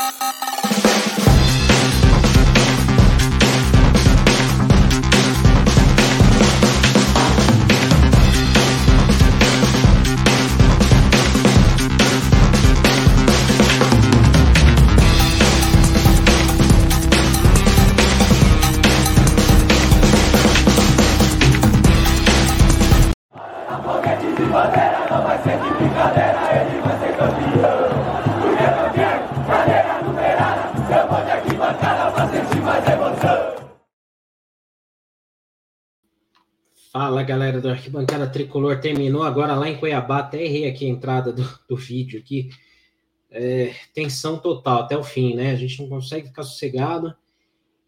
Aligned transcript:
Ha 0.00 0.10
ha 0.18 0.32
ha! 0.40 0.49
Tricolor, 38.40 38.80
terminou 38.80 39.22
agora 39.22 39.54
lá 39.54 39.68
em 39.68 39.76
Cuiabá, 39.76 40.20
até 40.20 40.42
errei 40.42 40.66
aqui 40.66 40.86
a 40.86 40.88
entrada 40.88 41.32
do, 41.32 41.42
do 41.68 41.76
vídeo 41.76 42.18
aqui. 42.18 42.50
É, 43.30 43.74
tensão 43.94 44.38
total 44.38 44.80
até 44.80 44.96
o 44.96 45.04
fim, 45.04 45.34
né? 45.34 45.50
A 45.52 45.56
gente 45.56 45.80
não 45.80 45.88
consegue 45.88 46.28
ficar 46.28 46.42
sossegado. 46.42 47.14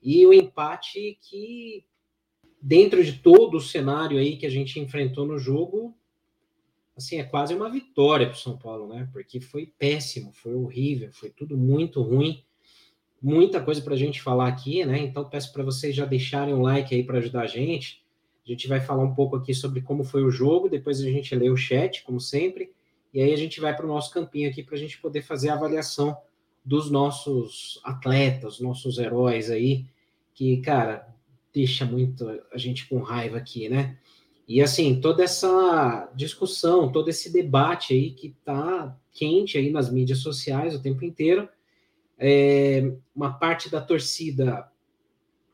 E 0.02 0.26
o 0.26 0.32
empate 0.32 1.18
que, 1.20 1.84
dentro 2.60 3.02
de 3.02 3.14
todo 3.14 3.56
o 3.56 3.60
cenário 3.60 4.18
aí 4.18 4.36
que 4.36 4.46
a 4.46 4.50
gente 4.50 4.78
enfrentou 4.78 5.26
no 5.26 5.38
jogo, 5.38 5.96
assim, 6.96 7.18
é 7.18 7.24
quase 7.24 7.54
uma 7.54 7.70
vitória 7.70 8.26
para 8.26 8.36
o 8.36 8.38
São 8.38 8.58
Paulo, 8.58 8.88
né? 8.88 9.08
Porque 9.12 9.40
foi 9.40 9.66
péssimo, 9.78 10.32
foi 10.32 10.54
horrível, 10.54 11.10
foi 11.12 11.30
tudo 11.30 11.56
muito 11.56 12.02
ruim. 12.02 12.44
Muita 13.20 13.62
coisa 13.62 13.80
para 13.80 13.94
a 13.94 13.98
gente 13.98 14.20
falar 14.20 14.48
aqui, 14.48 14.84
né? 14.84 14.98
Então 14.98 15.28
peço 15.28 15.52
para 15.52 15.62
vocês 15.62 15.94
já 15.94 16.04
deixarem 16.04 16.54
um 16.54 16.62
like 16.62 16.94
aí 16.94 17.04
para 17.04 17.18
ajudar 17.18 17.42
a 17.42 17.46
gente 17.46 18.01
a 18.44 18.48
gente 18.48 18.66
vai 18.66 18.80
falar 18.80 19.04
um 19.04 19.14
pouco 19.14 19.36
aqui 19.36 19.54
sobre 19.54 19.80
como 19.80 20.04
foi 20.04 20.22
o 20.24 20.30
jogo, 20.30 20.68
depois 20.68 21.00
a 21.00 21.04
gente 21.04 21.34
lê 21.34 21.48
o 21.48 21.56
chat, 21.56 22.02
como 22.02 22.20
sempre, 22.20 22.72
e 23.14 23.20
aí 23.20 23.32
a 23.32 23.36
gente 23.36 23.60
vai 23.60 23.74
para 23.74 23.84
o 23.84 23.88
nosso 23.88 24.12
campinho 24.12 24.50
aqui 24.50 24.62
para 24.62 24.74
a 24.74 24.78
gente 24.78 25.00
poder 25.00 25.22
fazer 25.22 25.50
a 25.50 25.54
avaliação 25.54 26.16
dos 26.64 26.90
nossos 26.90 27.80
atletas, 27.84 28.60
nossos 28.60 28.98
heróis 28.98 29.50
aí, 29.50 29.86
que, 30.34 30.58
cara, 30.58 31.06
deixa 31.52 31.84
muito 31.84 32.26
a 32.52 32.58
gente 32.58 32.88
com 32.88 33.00
raiva 33.00 33.36
aqui, 33.36 33.68
né? 33.68 33.98
E 34.48 34.60
assim, 34.60 35.00
toda 35.00 35.22
essa 35.22 36.10
discussão, 36.14 36.90
todo 36.90 37.08
esse 37.08 37.32
debate 37.32 37.94
aí 37.94 38.10
que 38.10 38.34
tá 38.44 38.96
quente 39.12 39.56
aí 39.56 39.70
nas 39.70 39.90
mídias 39.90 40.18
sociais 40.18 40.74
o 40.74 40.82
tempo 40.82 41.04
inteiro, 41.04 41.48
é, 42.18 42.92
uma 43.14 43.32
parte 43.32 43.70
da 43.70 43.80
torcida 43.80 44.70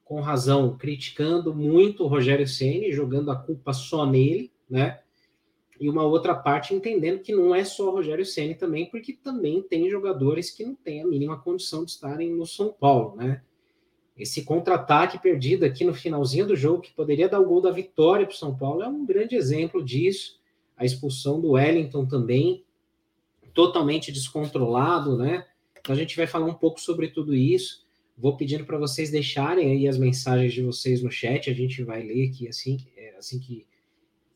com 0.09 0.23
razão, 0.23 0.75
criticando 0.75 1.55
muito 1.55 2.03
o 2.03 2.07
Rogério 2.07 2.49
Ceni, 2.49 2.91
jogando 2.91 3.31
a 3.31 3.37
culpa 3.37 3.75
só 3.75 4.07
nele, 4.07 4.51
né? 4.69 5.01
E 5.79 5.87
uma 5.87 6.03
outra 6.03 6.35
parte 6.35 6.75
entendendo 6.75 7.21
que 7.21 7.35
não 7.35 7.55
é 7.55 7.63
só 7.63 7.91
o 7.91 7.93
Rogério 7.93 8.25
Ceni 8.25 8.55
também, 8.55 8.87
porque 8.87 9.13
também 9.13 9.61
tem 9.61 9.91
jogadores 9.91 10.51
que 10.51 10.65
não 10.65 10.75
têm 10.75 11.03
a 11.03 11.07
mínima 11.07 11.39
condição 11.39 11.85
de 11.85 11.91
estarem 11.91 12.31
no 12.31 12.47
São 12.47 12.73
Paulo, 12.73 13.17
né? 13.17 13.43
Esse 14.17 14.45
contra-ataque 14.45 15.19
perdido 15.19 15.67
aqui 15.67 15.85
no 15.85 15.93
finalzinho 15.93 16.47
do 16.47 16.57
jogo, 16.57 16.81
que 16.81 16.95
poderia 16.95 17.29
dar 17.29 17.39
o 17.39 17.47
gol 17.47 17.61
da 17.61 17.71
vitória 17.71 18.25
para 18.25 18.35
o 18.35 18.39
São 18.39 18.57
Paulo, 18.57 18.83
é 18.83 18.89
um 18.89 19.05
grande 19.05 19.37
exemplo 19.37 19.85
disso. 19.85 20.41
A 20.75 20.87
expulsão 20.87 21.39
do 21.39 21.51
Wellington 21.51 22.07
também, 22.07 22.65
totalmente 23.53 24.11
descontrolado, 24.11 25.19
né? 25.19 25.47
Então 25.79 25.95
a 25.95 25.99
gente 25.99 26.17
vai 26.17 26.27
falar 26.27 26.47
um 26.47 26.55
pouco 26.55 26.81
sobre 26.81 27.09
tudo 27.09 27.35
isso. 27.35 27.87
Vou 28.19 28.37
pedindo 28.37 28.65
para 28.65 28.77
vocês 28.77 29.13
deixarem 29.13 29.71
aí 29.71 29.87
as 29.87 29.97
mensagens 29.97 30.53
de 30.53 30.61
vocês 30.61 31.01
no 31.01 31.11
chat, 31.11 31.49
a 31.49 31.55
gente 31.55 31.85
vai 31.85 32.03
ler 32.03 32.29
aqui 32.29 32.49
assim, 32.49 32.77
é, 32.97 33.15
assim 33.17 33.39
que 33.39 33.65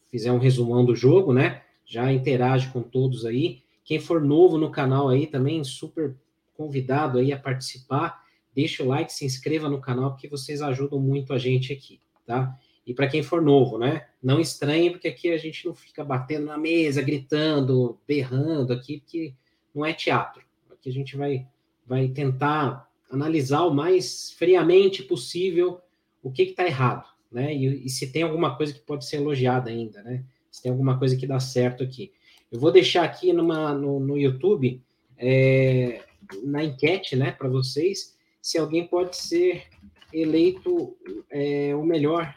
fizer 0.09 0.31
um 0.31 0.38
resumão 0.38 0.84
do 0.84 0.94
jogo, 0.94 1.32
né? 1.32 1.62
Já 1.84 2.12
interage 2.12 2.71
com 2.71 2.81
todos 2.81 3.26
aí. 3.26 3.62
Quem 3.84 3.98
for 3.98 4.21
novo 4.21 4.56
no 4.56 4.71
canal 4.71 5.09
aí 5.09 5.26
também, 5.26 5.65
super 5.65 6.15
convidado 6.54 7.19
aí 7.19 7.32
a 7.32 7.38
participar. 7.38 8.22
Deixa 8.54 8.84
o 8.84 8.87
like, 8.87 9.12
se 9.12 9.25
inscreva 9.25 9.69
no 9.69 9.81
canal, 9.81 10.12
porque 10.12 10.28
vocês 10.28 10.62
ajudam 10.62 11.00
muito 11.00 11.32
a 11.32 11.38
gente 11.38 11.72
aqui, 11.72 11.98
tá? 12.25 12.56
E 12.87 12.94
para 12.94 13.09
quem 13.09 13.22
for 13.22 13.42
novo, 13.42 13.78
né? 13.78 14.06
Não 14.22 14.38
estranhe, 14.38 14.91
porque 14.91 15.09
aqui 15.09 15.32
a 15.32 15.38
gente 15.38 15.66
não 15.66 15.75
fica 15.75 16.04
batendo 16.04 16.47
na 16.47 16.56
mesa, 16.56 17.03
gritando, 17.03 17.98
berrando 18.06 18.72
aqui, 18.72 19.00
porque 19.00 19.34
não 19.75 19.84
é 19.84 19.92
teatro. 19.92 20.42
Aqui 20.71 20.88
a 20.88 20.92
gente 20.92 21.16
vai, 21.16 21.48
vai 21.84 22.06
tentar 22.09 22.91
analisar 23.12 23.62
o 23.64 23.74
mais 23.74 24.32
friamente 24.32 25.02
possível 25.02 25.80
o 26.22 26.32
que 26.32 26.42
está 26.42 26.66
errado, 26.66 27.06
né? 27.30 27.54
E, 27.54 27.84
e, 27.84 27.88
se 27.90 28.10
tem 28.10 28.22
alguma 28.22 28.56
coisa 28.56 28.72
que 28.72 28.80
pode 28.80 29.04
ser 29.06 29.16
elogiada 29.16 29.68
ainda, 29.68 30.02
né? 30.02 30.24
Se 30.50 30.62
tem 30.62 30.72
alguma 30.72 30.98
coisa 30.98 31.16
que 31.16 31.26
dá 31.26 31.38
certo 31.38 31.82
aqui. 31.82 32.12
Eu 32.50 32.58
vou 32.58 32.72
deixar 32.72 33.04
aqui 33.04 33.32
numa, 33.32 33.74
no, 33.74 34.00
no 34.00 34.18
YouTube, 34.18 34.82
é, 35.18 36.02
na 36.42 36.64
enquete, 36.64 37.16
né, 37.16 37.32
para 37.32 37.48
vocês, 37.48 38.16
se 38.40 38.58
alguém 38.58 38.86
pode 38.86 39.16
ser 39.16 39.64
eleito 40.12 40.96
é, 41.30 41.74
o 41.74 41.82
melhor 41.82 42.34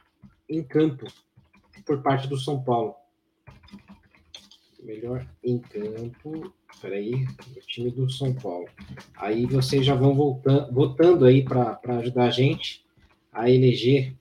em 0.47 0.63
campo 0.63 1.05
por 1.85 2.01
parte 2.01 2.27
do 2.27 2.37
São 2.37 2.63
Paulo. 2.63 2.95
Melhor 4.85 5.25
em 5.43 5.57
campo 5.59 6.53
Peraí, 6.81 7.25
o 7.55 7.59
time 7.61 7.89
do 7.89 8.09
São 8.09 8.33
Paulo. 8.33 8.67
Aí 9.15 9.45
vocês 9.45 9.85
já 9.85 9.95
vão 9.95 10.13
voltando, 10.13 10.71
votando 10.73 11.25
aí 11.25 11.43
para 11.43 11.79
ajudar 11.99 12.25
a 12.25 12.31
gente 12.31 12.85
a 13.31 13.49
eleger 13.49 14.15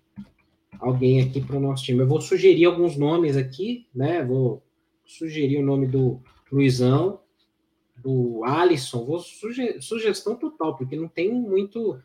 alguém 0.79 1.21
aqui 1.21 1.41
para 1.41 1.57
o 1.57 1.61
nosso 1.61 1.85
time. 1.85 2.01
Eu 2.01 2.07
vou 2.07 2.21
sugerir 2.21 2.65
alguns 2.65 2.97
nomes 2.97 3.37
aqui, 3.37 3.87
né? 3.95 4.25
Vou 4.25 4.63
sugerir 5.05 5.59
o 5.59 5.67
nome 5.67 5.87
do 5.87 6.21
Luizão, 6.51 7.21
do 7.97 8.45
Alisson, 8.45 9.05
vou 9.05 9.19
suge 9.19 9.81
sugestão 9.81 10.37
total, 10.37 10.77
porque 10.77 10.97
não 10.97 11.09
tem 11.09 11.33
muito 11.33 12.01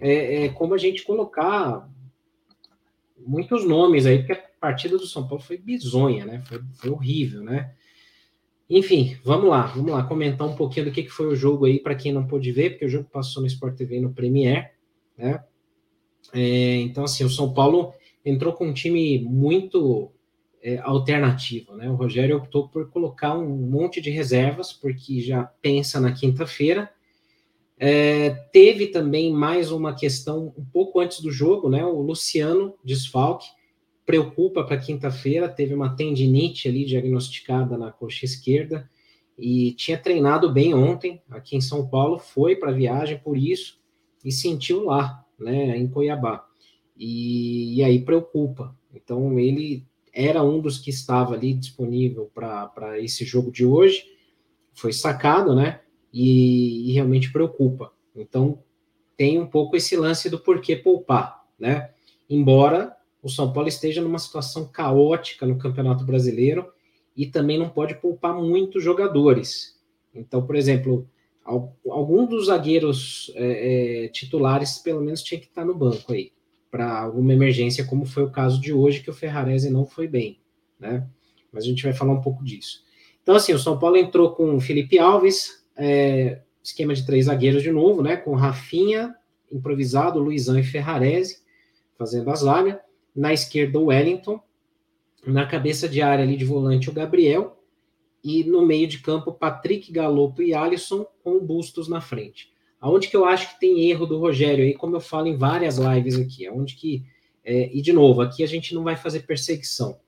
é, 0.00 0.44
é, 0.44 0.48
como 0.48 0.74
a 0.74 0.78
gente 0.78 1.04
colocar 1.04 1.88
muitos 3.24 3.64
nomes 3.64 4.04
aí, 4.04 4.18
porque 4.18 4.32
a 4.32 4.42
partida 4.60 4.98
do 4.98 5.06
São 5.06 5.26
Paulo 5.26 5.42
foi 5.42 5.56
bizonha, 5.56 6.24
né? 6.26 6.42
Foi, 6.46 6.60
foi 6.74 6.90
horrível, 6.90 7.42
né? 7.42 7.74
Enfim, 8.74 9.18
vamos 9.22 9.50
lá, 9.50 9.66
vamos 9.66 9.92
lá 9.92 10.02
comentar 10.02 10.48
um 10.48 10.56
pouquinho 10.56 10.86
do 10.86 10.92
que, 10.92 11.02
que 11.02 11.10
foi 11.10 11.26
o 11.26 11.36
jogo 11.36 11.66
aí 11.66 11.78
para 11.78 11.94
quem 11.94 12.10
não 12.10 12.26
pôde 12.26 12.50
ver, 12.52 12.70
porque 12.70 12.86
o 12.86 12.88
jogo 12.88 13.06
passou 13.12 13.42
no 13.42 13.46
Sport 13.46 13.76
TV 13.76 14.00
no 14.00 14.14
Premier, 14.14 14.72
né? 15.14 15.44
É, 16.32 16.76
então, 16.76 17.04
assim, 17.04 17.22
o 17.22 17.28
São 17.28 17.52
Paulo 17.52 17.92
entrou 18.24 18.54
com 18.54 18.68
um 18.68 18.72
time 18.72 19.18
muito 19.18 20.10
é, 20.62 20.78
alternativo, 20.78 21.76
né? 21.76 21.90
O 21.90 21.96
Rogério 21.96 22.38
optou 22.38 22.66
por 22.66 22.88
colocar 22.88 23.36
um 23.36 23.46
monte 23.46 24.00
de 24.00 24.08
reservas, 24.08 24.72
porque 24.72 25.20
já 25.20 25.44
pensa 25.60 26.00
na 26.00 26.10
quinta-feira. 26.10 26.90
É, 27.78 28.30
teve 28.30 28.86
também 28.86 29.30
mais 29.34 29.70
uma 29.70 29.94
questão 29.94 30.50
um 30.56 30.64
pouco 30.64 30.98
antes 30.98 31.20
do 31.20 31.30
jogo, 31.30 31.68
né? 31.68 31.84
O 31.84 32.00
Luciano 32.00 32.74
desfalque 32.82 33.48
preocupa 34.04 34.64
para 34.64 34.78
quinta-feira, 34.78 35.48
teve 35.48 35.74
uma 35.74 35.94
tendinite 35.94 36.68
ali 36.68 36.84
diagnosticada 36.84 37.78
na 37.78 37.92
coxa 37.92 38.24
esquerda 38.24 38.90
e 39.38 39.72
tinha 39.72 39.96
treinado 39.96 40.52
bem 40.52 40.74
ontem 40.74 41.22
aqui 41.30 41.56
em 41.56 41.60
São 41.60 41.86
Paulo, 41.88 42.18
foi 42.18 42.56
para 42.56 42.70
a 42.70 42.74
viagem 42.74 43.18
por 43.18 43.36
isso 43.36 43.80
e 44.24 44.30
sentiu 44.30 44.84
lá, 44.84 45.24
né, 45.38 45.76
em 45.76 45.88
Cuiabá. 45.88 46.46
E, 46.96 47.78
e, 47.78 47.82
aí 47.82 48.00
preocupa. 48.00 48.76
Então 48.94 49.38
ele 49.38 49.86
era 50.12 50.42
um 50.42 50.60
dos 50.60 50.78
que 50.78 50.90
estava 50.90 51.34
ali 51.34 51.54
disponível 51.54 52.30
para 52.34 53.00
esse 53.00 53.24
jogo 53.24 53.50
de 53.50 53.64
hoje, 53.64 54.04
foi 54.74 54.92
sacado, 54.92 55.54
né? 55.54 55.80
E, 56.12 56.90
e 56.90 56.92
realmente 56.92 57.32
preocupa. 57.32 57.92
Então 58.14 58.62
tem 59.16 59.40
um 59.40 59.46
pouco 59.46 59.74
esse 59.74 59.96
lance 59.96 60.28
do 60.28 60.38
porquê 60.38 60.76
poupar, 60.76 61.44
né? 61.58 61.90
Embora 62.28 62.94
o 63.22 63.28
São 63.28 63.52
Paulo 63.52 63.68
esteja 63.68 64.02
numa 64.02 64.18
situação 64.18 64.66
caótica 64.66 65.46
no 65.46 65.56
Campeonato 65.56 66.04
Brasileiro 66.04 66.72
e 67.16 67.26
também 67.26 67.58
não 67.58 67.68
pode 67.68 67.94
poupar 67.94 68.34
muitos 68.34 68.82
jogadores. 68.82 69.80
Então, 70.14 70.44
por 70.44 70.56
exemplo, 70.56 71.08
algum 71.44 72.26
dos 72.26 72.46
zagueiros 72.46 73.32
é, 73.34 74.04
é, 74.04 74.08
titulares 74.08 74.78
pelo 74.78 75.00
menos 75.00 75.22
tinha 75.22 75.40
que 75.40 75.46
estar 75.46 75.64
no 75.64 75.74
banco 75.74 76.12
aí 76.12 76.32
para 76.70 77.00
alguma 77.00 77.32
emergência, 77.32 77.84
como 77.84 78.06
foi 78.06 78.22
o 78.22 78.30
caso 78.30 78.60
de 78.60 78.72
hoje 78.72 79.02
que 79.02 79.10
o 79.10 79.14
Ferrarese 79.14 79.70
não 79.70 79.84
foi 79.84 80.08
bem, 80.08 80.40
né? 80.80 81.06
Mas 81.52 81.64
a 81.64 81.66
gente 81.66 81.82
vai 81.82 81.92
falar 81.92 82.14
um 82.14 82.22
pouco 82.22 82.42
disso. 82.42 82.82
Então, 83.22 83.34
assim, 83.34 83.52
o 83.52 83.58
São 83.58 83.78
Paulo 83.78 83.96
entrou 83.96 84.34
com 84.34 84.56
o 84.56 84.60
Felipe 84.60 84.98
Alves, 84.98 85.62
é, 85.76 86.40
esquema 86.62 86.94
de 86.94 87.04
três 87.04 87.26
zagueiros 87.26 87.62
de 87.62 87.70
novo, 87.70 88.02
né? 88.02 88.16
Com 88.16 88.34
Rafinha, 88.34 89.14
improvisado, 89.50 90.18
Luizão 90.18 90.58
e 90.58 90.64
Ferrarese, 90.64 91.42
fazendo 91.98 92.30
a 92.30 92.34
zaga. 92.34 92.80
Na 93.14 93.32
esquerda, 93.32 93.78
o 93.78 93.86
Wellington. 93.86 94.40
Na 95.26 95.46
cabeça 95.46 95.88
de 95.88 96.02
área 96.02 96.24
ali 96.24 96.36
de 96.36 96.44
volante, 96.44 96.90
o 96.90 96.92
Gabriel. 96.92 97.58
E 98.24 98.44
no 98.44 98.64
meio 98.64 98.86
de 98.86 98.98
campo, 98.98 99.32
Patrick 99.32 99.90
Galopo 99.92 100.42
e 100.42 100.54
Alisson 100.54 101.06
com 101.22 101.38
Bustos 101.40 101.88
na 101.88 102.00
frente. 102.00 102.52
Aonde 102.80 103.08
que 103.08 103.16
eu 103.16 103.24
acho 103.24 103.54
que 103.54 103.60
tem 103.60 103.90
erro 103.90 104.06
do 104.06 104.18
Rogério 104.18 104.64
aí, 104.64 104.74
como 104.74 104.96
eu 104.96 105.00
falo 105.00 105.26
em 105.28 105.36
várias 105.36 105.78
lives 105.78 106.18
aqui, 106.18 106.46
aonde 106.46 106.74
que 106.74 107.04
é, 107.44 107.70
e 107.72 107.82
de 107.82 107.92
novo, 107.92 108.20
aqui 108.20 108.42
a 108.42 108.46
gente 108.46 108.74
não 108.74 108.84
vai 108.84 108.96
fazer 108.96 109.20
perseguição. 109.20 109.98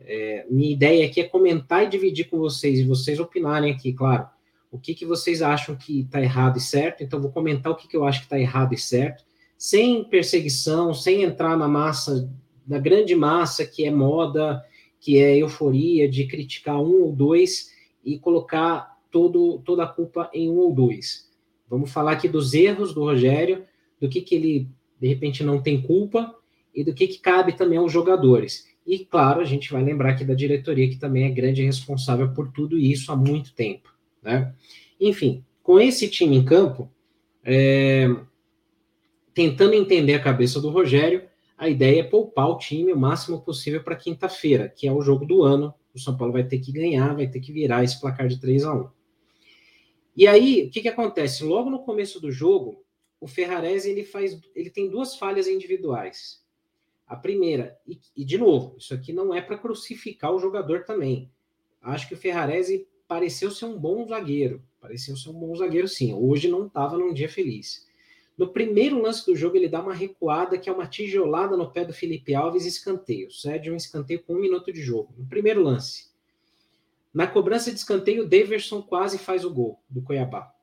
É, 0.00 0.46
minha 0.48 0.70
ideia 0.70 1.06
aqui 1.06 1.20
é 1.20 1.24
comentar 1.24 1.84
e 1.84 1.88
dividir 1.88 2.28
com 2.28 2.38
vocês 2.38 2.78
e 2.78 2.84
vocês 2.84 3.18
opinarem 3.18 3.72
aqui, 3.72 3.92
claro, 3.92 4.28
o 4.70 4.78
que, 4.78 4.94
que 4.94 5.04
vocês 5.04 5.42
acham 5.42 5.74
que 5.74 6.00
está 6.02 6.20
errado 6.20 6.58
e 6.58 6.60
certo. 6.60 7.02
Então, 7.02 7.20
vou 7.20 7.32
comentar 7.32 7.72
o 7.72 7.76
que, 7.76 7.88
que 7.88 7.96
eu 7.96 8.04
acho 8.04 8.20
que 8.20 8.26
está 8.26 8.38
errado 8.38 8.74
e 8.74 8.78
certo, 8.78 9.24
sem 9.58 10.04
perseguição, 10.04 10.94
sem 10.94 11.24
entrar 11.24 11.58
na 11.58 11.66
massa, 11.66 12.32
na 12.66 12.78
grande 12.78 13.16
massa 13.16 13.66
que 13.66 13.84
é 13.84 13.90
moda, 13.90 14.64
que 15.00 15.18
é 15.18 15.36
euforia 15.36 16.08
de 16.08 16.26
criticar 16.26 16.80
um 16.80 17.02
ou 17.02 17.12
dois 17.12 17.72
e 18.04 18.18
colocar 18.18 18.96
todo, 19.10 19.60
toda 19.64 19.82
a 19.82 19.88
culpa 19.88 20.30
em 20.32 20.48
um 20.48 20.58
ou 20.58 20.72
dois. 20.72 21.28
Vamos 21.68 21.90
falar 21.90 22.12
aqui 22.12 22.28
dos 22.28 22.54
erros 22.54 22.94
do 22.94 23.02
Rogério, 23.02 23.64
do 24.00 24.08
que, 24.08 24.20
que 24.20 24.36
ele, 24.36 24.68
de 25.00 25.08
repente, 25.08 25.42
não 25.42 25.60
tem 25.60 25.82
culpa 25.82 26.34
e 26.74 26.84
do 26.84 26.94
que, 26.94 27.08
que 27.08 27.18
cabe 27.18 27.56
também 27.56 27.78
aos 27.78 27.92
jogadores. 27.92 28.68
E, 28.86 29.00
claro, 29.00 29.40
a 29.40 29.44
gente 29.44 29.70
vai 29.72 29.82
lembrar 29.82 30.10
aqui 30.10 30.24
da 30.24 30.34
diretoria, 30.34 30.88
que 30.88 30.96
também 30.96 31.24
é 31.24 31.30
grande 31.30 31.62
responsável 31.62 32.32
por 32.32 32.50
tudo 32.52 32.78
isso 32.78 33.10
há 33.12 33.16
muito 33.16 33.52
tempo. 33.52 33.92
Né? 34.22 34.54
Enfim, 35.00 35.44
com 35.62 35.78
esse 35.80 36.08
time 36.08 36.36
em 36.36 36.44
campo, 36.44 36.90
é, 37.44 38.08
tentando 39.38 39.74
entender 39.74 40.14
a 40.14 40.20
cabeça 40.20 40.60
do 40.60 40.68
Rogério, 40.68 41.28
a 41.56 41.68
ideia 41.68 42.00
é 42.00 42.02
poupar 42.02 42.48
o 42.48 42.58
time 42.58 42.92
o 42.92 42.98
máximo 42.98 43.40
possível 43.40 43.80
para 43.84 43.94
quinta-feira, 43.94 44.68
que 44.68 44.88
é 44.88 44.92
o 44.92 45.00
jogo 45.00 45.24
do 45.24 45.44
ano. 45.44 45.72
O 45.94 45.98
São 46.00 46.16
Paulo 46.16 46.32
vai 46.32 46.42
ter 46.42 46.58
que 46.58 46.72
ganhar, 46.72 47.14
vai 47.14 47.28
ter 47.28 47.38
que 47.38 47.52
virar 47.52 47.84
esse 47.84 48.00
placar 48.00 48.26
de 48.26 48.40
3 48.40 48.64
a 48.64 48.74
1 48.74 48.90
E 50.16 50.26
aí, 50.26 50.64
o 50.66 50.70
que, 50.70 50.80
que 50.80 50.88
acontece? 50.88 51.44
Logo 51.44 51.70
no 51.70 51.84
começo 51.84 52.20
do 52.20 52.32
jogo, 52.32 52.84
o 53.20 53.28
Ferrarese 53.28 53.88
ele 53.88 54.02
faz, 54.02 54.36
ele 54.56 54.70
tem 54.70 54.90
duas 54.90 55.14
falhas 55.14 55.46
individuais. 55.46 56.44
A 57.06 57.14
primeira, 57.14 57.78
e, 57.86 57.96
e 58.16 58.24
de 58.24 58.38
novo, 58.38 58.74
isso 58.76 58.92
aqui 58.92 59.12
não 59.12 59.32
é 59.32 59.40
para 59.40 59.56
crucificar 59.56 60.34
o 60.34 60.40
jogador 60.40 60.82
também. 60.82 61.30
Acho 61.80 62.08
que 62.08 62.14
o 62.14 62.18
Ferrarese 62.18 62.88
pareceu 63.06 63.52
ser 63.52 63.66
um 63.66 63.78
bom 63.78 64.04
zagueiro. 64.04 64.64
Pareceu 64.80 65.16
ser 65.16 65.30
um 65.30 65.38
bom 65.38 65.54
zagueiro, 65.54 65.86
sim. 65.86 66.12
Hoje 66.12 66.48
não 66.48 66.66
estava 66.66 66.98
num 66.98 67.14
dia 67.14 67.28
feliz. 67.28 67.87
No 68.38 68.52
primeiro 68.52 69.02
lance 69.02 69.26
do 69.26 69.34
jogo, 69.34 69.56
ele 69.56 69.68
dá 69.68 69.82
uma 69.82 69.92
recuada, 69.92 70.56
que 70.56 70.70
é 70.70 70.72
uma 70.72 70.86
tijolada 70.86 71.56
no 71.56 71.72
pé 71.72 71.84
do 71.84 71.92
Felipe 71.92 72.36
Alves, 72.36 72.64
escanteio. 72.64 73.32
Cede 73.32 73.68
um 73.68 73.74
escanteio 73.74 74.22
com 74.22 74.34
um 74.34 74.40
minuto 74.40 74.72
de 74.72 74.80
jogo. 74.80 75.12
No 75.18 75.26
primeiro 75.26 75.60
lance. 75.60 76.08
Na 77.12 77.26
cobrança 77.26 77.72
de 77.72 77.78
escanteio, 77.78 78.22
o 78.22 78.28
Daverson 78.28 78.80
quase 78.80 79.18
faz 79.18 79.44
o 79.44 79.52
gol 79.52 79.82
do 79.90 80.00
Cuiabá. 80.02 80.54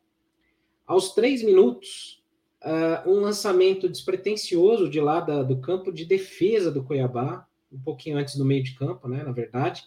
Aos 0.88 1.14
três 1.14 1.44
minutos, 1.44 2.24
uh, 2.64 3.10
um 3.10 3.20
lançamento 3.20 3.90
despretensioso 3.90 4.90
de 4.90 5.02
lá 5.02 5.20
da, 5.20 5.44
do 5.44 5.60
campo 5.60 5.92
de 5.92 6.06
defesa 6.06 6.72
do 6.72 6.84
Cuiabá, 6.84 7.46
um 7.70 7.80
pouquinho 7.80 8.18
antes 8.18 8.38
do 8.38 8.46
meio 8.46 8.64
de 8.64 8.76
campo, 8.76 9.08
né, 9.10 9.22
na 9.24 9.34
verdade, 9.34 9.84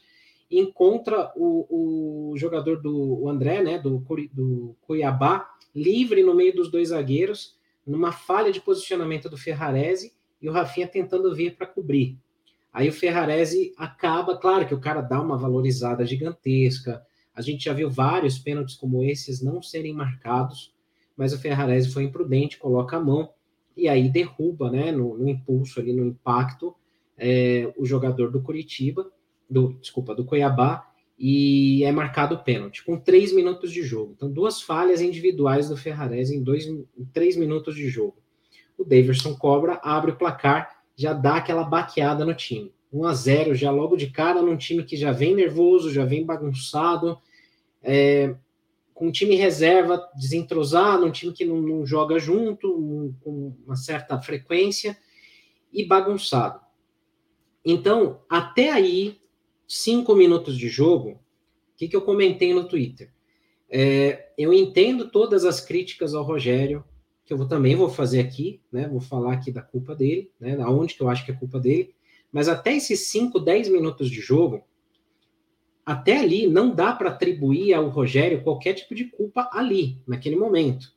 encontra 0.50 1.32
o, 1.36 2.32
o 2.32 2.36
jogador 2.36 2.82
do 2.82 3.22
o 3.22 3.28
André, 3.30 3.62
né, 3.62 3.78
do, 3.78 4.04
do 4.32 4.76
Cuiabá, 4.82 5.48
livre 5.74 6.22
no 6.22 6.34
meio 6.34 6.54
dos 6.54 6.70
dois 6.70 6.88
zagueiros, 6.88 7.57
numa 7.88 8.12
falha 8.12 8.52
de 8.52 8.60
posicionamento 8.60 9.28
do 9.28 9.36
Ferrarese 9.36 10.12
e 10.40 10.48
o 10.48 10.52
Rafinha 10.52 10.86
tentando 10.86 11.34
vir 11.34 11.56
para 11.56 11.66
cobrir. 11.66 12.18
Aí 12.72 12.88
o 12.88 12.92
Ferrarese 12.92 13.72
acaba, 13.76 14.36
claro 14.36 14.66
que 14.66 14.74
o 14.74 14.80
cara 14.80 15.00
dá 15.00 15.20
uma 15.20 15.38
valorizada 15.38 16.04
gigantesca. 16.04 17.02
A 17.34 17.40
gente 17.40 17.64
já 17.64 17.72
viu 17.72 17.90
vários 17.90 18.38
pênaltis 18.38 18.76
como 18.76 19.02
esses 19.02 19.42
não 19.42 19.62
serem 19.62 19.94
marcados, 19.94 20.74
mas 21.16 21.32
o 21.32 21.38
Ferrarese 21.38 21.92
foi 21.92 22.04
imprudente, 22.04 22.58
coloca 22.58 22.96
a 22.96 23.00
mão 23.00 23.30
e 23.76 23.88
aí 23.88 24.08
derruba, 24.08 24.70
né, 24.70 24.92
no, 24.92 25.16
no 25.16 25.28
impulso 25.28 25.80
ali, 25.80 25.92
no 25.92 26.06
impacto, 26.06 26.74
é, 27.16 27.72
o 27.76 27.84
jogador 27.84 28.30
do 28.30 28.42
Curitiba 28.42 29.10
do, 29.48 29.72
desculpa, 29.74 30.14
do 30.14 30.24
Cuiabá, 30.24 30.87
e 31.18 31.82
é 31.82 31.90
marcado 31.90 32.36
o 32.36 32.38
pênalti, 32.38 32.84
com 32.84 32.96
três 32.96 33.32
minutos 33.32 33.72
de 33.72 33.82
jogo. 33.82 34.12
Então, 34.16 34.30
duas 34.30 34.62
falhas 34.62 35.00
individuais 35.00 35.68
do 35.68 35.76
Ferrarese 35.76 36.36
em, 36.36 36.42
dois, 36.42 36.66
em 36.66 37.04
três 37.12 37.36
minutos 37.36 37.74
de 37.74 37.88
jogo. 37.88 38.16
O 38.76 38.84
Daverson 38.84 39.34
cobra, 39.34 39.80
abre 39.82 40.12
o 40.12 40.16
placar, 40.16 40.82
já 40.94 41.12
dá 41.12 41.36
aquela 41.36 41.64
baqueada 41.64 42.24
no 42.24 42.34
time. 42.34 42.72
1 42.92 43.04
a 43.04 43.14
0 43.14 43.54
já 43.54 43.70
logo 43.70 43.96
de 43.96 44.10
cara 44.10 44.40
num 44.40 44.56
time 44.56 44.84
que 44.84 44.96
já 44.96 45.10
vem 45.10 45.34
nervoso, 45.34 45.92
já 45.92 46.04
vem 46.04 46.24
bagunçado, 46.24 47.18
é, 47.82 48.34
com 48.94 49.08
um 49.08 49.12
time 49.12 49.34
reserva 49.34 50.08
desentrosado, 50.16 51.04
um 51.04 51.10
time 51.10 51.32
que 51.32 51.44
não, 51.44 51.60
não 51.60 51.84
joga 51.84 52.18
junto, 52.18 52.68
um, 52.68 53.14
com 53.20 53.54
uma 53.66 53.76
certa 53.76 54.20
frequência 54.20 54.96
e 55.72 55.84
bagunçado. 55.84 56.60
Então, 57.64 58.20
até 58.28 58.70
aí, 58.70 59.20
cinco 59.68 60.14
minutos 60.16 60.56
de 60.56 60.68
jogo, 60.68 61.10
o 61.10 61.76
que, 61.76 61.86
que 61.86 61.94
eu 61.94 62.02
comentei 62.02 62.54
no 62.54 62.66
Twitter? 62.66 63.12
É, 63.70 64.30
eu 64.38 64.52
entendo 64.52 65.10
todas 65.10 65.44
as 65.44 65.60
críticas 65.60 66.14
ao 66.14 66.24
Rogério, 66.24 66.82
que 67.26 67.32
eu 67.34 67.36
vou, 67.36 67.46
também 67.46 67.76
vou 67.76 67.90
fazer 67.90 68.20
aqui, 68.20 68.62
né? 68.72 68.88
Vou 68.88 69.00
falar 69.00 69.34
aqui 69.34 69.52
da 69.52 69.60
culpa 69.60 69.94
dele, 69.94 70.32
né? 70.40 70.56
Aonde 70.62 70.94
que 70.94 71.02
eu 71.02 71.10
acho 71.10 71.24
que 71.24 71.30
é 71.30 71.34
culpa 71.34 71.60
dele. 71.60 71.94
Mas 72.32 72.48
até 72.48 72.74
esses 72.74 73.08
5, 73.08 73.38
10 73.38 73.68
minutos 73.68 74.10
de 74.10 74.20
jogo, 74.20 74.64
até 75.84 76.18
ali 76.18 76.46
não 76.46 76.74
dá 76.74 76.94
para 76.94 77.10
atribuir 77.10 77.74
ao 77.74 77.88
Rogério 77.88 78.42
qualquer 78.42 78.72
tipo 78.74 78.94
de 78.94 79.04
culpa 79.04 79.50
ali, 79.52 80.02
naquele 80.06 80.36
momento. 80.36 80.92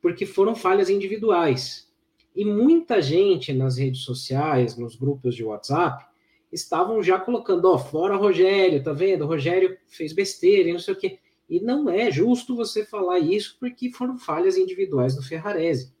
Porque 0.00 0.26
foram 0.26 0.56
falhas 0.56 0.90
individuais. 0.90 1.88
E 2.34 2.44
muita 2.44 3.00
gente 3.00 3.52
nas 3.52 3.76
redes 3.76 4.00
sociais, 4.00 4.76
nos 4.76 4.96
grupos 4.96 5.36
de 5.36 5.44
WhatsApp, 5.44 6.04
estavam 6.52 7.02
já 7.02 7.18
colocando, 7.18 7.64
ó, 7.64 7.78
fora 7.78 8.16
Rogério, 8.16 8.82
tá 8.82 8.92
vendo? 8.92 9.22
O 9.22 9.26
Rogério 9.26 9.76
fez 9.88 10.12
besteira 10.12 10.68
e 10.68 10.72
não 10.72 10.78
sei 10.78 10.94
o 10.94 10.96
quê. 10.96 11.18
E 11.48 11.60
não 11.60 11.88
é 11.88 12.10
justo 12.10 12.54
você 12.54 12.84
falar 12.84 13.18
isso 13.18 13.56
porque 13.58 13.90
foram 13.90 14.18
falhas 14.18 14.56
individuais 14.56 15.16
do 15.16 15.22
Ferrarese. 15.22 15.92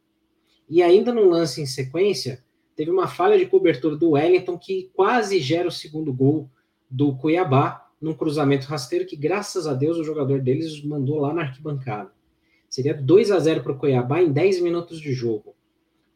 E 0.68 0.82
ainda 0.82 1.12
no 1.12 1.28
lance 1.28 1.60
em 1.60 1.66
sequência, 1.66 2.44
teve 2.74 2.90
uma 2.90 3.06
falha 3.06 3.38
de 3.38 3.46
cobertura 3.46 3.96
do 3.96 4.10
Wellington 4.10 4.58
que 4.58 4.90
quase 4.94 5.38
gera 5.40 5.68
o 5.68 5.72
segundo 5.72 6.12
gol 6.12 6.50
do 6.88 7.16
Cuiabá, 7.16 7.90
num 8.00 8.14
cruzamento 8.14 8.66
rasteiro 8.66 9.06
que, 9.06 9.16
graças 9.16 9.66
a 9.66 9.74
Deus, 9.74 9.96
o 9.96 10.04
jogador 10.04 10.40
deles 10.40 10.82
mandou 10.82 11.20
lá 11.20 11.32
na 11.32 11.42
arquibancada. 11.42 12.10
Seria 12.68 12.94
2 12.94 13.30
a 13.30 13.38
0 13.38 13.62
para 13.62 13.72
o 13.72 13.78
Cuiabá 13.78 14.22
em 14.22 14.32
10 14.32 14.60
minutos 14.60 15.00
de 15.00 15.12
jogo. 15.12 15.54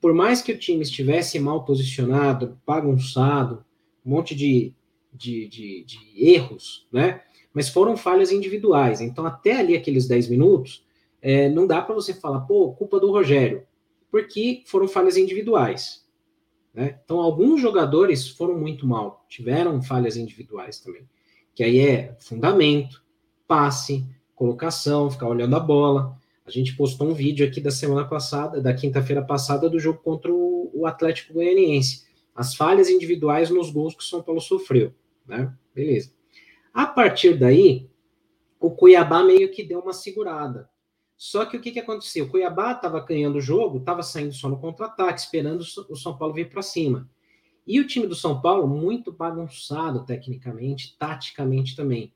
Por 0.01 0.15
mais 0.15 0.41
que 0.41 0.53
o 0.53 0.59
time 0.59 0.83
estivesse 0.83 1.39
mal 1.39 1.65
posicionado, 1.65 2.59
bagunçado, 2.67 3.66
um 4.07 4.11
monte 4.11 4.35
de, 4.35 4.73
de, 5.13 5.49
de, 5.49 5.85
de 5.85 6.31
erros, 6.31 6.87
né? 6.93 7.23
Mas 7.53 7.69
foram 7.69 7.97
falhas 7.97 8.31
individuais. 8.31 9.01
Então, 9.01 9.27
até 9.27 9.59
ali, 9.59 9.75
aqueles 9.75 10.07
10 10.07 10.29
minutos, 10.29 10.87
é, 11.21 11.49
não 11.49 11.67
dá 11.67 11.83
para 11.83 11.95
você 11.95 12.15
falar, 12.15 12.41
pô, 12.43 12.73
culpa 12.73 13.01
do 13.01 13.11
Rogério, 13.11 13.67
porque 14.11 14.63
foram 14.67 14.87
falhas 14.87 15.17
individuais. 15.17 16.07
Né? 16.73 17.01
Então, 17.03 17.19
alguns 17.19 17.61
jogadores 17.61 18.29
foram 18.29 18.59
muito 18.59 18.87
mal, 18.87 19.25
tiveram 19.29 19.83
falhas 19.83 20.17
individuais 20.17 20.79
também. 20.79 21.09
Que 21.55 21.65
aí 21.65 21.81
é 21.81 22.15
fundamento, 22.21 23.03
passe, 23.49 24.05
colocação, 24.35 25.11
ficar 25.11 25.27
olhando 25.27 25.57
a 25.57 25.61
bola. 25.61 26.17
A 26.45 26.51
gente 26.51 26.77
postou 26.77 27.09
um 27.09 27.15
vídeo 27.15 27.47
aqui 27.47 27.61
da 27.61 27.71
semana 27.71 28.05
passada, 28.05 28.61
da 28.61 28.75
quinta-feira 28.75 29.23
passada, 29.23 29.71
do 29.71 29.81
jogo 29.81 30.01
contra 30.01 30.31
o 30.31 30.85
Atlético 30.85 31.33
Goianiense 31.33 32.07
as 32.37 32.55
falhas 32.55 32.91
individuais 32.91 33.49
nos 33.49 33.71
gols 33.71 33.95
que 33.95 34.03
o 34.03 34.07
São 34.07 34.23
Paulo 34.23 34.41
sofreu, 34.41 34.95
né? 35.27 35.53
Beleza. 35.75 36.13
A 36.73 36.87
partir 36.87 37.39
daí, 37.39 37.89
o 38.61 38.71
Cuiabá 38.71 39.25
meio 39.25 39.51
que 39.51 39.65
deu 39.65 39.81
uma 39.81 39.95
segurada. 39.95 40.69
Só 41.17 41.47
que 41.47 41.57
o 41.57 41.61
que, 41.61 41.73
que 41.73 41.81
aconteceu? 41.81 42.27
O 42.27 42.29
Cuiabá 42.29 42.73
estava 42.73 43.01
ganhando 43.01 43.37
o 43.37 43.41
jogo, 43.41 43.79
estava 43.79 44.03
saindo 44.03 44.35
só 44.35 44.51
no 44.51 44.61
contra-ataque, 44.61 45.19
esperando 45.19 45.65
o 45.89 45.97
São 45.97 46.19
Paulo 46.19 46.35
vir 46.35 46.51
para 46.51 46.61
cima. 46.61 47.09
E 47.67 47.81
o 47.81 47.87
time 47.87 48.07
do 48.07 48.15
São 48.15 48.41
Paulo, 48.41 48.69
muito 48.69 49.11
bagunçado 49.11 50.05
tecnicamente, 50.05 50.95
taticamente 50.99 51.75
também. 51.75 52.13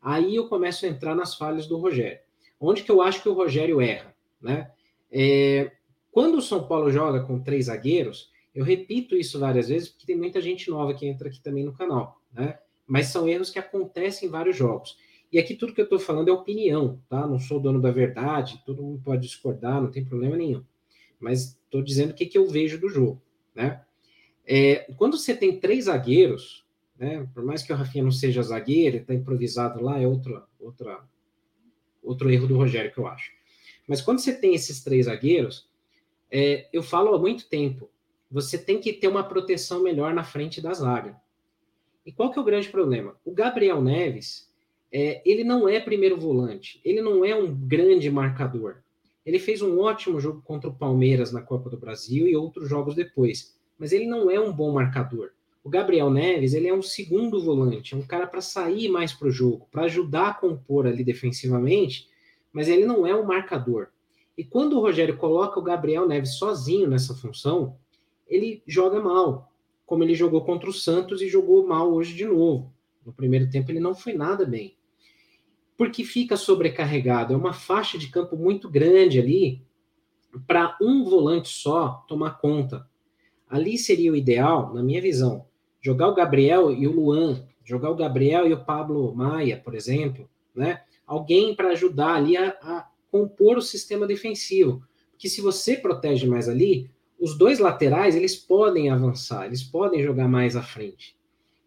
Aí 0.00 0.36
eu 0.36 0.48
começo 0.48 0.86
a 0.86 0.88
entrar 0.88 1.16
nas 1.16 1.34
falhas 1.34 1.66
do 1.66 1.76
Rogério. 1.76 2.20
Onde 2.60 2.84
que 2.84 2.90
eu 2.90 3.02
acho 3.02 3.20
que 3.20 3.28
o 3.28 3.34
Rogério 3.34 3.80
erra? 3.80 4.14
Né? 4.40 4.70
É, 5.10 5.72
quando 6.12 6.36
o 6.36 6.42
São 6.42 6.68
Paulo 6.68 6.92
joga 6.92 7.24
com 7.24 7.42
três 7.42 7.66
zagueiros, 7.66 8.30
eu 8.54 8.64
repito 8.64 9.16
isso 9.16 9.38
várias 9.38 9.68
vezes 9.68 9.88
porque 9.88 10.06
tem 10.06 10.16
muita 10.16 10.40
gente 10.40 10.70
nova 10.70 10.94
que 10.94 11.06
entra 11.06 11.28
aqui 11.28 11.40
também 11.40 11.64
no 11.64 11.72
canal, 11.72 12.20
né? 12.32 12.58
Mas 12.86 13.08
são 13.08 13.28
erros 13.28 13.50
que 13.50 13.58
acontecem 13.58 14.28
em 14.28 14.30
vários 14.30 14.56
jogos. 14.56 14.96
E 15.32 15.38
aqui 15.38 15.54
tudo 15.56 15.74
que 15.74 15.80
eu 15.80 15.84
estou 15.84 15.98
falando 15.98 16.28
é 16.28 16.32
opinião, 16.32 17.00
tá? 17.08 17.26
Não 17.26 17.40
sou 17.40 17.58
dono 17.58 17.80
da 17.80 17.90
verdade, 17.90 18.62
todo 18.64 18.82
mundo 18.82 19.02
pode 19.02 19.22
discordar, 19.22 19.82
não 19.82 19.90
tem 19.90 20.04
problema 20.04 20.36
nenhum. 20.36 20.62
Mas 21.18 21.58
estou 21.64 21.82
dizendo 21.82 22.10
o 22.10 22.14
que, 22.14 22.26
que 22.26 22.38
eu 22.38 22.46
vejo 22.46 22.78
do 22.78 22.88
jogo, 22.88 23.20
né? 23.54 23.82
É, 24.46 24.86
quando 24.96 25.16
você 25.18 25.34
tem 25.34 25.58
três 25.58 25.86
zagueiros, 25.86 26.64
né? 26.96 27.28
Por 27.34 27.44
mais 27.44 27.62
que 27.62 27.72
o 27.72 27.76
Rafinha 27.76 28.04
não 28.04 28.12
seja 28.12 28.42
zagueiro, 28.42 28.98
está 28.98 29.14
improvisado 29.14 29.82
lá, 29.82 29.98
é 30.00 30.06
outra, 30.06 30.44
outra, 30.60 31.04
outro 32.02 32.30
erro 32.30 32.46
do 32.46 32.56
Rogério 32.56 32.92
que 32.92 32.98
eu 32.98 33.06
acho. 33.06 33.32
Mas 33.88 34.00
quando 34.00 34.20
você 34.20 34.32
tem 34.32 34.54
esses 34.54 34.82
três 34.84 35.06
zagueiros, 35.06 35.68
é, 36.30 36.68
eu 36.72 36.82
falo 36.82 37.14
há 37.14 37.18
muito 37.18 37.48
tempo, 37.48 37.90
você 38.34 38.58
tem 38.58 38.80
que 38.80 38.92
ter 38.92 39.06
uma 39.06 39.22
proteção 39.22 39.80
melhor 39.80 40.12
na 40.12 40.24
frente 40.24 40.60
da 40.60 40.74
zaga. 40.74 41.14
E 42.04 42.10
qual 42.10 42.32
que 42.32 42.38
é 42.38 42.42
o 42.42 42.44
grande 42.44 42.68
problema? 42.68 43.14
O 43.24 43.30
Gabriel 43.30 43.80
Neves, 43.80 44.50
é, 44.92 45.22
ele 45.24 45.44
não 45.44 45.68
é 45.68 45.78
primeiro 45.78 46.18
volante, 46.18 46.80
ele 46.84 47.00
não 47.00 47.24
é 47.24 47.32
um 47.32 47.54
grande 47.54 48.10
marcador. 48.10 48.78
Ele 49.24 49.38
fez 49.38 49.62
um 49.62 49.78
ótimo 49.78 50.18
jogo 50.18 50.42
contra 50.42 50.68
o 50.68 50.74
Palmeiras 50.74 51.30
na 51.30 51.42
Copa 51.42 51.70
do 51.70 51.78
Brasil 51.78 52.26
e 52.26 52.34
outros 52.34 52.68
jogos 52.68 52.96
depois, 52.96 53.56
mas 53.78 53.92
ele 53.92 54.04
não 54.04 54.28
é 54.28 54.40
um 54.40 54.52
bom 54.52 54.72
marcador. 54.72 55.30
O 55.62 55.70
Gabriel 55.70 56.10
Neves, 56.10 56.54
ele 56.54 56.66
é 56.66 56.74
um 56.74 56.82
segundo 56.82 57.40
volante, 57.40 57.94
é 57.94 57.96
um 57.96 58.02
cara 58.02 58.26
para 58.26 58.40
sair 58.40 58.88
mais 58.88 59.12
para 59.12 59.28
o 59.28 59.30
jogo, 59.30 59.68
para 59.70 59.84
ajudar 59.84 60.30
a 60.30 60.34
compor 60.34 60.88
ali 60.88 61.04
defensivamente, 61.04 62.08
mas 62.52 62.66
ele 62.66 62.84
não 62.84 63.06
é 63.06 63.14
um 63.14 63.24
marcador. 63.24 63.90
E 64.36 64.42
quando 64.42 64.76
o 64.76 64.80
Rogério 64.80 65.16
coloca 65.16 65.60
o 65.60 65.62
Gabriel 65.62 66.08
Neves 66.08 66.34
sozinho 66.34 66.90
nessa 66.90 67.14
função, 67.14 67.76
ele 68.26 68.62
joga 68.66 69.00
mal, 69.00 69.52
como 69.86 70.02
ele 70.02 70.14
jogou 70.14 70.44
contra 70.44 70.68
o 70.68 70.72
Santos 70.72 71.20
e 71.20 71.28
jogou 71.28 71.66
mal 71.66 71.92
hoje 71.92 72.14
de 72.14 72.24
novo. 72.24 72.72
No 73.04 73.12
primeiro 73.12 73.50
tempo 73.50 73.70
ele 73.70 73.80
não 73.80 73.94
foi 73.94 74.14
nada 74.14 74.44
bem. 74.44 74.76
Porque 75.76 76.04
fica 76.04 76.36
sobrecarregado, 76.36 77.34
é 77.34 77.36
uma 77.36 77.52
faixa 77.52 77.98
de 77.98 78.08
campo 78.08 78.36
muito 78.36 78.68
grande 78.68 79.18
ali 79.18 79.62
para 80.46 80.76
um 80.80 81.04
volante 81.04 81.48
só 81.48 82.04
tomar 82.08 82.38
conta. 82.38 82.88
Ali 83.48 83.76
seria 83.76 84.12
o 84.12 84.16
ideal, 84.16 84.72
na 84.72 84.82
minha 84.82 85.00
visão, 85.00 85.46
jogar 85.80 86.08
o 86.08 86.14
Gabriel 86.14 86.72
e 86.72 86.86
o 86.86 86.92
Luan, 86.92 87.46
jogar 87.64 87.90
o 87.90 87.96
Gabriel 87.96 88.46
e 88.48 88.52
o 88.52 88.64
Pablo 88.64 89.14
Maia, 89.14 89.60
por 89.62 89.74
exemplo, 89.74 90.28
né? 90.54 90.82
Alguém 91.06 91.54
para 91.54 91.70
ajudar 91.70 92.14
ali 92.14 92.36
a, 92.36 92.48
a, 92.62 92.88
compor 93.10 93.58
o 93.58 93.62
sistema 93.62 94.06
defensivo. 94.06 94.82
Porque 95.10 95.28
se 95.28 95.40
você 95.40 95.76
protege 95.76 96.26
mais 96.26 96.48
ali, 96.48 96.90
os 97.24 97.38
dois 97.38 97.58
laterais 97.58 98.14
eles 98.14 98.36
podem 98.36 98.90
avançar, 98.90 99.46
eles 99.46 99.62
podem 99.62 100.02
jogar 100.02 100.28
mais 100.28 100.56
à 100.56 100.62
frente. 100.62 101.16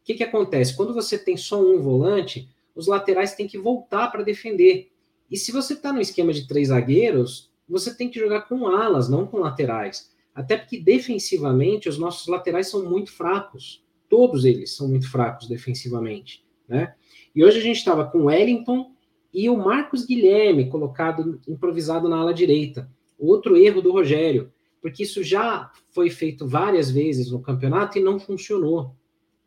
O 0.02 0.06
que, 0.06 0.14
que 0.14 0.24
acontece? 0.24 0.76
Quando 0.76 0.94
você 0.94 1.18
tem 1.18 1.36
só 1.36 1.62
um 1.62 1.82
volante, 1.82 2.50
os 2.76 2.88
laterais 2.88 3.36
têm 3.36 3.48
que 3.48 3.58
voltar 3.58 4.10
para 4.12 4.24
defender. 4.24 4.92
E 5.30 5.36
se 5.36 5.52
você 5.52 5.74
está 5.74 5.92
no 5.92 6.00
esquema 6.00 6.32
de 6.32 6.48
três 6.48 6.70
zagueiros, 6.70 7.52
você 7.68 7.94
tem 7.94 8.10
que 8.10 8.20
jogar 8.20 8.42
com 8.42 8.68
alas, 8.68 9.10
não 9.10 9.26
com 9.26 9.40
laterais. 9.40 10.12
Até 10.34 10.56
porque 10.56 10.80
defensivamente 10.80 11.90
os 11.90 11.98
nossos 11.98 12.28
laterais 12.28 12.70
são 12.70 12.90
muito 12.90 13.12
fracos 13.12 13.84
todos 14.10 14.46
eles 14.46 14.76
são 14.76 14.88
muito 14.88 15.10
fracos 15.10 15.48
defensivamente, 15.48 16.44
né? 16.68 16.94
E 17.36 17.44
hoje 17.44 17.60
a 17.60 17.62
gente 17.62 17.78
estava 17.78 18.06
com 18.06 18.20
o 18.20 18.26
Wellington 18.26 18.92
e 19.34 19.50
o 19.50 19.58
Marcos 19.58 20.06
Guilherme 20.06 20.70
colocado 20.70 21.40
improvisado 21.48 22.10
na 22.10 22.18
ala 22.18 22.34
direita. 22.34 22.90
Outro 23.18 23.56
erro 23.56 23.82
do 23.82 23.92
Rogério, 23.92 24.52
porque 24.82 25.04
isso 25.04 25.24
já 25.24 25.72
foi 25.90 26.10
feito 26.10 26.48
várias 26.48 26.90
vezes 26.92 27.32
no 27.32 27.42
campeonato 27.42 27.98
e 27.98 28.04
não 28.04 28.20
funcionou. 28.20 28.96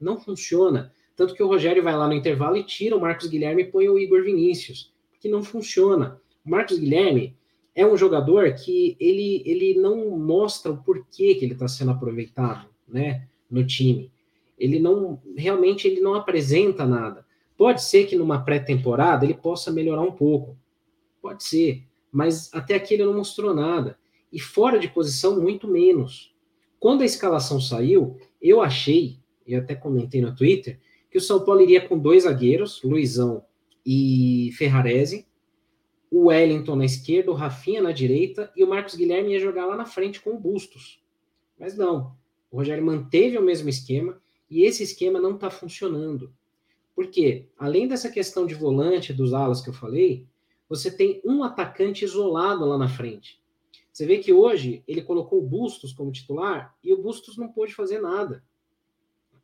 Não 0.01 0.19
funciona. 0.21 0.93
Tanto 1.17 1.35
que 1.35 1.43
o 1.43 1.47
Rogério 1.47 1.83
vai 1.83 1.97
lá 1.97 2.07
no 2.07 2.15
intervalo 2.15 2.57
e 2.57 2.65
tira 2.65 2.97
o 2.97 3.01
Marcos 3.01 3.27
Guilherme 3.27 3.63
e 3.63 3.67
põe 3.67 3.89
o 3.89 3.99
Igor 3.99 4.23
Vinícius, 4.25 4.93
porque 5.13 5.29
não 5.29 5.43
funciona. 5.43 6.21
O 6.45 6.51
Marcos 6.51 6.79
Guilherme 6.79 7.37
é 7.75 7.87
um 7.87 7.97
jogador 7.97 8.53
que 8.55 8.97
ele, 8.99 9.43
ele 9.45 9.75
não 9.79 10.19
mostra 10.19 10.73
o 10.73 10.83
porquê 10.83 11.35
que 11.35 11.45
ele 11.45 11.53
está 11.53 11.69
sendo 11.69 11.91
aproveitado 11.91 12.69
né, 12.89 13.29
no 13.51 13.67
time 13.67 14.11
ele 14.61 14.79
não 14.79 15.21
realmente 15.35 15.89
ele 15.89 16.01
não 16.01 16.15
apresenta 16.15 16.87
nada. 16.87 17.25
Pode 17.57 17.83
ser 17.83 18.05
que 18.05 18.15
numa 18.15 18.45
pré-temporada 18.45 19.25
ele 19.25 19.35
possa 19.35 19.73
melhorar 19.73 20.03
um 20.03 20.13
pouco. 20.13 20.57
Pode 21.21 21.43
ser, 21.43 21.83
mas 22.13 22.53
até 22.53 22.75
aqui 22.75 22.95
ele 22.95 23.05
não 23.05 23.15
mostrou 23.15 23.55
nada. 23.55 23.99
E 24.33 24.41
fora 24.41 24.79
de 24.79 24.89
posição, 24.89 25.41
muito 25.41 25.67
menos. 25.67 26.35
Quando 26.79 27.03
a 27.03 27.07
escalação 27.07 27.61
saiu, 27.61 28.17
eu 28.41 28.61
achei, 28.61 29.19
e 29.47 29.55
até 29.55 29.75
comentei 29.75 30.21
no 30.21 30.35
Twitter, 30.35 30.79
que 31.11 31.19
o 31.19 31.21
São 31.21 31.45
Paulo 31.45 31.61
iria 31.61 31.87
com 31.87 31.99
dois 31.99 32.23
zagueiros, 32.23 32.83
Luizão 32.83 33.45
e 33.85 34.51
Ferrarese, 34.57 35.27
o 36.11 36.27
Wellington 36.27 36.77
na 36.77 36.85
esquerda, 36.85 37.31
o 37.31 37.35
Rafinha 37.35 37.83
na 37.83 37.93
direita, 37.93 38.53
e 38.57 38.65
o 38.65 38.69
Marcos 38.69 38.95
Guilherme 38.95 39.33
ia 39.33 39.41
jogar 39.41 39.67
lá 39.67 39.77
na 39.77 39.85
frente 39.85 40.21
com 40.21 40.31
o 40.31 40.39
Bustos. 40.39 41.03
Mas 41.59 41.77
não, 41.77 42.17
o 42.51 42.57
Rogério 42.57 42.85
manteve 42.85 43.39
o 43.39 43.43
mesmo 43.43 43.69
esquema, 43.69 44.21
e 44.51 44.65
esse 44.65 44.83
esquema 44.83 45.21
não 45.21 45.35
está 45.35 45.51
funcionando. 45.51 46.33
Porque, 46.95 47.49
além 47.57 47.87
dessa 47.87 48.11
questão 48.11 48.45
de 48.45 48.55
volante 48.55 49.13
dos 49.13 49.33
alas 49.33 49.61
que 49.61 49.71
eu 49.71 49.75
falei, 49.75 50.27
você 50.69 50.91
tem 50.91 51.21
um 51.25 51.43
atacante 51.43 52.05
isolado 52.05 52.65
lá 52.65 52.77
na 52.77 52.89
frente. 52.89 53.40
Você 54.01 54.07
vê 54.07 54.17
que 54.17 54.33
hoje 54.33 54.83
ele 54.89 55.03
colocou 55.03 55.39
o 55.39 55.47
Bustos 55.47 55.93
como 55.93 56.11
titular 56.11 56.75
e 56.83 56.91
o 56.91 57.03
Bustos 57.03 57.37
não 57.37 57.53
pôde 57.53 57.75
fazer 57.75 58.01
nada. 58.01 58.43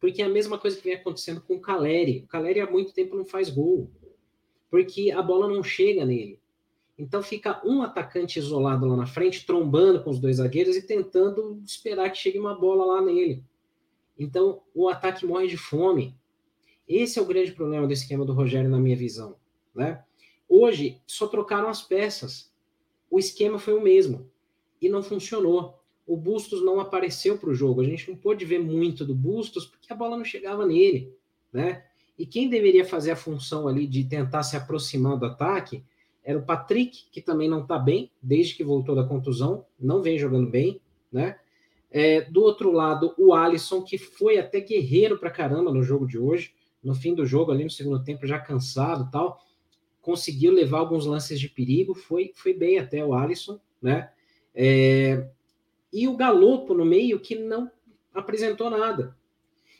Porque 0.00 0.22
é 0.22 0.24
a 0.24 0.30
mesma 0.30 0.56
coisa 0.56 0.78
que 0.78 0.84
vem 0.84 0.94
acontecendo 0.94 1.42
com 1.42 1.56
o 1.56 1.60
Caleri. 1.60 2.20
O 2.20 2.26
Caleri 2.26 2.60
há 2.60 2.70
muito 2.70 2.94
tempo 2.94 3.14
não 3.16 3.26
faz 3.26 3.50
gol. 3.50 3.90
Porque 4.70 5.10
a 5.10 5.20
bola 5.20 5.46
não 5.46 5.62
chega 5.62 6.06
nele. 6.06 6.40
Então 6.96 7.22
fica 7.22 7.60
um 7.66 7.82
atacante 7.82 8.38
isolado 8.38 8.86
lá 8.86 8.96
na 8.96 9.04
frente, 9.04 9.44
trombando 9.44 10.02
com 10.02 10.08
os 10.08 10.18
dois 10.18 10.36
zagueiros 10.36 10.74
e 10.74 10.86
tentando 10.86 11.62
esperar 11.62 12.08
que 12.08 12.16
chegue 12.16 12.38
uma 12.38 12.58
bola 12.58 12.86
lá 12.94 13.02
nele. 13.02 13.44
Então, 14.18 14.62
o 14.74 14.88
ataque 14.88 15.26
morre 15.26 15.48
de 15.48 15.58
fome. 15.58 16.16
Esse 16.88 17.18
é 17.18 17.22
o 17.22 17.26
grande 17.26 17.52
problema 17.52 17.86
do 17.86 17.92
esquema 17.92 18.24
do 18.24 18.32
Rogério, 18.32 18.70
na 18.70 18.78
minha 18.78 18.96
visão. 18.96 19.36
Né? 19.74 20.02
Hoje, 20.48 20.98
só 21.06 21.26
trocaram 21.26 21.68
as 21.68 21.82
peças. 21.82 22.50
O 23.10 23.18
esquema 23.18 23.58
foi 23.58 23.74
o 23.74 23.82
mesmo. 23.82 24.34
E 24.80 24.88
não 24.88 25.02
funcionou. 25.02 25.78
O 26.06 26.16
Bustos 26.16 26.64
não 26.64 26.78
apareceu 26.78 27.36
para 27.38 27.50
o 27.50 27.54
jogo. 27.54 27.80
A 27.80 27.84
gente 27.84 28.08
não 28.10 28.16
pôde 28.16 28.44
ver 28.44 28.60
muito 28.60 29.04
do 29.04 29.14
Bustos 29.14 29.66
porque 29.66 29.92
a 29.92 29.96
bola 29.96 30.16
não 30.16 30.24
chegava 30.24 30.64
nele. 30.64 31.12
Né? 31.52 31.84
E 32.18 32.24
quem 32.24 32.48
deveria 32.48 32.84
fazer 32.84 33.10
a 33.10 33.16
função 33.16 33.66
ali 33.68 33.86
de 33.86 34.04
tentar 34.04 34.42
se 34.42 34.56
aproximar 34.56 35.16
do 35.18 35.26
ataque 35.26 35.82
era 36.22 36.38
o 36.38 36.42
Patrick, 36.42 37.04
que 37.10 37.20
também 37.20 37.48
não 37.48 37.62
está 37.62 37.78
bem, 37.78 38.10
desde 38.20 38.54
que 38.54 38.64
voltou 38.64 38.96
da 38.96 39.04
contusão, 39.04 39.64
não 39.78 40.02
vem 40.02 40.18
jogando 40.18 40.50
bem, 40.50 40.80
né? 41.12 41.38
É, 41.88 42.22
do 42.22 42.42
outro 42.42 42.72
lado, 42.72 43.14
o 43.16 43.32
Alisson, 43.32 43.80
que 43.82 43.96
foi 43.96 44.36
até 44.36 44.60
guerreiro 44.60 45.18
pra 45.18 45.30
caramba 45.30 45.72
no 45.72 45.84
jogo 45.84 46.04
de 46.04 46.18
hoje, 46.18 46.52
no 46.82 46.94
fim 46.94 47.14
do 47.14 47.24
jogo, 47.24 47.52
ali 47.52 47.62
no 47.62 47.70
segundo 47.70 48.02
tempo, 48.02 48.26
já 48.26 48.40
cansado 48.40 49.08
tal, 49.10 49.40
conseguiu 50.02 50.52
levar 50.52 50.78
alguns 50.78 51.06
lances 51.06 51.38
de 51.38 51.48
perigo, 51.48 51.94
foi, 51.94 52.32
foi 52.34 52.52
bem 52.52 52.78
até 52.78 53.04
o 53.04 53.14
Alisson, 53.14 53.60
né? 53.80 54.10
É, 54.56 55.28
e 55.92 56.08
o 56.08 56.16
Galopo 56.16 56.72
no 56.72 56.84
meio, 56.84 57.20
que 57.20 57.34
não 57.34 57.70
apresentou 58.14 58.70
nada. 58.70 59.14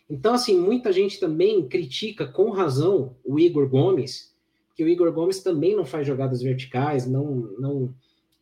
Então, 0.08 0.34
assim, 0.34 0.58
muita 0.60 0.92
gente 0.92 1.18
também 1.18 1.66
critica 1.66 2.26
com 2.26 2.50
razão 2.50 3.16
o 3.24 3.40
Igor 3.40 3.68
Gomes, 3.68 4.36
que 4.74 4.84
o 4.84 4.88
Igor 4.88 5.10
Gomes 5.12 5.42
também 5.42 5.74
não 5.74 5.86
faz 5.86 6.06
jogadas 6.06 6.42
verticais, 6.42 7.06
não, 7.06 7.24
não 7.58 7.94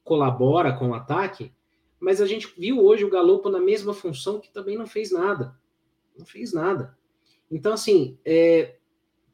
colabora 0.03 0.77
com 0.77 0.89
o 0.89 0.95
ataque, 0.95 1.53
mas 1.99 2.21
a 2.21 2.27
gente 2.27 2.53
viu 2.59 2.85
hoje 2.85 3.05
o 3.05 3.11
Galopo 3.11 3.49
na 3.49 3.61
mesma 3.61 3.95
função 3.95 4.41
que 4.41 4.53
também 4.53 4.77
não 4.77 4.87
fez 4.87 5.11
nada. 5.11 5.57
Não 6.19 6.27
fez 6.27 6.53
nada. 6.53 6.99
Então, 7.51 7.73
assim, 7.73 8.19
é, 8.25 8.75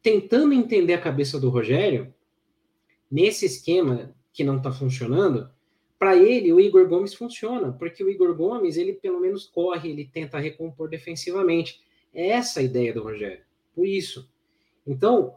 tentando 0.01 0.53
entender 0.53 0.93
a 0.93 1.01
cabeça 1.01 1.39
do 1.39 1.49
Rogério, 1.49 2.13
nesse 3.09 3.45
esquema 3.45 4.15
que 4.31 4.43
não 4.43 4.57
está 4.57 4.71
funcionando, 4.71 5.49
para 6.01 6.17
ele 6.17 6.51
o 6.51 6.59
Igor 6.59 6.87
Gomes 6.89 7.13
funciona, 7.13 7.71
porque 7.73 8.03
o 8.03 8.09
Igor 8.09 8.35
Gomes, 8.35 8.75
ele 8.75 8.93
pelo 8.93 9.19
menos 9.19 9.45
corre, 9.45 9.91
ele 9.91 10.09
tenta 10.11 10.39
recompor 10.39 10.89
defensivamente. 10.89 11.79
É 12.11 12.29
essa 12.29 12.59
a 12.59 12.63
ideia 12.63 12.91
do 12.91 13.03
Rogério. 13.03 13.43
Por 13.75 13.85
isso. 13.85 14.27
Então, 14.85 15.35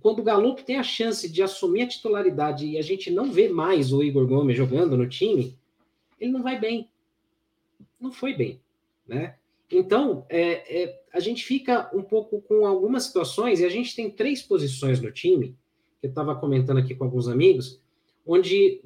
quando 0.00 0.20
o 0.20 0.22
Galopo 0.22 0.62
tem 0.62 0.76
a 0.76 0.82
chance 0.82 1.30
de 1.30 1.42
assumir 1.42 1.82
a 1.82 1.86
titularidade 1.86 2.66
e 2.66 2.78
a 2.78 2.82
gente 2.82 3.10
não 3.10 3.30
vê 3.30 3.50
mais 3.50 3.92
o 3.92 4.02
Igor 4.02 4.26
Gomes 4.26 4.56
jogando 4.56 4.96
no 4.96 5.06
time, 5.06 5.54
ele 6.18 6.32
não 6.32 6.42
vai 6.42 6.58
bem. 6.58 6.88
Não 8.00 8.10
foi 8.10 8.32
bem, 8.32 8.58
né? 9.06 9.34
Então, 9.70 10.24
é, 10.30 10.82
é, 10.82 11.02
a 11.12 11.20
gente 11.20 11.44
fica 11.44 11.90
um 11.94 12.02
pouco 12.02 12.40
com 12.40 12.64
algumas 12.64 13.02
situações, 13.02 13.60
e 13.60 13.66
a 13.66 13.68
gente 13.68 13.94
tem 13.94 14.10
três 14.10 14.40
posições 14.40 14.98
no 14.98 15.12
time, 15.12 15.54
que 16.00 16.06
eu 16.06 16.08
estava 16.08 16.34
comentando 16.34 16.78
aqui 16.78 16.94
com 16.94 17.04
alguns 17.04 17.28
amigos, 17.28 17.78
onde 18.26 18.80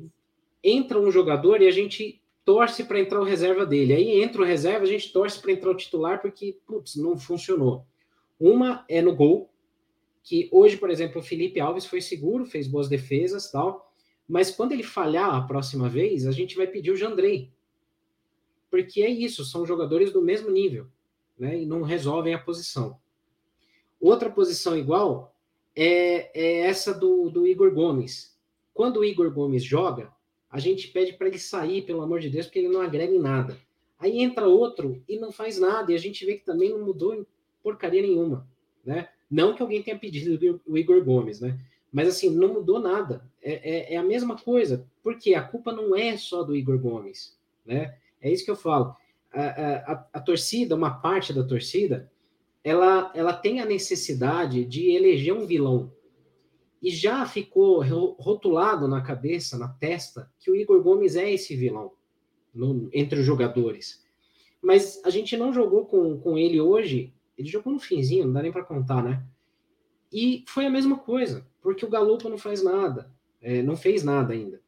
entra 0.64 0.99
um 0.99 1.11
jogador 1.11 1.61
e 1.61 1.68
a 1.68 1.71
gente 1.71 2.23
torce 2.44 2.85
para 2.85 2.99
entrar 2.99 3.21
o 3.21 3.25
reserva 3.25 3.66
dele. 3.66 3.92
Aí 3.92 4.23
entra 4.23 4.42
o 4.42 4.44
reserva, 4.44 4.85
a 4.85 4.88
gente 4.88 5.12
torce 5.12 5.40
para 5.40 5.52
entrar 5.52 5.71
o 5.71 5.76
titular, 5.76 6.21
porque, 6.23 6.59
putz, 6.66 6.97
não 6.97 7.16
funcionou. 7.16 7.87
Uma 8.40 8.85
é 8.88 9.00
no 9.02 9.14
gol, 9.14 9.50
que 10.23 10.49
hoje, 10.50 10.76
por 10.78 10.90
exemplo, 10.90 11.21
o 11.21 11.25
Felipe 11.25 11.61
Alves 11.61 11.85
foi 11.85 12.00
seguro, 12.00 12.47
fez 12.47 12.66
boas 12.66 12.88
defesas 12.88 13.50
tal, 13.50 13.92
mas 14.26 14.50
quando 14.50 14.73
ele 14.73 14.83
falhar 14.83 15.35
a 15.35 15.42
próxima 15.42 15.88
vez, 15.88 16.26
a 16.26 16.33
gente 16.33 16.56
vai 16.56 16.66
pedir 16.66 16.90
o 16.90 16.97
Jandrei. 16.97 17.52
Porque 18.71 19.02
é 19.02 19.09
isso, 19.09 19.44
são 19.44 19.66
jogadores 19.66 20.12
do 20.12 20.23
mesmo 20.23 20.50
nível, 20.50 20.87
né? 21.38 21.61
E 21.61 21.66
não 21.66 21.83
resolvem 21.83 22.35
a 22.35 22.38
posição. 22.38 22.99
Outra 24.00 24.30
posição 24.30 24.76
igual 24.76 25.35
é, 25.76 26.30
é 26.35 26.61
essa 26.61 26.92
do, 26.92 27.28
do 27.28 27.47
Igor 27.47 27.73
Gomes. 27.73 28.35
Quando 28.73 29.00
o 29.00 29.04
Igor 29.04 29.30
Gomes 29.30 29.62
joga, 29.62 30.13
a 30.54 30.61
gente 30.61 30.87
pede 30.87 31.14
para 31.14 31.26
ele 31.26 31.38
sair, 31.40 31.82
pelo 31.82 32.00
amor 32.00 32.20
de 32.20 32.30
Deus, 32.30 32.46
porque 32.46 32.61
ele 32.61 32.68
não 32.68 32.80
agrega 32.80 33.12
em 33.12 33.18
nada. 33.18 33.58
Aí 33.99 34.20
entra 34.20 34.46
outro 34.46 35.02
e 35.08 35.18
não 35.18 35.32
faz 35.32 35.58
nada, 35.58 35.90
e 35.90 35.96
a 35.96 35.99
gente 35.99 36.25
vê 36.25 36.37
que 36.37 36.44
também 36.44 36.70
não 36.70 36.78
mudou 36.78 37.26
porcaria 37.61 38.00
nenhuma, 38.00 38.46
né? 38.84 39.08
Não 39.28 39.52
que 39.52 39.61
alguém 39.61 39.82
tenha 39.82 39.99
pedido 39.99 40.62
o 40.64 40.78
Igor 40.78 41.02
Gomes, 41.02 41.40
né? 41.40 41.58
Mas 41.92 42.06
assim, 42.06 42.30
não 42.30 42.54
mudou 42.54 42.78
nada. 42.78 43.28
É, 43.42 43.52
é, 43.52 43.94
é, 43.94 43.96
a 43.96 44.02
mesma 44.04 44.38
coisa. 44.38 44.87
Porque 45.02 45.34
a 45.34 45.42
culpa 45.42 45.73
não 45.73 45.96
é 45.96 46.16
só 46.16 46.44
do 46.44 46.54
Igor 46.54 46.78
Gomes, 46.78 47.37
né? 47.66 47.96
É 48.23 48.30
isso 48.30 48.44
que 48.44 48.50
eu 48.50 48.56
falo. 48.56 48.94
A, 49.32 49.92
a, 49.92 50.06
a 50.12 50.20
torcida, 50.20 50.76
uma 50.76 51.00
parte 51.00 51.32
da 51.32 51.42
torcida, 51.42 52.08
ela, 52.62 53.11
ela 53.12 53.32
tem 53.32 53.58
a 53.58 53.66
necessidade 53.66 54.64
de 54.64 54.92
eleger 54.92 55.34
um 55.34 55.46
vilão. 55.46 55.90
E 56.85 56.91
já 56.91 57.25
ficou 57.25 57.83
rotulado 58.19 58.87
na 58.87 59.00
cabeça, 59.00 59.59
na 59.59 59.69
testa, 59.69 60.31
que 60.38 60.50
o 60.50 60.55
Igor 60.55 60.83
Gomes 60.83 61.17
é 61.17 61.33
esse 61.33 61.57
vilão 61.57 61.93
no, 62.55 62.91
entre 62.93 63.19
os 63.19 63.26
jogadores. 63.26 64.05
Mas 64.62 65.00
a 65.05 65.11
gente 65.11 65.37
não 65.37 65.53
jogou 65.53 65.87
com, 65.87 66.21
com 66.21 66.38
ele 66.38 66.61
hoje 66.61 67.12
ele 67.37 67.49
jogou 67.49 67.73
no 67.73 67.81
finzinho, 67.81 68.26
não 68.26 68.33
dá 68.33 68.43
nem 68.43 68.53
para 68.53 68.64
contar, 68.64 69.03
né? 69.03 69.25
E 70.12 70.45
foi 70.47 70.67
a 70.67 70.71
mesma 70.71 70.99
coisa, 70.99 71.47
porque 71.61 71.85
o 71.85 71.88
Galopo 71.88 72.29
não 72.29 72.38
faz 72.38 72.62
nada, 72.62 73.11
é, 73.41 73.62
não 73.62 73.76
fez 73.76 74.05
nada 74.05 74.33
ainda. 74.33 74.61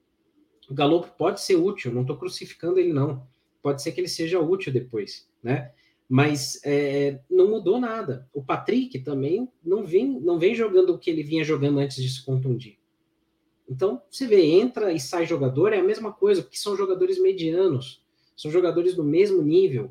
O 0.69 0.75
Galopo 0.75 1.09
pode 1.17 1.41
ser 1.41 1.55
útil, 1.55 1.93
não 1.93 2.01
estou 2.01 2.17
crucificando 2.17 2.79
ele, 2.79 2.93
não. 2.93 3.27
Pode 3.63 3.83
ser 3.83 3.93
que 3.93 4.01
ele 4.01 4.09
seja 4.09 4.41
útil 4.41 4.73
depois, 4.73 5.29
né? 5.43 5.73
Mas 6.09 6.61
é, 6.65 7.21
não 7.29 7.49
mudou 7.49 7.81
nada. 7.81 8.29
O 8.33 8.43
Patrick 8.43 8.99
também 9.01 9.49
não 9.65 9.85
vem, 9.85 10.21
não 10.21 10.39
vem 10.39 10.55
jogando 10.55 10.91
o 10.91 10.99
que 10.99 11.11
ele 11.11 11.23
vinha 11.23 11.45
jogando 11.45 11.81
antes 11.81 12.03
de 12.03 12.09
se 12.09 12.25
contundir. 12.25 12.79
Então, 13.69 14.01
você 14.09 14.27
vê, 14.27 14.45
entra 14.45 14.93
e 14.93 15.01
sai 15.01 15.27
jogador, 15.27 15.73
é 15.73 15.81
a 15.81 15.85
mesma 15.85 16.13
coisa, 16.13 16.43
porque 16.43 16.57
são 16.57 16.77
jogadores 16.77 17.21
medianos, 17.21 18.01
são 18.37 18.51
jogadores 18.51 18.95
do 18.95 19.03
mesmo 19.03 19.43
nível. 19.43 19.91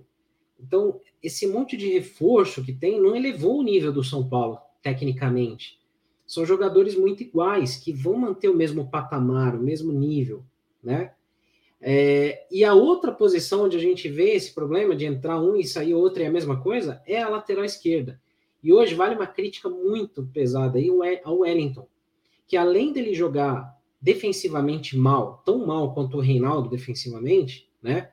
Então, 0.57 1.01
esse 1.21 1.45
monte 1.45 1.75
de 1.75 1.89
reforço 1.89 2.63
que 2.63 2.71
tem 2.71 3.01
não 3.01 3.15
elevou 3.15 3.59
o 3.59 3.63
nível 3.63 3.91
do 3.91 4.03
São 4.03 4.27
Paulo, 4.27 4.59
tecnicamente. 4.81 5.79
São 6.25 6.45
jogadores 6.45 6.95
muito 6.95 7.21
iguais, 7.21 7.75
que 7.75 7.91
vão 7.91 8.15
manter 8.15 8.49
o 8.49 8.55
mesmo 8.55 8.89
patamar, 8.89 9.55
o 9.55 9.61
mesmo 9.61 9.91
nível, 9.91 10.43
né? 10.81 11.13
É, 11.81 12.45
e 12.49 12.63
a 12.63 12.73
outra 12.73 13.11
posição 13.11 13.65
onde 13.65 13.77
a 13.77 13.79
gente 13.79 14.07
vê 14.09 14.31
esse 14.31 14.53
problema 14.53 14.95
de 14.95 15.05
entrar 15.05 15.39
um 15.39 15.55
e 15.55 15.65
sair 15.65 15.93
outro 15.93 16.23
é 16.23 16.27
a 16.27 16.31
mesma 16.31 16.61
coisa 16.61 17.01
é 17.05 17.21
a 17.21 17.29
lateral 17.29 17.65
esquerda. 17.65 18.19
E 18.63 18.73
hoje 18.73 18.95
vale 18.95 19.15
uma 19.15 19.27
crítica 19.27 19.69
muito 19.69 20.25
pesada 20.33 20.79
aí 20.79 20.89
ao 21.23 21.39
Wellington, 21.39 21.87
que 22.47 22.57
além 22.57 22.91
dele 22.91 23.13
jogar 23.13 23.75
defensivamente 24.01 24.97
mal, 24.97 25.41
tão 25.45 25.65
mal 25.65 25.93
quanto 25.93 26.17
o 26.17 26.21
Reinaldo 26.21 26.69
defensivamente, 26.69 27.69
né? 27.81 28.11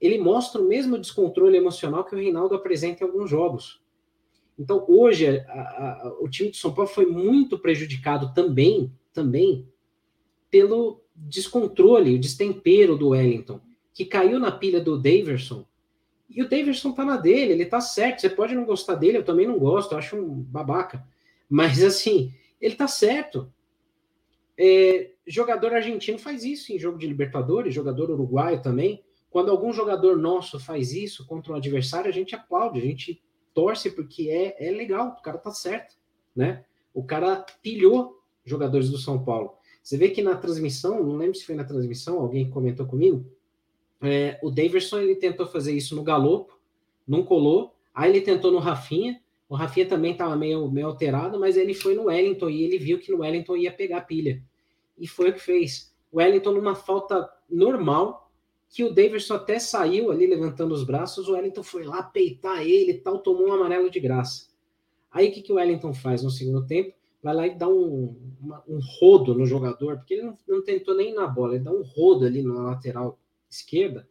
ele 0.00 0.18
mostra 0.18 0.60
o 0.60 0.66
mesmo 0.68 0.98
descontrole 0.98 1.56
emocional 1.56 2.04
que 2.04 2.14
o 2.14 2.18
Reinaldo 2.18 2.54
apresenta 2.54 3.02
em 3.02 3.06
alguns 3.06 3.30
jogos. 3.30 3.80
Então, 4.58 4.84
hoje, 4.88 5.26
a, 5.48 5.52
a, 5.52 6.16
o 6.20 6.28
time 6.28 6.50
de 6.50 6.56
São 6.56 6.72
Paulo 6.72 6.90
foi 6.90 7.06
muito 7.06 7.58
prejudicado 7.58 8.32
também, 8.34 8.92
também 9.12 9.68
pelo 10.50 11.02
descontrole, 11.16 12.14
o 12.14 12.20
destempero 12.20 12.96
do 12.96 13.08
Wellington, 13.08 13.60
que 13.92 14.04
caiu 14.04 14.38
na 14.38 14.52
pilha 14.52 14.80
do 14.80 14.98
Daverson. 14.98 15.66
E 16.28 16.42
o 16.42 16.48
Daverson 16.48 16.92
tá 16.92 17.04
na 17.04 17.16
dele, 17.16 17.52
ele 17.52 17.66
tá 17.66 17.80
certo. 17.80 18.20
Você 18.20 18.28
pode 18.28 18.54
não 18.54 18.64
gostar 18.64 18.94
dele, 18.94 19.18
eu 19.18 19.24
também 19.24 19.46
não 19.46 19.58
gosto, 19.58 19.92
eu 19.92 19.98
acho 19.98 20.16
um 20.16 20.42
babaca. 20.42 21.06
Mas, 21.48 21.82
assim, 21.82 22.32
ele 22.60 22.74
tá 22.74 22.86
certo. 22.86 23.52
É, 24.58 25.12
jogador 25.26 25.74
argentino 25.74 26.18
faz 26.18 26.44
isso 26.44 26.72
em 26.72 26.78
jogo 26.78 26.98
de 26.98 27.06
Libertadores, 27.06 27.74
jogador 27.74 28.10
uruguaio 28.10 28.62
também. 28.62 29.02
Quando 29.30 29.50
algum 29.50 29.72
jogador 29.72 30.16
nosso 30.16 30.58
faz 30.58 30.92
isso 30.92 31.26
contra 31.26 31.52
um 31.52 31.56
adversário, 31.56 32.08
a 32.08 32.12
gente 32.12 32.34
aplaude, 32.34 32.78
a 32.78 32.82
gente 32.82 33.22
torce 33.52 33.90
porque 33.90 34.30
é, 34.30 34.68
é 34.68 34.70
legal, 34.70 35.16
o 35.18 35.22
cara 35.22 35.38
tá 35.38 35.50
certo, 35.50 35.94
né? 36.34 36.64
O 36.92 37.04
cara 37.04 37.44
pilhou 37.62 38.22
jogadores 38.44 38.90
do 38.90 38.98
São 38.98 39.22
Paulo. 39.22 39.55
Você 39.86 39.96
vê 39.96 40.10
que 40.10 40.20
na 40.20 40.34
transmissão, 40.34 41.00
não 41.00 41.14
lembro 41.14 41.36
se 41.36 41.46
foi 41.46 41.54
na 41.54 41.62
transmissão, 41.62 42.18
alguém 42.18 42.50
comentou 42.50 42.84
comigo, 42.86 43.24
é, 44.02 44.36
o 44.42 44.50
Daverson 44.50 44.98
ele 44.98 45.14
tentou 45.14 45.46
fazer 45.46 45.72
isso 45.76 45.94
no 45.94 46.02
Galopo, 46.02 46.58
não 47.06 47.22
colou, 47.22 47.72
aí 47.94 48.10
ele 48.10 48.20
tentou 48.20 48.50
no 48.50 48.58
Rafinha, 48.58 49.22
o 49.48 49.54
Rafinha 49.54 49.86
também 49.86 50.10
estava 50.10 50.34
meio, 50.34 50.68
meio 50.68 50.88
alterado, 50.88 51.38
mas 51.38 51.56
ele 51.56 51.72
foi 51.72 51.94
no 51.94 52.06
Wellington 52.06 52.50
e 52.50 52.64
ele 52.64 52.78
viu 52.78 52.98
que 52.98 53.12
no 53.12 53.18
Wellington 53.18 53.56
ia 53.58 53.70
pegar 53.72 54.00
pilha. 54.00 54.42
E 54.98 55.06
foi 55.06 55.30
o 55.30 55.32
que 55.32 55.38
fez. 55.38 55.94
O 56.10 56.18
Wellington, 56.18 56.50
numa 56.50 56.74
falta 56.74 57.30
normal, 57.48 58.28
que 58.68 58.82
o 58.82 58.92
Davidson 58.92 59.34
até 59.34 59.60
saiu 59.60 60.10
ali 60.10 60.26
levantando 60.26 60.74
os 60.74 60.82
braços, 60.82 61.28
o 61.28 61.34
Wellington 61.34 61.62
foi 61.62 61.84
lá 61.84 62.02
peitar 62.02 62.60
ele 62.60 62.90
e 62.90 62.98
tal, 62.98 63.20
tomou 63.20 63.50
um 63.50 63.52
amarelo 63.52 63.88
de 63.88 64.00
graça. 64.00 64.48
Aí 65.12 65.28
o 65.28 65.32
que, 65.32 65.42
que 65.42 65.52
o 65.52 65.56
Wellington 65.56 65.94
faz 65.94 66.24
no 66.24 66.30
segundo 66.30 66.66
tempo? 66.66 66.95
Vai 67.26 67.34
lá 67.34 67.46
e 67.48 67.56
dá 67.56 67.66
um, 67.68 68.16
uma, 68.40 68.62
um 68.68 68.78
rodo 68.78 69.34
no 69.34 69.44
jogador, 69.46 69.96
porque 69.96 70.14
ele 70.14 70.22
não, 70.22 70.38
não 70.46 70.62
tentou 70.62 70.94
nem 70.94 71.12
na 71.12 71.26
bola, 71.26 71.56
ele 71.56 71.64
dá 71.64 71.72
um 71.72 71.82
rodo 71.82 72.24
ali 72.24 72.40
na 72.40 72.54
lateral 72.54 73.18
esquerda 73.50 74.08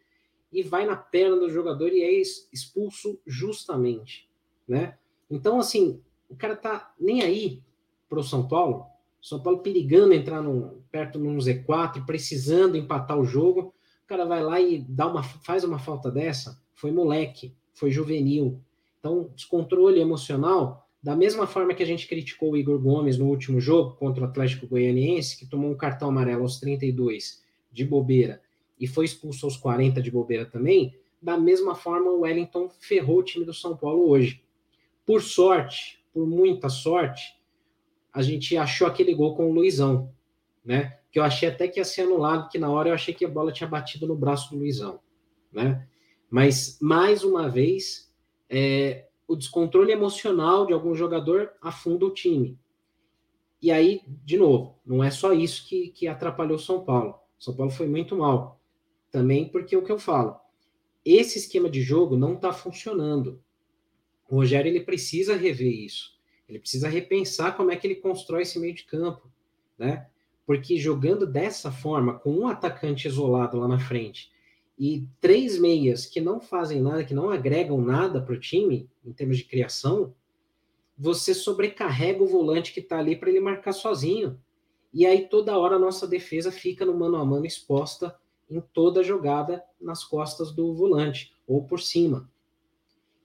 e 0.51 0.62
vai 0.62 0.86
na 0.86 0.97
perna 0.97 1.38
do 1.38 1.49
jogador 1.49 1.93
e 1.93 2.01
é 2.01 2.12
expulso 2.12 3.17
justamente, 3.25 4.30
né? 4.67 4.97
Então, 5.32 5.58
assim, 5.58 6.01
o 6.28 6.36
cara 6.36 6.58
tá 6.58 6.93
nem 6.99 7.21
aí 7.21 7.63
pro 8.10 8.21
São 8.21 8.49
Paulo, 8.49 8.86
São 9.21 9.41
Paulo 9.41 9.60
perigando 9.60 10.13
entrar 10.13 10.41
no, 10.41 10.84
perto 10.91 11.17
no 11.17 11.38
Z4, 11.38 12.06
precisando 12.06 12.75
empatar 12.75 13.17
o 13.17 13.23
jogo, 13.23 13.73
o 14.04 14.08
cara 14.08 14.25
vai 14.25 14.43
lá 14.43 14.60
e 14.60 14.80
dá 14.80 15.08
uma, 15.08 15.23
faz 15.23 15.63
uma 15.63 15.80
falta 15.80 16.12
dessa, 16.12 16.62
foi 16.73 16.91
moleque, 16.91 17.56
foi 17.73 17.91
juvenil. 17.91 18.60
Então, 18.99 19.32
descontrole 19.34 20.01
emocional, 20.01 20.84
da 21.05 21.15
mesma 21.15 21.45
forma 21.45 21.75
que 21.75 21.83
a 21.83 21.85
gente 21.85 22.07
criticou 22.07 22.53
o 22.53 22.57
Igor 22.57 22.79
Gomes 22.79 23.15
no 23.15 23.27
último 23.27 23.61
jogo 23.61 23.95
contra 23.95 24.23
o 24.23 24.25
Atlético 24.25 24.65
Goianiense, 24.65 25.37
que 25.37 25.45
tomou 25.45 25.69
um 25.69 25.77
cartão 25.77 26.09
amarelo 26.09 26.41
aos 26.41 26.59
32 26.59 27.43
de 27.71 27.85
bobeira 27.85 28.41
e 28.79 28.87
foi 28.87 29.05
expulso 29.05 29.45
aos 29.45 29.55
40 29.55 30.01
de 30.01 30.09
bobeira 30.09 30.47
também, 30.47 30.97
da 31.21 31.37
mesma 31.37 31.75
forma 31.75 32.09
o 32.09 32.21
Wellington 32.21 32.71
ferrou 32.79 33.19
o 33.19 33.23
time 33.23 33.45
do 33.45 33.53
São 33.53 33.77
Paulo 33.77 34.09
hoje. 34.09 34.41
Por 35.05 35.21
sorte, 35.21 36.03
por 36.11 36.25
muita 36.25 36.69
sorte, 36.69 37.39
a 38.11 38.23
gente 38.23 38.57
achou 38.57 38.87
aquele 38.87 39.13
gol 39.13 39.35
com 39.35 39.51
o 39.51 39.53
Luizão, 39.53 40.11
né? 40.65 40.97
que 41.11 41.19
eu 41.19 41.23
achei 41.23 41.47
até 41.47 41.67
que 41.67 41.79
ia 41.79 41.85
ser 41.85 42.01
anulado, 42.01 42.49
que 42.49 42.57
na 42.57 42.71
hora 42.71 42.89
eu 42.89 42.95
achei 42.95 43.13
que 43.13 43.23
a 43.23 43.29
bola 43.29 43.51
tinha 43.51 43.69
batido 43.69 44.07
no 44.07 44.15
braço 44.15 44.49
do 44.49 44.57
Luizão, 44.57 44.99
né? 45.53 45.87
Mas, 46.31 46.79
mais 46.81 47.23
uma 47.23 47.47
vez, 47.47 48.11
é, 48.49 49.05
o 49.27 49.35
descontrole 49.35 49.91
emocional 49.91 50.65
de 50.65 50.73
algum 50.73 50.93
jogador 50.93 51.51
afunda 51.61 52.05
o 52.05 52.13
time. 52.13 52.59
E 53.61 53.71
aí, 53.71 54.01
de 54.07 54.38
novo, 54.38 54.79
não 54.85 55.03
é 55.03 55.09
só 55.09 55.33
isso 55.33 55.67
que, 55.67 55.89
que 55.89 56.07
atrapalhou 56.07 56.59
São 56.59 56.83
Paulo. 56.83 57.15
São 57.39 57.55
Paulo 57.55 57.71
foi 57.71 57.88
muito 57.88 58.15
mal. 58.15 58.59
Também 59.11 59.49
porque 59.49 59.75
é 59.75 59.77
o 59.77 59.83
que 59.83 59.91
eu 59.91 59.97
falo, 59.97 60.38
esse 61.03 61.38
esquema 61.38 61.69
de 61.69 61.81
jogo 61.81 62.17
não 62.17 62.33
está 62.33 62.51
funcionando. 62.51 63.41
O 64.29 64.35
Rogério 64.38 64.69
ele 64.69 64.81
precisa 64.81 65.35
rever 65.35 65.71
isso. 65.71 66.15
Ele 66.47 66.59
precisa 66.59 66.88
repensar 66.89 67.55
como 67.55 67.71
é 67.71 67.75
que 67.75 67.88
ele 67.88 67.95
constrói 67.95 68.43
esse 68.43 68.59
meio 68.59 68.73
de 68.73 68.83
campo, 68.83 69.31
né? 69.77 70.07
Porque 70.45 70.77
jogando 70.77 71.25
dessa 71.25 71.71
forma, 71.71 72.19
com 72.19 72.31
um 72.31 72.47
atacante 72.47 73.07
isolado 73.07 73.57
lá 73.57 73.67
na 73.67 73.79
frente 73.79 74.31
e 74.77 75.07
três 75.21 75.57
meias 75.57 76.05
que 76.05 76.19
não 76.19 76.39
fazem 76.39 76.81
nada, 76.81 77.03
que 77.03 77.13
não 77.13 77.29
agregam 77.29 77.79
nada 77.79 78.21
para 78.21 78.33
o 78.33 78.39
time, 78.39 78.89
em 79.05 79.13
termos 79.13 79.38
de 79.38 79.45
criação, 79.45 80.13
você 80.97 81.33
sobrecarrega 81.33 82.23
o 82.23 82.27
volante 82.27 82.73
que 82.73 82.79
está 82.79 82.99
ali 82.99 83.15
para 83.15 83.29
ele 83.29 83.39
marcar 83.39 83.73
sozinho. 83.73 84.39
E 84.93 85.05
aí 85.05 85.27
toda 85.27 85.57
hora 85.57 85.75
a 85.75 85.79
nossa 85.79 86.07
defesa 86.07 86.51
fica 86.51 86.85
no 86.85 86.97
mano 86.97 87.17
a 87.17 87.25
mano 87.25 87.45
exposta 87.45 88.17
em 88.49 88.61
toda 88.61 89.03
jogada 89.03 89.63
nas 89.79 90.03
costas 90.03 90.51
do 90.51 90.73
volante 90.73 91.33
ou 91.47 91.63
por 91.63 91.79
cima. 91.79 92.29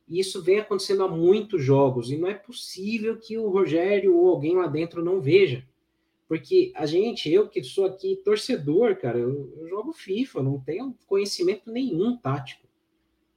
E 0.08 0.18
isso 0.18 0.42
vem 0.42 0.58
acontecendo 0.58 1.04
há 1.04 1.08
muitos 1.08 1.62
jogos 1.62 2.10
e 2.10 2.16
não 2.16 2.28
é 2.28 2.34
possível 2.34 3.16
que 3.16 3.38
o 3.38 3.48
Rogério 3.48 4.16
ou 4.16 4.28
alguém 4.28 4.56
lá 4.56 4.66
dentro 4.66 5.04
não 5.04 5.20
veja. 5.20 5.64
Porque 6.30 6.70
a 6.76 6.86
gente, 6.86 7.28
eu 7.28 7.48
que 7.48 7.60
sou 7.64 7.86
aqui 7.86 8.14
torcedor, 8.24 8.94
cara, 8.94 9.18
eu, 9.18 9.52
eu 9.58 9.66
jogo 9.66 9.92
FIFA, 9.92 10.44
não 10.44 10.60
tenho 10.60 10.96
conhecimento 11.08 11.72
nenhum 11.72 12.16
tático 12.16 12.68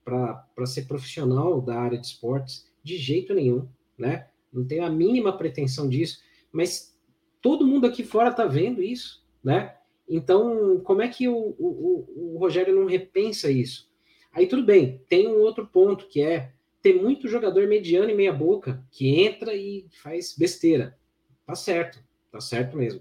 para 0.05 0.65
ser 0.67 0.85
profissional 0.85 1.59
da 1.59 1.81
área 1.81 1.97
de 1.97 2.05
esportes, 2.05 2.71
de 2.83 2.95
jeito 2.95 3.33
nenhum, 3.33 3.67
né? 3.97 4.27
Não 4.53 4.63
tenho 4.63 4.85
a 4.85 4.91
mínima 4.91 5.35
pretensão 5.35 5.89
disso, 5.89 6.21
mas 6.51 6.95
todo 7.41 7.65
mundo 7.65 7.87
aqui 7.87 8.03
fora 8.03 8.31
tá 8.31 8.45
vendo 8.45 8.83
isso, 8.83 9.25
né? 9.43 9.75
Então, 10.07 10.79
como 10.81 11.01
é 11.01 11.07
que 11.07 11.27
o, 11.27 11.55
o, 11.57 12.35
o 12.35 12.37
Rogério 12.37 12.75
não 12.75 12.85
repensa 12.85 13.49
isso? 13.49 13.91
Aí 14.31 14.45
tudo 14.45 14.63
bem, 14.63 15.01
tem 15.09 15.27
um 15.27 15.39
outro 15.39 15.65
ponto 15.65 16.07
que 16.07 16.21
é 16.21 16.53
ter 16.79 17.01
muito 17.01 17.27
jogador 17.27 17.67
mediano 17.67 18.11
e 18.11 18.13
meia 18.13 18.31
boca 18.31 18.85
que 18.91 19.19
entra 19.19 19.55
e 19.55 19.87
faz 20.03 20.37
besteira. 20.37 20.95
Tá 21.43 21.55
certo 21.55 22.12
tá 22.33 22.41
certo 22.41 22.75
mesmo. 22.75 22.99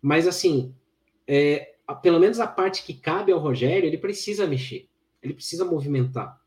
Mas 0.00 0.26
assim, 0.26 0.74
é, 1.26 1.74
pelo 2.02 2.18
menos 2.18 2.40
a 2.40 2.46
parte 2.46 2.82
que 2.82 2.94
cabe 2.94 3.30
ao 3.30 3.38
Rogério, 3.38 3.86
ele 3.86 3.98
precisa 3.98 4.46
mexer, 4.46 4.88
ele 5.22 5.34
precisa 5.34 5.66
movimentar. 5.66 6.40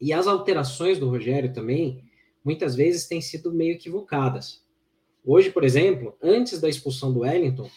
E 0.00 0.12
as 0.12 0.26
alterações 0.26 0.98
do 0.98 1.08
Rogério 1.08 1.52
também, 1.52 2.02
muitas 2.44 2.74
vezes, 2.74 3.06
têm 3.06 3.20
sido 3.20 3.52
meio 3.52 3.72
equivocadas. 3.72 4.64
Hoje, 5.24 5.50
por 5.50 5.62
exemplo, 5.62 6.16
antes 6.20 6.60
da 6.60 6.68
expulsão 6.68 7.12
do 7.12 7.20
Wellington, 7.20 7.70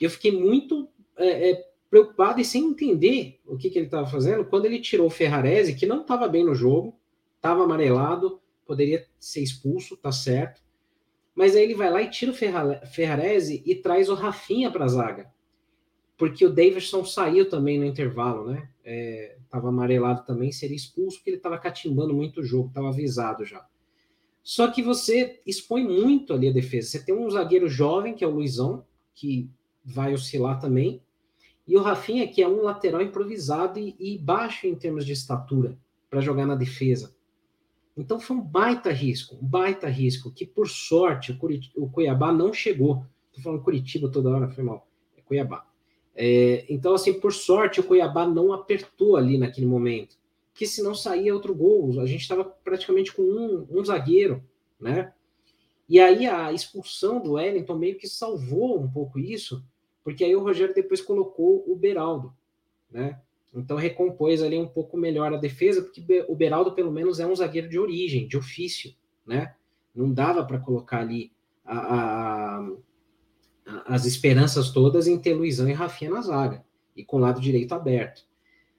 eu 0.00 0.10
fiquei 0.10 0.32
muito 0.32 0.88
é, 1.16 1.50
é, 1.50 1.70
preocupado 1.88 2.40
e 2.40 2.44
sem 2.44 2.64
entender 2.64 3.40
o 3.46 3.56
que, 3.56 3.70
que 3.70 3.78
ele 3.78 3.86
estava 3.86 4.06
fazendo 4.06 4.44
quando 4.44 4.66
ele 4.66 4.80
tirou 4.80 5.06
o 5.06 5.10
Ferrarese, 5.10 5.76
que 5.76 5.86
não 5.86 6.00
estava 6.00 6.26
bem 6.26 6.44
no 6.44 6.54
jogo, 6.54 6.98
estava 7.36 7.62
amarelado, 7.62 8.40
poderia 8.66 9.06
ser 9.18 9.42
expulso, 9.42 9.96
tá 9.96 10.10
certo. 10.10 10.65
Mas 11.36 11.54
aí 11.54 11.64
ele 11.64 11.74
vai 11.74 11.90
lá 11.90 12.00
e 12.00 12.08
tira 12.08 12.32
o 12.32 12.34
Ferrarese 12.34 13.62
e 13.66 13.74
traz 13.74 14.08
o 14.08 14.14
Rafinha 14.14 14.70
para 14.70 14.86
a 14.86 14.88
zaga. 14.88 15.30
Porque 16.16 16.46
o 16.46 16.50
Davidson 16.50 17.04
saiu 17.04 17.48
também 17.48 17.78
no 17.78 17.84
intervalo, 17.84 18.50
né? 18.50 18.68
Estava 19.44 19.66
é, 19.66 19.68
amarelado 19.68 20.24
também, 20.24 20.50
seria 20.50 20.74
expulso 20.74 21.18
porque 21.18 21.28
ele 21.28 21.36
estava 21.36 21.58
catimbando 21.58 22.14
muito 22.14 22.40
o 22.40 22.44
jogo, 22.44 22.68
estava 22.68 22.88
avisado 22.88 23.44
já. 23.44 23.66
Só 24.42 24.70
que 24.70 24.82
você 24.82 25.42
expõe 25.44 25.84
muito 25.84 26.32
ali 26.32 26.48
a 26.48 26.52
defesa. 26.52 26.88
Você 26.88 27.04
tem 27.04 27.14
um 27.14 27.28
zagueiro 27.28 27.68
jovem, 27.68 28.14
que 28.14 28.24
é 28.24 28.26
o 28.26 28.30
Luizão, 28.30 28.86
que 29.14 29.50
vai 29.84 30.14
oscilar 30.14 30.58
também, 30.58 31.02
e 31.66 31.76
o 31.76 31.82
Rafinha, 31.82 32.28
que 32.28 32.40
é 32.40 32.48
um 32.48 32.62
lateral 32.62 33.02
improvisado 33.02 33.78
e, 33.78 33.96
e 33.98 34.18
baixo 34.18 34.66
em 34.66 34.74
termos 34.74 35.04
de 35.04 35.12
estatura 35.12 35.76
para 36.08 36.20
jogar 36.20 36.46
na 36.46 36.54
defesa. 36.54 37.15
Então 37.96 38.20
foi 38.20 38.36
um 38.36 38.42
baita 38.42 38.90
risco, 38.90 39.36
um 39.36 39.46
baita 39.46 39.88
risco, 39.88 40.30
que 40.30 40.44
por 40.44 40.68
sorte 40.68 41.32
o, 41.32 41.38
Curit 41.38 41.72
o 41.76 41.88
Cuiabá 41.88 42.32
não 42.32 42.52
chegou. 42.52 43.06
Estou 43.28 43.42
falando 43.42 43.62
Curitiba 43.62 44.10
toda 44.10 44.30
hora, 44.30 44.50
foi 44.50 44.62
mal. 44.62 44.86
É 45.16 45.22
Cuiabá. 45.22 45.66
É, 46.14 46.64
então, 46.68 46.94
assim, 46.94 47.20
por 47.20 47.32
sorte, 47.32 47.80
o 47.80 47.84
Cuiabá 47.84 48.26
não 48.26 48.52
apertou 48.52 49.16
ali 49.16 49.38
naquele 49.38 49.66
momento 49.66 50.16
que 50.56 50.66
se 50.66 50.82
não 50.82 50.94
saía 50.94 51.34
outro 51.34 51.54
gol, 51.54 52.00
a 52.00 52.06
gente 52.06 52.22
estava 52.22 52.42
praticamente 52.42 53.12
com 53.12 53.22
um, 53.22 53.66
um, 53.70 53.84
zagueiro, 53.84 54.42
né? 54.80 55.12
E 55.86 56.00
aí 56.00 56.26
a 56.26 56.50
expulsão 56.50 57.22
do 57.22 57.32
Wellington 57.32 57.76
meio 57.76 57.98
que 57.98 58.08
salvou 58.08 58.80
um 58.80 58.90
pouco 58.90 59.18
isso, 59.18 59.62
porque 60.02 60.24
aí 60.24 60.34
o 60.34 60.42
Rogério 60.42 60.74
depois 60.74 61.02
colocou 61.02 61.62
o 61.70 61.76
Beraldo, 61.76 62.34
né? 62.90 63.20
Então 63.56 63.76
recompôs 63.76 64.42
ali 64.42 64.58
um 64.58 64.68
pouco 64.68 64.96
melhor 64.96 65.32
a 65.32 65.38
defesa, 65.38 65.82
porque 65.82 66.24
o 66.28 66.36
Beraldo 66.36 66.72
pelo 66.72 66.92
menos 66.92 67.18
é 67.18 67.26
um 67.26 67.34
zagueiro 67.34 67.68
de 67.68 67.78
origem, 67.78 68.28
de 68.28 68.36
ofício, 68.36 68.94
né? 69.26 69.54
Não 69.94 70.12
dava 70.12 70.44
para 70.44 70.58
colocar 70.58 71.00
ali 71.00 71.32
a, 71.64 71.78
a, 71.78 72.58
a, 73.66 73.94
as 73.94 74.04
esperanças 74.04 74.70
todas 74.70 75.06
em 75.06 75.18
ter 75.18 75.34
Luizão 75.34 75.68
e 75.68 75.72
Rafinha 75.72 76.10
na 76.10 76.20
zaga, 76.20 76.64
e 76.94 77.02
com 77.02 77.16
o 77.16 77.20
lado 77.20 77.40
direito 77.40 77.74
aberto. 77.74 78.26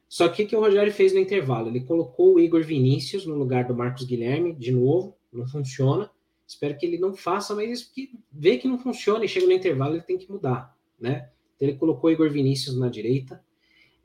Só 0.08 0.30
que 0.30 0.44
o 0.44 0.48
que 0.48 0.56
o 0.56 0.60
Rogério 0.62 0.94
fez 0.94 1.14
no 1.14 1.20
intervalo? 1.20 1.68
Ele 1.68 1.82
colocou 1.82 2.36
o 2.36 2.40
Igor 2.40 2.64
Vinícius 2.64 3.26
no 3.26 3.36
lugar 3.36 3.66
do 3.66 3.76
Marcos 3.76 4.06
Guilherme, 4.06 4.54
de 4.54 4.72
novo, 4.72 5.18
não 5.34 5.46
funciona. 5.48 6.10
Espero 6.48 6.78
que 6.78 6.86
ele 6.86 6.98
não 6.98 7.14
faça, 7.14 7.54
mas 7.54 7.84
que 7.84 8.12
vê 8.32 8.58
que 8.58 8.68
não 8.68 8.78
funciona 8.78 9.26
e 9.26 9.28
chega 9.28 9.46
no 9.46 9.52
intervalo, 9.52 9.96
ele 9.96 10.04
tem 10.04 10.18
que 10.18 10.32
mudar, 10.32 10.78
né? 10.98 11.30
Então, 11.56 11.68
ele 11.68 11.78
colocou 11.78 12.10
o 12.10 12.14
Igor 12.14 12.30
Vinícius 12.30 12.78
na 12.78 12.88
direita. 12.88 13.44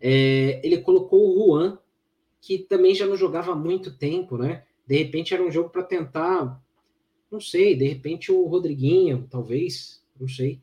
É, 0.05 0.61
ele 0.65 0.79
colocou 0.79 1.21
o 1.21 1.47
Juan, 1.47 1.79
que 2.41 2.59
também 2.59 2.93
já 2.93 3.07
não 3.07 3.17
jogava 3.17 3.53
há 3.53 3.57
muito 3.57 3.97
tempo, 3.97 4.37
né? 4.37 4.65
De 4.85 4.99
repente 4.99 5.33
era 5.33 5.43
um 5.43 5.51
jogo 5.51 5.71
para 5.71 5.85
tentar, 5.85 6.61
não 7.31 7.41
sei, 7.41 7.77
de 7.77 7.87
repente 7.87 8.33
o 8.33 8.45
Rodriguinho, 8.47 9.29
talvez, 9.31 10.03
não 10.21 10.27
sei. 10.27 10.61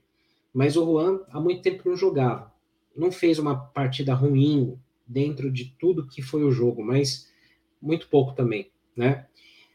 Mas 0.54 0.75
o 0.75 0.84
Juan 0.84 1.21
há 1.30 1.39
muito 1.39 1.62
tempo 1.62 1.88
não 1.88 1.95
jogava. 1.95 2.54
Não 2.93 3.12
fez 3.12 3.39
uma 3.39 3.56
partida 3.56 4.13
ruim, 4.13 4.78
dentro 5.10 5.49
de 5.49 5.73
tudo 5.80 6.06
que 6.06 6.21
foi 6.21 6.43
o 6.43 6.52
jogo, 6.52 6.84
mas 6.84 7.32
muito 7.82 8.08
pouco 8.08 8.34
também, 8.34 8.69
né? 8.95 9.25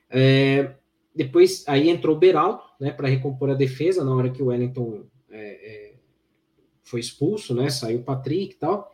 É, 0.08 0.74
depois 1.14 1.64
aí 1.66 1.88
entrou 1.88 2.14
o 2.14 2.18
Beraldo, 2.18 2.62
né, 2.78 2.92
para 2.92 3.08
recompor 3.08 3.50
a 3.50 3.54
defesa 3.54 4.04
na 4.04 4.14
hora 4.14 4.30
que 4.30 4.42
o 4.42 4.46
Wellington 4.46 5.04
é, 5.30 5.40
é, 5.40 5.94
foi 6.84 7.00
expulso, 7.00 7.54
né? 7.54 7.68
Saiu 7.68 7.98
o 7.98 8.04
Patrick 8.04 8.54
e 8.54 8.58
tal. 8.58 8.93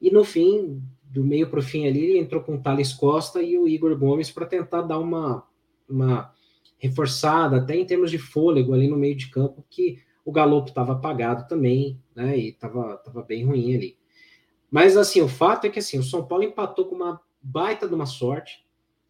E 0.00 0.10
no 0.10 0.24
fim, 0.24 0.82
do 1.02 1.24
meio 1.24 1.48
para 1.50 1.58
o 1.58 1.62
fim 1.62 1.86
ali, 1.86 2.04
ele 2.04 2.18
entrou 2.18 2.40
com 2.40 2.54
o 2.54 2.60
Thales 2.60 2.92
Costa 2.92 3.42
e 3.42 3.58
o 3.58 3.68
Igor 3.68 3.96
Gomes 3.98 4.30
para 4.30 4.46
tentar 4.46 4.82
dar 4.82 4.98
uma, 4.98 5.46
uma 5.88 6.32
reforçada, 6.78 7.58
até 7.58 7.76
em 7.76 7.84
termos 7.84 8.10
de 8.10 8.18
fôlego 8.18 8.72
ali 8.72 8.88
no 8.88 8.96
meio 8.96 9.16
de 9.16 9.28
campo, 9.28 9.64
que 9.68 9.98
o 10.24 10.32
Galopo 10.32 10.68
estava 10.68 10.92
apagado 10.92 11.48
também, 11.48 12.00
né? 12.14 12.38
E 12.38 12.48
estava 12.50 12.96
tava 12.98 13.22
bem 13.22 13.44
ruim 13.44 13.74
ali. 13.74 13.98
Mas 14.70 14.96
assim, 14.96 15.20
o 15.20 15.28
fato 15.28 15.66
é 15.66 15.70
que 15.70 15.80
assim, 15.80 15.98
o 15.98 16.02
São 16.02 16.24
Paulo 16.24 16.44
empatou 16.44 16.86
com 16.86 16.94
uma 16.94 17.20
baita 17.42 17.88
de 17.88 17.94
uma 17.94 18.06
sorte. 18.06 18.64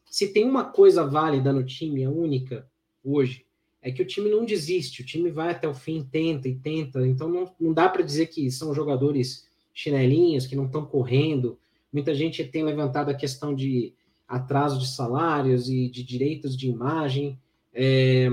Se 0.07 0.33
tem 0.33 0.45
uma 0.45 0.65
coisa 0.65 1.07
válida 1.07 1.53
no 1.53 1.65
time, 1.65 2.05
a 2.05 2.11
única 2.11 2.67
hoje, 3.05 3.45
é 3.83 3.91
que 3.91 4.03
o 4.03 4.07
time 4.07 4.31
não 4.31 4.45
desiste, 4.45 5.03
o 5.03 5.07
time 5.07 5.31
vai 5.31 5.51
até 5.51 5.69
o 5.69 5.75
fim, 5.75 6.03
tenta 6.03 6.49
e 6.49 6.55
tenta. 6.55 7.07
Então 7.07 7.29
não, 7.29 7.55
não 7.61 7.73
dá 7.73 7.89
para 7.89 8.03
dizer 8.03 8.27
que 8.27 8.51
são 8.51 8.75
jogadores 8.75 9.50
chinelinhos, 9.81 10.47
que 10.47 10.57
não 10.57 10.67
estão 10.67 10.85
correndo. 10.85 11.59
Muita 11.93 12.15
gente 12.15 12.45
tem 12.45 12.63
levantado 12.63 13.11
a 13.11 13.15
questão 13.15 13.55
de 13.55 13.95
atraso 14.27 14.79
de 14.79 14.89
salários 14.89 15.69
e 15.69 15.89
de 15.89 16.05
direitos 16.05 16.57
de 16.57 16.69
imagem, 16.69 17.39
é, 17.73 18.29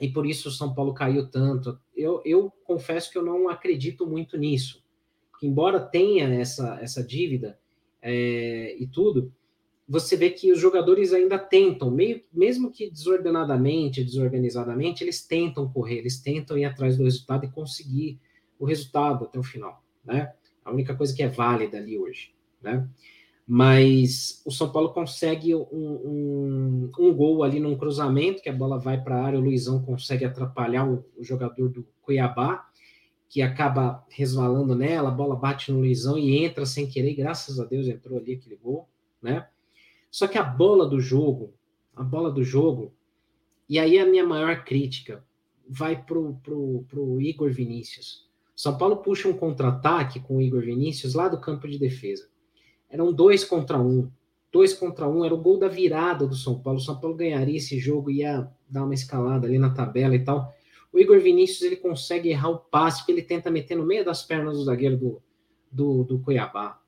e 0.00 0.08
por 0.08 0.26
isso 0.26 0.48
o 0.48 0.52
São 0.52 0.74
Paulo 0.74 0.94
caiu 0.94 1.28
tanto. 1.28 1.78
Eu, 1.96 2.22
eu 2.24 2.52
confesso 2.64 3.10
que 3.10 3.18
eu 3.18 3.24
não 3.24 3.48
acredito 3.48 4.06
muito 4.06 4.38
nisso 4.38 4.82
embora 5.42 5.80
tenha 5.80 6.28
essa, 6.34 6.78
essa 6.80 7.02
dívida 7.02 7.58
é, 8.02 8.76
e 8.78 8.86
tudo, 8.86 9.32
você 9.88 10.16
vê 10.16 10.30
que 10.30 10.52
os 10.52 10.58
jogadores 10.58 11.12
ainda 11.12 11.38
tentam, 11.38 11.90
meio, 11.90 12.22
mesmo 12.32 12.70
que 12.70 12.90
desordenadamente, 12.90 14.04
desorganizadamente, 14.04 15.02
eles 15.02 15.26
tentam 15.26 15.70
correr, 15.70 15.98
eles 15.98 16.20
tentam 16.20 16.58
ir 16.58 16.64
atrás 16.64 16.96
do 16.96 17.04
resultado 17.04 17.46
e 17.46 17.50
conseguir 17.50 18.20
o 18.58 18.66
resultado 18.66 19.24
até 19.24 19.38
o 19.38 19.42
final, 19.42 19.82
né? 20.04 20.32
A 20.68 20.72
única 20.72 20.94
coisa 20.94 21.14
que 21.14 21.22
é 21.22 21.28
válida 21.28 21.78
ali 21.78 21.98
hoje, 21.98 22.34
né? 22.62 22.88
Mas 23.46 24.42
o 24.44 24.50
São 24.50 24.70
Paulo 24.70 24.92
consegue 24.92 25.54
um, 25.54 25.62
um, 25.72 26.90
um 26.98 27.14
gol 27.14 27.42
ali 27.42 27.58
num 27.58 27.78
cruzamento, 27.78 28.42
que 28.42 28.50
a 28.50 28.52
bola 28.52 28.78
vai 28.78 29.02
para 29.02 29.16
a 29.16 29.24
área, 29.24 29.38
o 29.38 29.42
Luizão 29.42 29.82
consegue 29.82 30.26
atrapalhar 30.26 30.86
o, 30.86 31.02
o 31.16 31.24
jogador 31.24 31.70
do 31.70 31.88
Cuiabá, 32.02 32.68
que 33.26 33.40
acaba 33.40 34.04
resvalando 34.10 34.74
nela, 34.74 35.08
a 35.08 35.12
bola 35.12 35.34
bate 35.34 35.72
no 35.72 35.78
Luizão 35.78 36.18
e 36.18 36.44
entra 36.44 36.66
sem 36.66 36.86
querer, 36.86 37.14
graças 37.14 37.58
a 37.58 37.64
Deus 37.64 37.88
entrou 37.88 38.18
ali 38.18 38.34
aquele 38.34 38.56
gol, 38.56 38.86
né? 39.22 39.48
Só 40.10 40.26
que 40.26 40.36
a 40.36 40.44
bola 40.44 40.86
do 40.86 41.00
jogo, 41.00 41.54
a 41.96 42.02
bola 42.02 42.30
do 42.30 42.44
jogo, 42.44 42.92
e 43.66 43.78
aí 43.78 43.98
a 43.98 44.04
minha 44.04 44.26
maior 44.26 44.62
crítica 44.62 45.24
vai 45.66 46.02
pro, 46.02 46.34
pro, 46.42 46.84
pro 46.86 47.20
Igor 47.20 47.50
Vinícius. 47.50 48.27
São 48.58 48.76
Paulo 48.76 48.96
puxa 48.96 49.28
um 49.28 49.32
contra-ataque 49.32 50.18
com 50.20 50.36
o 50.38 50.42
Igor 50.42 50.62
Vinícius 50.62 51.14
lá 51.14 51.28
do 51.28 51.40
campo 51.40 51.68
de 51.68 51.78
defesa. 51.78 52.28
Eram 52.90 53.12
dois 53.12 53.44
contra 53.44 53.78
um. 53.78 54.10
Dois 54.50 54.72
contra 54.72 55.08
um 55.08 55.24
era 55.24 55.34
o 55.34 55.40
gol 55.40 55.58
da 55.58 55.68
virada 55.68 56.26
do 56.26 56.34
São 56.34 56.58
Paulo. 56.58 56.78
O 56.78 56.82
São 56.82 56.98
Paulo 56.98 57.16
ganharia 57.16 57.56
esse 57.56 57.78
jogo, 57.78 58.10
ia 58.10 58.50
dar 58.68 58.84
uma 58.84 58.94
escalada 58.94 59.46
ali 59.46 59.58
na 59.58 59.70
tabela 59.70 60.14
e 60.14 60.24
tal 60.24 60.52
o 60.92 60.98
Igor 60.98 61.20
Vinícius 61.20 61.62
ele 61.62 61.76
consegue 61.76 62.30
errar 62.30 62.50
o 62.50 62.58
passe 62.58 63.04
que 63.04 63.12
ele 63.12 63.22
tenta 63.22 63.50
meter 63.50 63.76
no 63.76 63.86
meio 63.86 64.04
das 64.04 64.22
pernas 64.22 64.56
do 64.56 64.64
zagueiro 64.64 64.96
do, 64.96 65.22
do, 65.70 66.04
do 66.04 66.18
Cuiabá. 66.20 66.80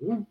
Um, 0.00 0.24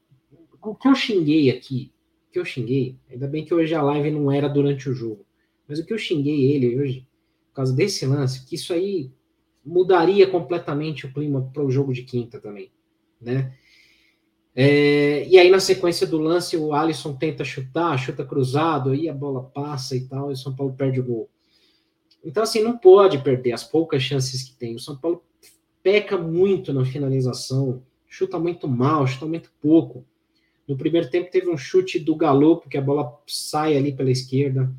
o 0.62 0.76
que 0.76 0.88
eu 0.88 0.96
xinguei 0.96 1.50
aqui, 1.50 1.94
o 2.28 2.32
que 2.34 2.40
eu 2.40 2.46
xinguei, 2.46 2.98
ainda 3.10 3.28
bem 3.28 3.46
que 3.46 3.54
hoje 3.54 3.74
a 3.74 3.82
live 3.82 4.12
não 4.12 4.32
era 4.32 4.50
durante 4.50 4.90
o 4.90 4.94
jogo, 4.94 5.26
mas 5.68 5.80
o 5.80 5.86
que 5.86 5.94
eu 5.94 5.98
xinguei 5.98 6.52
ele 6.52 6.80
hoje, 6.80 7.08
por 7.48 7.56
causa 7.56 7.74
desse 7.74 8.06
lance, 8.06 8.46
que 8.46 8.56
isso 8.56 8.74
aí 8.74 9.12
mudaria 9.66 10.28
completamente 10.28 11.06
o 11.06 11.14
clima 11.14 11.50
para 11.54 11.64
o 11.64 11.72
jogo 11.72 11.94
de 11.94 12.04
quinta 12.04 12.40
também, 12.40 12.72
né? 13.22 13.54
É, 14.56 15.26
e 15.28 15.38
aí, 15.38 15.50
na 15.50 15.60
sequência 15.60 16.06
do 16.06 16.18
lance, 16.18 16.58
o 16.58 16.74
Alisson 16.74 17.16
tenta 17.16 17.46
chutar, 17.46 17.98
chuta 17.98 18.26
cruzado, 18.26 18.90
aí 18.90 19.08
a 19.08 19.14
bola 19.14 19.44
passa 19.44 19.96
e 19.96 20.08
tal, 20.08 20.30
e 20.30 20.34
o 20.34 20.38
São 20.38 20.56
Paulo 20.56 20.74
perde 20.74 21.00
o 21.00 21.04
gol. 21.06 21.30
Então, 22.24 22.44
assim, 22.44 22.62
não 22.62 22.78
pode 22.78 23.20
perder 23.20 23.54
as 23.54 23.64
poucas 23.64 24.04
chances 24.04 24.44
que 24.44 24.56
tem. 24.56 24.76
O 24.76 24.80
São 24.80 24.98
Paulo 24.98 25.24
peca 25.82 26.18
muito 26.18 26.74
na 26.74 26.84
finalização, 26.84 27.82
chuta 28.08 28.38
muito 28.38 28.68
mal, 28.68 29.08
chuta 29.08 29.26
muito 29.26 29.52
pouco. 29.62 30.06
No 30.68 30.76
primeiro 30.76 31.10
tempo 31.10 31.32
teve 31.32 31.50
um 31.50 31.58
chute 31.58 31.98
do 31.98 32.16
Galo, 32.16 32.58
porque 32.58 32.78
a 32.78 32.82
bola 32.82 33.18
sai 33.26 33.78
ali 33.78 33.94
pela 33.94 34.12
esquerda. 34.12 34.72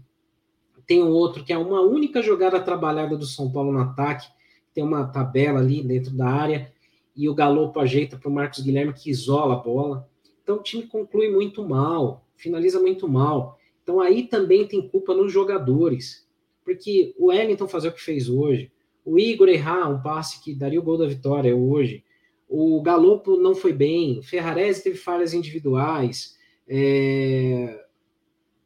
Tem 0.87 1.03
um 1.03 1.11
outro 1.11 1.45
que 1.45 1.53
é 1.53 1.59
uma 1.59 1.81
única 1.81 2.21
jogada 2.21 2.61
trabalhada 2.61 3.17
do 3.17 3.25
São 3.25 3.51
Paulo 3.51 3.73
no 3.73 3.81
ataque, 3.81 4.29
tem 4.73 4.85
uma 4.85 5.07
tabela 5.07 5.61
ali 5.61 5.83
dentro 5.83 6.13
da 6.13 6.27
área, 6.27 6.73
e 7.17 7.29
o 7.29 7.35
Galopo 7.35 7.79
ajeita 7.81 8.17
para 8.17 8.29
o 8.29 8.33
Marcos 8.33 8.61
Guilherme 8.61 8.93
que 8.93 9.11
isola 9.11 9.55
a 9.55 9.59
bola. 9.59 10.09
Então 10.43 10.57
o 10.57 10.63
time 10.63 10.85
conclui 10.85 11.29
muito 11.29 11.67
mal, 11.67 12.25
finaliza 12.37 12.81
muito 12.81 13.09
mal. 13.09 13.59
Então 13.83 14.01
aí 14.01 14.25
também 14.25 14.67
tem 14.67 14.89
culpa 14.89 15.15
nos 15.15 15.33
jogadores. 15.33 16.27
Porque 16.65 17.15
o 17.19 17.27
Wellington 17.27 17.67
fazer 17.67 17.89
o 17.89 17.93
que 17.93 18.01
fez 18.01 18.29
hoje, 18.29 18.71
o 19.05 19.19
Igor 19.19 19.49
errar 19.49 19.89
um 19.89 20.01
passe 20.01 20.43
que 20.43 20.55
daria 20.55 20.79
o 20.79 20.83
gol 20.83 20.99
da 20.99 21.07
vitória 21.07 21.55
hoje, 21.55 22.05
O 22.53 22.83
Galopo 22.83 23.37
não 23.37 23.55
foi 23.55 23.73
bem, 23.73 24.21
Ferrarese 24.23 24.83
teve 24.83 24.97
falhas 24.97 25.33
individuais, 25.33 26.37
é... 26.69 27.85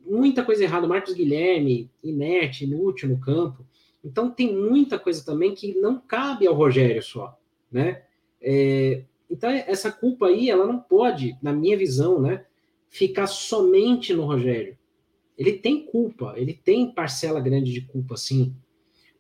muita 0.01 0.43
coisa 0.43 0.65
errada. 0.65 0.87
Marcos 0.87 1.13
Guilherme, 1.13 1.91
inerte, 2.03 2.65
inútil 2.65 3.11
no 3.11 3.21
campo. 3.21 3.63
Então 4.05 4.31
tem 4.31 4.55
muita 4.55 4.99
coisa 4.99 5.25
também 5.25 5.55
que 5.55 5.75
não 5.75 5.99
cabe 5.99 6.47
ao 6.47 6.55
Rogério 6.55 7.03
só, 7.03 7.39
né? 7.73 8.03
É... 8.41 9.03
Então 9.31 9.51
essa 9.51 9.91
culpa 9.91 10.27
aí, 10.27 10.51
ela 10.51 10.67
não 10.67 10.79
pode, 10.79 11.37
na 11.43 11.53
minha 11.53 11.77
visão, 11.77 12.21
né, 12.21 12.45
ficar 12.89 13.27
somente 13.27 14.13
no 14.13 14.27
Rogério. 14.27 14.77
Ele 15.37 15.55
tem 15.55 15.85
culpa, 15.87 16.35
ele 16.37 16.53
tem 16.53 16.93
parcela 16.93 17.41
grande 17.41 17.73
de 17.73 17.81
culpa, 17.81 18.17
sim. 18.17 18.55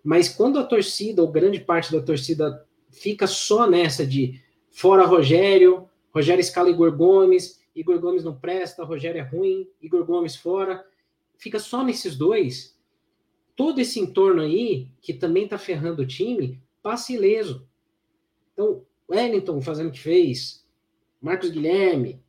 Mas 0.04 0.28
quando 0.28 0.58
a 0.58 0.64
torcida, 0.64 1.22
ou 1.22 1.32
grande 1.32 1.58
parte 1.58 1.90
da 1.90 2.00
torcida, 2.00 2.64
fica 2.90 3.26
só 3.26 3.68
nessa 3.68 4.06
de 4.06 4.40
Fora 4.70 5.06
Rogério, 5.06 5.88
Rogério 6.14 6.40
escala 6.40 6.70
Igor 6.70 6.96
Gomes, 6.96 7.60
Igor 7.74 7.98
Gomes 7.98 8.22
não 8.22 8.36
presta, 8.36 8.84
Rogério 8.84 9.18
é 9.18 9.22
ruim, 9.22 9.68
Igor 9.82 10.04
Gomes 10.04 10.36
fora. 10.36 10.84
Fica 11.36 11.58
só 11.58 11.82
nesses 11.82 12.16
dois. 12.16 12.73
Todo 13.56 13.80
esse 13.80 14.00
entorno 14.00 14.42
aí, 14.42 14.88
que 15.00 15.14
também 15.14 15.46
tá 15.46 15.56
ferrando 15.58 16.02
o 16.02 16.06
time, 16.06 16.60
passa 16.82 17.12
ileso. 17.12 17.68
Então, 18.52 18.84
Wellington 19.08 19.60
fazendo 19.60 19.88
o 19.88 19.92
que 19.92 20.00
fez, 20.00 20.66
Marcos 21.20 21.50
Guilherme, 21.50 22.22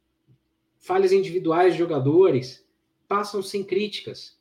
falhas 0.77 1.11
individuais 1.11 1.73
de 1.73 1.79
jogadores, 1.79 2.65
passam 3.07 3.41
sem 3.41 3.63
críticas. 3.63 4.39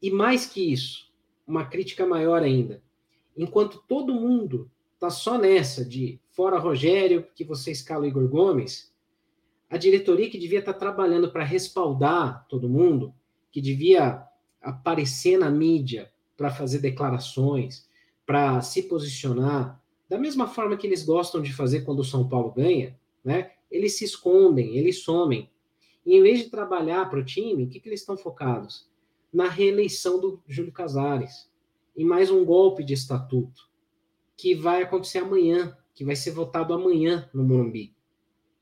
E 0.00 0.10
mais 0.10 0.46
que 0.46 0.72
isso, 0.72 1.12
uma 1.46 1.64
crítica 1.64 2.06
maior 2.06 2.42
ainda. 2.42 2.82
Enquanto 3.36 3.82
todo 3.88 4.14
mundo 4.14 4.70
tá 4.98 5.10
só 5.10 5.36
nessa 5.36 5.84
de 5.84 6.20
fora 6.30 6.58
Rogério, 6.58 7.26
que 7.34 7.44
você 7.44 7.72
escala 7.72 8.04
o 8.04 8.06
Igor 8.06 8.28
Gomes, 8.28 8.94
a 9.68 9.76
diretoria 9.76 10.30
que 10.30 10.38
devia 10.38 10.60
estar 10.60 10.72
tá 10.72 10.78
trabalhando 10.78 11.30
para 11.32 11.42
respaldar 11.42 12.46
todo 12.48 12.68
mundo, 12.68 13.14
que 13.50 13.60
devia 13.60 14.24
aparecer 14.64 15.38
na 15.38 15.50
mídia 15.50 16.10
para 16.36 16.50
fazer 16.50 16.78
declarações, 16.78 17.88
para 18.26 18.60
se 18.60 18.82
posicionar, 18.84 19.80
da 20.08 20.18
mesma 20.18 20.46
forma 20.46 20.76
que 20.76 20.86
eles 20.86 21.04
gostam 21.04 21.40
de 21.40 21.52
fazer 21.52 21.82
quando 21.82 22.00
o 22.00 22.04
São 22.04 22.28
Paulo 22.28 22.52
ganha, 22.52 22.98
né? 23.24 23.52
Eles 23.70 23.96
se 23.96 24.04
escondem, 24.04 24.76
eles 24.76 25.02
somem. 25.02 25.50
E 26.04 26.16
em 26.16 26.22
vez 26.22 26.40
de 26.40 26.50
trabalhar 26.50 27.08
para 27.08 27.18
o 27.18 27.24
time, 27.24 27.64
o 27.64 27.68
que, 27.68 27.80
que 27.80 27.88
eles 27.88 28.00
estão 28.00 28.16
focados? 28.16 28.88
Na 29.32 29.48
reeleição 29.48 30.20
do 30.20 30.40
Júlio 30.46 30.72
Casares, 30.72 31.50
em 31.96 32.04
mais 32.04 32.30
um 32.30 32.44
golpe 32.44 32.84
de 32.84 32.92
estatuto, 32.92 33.68
que 34.36 34.54
vai 34.54 34.82
acontecer 34.82 35.18
amanhã, 35.18 35.76
que 35.94 36.04
vai 36.04 36.16
ser 36.16 36.32
votado 36.32 36.74
amanhã 36.74 37.28
no 37.32 37.44
Morumbi, 37.44 37.94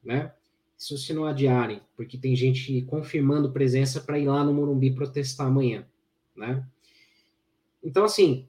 né? 0.03 0.33
Isso 0.79 0.99
se 0.99 1.12
não 1.12 1.25
adiarem, 1.25 1.81
porque 1.97 2.19
tem 2.19 2.35
gente 2.35 2.83
confirmando 2.83 3.53
presença 3.53 4.01
para 4.01 4.19
ir 4.19 4.27
lá 4.27 4.43
no 4.45 4.53
Morumbi 4.53 4.95
protestar 4.95 5.47
amanhã, 5.47 5.87
né? 6.37 6.66
Então, 7.83 8.05
assim, 8.05 8.49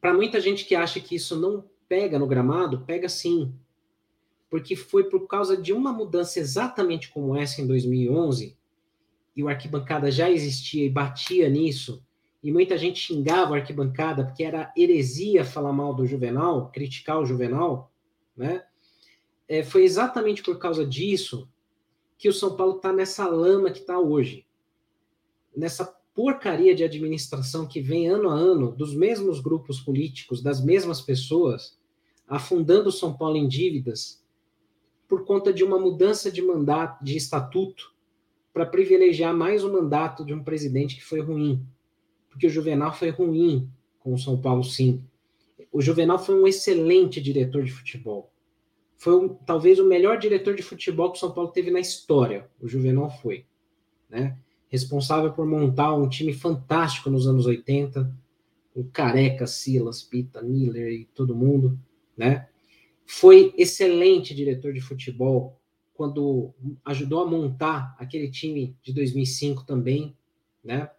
para 0.00 0.14
muita 0.14 0.40
gente 0.40 0.64
que 0.64 0.74
acha 0.74 1.00
que 1.00 1.14
isso 1.14 1.38
não 1.38 1.64
pega 1.88 2.18
no 2.18 2.26
gramado, 2.26 2.84
pega 2.84 3.08
sim. 3.08 3.54
Porque 4.50 4.76
foi 4.76 5.04
por 5.04 5.26
causa 5.26 5.56
de 5.56 5.72
uma 5.72 5.92
mudança 5.92 6.38
exatamente 6.38 7.10
como 7.10 7.36
essa 7.36 7.60
em 7.60 7.66
2011, 7.66 8.56
e 9.36 9.42
o 9.42 9.48
arquibancada 9.48 10.10
já 10.10 10.30
existia 10.30 10.84
e 10.84 10.90
batia 10.90 11.48
nisso, 11.48 12.02
e 12.42 12.52
muita 12.52 12.78
gente 12.78 13.00
xingava 13.00 13.54
a 13.54 13.58
arquibancada 13.58 14.24
porque 14.24 14.44
era 14.44 14.72
heresia 14.76 15.44
falar 15.44 15.72
mal 15.72 15.94
do 15.94 16.06
Juvenal, 16.06 16.70
criticar 16.70 17.18
o 17.18 17.26
Juvenal, 17.26 17.92
né? 18.36 18.64
É, 19.48 19.62
foi 19.62 19.82
exatamente 19.82 20.42
por 20.42 20.58
causa 20.58 20.86
disso 20.86 21.48
que 22.16 22.28
o 22.28 22.32
São 22.32 22.56
Paulo 22.56 22.76
está 22.76 22.92
nessa 22.92 23.26
lama 23.28 23.70
que 23.70 23.78
está 23.78 23.98
hoje, 23.98 24.46
nessa 25.56 25.97
porcaria 26.18 26.74
de 26.74 26.82
administração 26.82 27.64
que 27.64 27.80
vem 27.80 28.08
ano 28.08 28.28
a 28.28 28.34
ano 28.34 28.72
dos 28.72 28.92
mesmos 28.92 29.38
grupos 29.38 29.78
políticos, 29.78 30.42
das 30.42 30.60
mesmas 30.60 31.00
pessoas, 31.00 31.78
afundando 32.26 32.90
São 32.90 33.16
Paulo 33.16 33.36
em 33.36 33.46
dívidas 33.46 34.20
por 35.06 35.24
conta 35.24 35.52
de 35.52 35.62
uma 35.62 35.78
mudança 35.78 36.28
de 36.28 36.42
mandato, 36.42 37.04
de 37.04 37.16
estatuto, 37.16 37.94
para 38.52 38.66
privilegiar 38.66 39.32
mais 39.32 39.62
o 39.62 39.72
mandato 39.72 40.24
de 40.24 40.34
um 40.34 40.42
presidente 40.42 40.96
que 40.96 41.04
foi 41.04 41.20
ruim 41.20 41.64
porque 42.28 42.48
o 42.48 42.50
Juvenal 42.50 42.92
foi 42.92 43.10
ruim 43.10 43.68
com 44.00 44.12
o 44.12 44.18
São 44.18 44.40
Paulo, 44.40 44.64
sim. 44.64 45.02
O 45.72 45.80
Juvenal 45.80 46.18
foi 46.18 46.40
um 46.40 46.46
excelente 46.46 47.20
diretor 47.20 47.62
de 47.62 47.72
futebol. 47.72 48.32
Foi 48.96 49.14
um, 49.14 49.28
talvez 49.28 49.78
o 49.78 49.86
melhor 49.86 50.18
diretor 50.18 50.56
de 50.56 50.62
futebol 50.64 51.12
que 51.12 51.18
o 51.18 51.20
São 51.20 51.32
Paulo 51.32 51.52
teve 51.52 51.70
na 51.70 51.80
história. 51.80 52.48
O 52.60 52.66
Juvenal 52.66 53.08
foi, 53.10 53.44
né? 54.10 54.36
Responsável 54.68 55.32
por 55.32 55.46
montar 55.46 55.94
um 55.94 56.08
time 56.08 56.32
fantástico 56.32 57.10
nos 57.10 57.26
anos 57.26 57.46
80, 57.46 58.14
com 58.74 58.84
Careca, 58.84 59.46
Silas, 59.46 60.02
Pita, 60.02 60.42
Miller 60.42 60.92
e 60.92 61.04
todo 61.06 61.34
mundo, 61.34 61.78
né? 62.16 62.48
Foi 63.06 63.54
excelente 63.56 64.34
diretor 64.34 64.72
de 64.72 64.80
futebol 64.80 65.58
quando 65.94 66.54
ajudou 66.84 67.22
a 67.22 67.26
montar 67.26 67.96
aquele 67.98 68.30
time 68.30 68.76
de 68.82 68.92
2005 68.92 69.64
também, 69.64 70.14
né? 70.62 70.90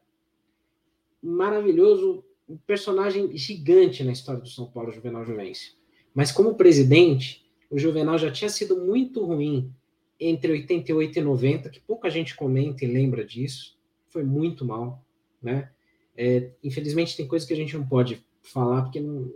maravilhoso, 1.22 2.24
um 2.48 2.58
personagem 2.58 3.36
gigante 3.38 4.04
na 4.04 4.12
história 4.12 4.42
do 4.42 4.50
São 4.50 4.66
Paulo, 4.66 4.92
Juvenal 4.92 5.26
Juvencio. 5.26 5.74
Mas 6.14 6.32
como 6.32 6.56
presidente, 6.56 7.46
o 7.70 7.78
Juvenal 7.78 8.18
já 8.18 8.32
tinha 8.32 8.50
sido 8.50 8.78
muito 8.78 9.24
ruim 9.24 9.74
entre 10.20 10.52
88 10.52 11.20
e 11.20 11.22
90, 11.22 11.70
que 11.70 11.80
pouca 11.80 12.10
gente 12.10 12.36
comenta 12.36 12.84
e 12.84 12.92
lembra 12.92 13.24
disso. 13.24 13.78
Foi 14.08 14.24
muito 14.24 14.66
mal, 14.66 15.04
né? 15.42 15.72
É, 16.16 16.52
infelizmente 16.64 17.16
tem 17.16 17.28
coisas 17.28 17.48
que 17.48 17.54
a 17.54 17.58
gente 17.58 17.78
não 17.78 17.88
pode 17.88 18.26
falar 18.42 18.82
porque 18.82 19.00
não, 19.00 19.32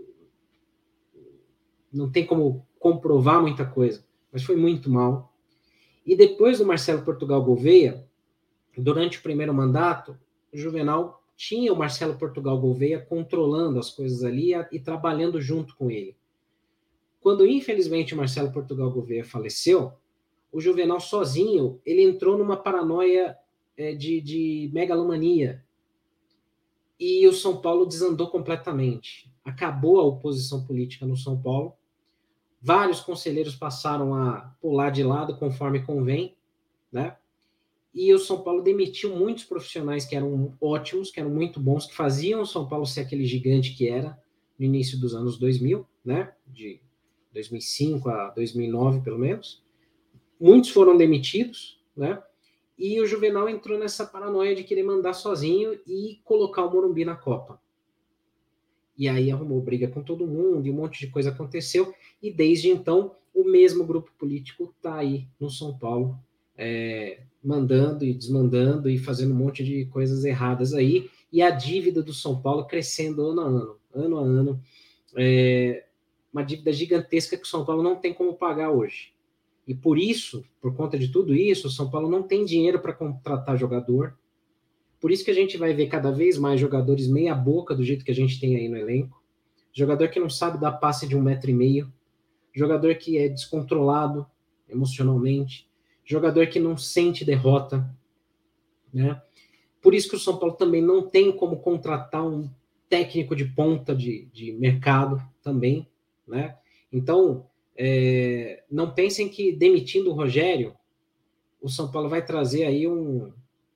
não 1.91 2.11
tem 2.11 2.25
como 2.25 2.67
comprovar 2.77 3.41
muita 3.41 3.65
coisa, 3.65 4.05
mas 4.31 4.43
foi 4.43 4.57
muito 4.57 4.89
mal. 4.89 5.33
E 6.05 6.15
depois 6.15 6.57
do 6.57 6.65
Marcelo 6.65 7.03
Portugal 7.03 7.41
Gouveia, 7.41 8.05
durante 8.77 9.19
o 9.19 9.21
primeiro 9.21 9.53
mandato, 9.53 10.17
o 10.51 10.57
Juvenal 10.57 11.23
tinha 11.37 11.71
o 11.71 11.77
Marcelo 11.77 12.17
Portugal 12.17 12.59
Gouveia 12.59 12.99
controlando 12.99 13.79
as 13.79 13.89
coisas 13.89 14.23
ali 14.23 14.51
e 14.71 14.79
trabalhando 14.79 15.39
junto 15.39 15.75
com 15.75 15.89
ele. 15.89 16.17
Quando, 17.21 17.47
infelizmente, 17.47 18.13
o 18.13 18.17
Marcelo 18.17 18.51
Portugal 18.51 18.91
Gouveia 18.91 19.23
faleceu, 19.23 19.93
o 20.53 20.61
Juvenal 20.61 20.99
sozinho, 20.99 21.81
ele 21.85 22.03
entrou 22.03 22.37
numa 22.37 22.55
paranoia 22.55 23.35
é, 23.75 23.93
de, 23.93 24.21
de 24.21 24.69
megalomania. 24.71 25.63
E 26.99 27.27
o 27.27 27.33
São 27.33 27.59
Paulo 27.59 27.85
desandou 27.85 28.29
completamente. 28.29 29.29
Acabou 29.43 29.99
a 29.99 30.05
oposição 30.05 30.63
política 30.63 31.05
no 31.05 31.17
São 31.17 31.41
Paulo. 31.41 31.73
Vários 32.61 33.01
conselheiros 33.01 33.55
passaram 33.55 34.15
a 34.15 34.55
pular 34.61 34.89
de 34.89 35.03
lado 35.03 35.35
conforme 35.37 35.83
convém, 35.83 36.37
né? 36.89 37.17
e 37.93 38.11
o 38.11 38.17
São 38.17 38.41
Paulo 38.41 38.63
demitiu 38.63 39.15
muitos 39.15 39.43
profissionais 39.43 40.03
que 40.03 40.15
eram 40.15 40.57
ótimos, 40.59 41.11
que 41.11 41.19
eram 41.19 41.29
muito 41.29 41.59
bons, 41.59 41.85
que 41.85 41.93
faziam 41.93 42.41
o 42.41 42.45
São 42.45 42.67
Paulo 42.67 42.85
ser 42.85 43.01
aquele 43.01 43.25
gigante 43.25 43.75
que 43.75 43.87
era 43.87 44.19
no 44.57 44.65
início 44.65 44.99
dos 44.99 45.13
anos 45.13 45.37
2000, 45.37 45.85
né? 46.03 46.33
De 46.47 46.79
2005 47.33 48.09
a 48.09 48.29
2009, 48.31 49.01
pelo 49.01 49.19
menos. 49.19 49.61
Muitos 50.43 50.71
foram 50.71 50.97
demitidos, 50.97 51.79
né? 51.95 52.21
E 52.77 52.99
o 52.99 53.05
Juvenal 53.05 53.47
entrou 53.47 53.79
nessa 53.79 54.05
paranoia 54.05 54.53
de 54.53 54.65
querer 54.65 54.83
mandar 54.83 55.13
sozinho 55.13 55.79
e 55.87 56.19
colocar 56.25 56.65
o 56.65 56.69
Morumbi 56.69 57.05
na 57.05 57.15
Copa. 57.15 57.61
E 58.97 59.07
aí 59.07 59.31
arrumou 59.31 59.61
briga 59.61 59.87
com 59.87 60.03
todo 60.03 60.27
mundo 60.27 60.67
e 60.67 60.69
um 60.69 60.73
monte 60.73 60.99
de 60.99 61.07
coisa 61.07 61.29
aconteceu. 61.29 61.95
E 62.21 62.29
desde 62.29 62.67
então, 62.67 63.15
o 63.33 63.45
mesmo 63.45 63.85
grupo 63.85 64.11
político 64.19 64.73
está 64.75 64.95
aí 64.95 65.29
no 65.39 65.49
São 65.49 65.77
Paulo, 65.77 66.19
é, 66.57 67.21
mandando 67.41 68.03
e 68.03 68.13
desmandando 68.13 68.89
e 68.89 68.97
fazendo 68.97 69.33
um 69.33 69.37
monte 69.37 69.63
de 69.63 69.85
coisas 69.85 70.25
erradas 70.25 70.73
aí, 70.73 71.09
e 71.31 71.41
a 71.41 71.51
dívida 71.51 72.03
do 72.03 72.13
São 72.13 72.41
Paulo 72.41 72.65
crescendo 72.65 73.25
ano 73.29 73.39
a 73.39 73.45
ano, 73.45 73.77
ano 73.95 74.17
a 74.17 74.21
ano, 74.21 74.61
é, 75.15 75.85
uma 76.33 76.43
dívida 76.43 76.73
gigantesca 76.73 77.37
que 77.37 77.43
o 77.43 77.47
São 77.47 77.63
Paulo 77.63 77.81
não 77.81 77.95
tem 77.95 78.13
como 78.13 78.33
pagar 78.33 78.71
hoje. 78.71 79.12
E 79.67 79.73
por 79.73 79.97
isso, 79.97 80.43
por 80.61 80.75
conta 80.75 80.97
de 80.97 81.07
tudo 81.09 81.33
isso, 81.33 81.67
o 81.67 81.71
São 81.71 81.89
Paulo 81.89 82.09
não 82.09 82.23
tem 82.23 82.43
dinheiro 82.45 82.79
para 82.79 82.93
contratar 82.93 83.57
jogador. 83.57 84.17
Por 84.99 85.11
isso 85.11 85.23
que 85.23 85.31
a 85.31 85.35
gente 85.35 85.57
vai 85.57 85.73
ver 85.73 85.87
cada 85.87 86.11
vez 86.11 86.37
mais 86.37 86.59
jogadores 86.59 87.07
meia 87.07 87.33
boca 87.33 87.75
do 87.75 87.83
jeito 87.83 88.03
que 88.03 88.11
a 88.11 88.15
gente 88.15 88.39
tem 88.39 88.55
aí 88.55 88.67
no 88.67 88.77
elenco. 88.77 89.21
Jogador 89.73 90.09
que 90.09 90.19
não 90.19 90.29
sabe 90.29 90.59
dar 90.59 90.73
passe 90.73 91.07
de 91.07 91.15
um 91.15 91.21
metro 91.21 91.49
e 91.49 91.53
meio. 91.53 91.91
Jogador 92.53 92.95
que 92.95 93.17
é 93.17 93.27
descontrolado 93.29 94.25
emocionalmente 94.69 95.67
jogador 96.05 96.47
que 96.47 96.59
não 96.59 96.77
sente 96.77 97.23
derrota, 97.23 97.89
né? 98.93 99.21
Por 99.81 99.93
isso 99.93 100.09
que 100.09 100.15
o 100.15 100.19
São 100.19 100.37
Paulo 100.37 100.55
também 100.55 100.81
não 100.81 101.09
tem 101.09 101.31
como 101.31 101.59
contratar 101.59 102.25
um 102.25 102.49
técnico 102.89 103.35
de 103.35 103.45
ponta 103.45 103.95
de, 103.95 104.25
de 104.31 104.51
mercado 104.53 105.21
também, 105.41 105.87
né? 106.27 106.57
Então, 106.91 107.47
é, 107.75 108.63
não 108.69 108.93
pensem 108.93 109.27
que 109.29 109.51
demitindo 109.51 110.11
o 110.11 110.13
Rogério, 110.13 110.75
o 111.61 111.69
São 111.69 111.91
Paulo 111.91 112.09
vai 112.09 112.23
trazer 112.23 112.65
aí 112.65 112.87
um, 112.87 113.31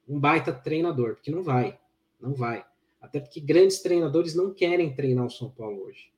um 0.08 0.20
baita 0.20 0.52
treinador, 0.54 1.16
porque 1.16 1.32
não 1.32 1.44
vai, 1.44 1.80
não 2.20 2.34
vai. 2.34 2.66
Até 3.02 3.20
porque 3.20 3.40
grandes 3.40 3.82
treinadores 3.82 4.36
não 4.36 4.54
querem 4.54 4.94
treinar 4.94 5.26
o 5.26 5.32
São 5.32 5.50
Paulo 5.50 5.86
hoje. 5.86 6.10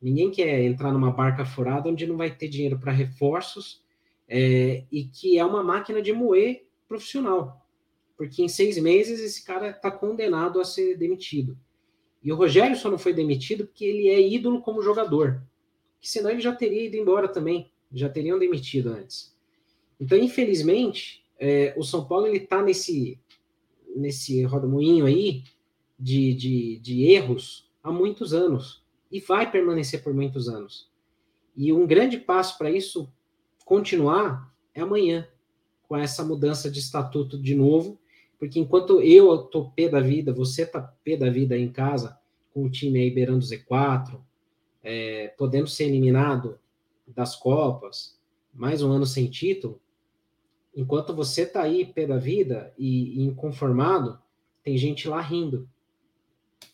Ninguém 0.00 0.30
quer 0.30 0.62
entrar 0.62 0.92
numa 0.92 1.10
barca 1.10 1.44
furada 1.44 1.88
onde 1.88 2.06
não 2.06 2.16
vai 2.16 2.34
ter 2.34 2.48
dinheiro 2.48 2.78
para 2.78 2.92
reforços 2.92 3.84
é, 4.26 4.84
e 4.90 5.04
que 5.04 5.38
é 5.38 5.44
uma 5.44 5.62
máquina 5.62 6.00
de 6.00 6.12
moer 6.12 6.64
profissional. 6.88 7.66
Porque 8.16 8.42
em 8.42 8.48
seis 8.48 8.78
meses 8.78 9.20
esse 9.20 9.44
cara 9.44 9.70
está 9.70 9.90
condenado 9.90 10.60
a 10.60 10.64
ser 10.64 10.96
demitido. 10.96 11.58
E 12.22 12.32
o 12.32 12.36
Rogério 12.36 12.76
só 12.76 12.90
não 12.90 12.98
foi 12.98 13.12
demitido 13.12 13.66
porque 13.66 13.84
ele 13.84 14.08
é 14.08 14.20
ídolo 14.20 14.62
como 14.62 14.82
jogador. 14.82 15.42
Que 16.00 16.08
senão 16.08 16.30
ele 16.30 16.40
já 16.40 16.54
teria 16.54 16.86
ido 16.86 16.96
embora 16.96 17.28
também. 17.28 17.70
Já 17.92 18.08
teriam 18.08 18.38
demitido 18.38 18.90
antes. 18.90 19.36
Então, 20.00 20.16
infelizmente, 20.16 21.24
é, 21.38 21.74
o 21.76 21.82
São 21.82 22.06
Paulo 22.06 22.26
ele 22.26 22.38
está 22.38 22.62
nesse 22.62 23.18
nesse 23.94 24.42
rodamuinho 24.44 25.06
aí 25.06 25.42
de, 25.98 26.34
de, 26.34 26.78
de 26.78 27.04
erros 27.04 27.68
há 27.82 27.90
muitos 27.92 28.32
anos 28.32 28.84
e 29.10 29.20
vai 29.20 29.50
permanecer 29.50 30.02
por 30.02 30.14
muitos 30.14 30.48
anos. 30.48 30.88
E 31.56 31.72
um 31.72 31.86
grande 31.86 32.18
passo 32.18 32.56
para 32.56 32.70
isso 32.70 33.12
continuar 33.64 34.54
é 34.74 34.80
amanhã, 34.80 35.28
com 35.88 35.96
essa 35.96 36.24
mudança 36.24 36.70
de 36.70 36.78
estatuto 36.78 37.36
de 37.36 37.54
novo, 37.54 37.98
porque 38.38 38.58
enquanto 38.58 39.00
eu 39.02 39.38
tô 39.38 39.70
pé 39.70 39.88
da 39.88 40.00
vida, 40.00 40.32
você 40.32 40.64
tá 40.64 40.80
pé 41.04 41.16
da 41.16 41.28
vida 41.28 41.54
aí 41.54 41.62
em 41.62 41.72
casa, 41.72 42.18
com 42.54 42.64
o 42.64 42.70
time 42.70 43.00
aí 43.00 43.10
beirando 43.10 43.44
Z4, 43.44 44.20
é, 44.82 45.28
podendo 45.36 45.66
ser 45.66 45.84
eliminado 45.84 46.58
das 47.06 47.36
Copas, 47.36 48.18
mais 48.52 48.82
um 48.82 48.90
ano 48.90 49.06
sem 49.06 49.28
título, 49.28 49.80
enquanto 50.74 51.14
você 51.14 51.44
tá 51.44 51.62
aí 51.62 51.84
pé 51.84 52.06
da 52.06 52.16
vida 52.16 52.72
e, 52.78 53.20
e 53.20 53.22
inconformado, 53.22 54.18
tem 54.62 54.76
gente 54.76 55.08
lá 55.08 55.20
rindo. 55.20 55.68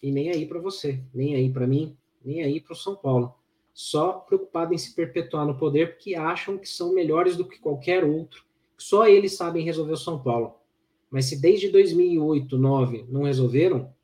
E 0.03 0.11
nem 0.11 0.31
aí 0.31 0.47
para 0.47 0.61
você, 0.61 1.03
nem 1.15 1.35
aí 1.35 1.51
para 1.51 1.67
mim, 1.67 1.97
nem 2.25 2.43
aí 2.43 2.61
para 2.61 2.73
o 2.73 2.77
São 2.77 2.95
Paulo. 2.95 3.35
Só 3.73 4.13
preocupado 4.13 4.73
em 4.73 4.79
se 4.79 4.95
perpetuar 4.95 5.47
no 5.47 5.59
poder 5.59 5.95
porque 5.95 6.15
acham 6.15 6.59
que 6.59 6.69
são 6.69 6.95
melhores 6.95 7.37
do 7.37 7.47
que 7.47 7.59
qualquer 7.59 8.05
outro. 8.05 8.45
Só 8.77 9.07
eles 9.07 9.37
sabem 9.37 9.65
resolver 9.65 9.93
o 9.93 9.99
São 9.99 10.23
Paulo. 10.23 10.55
Mas 11.11 11.27
se 11.27 11.41
desde 11.41 11.69
2008, 11.69 12.49
2009 12.49 13.07
não 13.09 13.23
resolveram, 13.23 13.95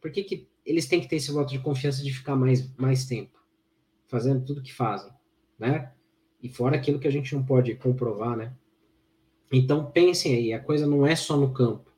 por 0.00 0.10
que, 0.10 0.22
que 0.22 0.48
eles 0.64 0.86
têm 0.86 1.00
que 1.00 1.08
ter 1.08 1.16
esse 1.16 1.30
voto 1.30 1.50
de 1.50 1.58
confiança 1.58 2.02
de 2.02 2.12
ficar 2.12 2.36
mais, 2.36 2.72
mais 2.76 3.04
tempo 3.04 3.38
fazendo 4.06 4.44
tudo 4.44 4.62
que 4.62 4.72
fazem, 4.72 5.10
né? 5.58 5.90
E 6.42 6.48
fora 6.48 6.76
aquilo 6.76 6.98
que 6.98 7.08
a 7.08 7.10
gente 7.10 7.34
não 7.34 7.44
pode 7.44 7.74
comprovar, 7.74 8.36
né? 8.36 8.54
Então 9.52 9.90
pensem 9.90 10.34
aí, 10.34 10.52
a 10.52 10.60
coisa 10.60 10.86
não 10.86 11.06
é 11.06 11.16
só 11.16 11.36
no 11.36 11.52
campo. 11.52 11.92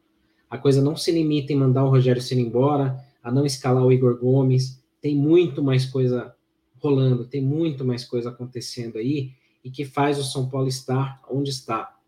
A 0.49 0.57
coisa 0.57 0.81
não 0.81 0.97
se 0.97 1.11
limita 1.11 1.53
em 1.53 1.57
mandar 1.57 1.85
o 1.85 1.91
Rogério 1.91 2.23
ser 2.23 2.39
embora, 2.39 2.99
a 3.23 3.31
não 3.31 3.45
escalar 3.45 3.85
o 3.85 3.93
Igor 3.93 4.19
Gomes. 4.19 4.83
Tem 5.01 5.17
muito 5.17 5.63
mais 5.63 5.85
coisa 5.85 6.35
rolando, 6.79 7.27
tem 7.27 7.43
muito 7.43 7.85
mais 7.85 8.05
coisa 8.05 8.31
acontecendo 8.31 8.99
aí 8.99 9.33
e 9.65 9.71
que 9.71 9.85
faz 9.85 10.19
o 10.19 10.25
São 10.25 10.49
Paulo 10.49 10.69
estar 10.69 11.21
onde 11.29 11.51
está. 11.51 11.99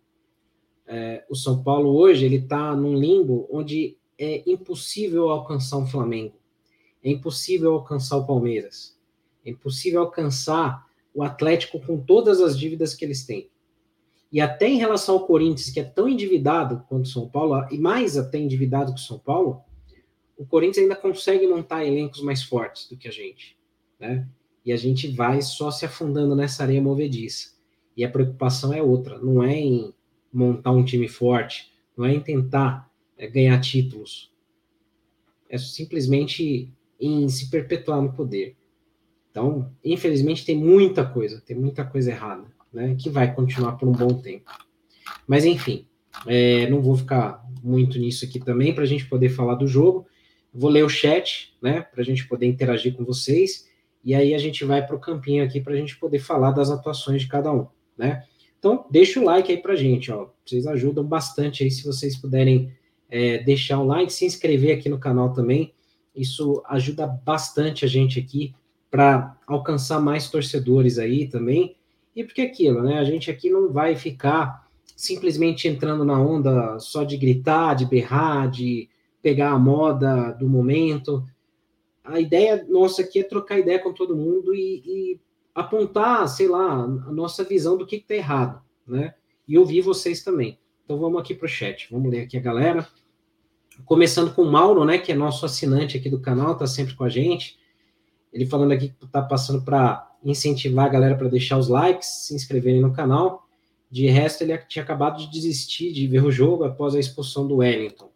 É, 0.87 1.25
o 1.29 1.35
São 1.35 1.63
Paulo 1.63 1.91
hoje 1.91 2.25
ele 2.25 2.37
está 2.37 2.75
num 2.75 2.97
limbo 2.97 3.49
onde 3.51 3.99
é 4.17 4.49
impossível 4.51 5.29
alcançar 5.29 5.77
um 5.77 5.87
Flamengo, 5.87 6.38
é 7.09 7.13
impossível 7.13 7.73
alcançar 7.73 8.17
o 8.17 8.27
Palmeiras, 8.27 8.99
é 9.45 9.51
impossível 9.51 10.01
alcançar 10.01 10.87
o 11.15 11.23
Atlético 11.23 11.81
com 11.81 11.99
todas 11.99 12.41
as 12.41 12.59
dívidas 12.59 12.95
que 12.95 13.05
eles 13.05 13.25
têm. 13.25 13.51
E 14.31 14.41
até 14.41 14.69
em 14.69 14.77
relação 14.77 15.15
ao 15.15 15.27
Corinthians, 15.27 15.71
que 15.71 15.81
é 15.81 15.85
tão 15.85 16.09
endividado 16.09 16.85
quanto 16.89 17.07
o 17.07 17.09
São 17.09 17.29
Paulo, 17.29 17.67
e 17.71 17.79
mais 17.79 18.17
até 18.17 18.39
endividado 18.39 18.93
que 18.93 19.01
o 19.01 19.03
São 19.03 19.19
Paulo, 19.19 19.63
o 20.37 20.45
Corinthians 20.45 20.85
ainda 20.85 20.95
consegue 20.95 21.47
montar 21.47 21.85
elencos 21.85 22.23
mais 22.23 22.43
fortes 22.43 22.89
do 22.89 22.97
que 22.97 23.09
a 23.09 23.11
gente, 23.11 23.57
né? 23.99 24.29
E 24.65 24.73
a 24.73 24.77
gente 24.77 25.09
vai 25.09 25.41
só 25.41 25.71
se 25.71 25.87
afundando 25.87 26.37
nessa 26.37 26.63
areia 26.63 26.83
movediça. 26.83 27.57
E 27.97 28.05
a 28.05 28.11
preocupação 28.11 28.73
é 28.73 28.83
outra, 28.83 29.19
não 29.19 29.43
é 29.43 29.55
em 29.55 29.95
montar 30.33 30.73
um 30.73 30.85
time 30.85 31.09
forte, 31.09 31.73
não 31.97 32.05
é 32.05 32.13
em 32.13 32.21
tentar 32.21 32.89
é, 33.17 33.27
ganhar 33.27 33.59
títulos, 33.61 34.31
é 35.49 35.57
simplesmente 35.57 36.71
em 36.99 37.29
se 37.29 37.51
perpetuar 37.51 38.03
no 38.03 38.13
poder. 38.13 38.57
Então, 39.31 39.73
infelizmente, 39.85 40.45
tem 40.45 40.57
muita 40.57 41.05
coisa, 41.05 41.41
tem 41.41 41.57
muita 41.57 41.85
coisa 41.85 42.11
errada 42.11 42.47
né, 42.73 42.97
que 42.99 43.09
vai 43.09 43.33
continuar 43.35 43.73
por 43.73 43.89
um 43.89 43.93
bom 43.93 44.15
tempo. 44.15 44.51
Mas, 45.27 45.45
enfim, 45.45 45.87
é, 46.27 46.69
não 46.69 46.83
vou 46.83 46.97
ficar 46.97 47.45
muito 47.63 47.99
nisso 47.99 48.25
aqui 48.25 48.41
também, 48.41 48.75
para 48.75 48.85
a 48.85 48.87
gente 48.87 49.07
poder 49.07 49.29
falar 49.29 49.55
do 49.55 49.67
jogo. 49.67 50.07
Vou 50.53 50.71
ler 50.71 50.85
o 50.85 50.89
chat, 50.89 51.57
né, 51.63 51.83
para 51.83 52.01
a 52.01 52.05
gente 52.05 52.27
poder 52.27 52.47
interagir 52.47 52.95
com 52.97 53.05
vocês, 53.05 53.69
e 54.03 54.15
aí 54.15 54.35
a 54.35 54.39
gente 54.39 54.65
vai 54.65 54.85
para 54.85 54.97
o 54.97 55.01
campinho 55.01 55.45
aqui 55.45 55.61
para 55.61 55.75
a 55.75 55.77
gente 55.77 55.99
poder 55.99 56.19
falar 56.19 56.53
das 56.53 56.71
atuações 56.71 57.23
de 57.23 57.29
cada 57.29 57.53
um, 57.53 57.67
né? 57.97 58.25
Então, 58.59 58.87
deixa 58.91 59.21
o 59.21 59.25
like 59.25 59.53
aí 59.53 59.59
para 59.59 59.75
a 59.75 59.77
gente, 59.77 60.11
ó. 60.11 60.31
Vocês 60.45 60.67
ajudam 60.67 61.05
bastante 61.05 61.63
aí 61.63 61.71
se 61.71 61.85
vocês 61.85 62.17
puderem 62.17 62.73
é, 63.09 63.39
deixar 63.39 63.79
o 63.81 63.87
like, 63.87 64.13
se 64.13 64.25
inscrever 64.25 64.77
aqui 64.77 64.89
no 64.89 64.99
canal 64.99 65.33
também. 65.33 65.75
Isso 66.19 66.63
ajuda 66.67 67.07
bastante 67.07 67.85
a 67.85 67.89
gente 67.89 68.19
aqui 68.19 68.55
para 68.91 69.37
alcançar 69.47 70.01
mais 70.01 70.31
torcedores 70.31 70.99
aí 70.99 71.29
também 71.29 71.77
e 72.19 72.25
porque 72.25 72.43
aquilo, 72.43 72.83
né? 72.83 72.99
A 72.99 73.05
gente 73.05 73.31
aqui 73.31 73.49
não 73.49 73.73
vai 73.73 73.95
ficar 73.95 74.67
simplesmente 74.97 75.69
entrando 75.69 76.05
na 76.05 76.21
onda 76.21 76.79
só 76.81 77.05
de 77.05 77.17
gritar, 77.17 77.75
de 77.75 77.87
berrar, 77.87 78.51
de 78.51 78.89
pegar 79.23 79.53
a 79.53 79.59
moda 79.59 80.33
do 80.33 80.49
momento. 80.49 81.25
A 82.03 82.19
ideia 82.19 82.67
nossa 82.69 83.03
aqui 83.03 83.21
é 83.21 83.23
trocar 83.23 83.61
ideia 83.61 83.79
com 83.79 83.93
todo 83.93 84.17
mundo 84.17 84.53
e, 84.53 84.83
e 84.85 85.21
apontar, 85.55 86.29
sei 86.29 86.49
lá, 86.49 86.83
a 86.83 87.13
nossa 87.13 87.45
visão 87.45 87.77
do 87.77 87.87
que 87.87 87.97
está 87.97 88.15
errado, 88.15 88.61
né? 88.87 89.15
E 89.47 89.57
ouvir 89.57 89.83
vocês 89.83 90.25
também. 90.25 90.59
Então 90.85 90.99
vamos 90.99 91.21
aqui 91.21 91.35
para 91.35 91.47
o 91.47 91.49
chat, 91.49 91.87
vamos 91.91 92.11
ler 92.11 92.23
aqui 92.23 92.37
a 92.37 92.41
galera. 92.41 92.89
Começando 93.85 94.35
com 94.35 94.43
o 94.43 94.51
Mauro, 94.51 94.85
né, 94.85 94.99
que 94.99 95.13
é 95.13 95.15
nosso 95.15 95.47
assinante 95.47 95.97
aqui 95.97 96.11
do 96.11 96.21
canal, 96.21 96.53
está 96.53 96.67
sempre 96.67 96.95
com 96.95 97.05
a 97.05 97.09
gente. 97.09 97.59
Ele 98.33 98.45
falando 98.45 98.73
aqui 98.73 98.89
que 98.89 99.05
está 99.05 99.23
passando 99.23 99.63
para 99.63 100.09
incentivar 100.25 100.87
a 100.87 100.89
galera 100.89 101.17
para 101.17 101.29
deixar 101.29 101.59
os 101.59 101.69
likes, 101.69 102.27
se 102.27 102.35
inscreverem 102.35 102.81
no 102.81 102.93
canal. 102.93 103.47
De 103.91 104.07
resto, 104.07 104.43
ele 104.43 104.57
tinha 104.69 104.83
acabado 104.83 105.19
de 105.19 105.31
desistir 105.31 105.93
de 105.93 106.07
ver 106.07 106.23
o 106.23 106.31
jogo 106.31 106.65
após 106.65 106.95
a 106.95 107.01
expulsão 107.01 107.47
do 107.47 107.57
Wellington. 107.57 108.11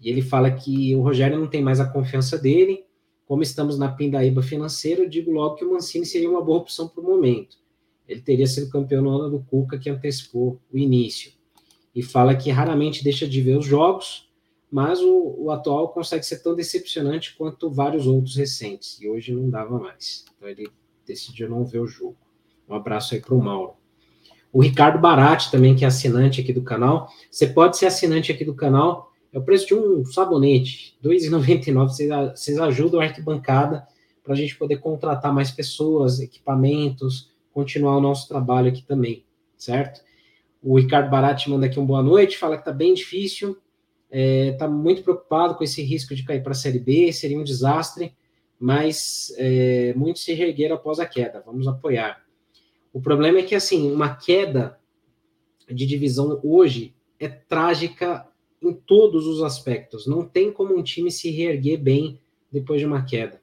E 0.00 0.08
ele 0.10 0.22
fala 0.22 0.50
que 0.50 0.94
o 0.94 1.02
Rogério 1.02 1.38
não 1.38 1.46
tem 1.46 1.62
mais 1.62 1.80
a 1.80 1.86
confiança 1.86 2.38
dele. 2.38 2.84
Como 3.26 3.42
estamos 3.42 3.78
na 3.78 3.90
pindaíba 3.90 4.42
financeira, 4.42 5.02
eu 5.02 5.08
digo 5.08 5.30
logo 5.30 5.56
que 5.56 5.64
o 5.64 5.72
Mancini 5.72 6.06
seria 6.06 6.30
uma 6.30 6.42
boa 6.42 6.58
opção 6.58 6.88
para 6.88 7.02
o 7.02 7.06
momento. 7.06 7.56
Ele 8.08 8.20
teria 8.20 8.46
sido 8.46 8.70
campeão 8.70 9.02
no 9.02 9.10
ano 9.10 9.30
do 9.30 9.44
Cuca, 9.44 9.78
que 9.78 9.90
antecipou 9.90 10.58
o 10.72 10.78
início. 10.78 11.32
E 11.94 12.02
fala 12.02 12.34
que 12.34 12.50
raramente 12.50 13.04
deixa 13.04 13.28
de 13.28 13.40
ver 13.42 13.58
os 13.58 13.66
jogos, 13.66 14.27
mas 14.70 15.00
o, 15.00 15.34
o 15.38 15.50
atual 15.50 15.88
consegue 15.88 16.24
ser 16.24 16.42
tão 16.42 16.54
decepcionante 16.54 17.34
quanto 17.36 17.70
vários 17.70 18.06
outros 18.06 18.36
recentes. 18.36 19.00
E 19.00 19.08
hoje 19.08 19.32
não 19.32 19.48
dava 19.48 19.78
mais. 19.78 20.24
Então 20.36 20.48
ele 20.48 20.68
decidiu 21.06 21.48
não 21.48 21.64
ver 21.64 21.80
o 21.80 21.86
jogo. 21.86 22.16
Um 22.68 22.74
abraço 22.74 23.14
aí 23.14 23.20
para 23.20 23.34
o 23.34 23.42
Mauro. 23.42 23.74
O 24.52 24.60
Ricardo 24.60 24.98
Barati 24.98 25.50
também, 25.50 25.74
que 25.74 25.84
é 25.84 25.88
assinante 25.88 26.40
aqui 26.40 26.52
do 26.52 26.62
canal. 26.62 27.08
Você 27.30 27.46
pode 27.46 27.76
ser 27.76 27.86
assinante 27.86 28.30
aqui 28.30 28.44
do 28.44 28.54
canal. 28.54 29.12
É 29.32 29.38
o 29.38 29.42
preço 29.42 29.66
de 29.66 29.74
um 29.74 30.04
sabonete, 30.04 30.96
R$ 31.02 31.10
2,99. 31.10 32.34
Vocês, 32.34 32.58
ajudam 32.58 33.00
a 33.00 33.04
arquibancada 33.04 33.86
para 34.22 34.32
a 34.34 34.36
gente 34.36 34.56
poder 34.56 34.78
contratar 34.78 35.32
mais 35.32 35.50
pessoas, 35.50 36.20
equipamentos, 36.20 37.30
continuar 37.52 37.96
o 37.96 38.00
nosso 38.00 38.28
trabalho 38.28 38.68
aqui 38.68 38.82
também, 38.82 39.24
certo? 39.56 40.02
O 40.62 40.78
Ricardo 40.78 41.10
Barati 41.10 41.48
manda 41.48 41.66
aqui 41.66 41.78
um 41.78 41.86
boa 41.86 42.02
noite, 42.02 42.36
fala 42.38 42.56
que 42.56 42.62
está 42.62 42.72
bem 42.72 42.94
difícil, 42.94 43.56
está 44.10 44.18
é, 44.18 44.52
tá 44.52 44.68
muito 44.68 45.02
preocupado 45.02 45.54
com 45.54 45.64
esse 45.64 45.82
risco 45.82 46.14
de 46.14 46.24
cair 46.24 46.42
para 46.42 46.52
a 46.52 46.54
Série 46.54 46.78
B, 46.78 47.12
seria 47.12 47.38
um 47.38 47.44
desastre 47.44 48.14
mas 48.58 49.32
é, 49.36 49.94
muitos 49.94 50.24
se 50.24 50.32
reergueram 50.32 50.76
após 50.76 50.98
a 50.98 51.06
queda. 51.06 51.42
Vamos 51.46 51.68
apoiar. 51.68 52.24
O 52.92 53.00
problema 53.00 53.38
é 53.38 53.42
que, 53.42 53.54
assim, 53.54 53.90
uma 53.92 54.16
queda 54.16 54.78
de 55.70 55.86
divisão 55.86 56.40
hoje 56.42 56.94
é 57.20 57.28
trágica 57.28 58.26
em 58.60 58.72
todos 58.72 59.26
os 59.26 59.42
aspectos. 59.42 60.06
Não 60.06 60.24
tem 60.24 60.50
como 60.50 60.76
um 60.76 60.82
time 60.82 61.10
se 61.12 61.30
reerguer 61.30 61.78
bem 61.78 62.18
depois 62.50 62.80
de 62.80 62.86
uma 62.86 63.04
queda. 63.04 63.40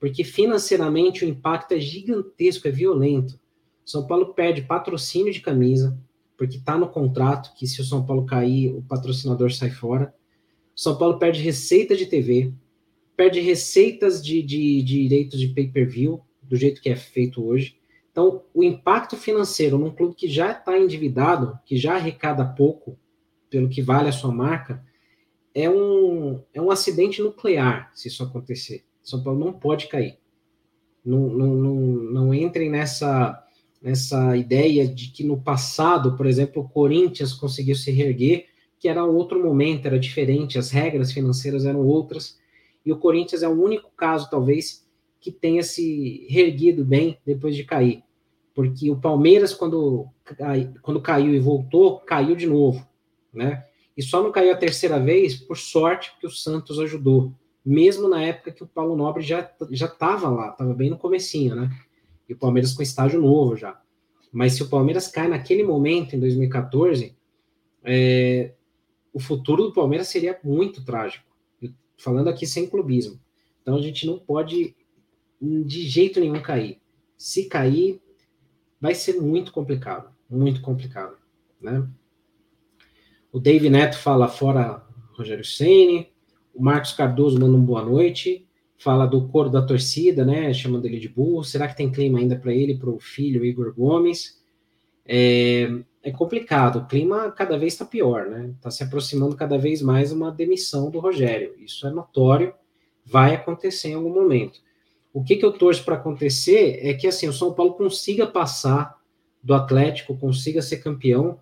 Porque 0.00 0.24
financeiramente 0.24 1.24
o 1.24 1.28
impacto 1.28 1.72
é 1.72 1.80
gigantesco, 1.80 2.66
é 2.66 2.70
violento. 2.70 3.38
São 3.84 4.06
Paulo 4.06 4.34
perde 4.34 4.62
patrocínio 4.62 5.32
de 5.32 5.40
camisa, 5.40 5.96
porque 6.38 6.56
está 6.56 6.78
no 6.78 6.88
contrato 6.88 7.52
que 7.54 7.66
se 7.66 7.80
o 7.80 7.84
São 7.84 8.06
Paulo 8.06 8.24
cair, 8.24 8.72
o 8.72 8.80
patrocinador 8.80 9.52
sai 9.52 9.70
fora. 9.70 10.14
São 10.74 10.96
Paulo 10.96 11.18
perde 11.18 11.42
receita 11.42 11.96
de 11.96 12.06
TV, 12.06 12.52
perde 13.16 13.40
receitas 13.40 14.24
de, 14.24 14.40
de, 14.40 14.80
de 14.82 15.02
direitos 15.02 15.40
de 15.40 15.48
pay-per-view, 15.48 16.20
do 16.40 16.56
jeito 16.56 16.80
que 16.80 16.88
é 16.88 16.94
feito 16.94 17.44
hoje. 17.44 17.76
Então, 18.12 18.44
o 18.54 18.62
impacto 18.62 19.16
financeiro 19.16 19.76
num 19.76 19.90
clube 19.90 20.14
que 20.14 20.28
já 20.28 20.52
está 20.52 20.78
endividado, 20.78 21.58
que 21.66 21.76
já 21.76 21.96
arrecada 21.96 22.44
pouco, 22.44 22.96
pelo 23.50 23.68
que 23.68 23.82
vale 23.82 24.08
a 24.08 24.12
sua 24.12 24.32
marca, 24.32 24.84
é 25.52 25.68
um, 25.68 26.40
é 26.54 26.62
um 26.62 26.70
acidente 26.70 27.20
nuclear 27.20 27.90
se 27.94 28.06
isso 28.06 28.22
acontecer. 28.22 28.84
São 29.02 29.22
Paulo 29.24 29.40
não 29.40 29.52
pode 29.52 29.88
cair. 29.88 30.18
Não, 31.04 31.28
não, 31.28 31.54
não, 31.54 31.74
não 31.74 32.34
entrem 32.34 32.70
nessa, 32.70 33.44
nessa 33.80 34.36
ideia 34.36 34.86
de 34.86 35.10
que 35.10 35.24
no 35.24 35.40
passado, 35.40 36.16
por 36.16 36.26
exemplo, 36.26 36.62
o 36.62 36.68
Corinthians 36.68 37.32
conseguiu 37.32 37.74
se 37.74 37.90
reerguer, 37.90 38.46
que 38.78 38.88
era 38.88 39.04
outro 39.04 39.42
momento, 39.42 39.86
era 39.86 39.98
diferente, 39.98 40.58
as 40.58 40.70
regras 40.70 41.12
financeiras 41.12 41.64
eram 41.64 41.84
outras, 41.86 42.38
e 42.84 42.92
o 42.92 42.98
Corinthians 42.98 43.42
é 43.42 43.48
o 43.48 43.62
único 43.62 43.90
caso, 43.96 44.30
talvez, 44.30 44.86
que 45.20 45.32
tenha 45.32 45.62
se 45.62 46.26
reerguido 46.28 46.84
bem 46.84 47.18
depois 47.24 47.56
de 47.56 47.64
cair 47.64 48.02
porque 48.58 48.90
o 48.90 48.96
Palmeiras, 48.96 49.54
quando, 49.54 50.08
quando 50.82 51.00
caiu 51.00 51.32
e 51.32 51.38
voltou, 51.38 52.00
caiu 52.00 52.34
de 52.34 52.44
novo, 52.44 52.84
né? 53.32 53.64
E 53.96 54.02
só 54.02 54.20
não 54.20 54.32
caiu 54.32 54.52
a 54.52 54.56
terceira 54.56 54.98
vez, 54.98 55.36
por 55.36 55.56
sorte, 55.56 56.10
porque 56.10 56.26
o 56.26 56.30
Santos 56.30 56.80
ajudou, 56.80 57.32
mesmo 57.64 58.08
na 58.08 58.20
época 58.20 58.50
que 58.50 58.64
o 58.64 58.66
Paulo 58.66 58.96
Nobre 58.96 59.22
já 59.22 59.48
já 59.70 59.86
estava 59.86 60.28
lá, 60.28 60.48
estava 60.48 60.74
bem 60.74 60.90
no 60.90 60.98
comecinho, 60.98 61.54
né? 61.54 61.70
E 62.28 62.34
o 62.34 62.38
Palmeiras 62.38 62.72
com 62.72 62.82
estágio 62.82 63.20
novo 63.20 63.56
já. 63.56 63.80
Mas 64.32 64.54
se 64.54 64.62
o 64.62 64.68
Palmeiras 64.68 65.08
cai 65.08 65.28
naquele 65.28 65.62
momento, 65.62 66.14
em 66.14 66.20
2014, 66.20 67.16
é, 67.82 68.52
o 69.12 69.18
futuro 69.18 69.64
do 69.64 69.72
Palmeiras 69.72 70.08
seria 70.08 70.38
muito 70.44 70.84
trágico. 70.84 71.24
Falando 71.96 72.28
aqui 72.28 72.46
sem 72.46 72.68
clubismo. 72.68 73.18
Então 73.62 73.76
a 73.76 73.80
gente 73.80 74.06
não 74.06 74.18
pode 74.18 74.76
de 75.40 75.88
jeito 75.88 76.20
nenhum 76.20 76.40
cair. 76.40 76.80
Se 77.16 77.44
cair, 77.48 78.00
vai 78.80 78.94
ser 78.94 79.20
muito 79.20 79.52
complicado, 79.52 80.10
muito 80.28 80.60
complicado, 80.60 81.16
né? 81.60 81.88
O 83.32 83.38
Dave 83.38 83.68
Neto 83.68 83.98
fala 83.98 84.28
fora 84.28 84.86
Rogério 85.12 85.44
Ceni, 85.44 86.10
o 86.54 86.62
Marcos 86.62 86.92
Cardoso 86.92 87.38
manda 87.38 87.56
um 87.56 87.64
boa 87.64 87.84
noite, 87.84 88.47
fala 88.78 89.06
do 89.06 89.26
coro 89.28 89.50
da 89.50 89.60
torcida, 89.60 90.24
né? 90.24 90.54
Chamando 90.54 90.86
ele 90.86 90.98
de 90.98 91.08
burro. 91.08 91.44
Será 91.44 91.66
que 91.66 91.76
tem 91.76 91.90
clima 91.90 92.18
ainda 92.18 92.36
para 92.36 92.54
ele, 92.54 92.78
para 92.78 92.88
o 92.88 93.00
filho 93.00 93.44
Igor 93.44 93.74
Gomes? 93.74 94.40
É, 95.04 95.68
é, 96.02 96.10
complicado. 96.12 96.76
O 96.78 96.86
clima 96.86 97.30
cada 97.32 97.58
vez 97.58 97.72
está 97.72 97.84
pior, 97.84 98.26
né? 98.26 98.52
Está 98.56 98.70
se 98.70 98.84
aproximando 98.84 99.34
cada 99.34 99.58
vez 99.58 99.82
mais 99.82 100.12
uma 100.12 100.30
demissão 100.30 100.90
do 100.90 101.00
Rogério. 101.00 101.54
Isso 101.58 101.86
é 101.86 101.90
notório, 101.90 102.54
vai 103.04 103.34
acontecer 103.34 103.88
em 103.88 103.94
algum 103.94 104.14
momento. 104.14 104.60
O 105.12 105.24
que, 105.24 105.36
que 105.36 105.44
eu 105.44 105.52
torço 105.52 105.84
para 105.84 105.96
acontecer 105.96 106.78
é 106.82 106.94
que 106.94 107.06
assim 107.06 107.28
o 107.28 107.32
São 107.32 107.52
Paulo 107.52 107.74
consiga 107.74 108.26
passar 108.26 108.96
do 109.42 109.54
Atlético, 109.54 110.16
consiga 110.16 110.62
ser 110.62 110.78
campeão, 110.78 111.40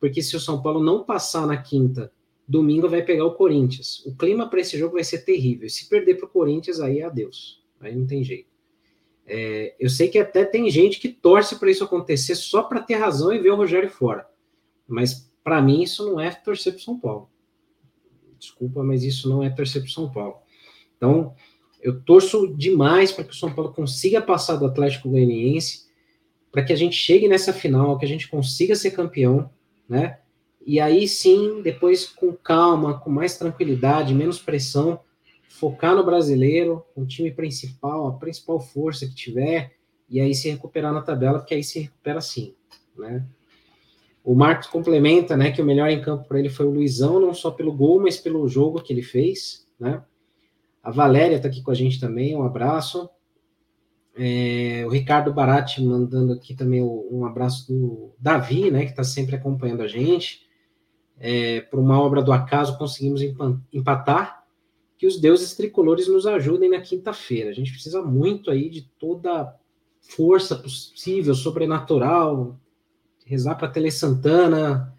porque 0.00 0.22
se 0.22 0.36
o 0.36 0.40
São 0.40 0.62
Paulo 0.62 0.82
não 0.82 1.02
passar 1.04 1.46
na 1.46 1.56
quinta, 1.56 2.10
domingo 2.48 2.88
vai 2.88 3.02
pegar 3.02 3.26
o 3.26 3.34
Corinthians. 3.34 4.04
O 4.06 4.16
clima 4.16 4.48
para 4.48 4.60
esse 4.60 4.78
jogo 4.78 4.94
vai 4.94 5.04
ser 5.04 5.18
terrível. 5.18 5.68
Se 5.68 5.88
perder 5.88 6.14
para 6.14 6.26
o 6.26 6.30
Corinthians, 6.30 6.80
aí 6.80 7.00
é 7.00 7.04
adeus. 7.04 7.62
Aí 7.78 7.94
não 7.94 8.06
tem 8.06 8.24
jeito. 8.24 8.48
É, 9.26 9.76
eu 9.78 9.90
sei 9.90 10.08
que 10.08 10.18
até 10.18 10.44
tem 10.44 10.70
gente 10.70 10.98
que 10.98 11.10
torce 11.10 11.56
para 11.56 11.70
isso 11.70 11.84
acontecer 11.84 12.34
só 12.34 12.62
para 12.62 12.80
ter 12.80 12.94
razão 12.94 13.32
e 13.32 13.38
ver 13.38 13.50
o 13.50 13.56
Rogério 13.56 13.90
fora. 13.90 14.26
Mas 14.86 15.30
para 15.44 15.60
mim 15.60 15.82
isso 15.82 16.06
não 16.10 16.18
é 16.18 16.30
torcer 16.30 16.72
para 16.72 16.82
São 16.82 16.98
Paulo. 16.98 17.28
Desculpa, 18.38 18.82
mas 18.82 19.04
isso 19.04 19.28
não 19.28 19.42
é 19.42 19.50
torcer 19.50 19.82
para 19.82 19.90
São 19.90 20.10
Paulo. 20.10 20.36
Então, 20.96 21.34
eu 21.82 22.00
torço 22.00 22.54
demais 22.56 23.12
para 23.12 23.24
que 23.24 23.32
o 23.32 23.36
São 23.36 23.52
Paulo 23.54 23.72
consiga 23.72 24.22
passar 24.22 24.56
do 24.56 24.64
Atlético 24.64 25.10
Goianiense, 25.10 25.86
para 26.50 26.64
que 26.64 26.72
a 26.72 26.76
gente 26.76 26.96
chegue 26.96 27.28
nessa 27.28 27.52
final, 27.52 27.98
que 27.98 28.06
a 28.06 28.08
gente 28.08 28.28
consiga 28.28 28.74
ser 28.74 28.92
campeão, 28.92 29.50
né? 29.88 30.18
E 30.68 30.80
aí 30.80 31.08
sim, 31.08 31.62
depois 31.62 32.04
com 32.04 32.30
calma, 32.30 33.00
com 33.00 33.08
mais 33.08 33.38
tranquilidade, 33.38 34.12
menos 34.12 34.38
pressão, 34.38 35.00
focar 35.48 35.96
no 35.96 36.04
brasileiro, 36.04 36.84
o 36.94 37.06
time 37.06 37.32
principal, 37.32 38.06
a 38.06 38.18
principal 38.18 38.60
força 38.60 39.06
que 39.06 39.14
tiver, 39.14 39.72
e 40.10 40.20
aí 40.20 40.34
se 40.34 40.50
recuperar 40.50 40.92
na 40.92 41.00
tabela, 41.00 41.38
porque 41.38 41.54
aí 41.54 41.64
se 41.64 41.80
recupera 41.80 42.20
sim, 42.20 42.54
né? 42.98 43.24
O 44.22 44.34
Marcos 44.34 44.66
complementa, 44.66 45.38
né, 45.38 45.50
que 45.50 45.62
o 45.62 45.64
melhor 45.64 45.88
em 45.88 46.02
campo 46.02 46.28
para 46.28 46.38
ele 46.38 46.50
foi 46.50 46.66
o 46.66 46.70
Luizão, 46.70 47.18
não 47.18 47.32
só 47.32 47.50
pelo 47.50 47.72
gol, 47.72 48.02
mas 48.02 48.18
pelo 48.18 48.46
jogo 48.46 48.82
que 48.82 48.92
ele 48.92 49.02
fez, 49.02 49.66
né? 49.80 50.04
A 50.82 50.90
Valéria 50.90 51.36
está 51.36 51.48
aqui 51.48 51.62
com 51.62 51.70
a 51.70 51.74
gente 51.74 51.98
também, 51.98 52.36
um 52.36 52.42
abraço. 52.42 53.08
É, 54.14 54.84
o 54.84 54.90
Ricardo 54.90 55.32
Barati 55.32 55.82
mandando 55.82 56.34
aqui 56.34 56.54
também 56.54 56.82
um 56.82 57.24
abraço 57.24 57.72
do 57.72 58.12
Davi, 58.18 58.70
né, 58.70 58.84
que 58.84 58.90
está 58.90 59.02
sempre 59.02 59.34
acompanhando 59.34 59.80
a 59.80 59.88
gente. 59.88 60.46
É, 61.20 61.62
por 61.62 61.80
uma 61.80 62.00
obra 62.00 62.22
do 62.22 62.32
acaso 62.32 62.78
conseguimos 62.78 63.20
empatar. 63.72 64.44
Que 64.96 65.06
os 65.06 65.20
deuses 65.20 65.54
tricolores 65.54 66.08
nos 66.08 66.26
ajudem 66.26 66.70
na 66.70 66.80
quinta-feira. 66.80 67.50
A 67.50 67.52
gente 67.52 67.70
precisa 67.70 68.02
muito 68.02 68.50
aí 68.50 68.68
de 68.68 68.82
toda 68.98 69.54
força 70.00 70.56
possível, 70.56 71.34
sobrenatural, 71.34 72.58
rezar 73.24 73.54
para 73.54 73.68
Tele 73.68 73.92
Santana, 73.92 74.92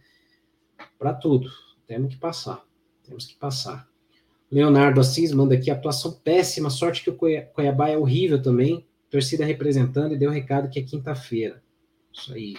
para 0.98 1.14
tudo. 1.14 1.50
Temos 1.86 2.14
que 2.14 2.20
passar. 2.20 2.64
Temos 3.04 3.26
que 3.26 3.36
passar. 3.36 3.90
Leonardo 4.52 5.00
Assis 5.00 5.32
manda 5.32 5.54
aqui, 5.54 5.70
atuação 5.70 6.12
péssima, 6.12 6.70
sorte 6.70 7.04
que 7.04 7.10
o 7.10 7.16
Cuiabá 7.54 7.90
é 7.90 7.98
horrível 7.98 8.42
também, 8.42 8.86
torcida 9.10 9.46
representando 9.46 10.14
e 10.14 10.18
deu 10.18 10.32
recado 10.32 10.70
que 10.70 10.80
é 10.80 10.84
quinta-feira. 10.84 11.62
Isso 12.12 12.34
aí. 12.34 12.56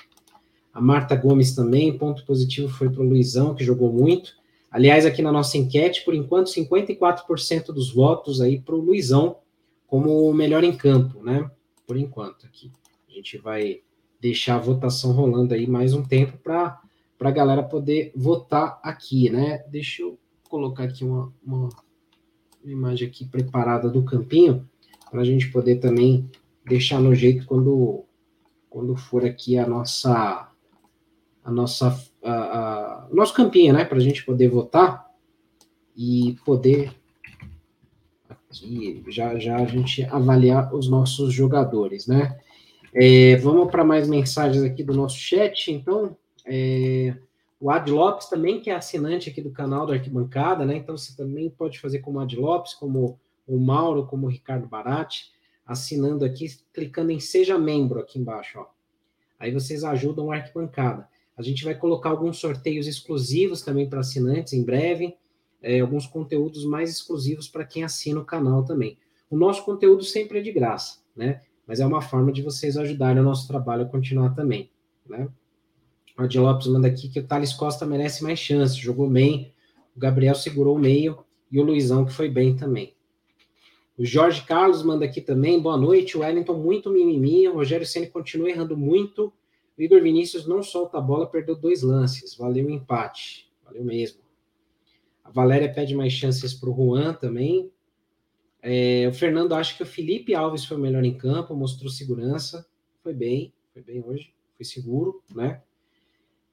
A 0.73 0.81
Marta 0.81 1.17
Gomes 1.17 1.55
também, 1.55 1.97
ponto 1.97 2.25
positivo 2.25 2.69
foi 2.69 2.89
para 2.89 3.03
o 3.03 3.09
Luizão, 3.09 3.55
que 3.55 3.65
jogou 3.65 3.93
muito. 3.93 4.33
Aliás, 4.71 5.05
aqui 5.05 5.21
na 5.21 5.33
nossa 5.33 5.59
enquete, 5.59 6.05
por 6.05 6.15
enquanto, 6.15 6.49
54% 6.49 7.67
dos 7.67 7.93
votos 7.93 8.41
aí 8.41 8.61
para 8.61 8.75
o 8.75 8.81
Luizão 8.81 9.37
como 9.91 10.31
o 10.31 10.33
melhor 10.33 10.63
em 10.63 10.77
campo, 10.77 11.21
né? 11.21 11.51
Por 11.85 11.97
enquanto 11.97 12.47
aqui. 12.47 12.71
A 13.09 13.13
gente 13.13 13.37
vai 13.39 13.81
deixar 14.21 14.55
a 14.55 14.61
votação 14.61 15.11
rolando 15.11 15.53
aí 15.53 15.67
mais 15.67 15.93
um 15.93 16.03
tempo 16.05 16.39
para 16.39 16.81
a 17.19 17.31
galera 17.33 17.63
poder 17.65 18.13
votar 18.15 18.79
aqui, 18.85 19.29
né? 19.29 19.65
Deixa 19.69 20.03
eu 20.03 20.17
colocar 20.49 20.85
aqui 20.85 21.05
uma, 21.05 21.33
uma, 21.45 21.69
imagem 22.65 23.09
aqui 23.09 23.25
preparada 23.25 23.89
do 23.89 24.05
campinho, 24.05 24.69
para 25.11 25.23
a 25.23 25.25
gente 25.25 25.51
poder 25.51 25.77
também 25.77 26.31
deixar 26.65 27.01
no 27.01 27.13
jeito 27.13 27.45
quando, 27.47 28.05
quando 28.69 28.95
for 28.95 29.25
aqui 29.25 29.59
a 29.59 29.67
nossa, 29.67 30.50
a 31.51 31.53
nossa, 31.53 32.01
a, 32.23 32.33
a, 32.33 33.09
nosso 33.13 33.35
campinho, 33.35 33.75
né, 33.75 33.85
para 33.85 33.99
a 33.99 34.01
gente 34.01 34.25
poder 34.25 34.49
votar 34.49 35.11
e 35.97 36.37
poder 36.45 36.93
aqui 38.29 39.03
já, 39.09 39.39
já 39.39 39.57
a 39.57 39.65
gente 39.65 40.05
avaliar 40.05 40.73
os 40.75 40.89
nossos 40.89 41.33
jogadores, 41.33 42.07
né? 42.07 42.39
É, 42.93 43.37
vamos 43.37 43.71
para 43.71 43.85
mais 43.85 44.09
mensagens 44.09 44.65
aqui 44.65 44.83
do 44.83 44.95
nosso 44.95 45.17
chat, 45.17 45.71
então. 45.71 46.17
É, 46.47 47.15
o 47.61 47.71
Ad 47.71 47.91
Lopes 47.91 48.27
também, 48.27 48.59
que 48.61 48.71
é 48.71 48.75
assinante 48.75 49.29
aqui 49.29 49.43
do 49.43 49.51
canal 49.51 49.87
do 49.87 49.93
Arquibancada, 49.93 50.65
né? 50.65 50.77
Então 50.77 50.97
você 50.97 51.15
também 51.15 51.51
pode 51.51 51.79
fazer 51.79 51.99
como 51.99 52.19
Ad 52.19 52.35
Lopes, 52.35 52.73
como 52.73 53.21
o 53.47 53.59
Mauro, 53.59 54.07
como 54.07 54.27
o 54.27 54.31
Ricardo 54.31 54.67
Barati, 54.67 55.31
assinando 55.67 56.25
aqui, 56.25 56.47
clicando 56.73 57.13
em 57.13 57.21
Seja 57.21 57.59
Membro 57.59 58.01
aqui 58.01 58.19
embaixo, 58.19 58.59
ó. 58.59 58.67
Aí 59.39 59.53
vocês 59.53 59.85
ajudam 59.85 60.27
o 60.27 60.33
Arquibancada. 60.33 61.10
A 61.41 61.43
gente 61.43 61.65
vai 61.65 61.75
colocar 61.75 62.11
alguns 62.11 62.37
sorteios 62.37 62.87
exclusivos 62.87 63.63
também 63.63 63.89
para 63.89 64.01
assinantes 64.01 64.53
em 64.53 64.63
breve, 64.63 65.17
é, 65.63 65.81
alguns 65.81 66.07
conteúdos 66.07 66.67
mais 66.67 66.91
exclusivos 66.91 67.49
para 67.49 67.65
quem 67.65 67.83
assina 67.83 68.21
o 68.21 68.25
canal 68.27 68.63
também. 68.63 68.99
O 69.31 69.39
nosso 69.39 69.65
conteúdo 69.65 70.05
sempre 70.05 70.41
é 70.41 70.43
de 70.43 70.53
graça, 70.53 70.99
né? 71.17 71.41
Mas 71.67 71.81
é 71.81 71.87
uma 71.87 72.03
forma 72.03 72.31
de 72.31 72.43
vocês 72.43 72.77
ajudarem 72.77 73.23
o 73.23 73.25
nosso 73.25 73.49
trabalho 73.49 73.85
a 73.85 73.89
continuar 73.89 74.35
também, 74.35 74.71
né? 75.09 75.31
O 76.19 76.25
Adi 76.25 76.39
Lopes 76.39 76.67
manda 76.67 76.89
aqui 76.89 77.09
que 77.09 77.21
o 77.21 77.27
Thales 77.27 77.55
Costa 77.55 77.87
merece 77.87 78.23
mais 78.23 78.39
chance, 78.39 78.79
jogou 78.79 79.09
bem. 79.09 79.55
O 79.97 79.99
Gabriel 79.99 80.35
segurou 80.35 80.77
o 80.77 80.79
meio 80.79 81.25
e 81.51 81.59
o 81.59 81.65
Luizão 81.65 82.05
que 82.05 82.13
foi 82.13 82.29
bem 82.29 82.55
também. 82.55 82.95
O 83.97 84.05
Jorge 84.05 84.43
Carlos 84.43 84.83
manda 84.83 85.07
aqui 85.07 85.23
também, 85.23 85.59
boa 85.59 85.79
noite. 85.79 86.19
O 86.19 86.21
Wellington 86.21 86.59
muito 86.59 86.91
mimimi, 86.91 87.49
o 87.49 87.55
Rogério 87.55 87.87
Ceni 87.87 88.09
continua 88.09 88.51
errando 88.51 88.77
muito. 88.77 89.33
O 89.81 89.83
Igor 89.83 90.03
Vinícius 90.03 90.47
não 90.47 90.63
solta 90.63 90.99
a 90.99 91.01
bola, 91.01 91.27
perdeu 91.27 91.57
dois 91.57 91.81
lances. 91.81 92.37
Valeu 92.37 92.67
o 92.67 92.71
empate. 92.71 93.51
Valeu 93.65 93.83
mesmo. 93.83 94.21
A 95.25 95.31
Valéria 95.31 95.73
pede 95.73 95.95
mais 95.95 96.13
chances 96.13 96.53
para 96.53 96.69
o 96.69 96.77
Juan 96.77 97.15
também. 97.15 97.73
É, 98.61 99.09
o 99.09 99.15
Fernando 99.15 99.55
acha 99.55 99.75
que 99.75 99.83
o 99.83 99.87
Felipe 99.87 100.35
Alves 100.35 100.67
foi 100.67 100.77
o 100.77 100.81
melhor 100.81 101.03
em 101.03 101.17
campo, 101.17 101.57
mostrou 101.57 101.91
segurança. 101.91 102.69
Foi 103.03 103.15
bem, 103.15 103.55
foi 103.73 103.81
bem 103.81 104.05
hoje, 104.05 104.35
foi 104.55 104.67
seguro, 104.67 105.23
né? 105.35 105.63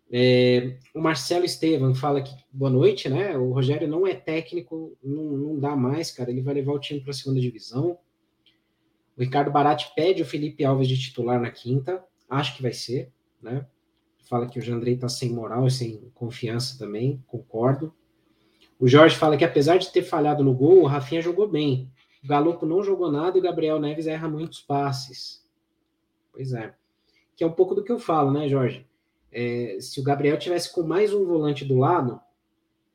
É, 0.10 0.78
o 0.96 1.02
Marcelo 1.02 1.44
Estevam 1.44 1.94
fala 1.94 2.22
que 2.22 2.34
boa 2.50 2.72
noite, 2.72 3.10
né? 3.10 3.38
O 3.38 3.52
Rogério 3.52 3.90
não 3.90 4.08
é 4.08 4.16
técnico, 4.16 4.98
não, 5.04 5.24
não 5.36 5.60
dá 5.60 5.76
mais, 5.76 6.12
cara. 6.12 6.32
Ele 6.32 6.42
vai 6.42 6.54
levar 6.54 6.72
o 6.72 6.80
time 6.80 7.02
para 7.02 7.12
a 7.12 7.14
segunda 7.14 7.42
divisão. 7.42 8.00
O 9.18 9.22
Ricardo 9.22 9.52
Barati 9.52 9.92
pede 9.98 10.22
o 10.22 10.26
Felipe 10.26 10.64
Alves 10.64 10.88
de 10.88 10.98
titular 10.98 11.42
na 11.42 11.52
quinta. 11.52 12.02
Acho 12.30 12.56
que 12.56 12.62
vai 12.62 12.72
ser, 12.72 13.12
né? 13.42 13.66
Fala 14.30 14.48
que 14.48 14.60
o 14.60 14.62
Jandrei 14.62 14.98
tá 14.98 15.08
sem 15.08 15.32
moral 15.32 15.68
e 15.68 15.72
sem 15.72 16.12
confiança 16.14 16.78
também, 16.78 17.24
concordo. 17.28 17.94
O 18.80 18.88
Jorge 18.88 19.16
fala 19.16 19.38
que 19.38 19.46
apesar 19.46 19.78
de 19.78 19.92
ter 19.92 20.04
falhado 20.04 20.44
no 20.44 20.54
gol, 20.54 20.82
o 20.82 20.86
Rafinha 20.86 21.22
jogou 21.22 21.48
bem. 21.48 21.90
O 22.24 22.28
Galopo 22.28 22.66
não 22.66 22.84
jogou 22.84 23.12
nada 23.12 23.38
e 23.38 23.40
o 23.40 23.44
Gabriel 23.44 23.80
Neves 23.80 24.06
erra 24.06 24.28
muitos 24.28 24.60
passes. 24.60 25.44
Pois 26.32 26.54
é. 26.54 26.74
Que 27.36 27.44
é 27.44 27.48
um 27.48 27.54
pouco 27.54 27.74
do 27.74 27.84
que 27.84 27.92
eu 27.92 28.00
falo, 28.00 28.32
né, 28.32 28.48
Jorge? 28.48 28.86
É, 29.32 29.78
se 29.80 30.00
o 30.00 30.04
Gabriel 30.04 30.38
tivesse 30.38 30.72
com 30.72 30.84
mais 30.84 31.14
um 31.14 31.26
volante 31.26 31.64
do 31.66 31.78
lado, 31.78 32.20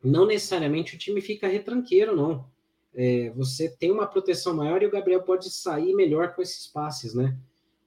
não 0.03 0.27
necessariamente 0.27 0.95
o 0.95 0.99
time 0.99 1.21
fica 1.21 1.49
retranqueiro, 1.49 2.15
não. 2.15 2.45
É, 2.95 3.31
você 3.31 3.69
tem 3.69 3.91
uma 3.91 4.07
proteção 4.07 4.55
maior 4.55 4.83
e 4.83 4.87
o 4.87 4.91
Gabriel 4.91 5.23
pode 5.23 5.51
sair 5.51 5.95
melhor 5.95 6.35
com 6.35 6.43
esses 6.43 6.67
passes, 6.67 7.15
né? 7.15 7.37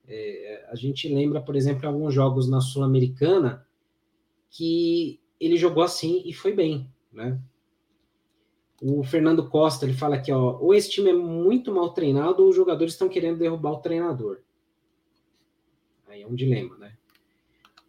É, 0.08 0.66
a 0.70 0.76
gente 0.76 1.08
lembra, 1.08 1.42
por 1.42 1.56
exemplo, 1.56 1.88
alguns 1.88 2.14
jogos 2.14 2.50
na 2.50 2.62
Sul-Americana 2.62 3.66
que 4.50 5.20
ele 5.40 5.58
jogou 5.58 5.84
assim 5.84 6.22
e 6.26 6.34
foi 6.34 6.54
bem, 6.54 6.90
né? 7.12 7.40
O 8.82 9.04
Fernando 9.04 9.50
Costa 9.50 9.86
ele 9.86 9.94
fala 9.94 10.16
aqui, 10.16 10.32
ó, 10.32 10.58
ou 10.60 10.74
esse 10.74 10.90
time 10.90 11.10
é 11.10 11.14
muito 11.14 11.74
mal 11.74 11.94
treinado 11.94 12.44
ou 12.44 12.50
os 12.50 12.56
jogadores 12.56 12.94
estão 12.94 13.10
querendo 13.10 13.40
derrubar 13.40 13.72
o 13.72 13.82
treinador. 13.82 14.40
Aí 16.08 16.22
é 16.22 16.28
um 16.28 16.36
dilema, 16.36 16.78
né? 16.78 16.94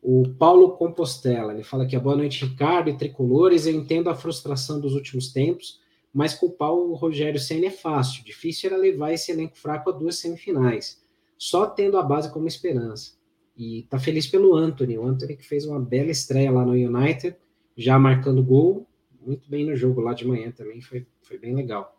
O 0.02 0.28
Paulo 0.38 0.76
Compostela, 0.76 1.52
ele 1.52 1.64
fala 1.64 1.84
aqui, 1.84 1.98
boa 1.98 2.16
noite, 2.16 2.44
Ricardo 2.44 2.88
e 2.88 2.96
tricolores, 2.96 3.66
eu 3.66 3.74
entendo 3.74 4.08
a 4.08 4.14
frustração 4.14 4.80
dos 4.80 4.94
últimos 4.94 5.32
tempos, 5.32 5.80
mas 6.14 6.32
culpar 6.32 6.72
o 6.72 6.94
Rogério 6.94 7.40
Senna 7.40 7.66
é 7.66 7.70
fácil, 7.70 8.24
difícil 8.24 8.70
era 8.70 8.78
levar 8.78 9.12
esse 9.12 9.32
elenco 9.32 9.56
fraco 9.58 9.90
a 9.90 9.92
duas 9.92 10.18
semifinais, 10.18 11.02
só 11.38 11.66
tendo 11.66 11.98
a 11.98 12.02
base 12.02 12.32
como 12.32 12.46
esperança. 12.46 13.16
E 13.56 13.86
tá 13.88 13.98
feliz 13.98 14.26
pelo 14.26 14.54
Anthony, 14.54 14.98
o 14.98 15.06
Anthony 15.06 15.36
que 15.36 15.46
fez 15.46 15.64
uma 15.64 15.80
bela 15.80 16.10
estreia 16.10 16.50
lá 16.50 16.64
no 16.64 16.72
United, 16.72 17.36
já 17.76 17.98
marcando 17.98 18.42
gol, 18.42 18.86
muito 19.20 19.48
bem 19.48 19.64
no 19.64 19.74
jogo 19.74 20.00
lá 20.00 20.12
de 20.12 20.26
manhã 20.26 20.50
também, 20.50 20.80
foi, 20.80 21.06
foi 21.22 21.38
bem 21.38 21.54
legal. 21.54 21.96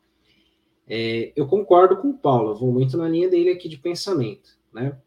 É, 0.88 1.34
eu 1.36 1.48
concordo 1.48 1.98
com 1.98 2.10
o 2.10 2.18
Paulo, 2.18 2.56
vou 2.56 2.72
muito 2.72 2.96
na 2.96 3.10
linha 3.10 3.30
dele 3.30 3.50
aqui 3.50 3.68
de 3.68 3.78
pensamento, 3.78 4.58
né? 4.72 4.98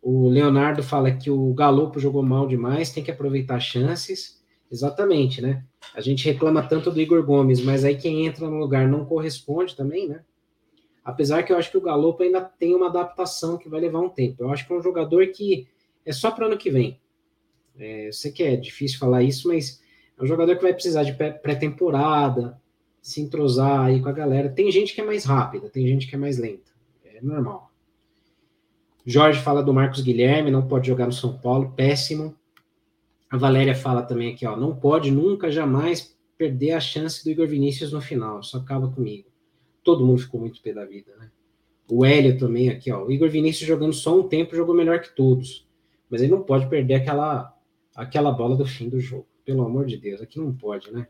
O 0.00 0.28
Leonardo 0.28 0.82
fala 0.82 1.12
que 1.12 1.30
o 1.30 1.52
Galopo 1.54 2.00
jogou 2.00 2.22
mal 2.22 2.48
demais, 2.48 2.92
tem 2.92 3.04
que 3.04 3.10
aproveitar 3.10 3.60
chances. 3.60 4.42
Exatamente, 4.68 5.40
né? 5.40 5.64
A 5.94 6.00
gente 6.00 6.24
reclama 6.24 6.66
tanto 6.66 6.90
do 6.90 7.00
Igor 7.00 7.22
Gomes, 7.22 7.62
mas 7.62 7.84
aí 7.84 7.94
quem 7.94 8.26
entra 8.26 8.48
no 8.48 8.56
lugar 8.56 8.88
não 8.88 9.04
corresponde 9.04 9.76
também, 9.76 10.08
né? 10.08 10.24
Apesar 11.04 11.42
que 11.42 11.52
eu 11.52 11.56
acho 11.56 11.70
que 11.70 11.76
o 11.76 11.82
Galopo 11.82 12.22
ainda 12.22 12.40
tem 12.40 12.74
uma 12.74 12.86
adaptação 12.86 13.58
que 13.58 13.68
vai 13.68 13.80
levar 13.80 14.00
um 14.00 14.08
tempo. 14.08 14.42
Eu 14.42 14.50
acho 14.50 14.66
que 14.66 14.72
é 14.72 14.76
um 14.76 14.82
jogador 14.82 15.26
que 15.28 15.66
é 16.06 16.12
só 16.12 16.30
para 16.30 16.46
ano 16.46 16.56
que 16.56 16.70
vem. 16.70 17.00
É, 17.76 18.08
eu 18.08 18.12
sei 18.12 18.30
que 18.30 18.42
é 18.42 18.56
difícil 18.56 18.98
falar 18.98 19.22
isso, 19.22 19.48
mas 19.48 19.82
é 20.18 20.22
um 20.22 20.26
jogador 20.26 20.56
que 20.56 20.62
vai 20.62 20.72
precisar 20.72 21.02
de 21.02 21.12
pré-temporada, 21.12 22.60
se 23.00 23.20
entrosar 23.20 23.86
aí 23.86 24.00
com 24.00 24.08
a 24.08 24.12
galera. 24.12 24.48
Tem 24.48 24.70
gente 24.70 24.94
que 24.94 25.00
é 25.00 25.04
mais 25.04 25.24
rápida, 25.24 25.68
tem 25.68 25.86
gente 25.86 26.06
que 26.06 26.14
é 26.14 26.18
mais 26.18 26.38
lenta. 26.38 26.70
É 27.04 27.20
normal. 27.20 27.72
Jorge 29.04 29.40
fala 29.40 29.62
do 29.62 29.74
Marcos 29.74 30.00
Guilherme, 30.00 30.50
não 30.50 30.68
pode 30.68 30.86
jogar 30.86 31.06
no 31.06 31.12
São 31.12 31.36
Paulo, 31.36 31.72
péssimo. 31.76 32.36
A 33.28 33.36
Valéria 33.36 33.74
fala 33.74 34.02
também 34.02 34.32
aqui, 34.32 34.46
ó, 34.46 34.56
não 34.56 34.76
pode 34.76 35.10
nunca, 35.10 35.50
jamais 35.50 36.16
perder 36.38 36.72
a 36.72 36.80
chance 36.80 37.24
do 37.24 37.30
Igor 37.30 37.46
Vinícius 37.46 37.92
no 37.92 38.00
final, 38.00 38.42
só 38.42 38.58
acaba 38.58 38.90
comigo. 38.90 39.31
Todo 39.82 40.04
mundo 40.04 40.20
ficou 40.20 40.40
muito 40.40 40.60
pé 40.62 40.72
da 40.72 40.84
vida, 40.84 41.12
né? 41.18 41.30
O 41.90 42.04
Hélio 42.04 42.38
também 42.38 42.68
aqui, 42.70 42.90
ó, 42.90 43.04
o 43.04 43.10
Igor 43.10 43.28
Vinícius 43.28 43.68
jogando 43.68 43.92
só 43.92 44.18
um 44.18 44.28
tempo 44.28 44.56
jogou 44.56 44.74
melhor 44.74 45.00
que 45.00 45.14
todos, 45.14 45.66
mas 46.08 46.22
ele 46.22 46.30
não 46.30 46.42
pode 46.42 46.68
perder 46.68 46.94
aquela, 46.94 47.54
aquela 47.94 48.30
bola 48.30 48.56
do 48.56 48.64
fim 48.64 48.88
do 48.88 49.00
jogo, 49.00 49.26
pelo 49.44 49.64
amor 49.64 49.84
de 49.84 49.96
Deus, 49.96 50.22
aqui 50.22 50.38
não 50.38 50.54
pode, 50.54 50.90
né? 50.92 51.06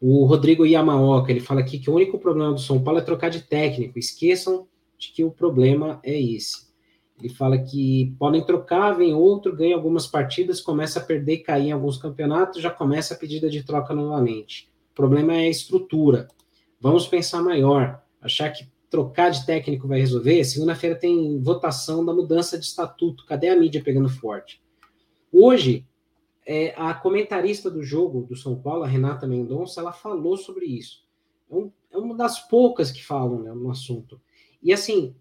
O 0.00 0.26
Rodrigo 0.26 0.66
Yamaoka, 0.66 1.30
ele 1.30 1.40
fala 1.40 1.60
aqui 1.60 1.78
que 1.78 1.88
o 1.88 1.94
único 1.94 2.18
problema 2.18 2.52
do 2.52 2.60
São 2.60 2.82
Paulo 2.82 2.98
é 2.98 3.02
trocar 3.02 3.30
de 3.30 3.40
técnico, 3.42 3.98
esqueçam 3.98 4.66
de 4.98 5.12
que 5.12 5.24
o 5.24 5.30
problema 5.30 6.00
é 6.02 6.20
esse. 6.20 6.66
Ele 7.18 7.30
fala 7.30 7.56
que 7.56 8.14
podem 8.18 8.44
trocar, 8.44 8.92
vem 8.92 9.14
outro, 9.14 9.56
ganha 9.56 9.74
algumas 9.74 10.06
partidas, 10.06 10.60
começa 10.60 11.00
a 11.00 11.02
perder 11.02 11.34
e 11.34 11.38
cair 11.38 11.68
em 11.68 11.72
alguns 11.72 11.96
campeonatos, 11.96 12.60
já 12.60 12.70
começa 12.70 13.14
a 13.14 13.16
pedida 13.16 13.48
de 13.48 13.62
troca 13.62 13.94
novamente. 13.94 14.68
O 14.92 14.94
problema 14.94 15.34
é 15.34 15.46
a 15.46 15.48
estrutura. 15.48 16.28
Vamos 16.86 17.08
pensar 17.08 17.42
maior. 17.42 18.00
Achar 18.22 18.48
que 18.52 18.64
trocar 18.88 19.30
de 19.30 19.44
técnico 19.44 19.88
vai 19.88 19.98
resolver? 19.98 20.44
Segunda-feira 20.44 20.94
tem 20.94 21.42
votação 21.42 22.04
da 22.06 22.14
mudança 22.14 22.56
de 22.56 22.64
estatuto. 22.64 23.26
Cadê 23.26 23.48
a 23.48 23.58
mídia 23.58 23.82
pegando 23.82 24.08
forte? 24.08 24.62
Hoje, 25.32 25.84
é, 26.46 26.72
a 26.76 26.94
comentarista 26.94 27.68
do 27.68 27.82
jogo 27.82 28.22
do 28.22 28.36
São 28.36 28.54
Paulo, 28.54 28.84
a 28.84 28.86
Renata 28.86 29.26
Mendonça, 29.26 29.80
ela 29.80 29.92
falou 29.92 30.36
sobre 30.36 30.66
isso. 30.66 31.04
É, 31.50 31.56
um, 31.56 31.72
é 31.90 31.98
uma 31.98 32.14
das 32.14 32.46
poucas 32.46 32.92
que 32.92 33.04
falam 33.04 33.42
né, 33.42 33.52
no 33.52 33.68
assunto. 33.68 34.20
E 34.62 34.72
assim, 34.72 35.12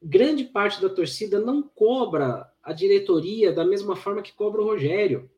grande 0.00 0.44
parte 0.44 0.80
da 0.80 0.88
torcida 0.88 1.40
não 1.40 1.64
cobra 1.64 2.48
a 2.62 2.72
diretoria 2.72 3.52
da 3.52 3.64
mesma 3.64 3.96
forma 3.96 4.22
que 4.22 4.32
cobra 4.32 4.62
o 4.62 4.66
Rogério. 4.66 5.28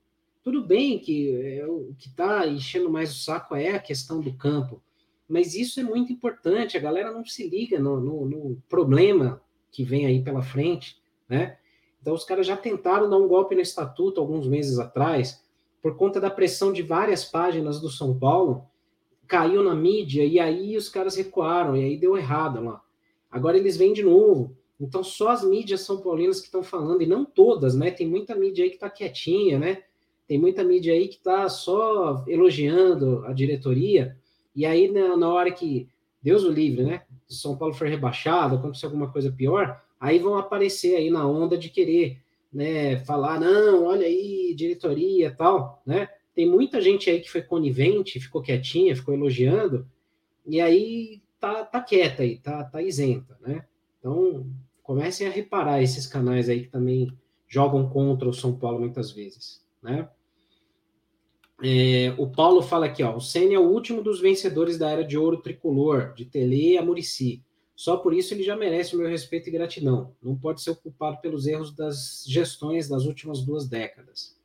Tudo 0.42 0.62
bem 0.62 0.98
que 0.98 1.34
é, 1.40 1.66
o 1.66 1.94
que 1.98 2.08
está 2.08 2.46
enchendo 2.46 2.90
mais 2.90 3.10
o 3.14 3.18
saco 3.18 3.56
é 3.56 3.70
a 3.70 3.80
questão 3.80 4.20
do 4.20 4.34
campo, 4.34 4.82
mas 5.30 5.54
isso 5.54 5.78
é 5.78 5.84
muito 5.84 6.12
importante. 6.12 6.76
A 6.76 6.80
galera 6.80 7.12
não 7.12 7.24
se 7.24 7.48
liga 7.48 7.78
no, 7.78 8.00
no, 8.00 8.26
no 8.26 8.62
problema 8.68 9.40
que 9.70 9.84
vem 9.84 10.04
aí 10.04 10.20
pela 10.20 10.42
frente, 10.42 11.00
né? 11.28 11.56
Então 12.02 12.14
os 12.14 12.24
caras 12.24 12.46
já 12.46 12.56
tentaram 12.56 13.08
dar 13.08 13.16
um 13.16 13.28
golpe 13.28 13.54
no 13.54 13.60
estatuto 13.60 14.20
alguns 14.20 14.48
meses 14.48 14.78
atrás, 14.78 15.44
por 15.80 15.96
conta 15.96 16.20
da 16.20 16.30
pressão 16.30 16.72
de 16.72 16.82
várias 16.82 17.24
páginas 17.24 17.80
do 17.80 17.88
São 17.88 18.18
Paulo, 18.18 18.64
caiu 19.28 19.62
na 19.62 19.74
mídia 19.74 20.24
e 20.24 20.40
aí 20.40 20.76
os 20.76 20.88
caras 20.88 21.14
recuaram 21.14 21.76
e 21.76 21.84
aí 21.84 21.96
deu 21.96 22.16
errado 22.16 22.60
lá. 22.62 22.82
Agora 23.30 23.56
eles 23.56 23.76
vêm 23.76 23.92
de 23.92 24.02
novo. 24.02 24.56
Então 24.80 25.04
só 25.04 25.28
as 25.28 25.44
mídias 25.44 25.82
são 25.82 26.00
paulinas 26.00 26.40
que 26.40 26.46
estão 26.46 26.62
falando, 26.62 27.02
e 27.02 27.06
não 27.06 27.24
todas, 27.24 27.76
né? 27.76 27.92
Tem 27.92 28.08
muita 28.08 28.34
mídia 28.34 28.64
aí 28.64 28.70
que 28.70 28.76
está 28.76 28.90
quietinha, 28.90 29.58
né? 29.58 29.84
Tem 30.26 30.38
muita 30.38 30.64
mídia 30.64 30.92
aí 30.92 31.06
que 31.06 31.16
está 31.16 31.48
só 31.48 32.24
elogiando 32.26 33.24
a 33.26 33.32
diretoria, 33.32 34.18
e 34.54 34.66
aí 34.66 34.90
na, 34.90 35.16
na 35.16 35.28
hora 35.28 35.50
que 35.50 35.88
Deus 36.22 36.44
o 36.44 36.50
livre, 36.50 36.84
né? 36.84 37.02
São 37.28 37.56
Paulo 37.56 37.74
for 37.74 37.88
rebaixado, 37.88 38.56
acontecer 38.56 38.86
alguma 38.86 39.10
coisa 39.10 39.30
pior, 39.30 39.80
aí 39.98 40.18
vão 40.18 40.36
aparecer 40.36 40.96
aí 40.96 41.10
na 41.10 41.26
onda 41.26 41.56
de 41.56 41.68
querer, 41.68 42.18
né? 42.52 42.98
Falar, 43.04 43.40
não, 43.40 43.84
olha 43.84 44.06
aí, 44.06 44.54
diretoria 44.54 45.30
tal, 45.30 45.82
né? 45.86 46.08
Tem 46.34 46.48
muita 46.48 46.80
gente 46.80 47.08
aí 47.08 47.20
que 47.20 47.30
foi 47.30 47.42
conivente, 47.42 48.20
ficou 48.20 48.42
quietinha, 48.42 48.96
ficou 48.96 49.14
elogiando, 49.14 49.86
e 50.46 50.60
aí 50.60 51.22
tá, 51.38 51.64
tá 51.64 51.80
quieta 51.80 52.22
aí, 52.22 52.38
tá, 52.38 52.64
tá 52.64 52.82
isenta, 52.82 53.36
né? 53.40 53.64
Então, 53.98 54.46
comecem 54.82 55.26
a 55.26 55.30
reparar 55.30 55.82
esses 55.82 56.06
canais 56.06 56.48
aí 56.48 56.64
que 56.64 56.70
também 56.70 57.12
jogam 57.48 57.88
contra 57.88 58.28
o 58.28 58.34
São 58.34 58.56
Paulo 58.56 58.80
muitas 58.80 59.10
vezes, 59.10 59.64
né? 59.82 60.08
É, 61.62 62.14
o 62.16 62.26
Paulo 62.26 62.62
fala 62.62 62.86
aqui, 62.86 63.02
ó, 63.02 63.16
o 63.16 63.20
Senna 63.20 63.54
é 63.54 63.58
o 63.58 63.68
último 63.68 64.02
dos 64.02 64.20
vencedores 64.20 64.78
da 64.78 64.90
era 64.90 65.04
de 65.04 65.18
ouro 65.18 65.38
tricolor, 65.38 66.14
de 66.14 66.24
Tele 66.24 66.78
a 66.78 66.82
Murici. 66.82 67.42
Só 67.76 67.96
por 67.96 68.12
isso 68.12 68.34
ele 68.34 68.42
já 68.42 68.56
merece 68.56 68.94
o 68.94 68.98
meu 68.98 69.08
respeito 69.08 69.48
e 69.48 69.52
gratidão. 69.52 70.14
Não 70.22 70.36
pode 70.36 70.62
ser 70.62 70.74
culpado 70.76 71.18
pelos 71.20 71.46
erros 71.46 71.74
das 71.74 72.24
gestões 72.26 72.88
das 72.88 73.04
últimas 73.04 73.42
duas 73.42 73.68
décadas. 73.68 74.38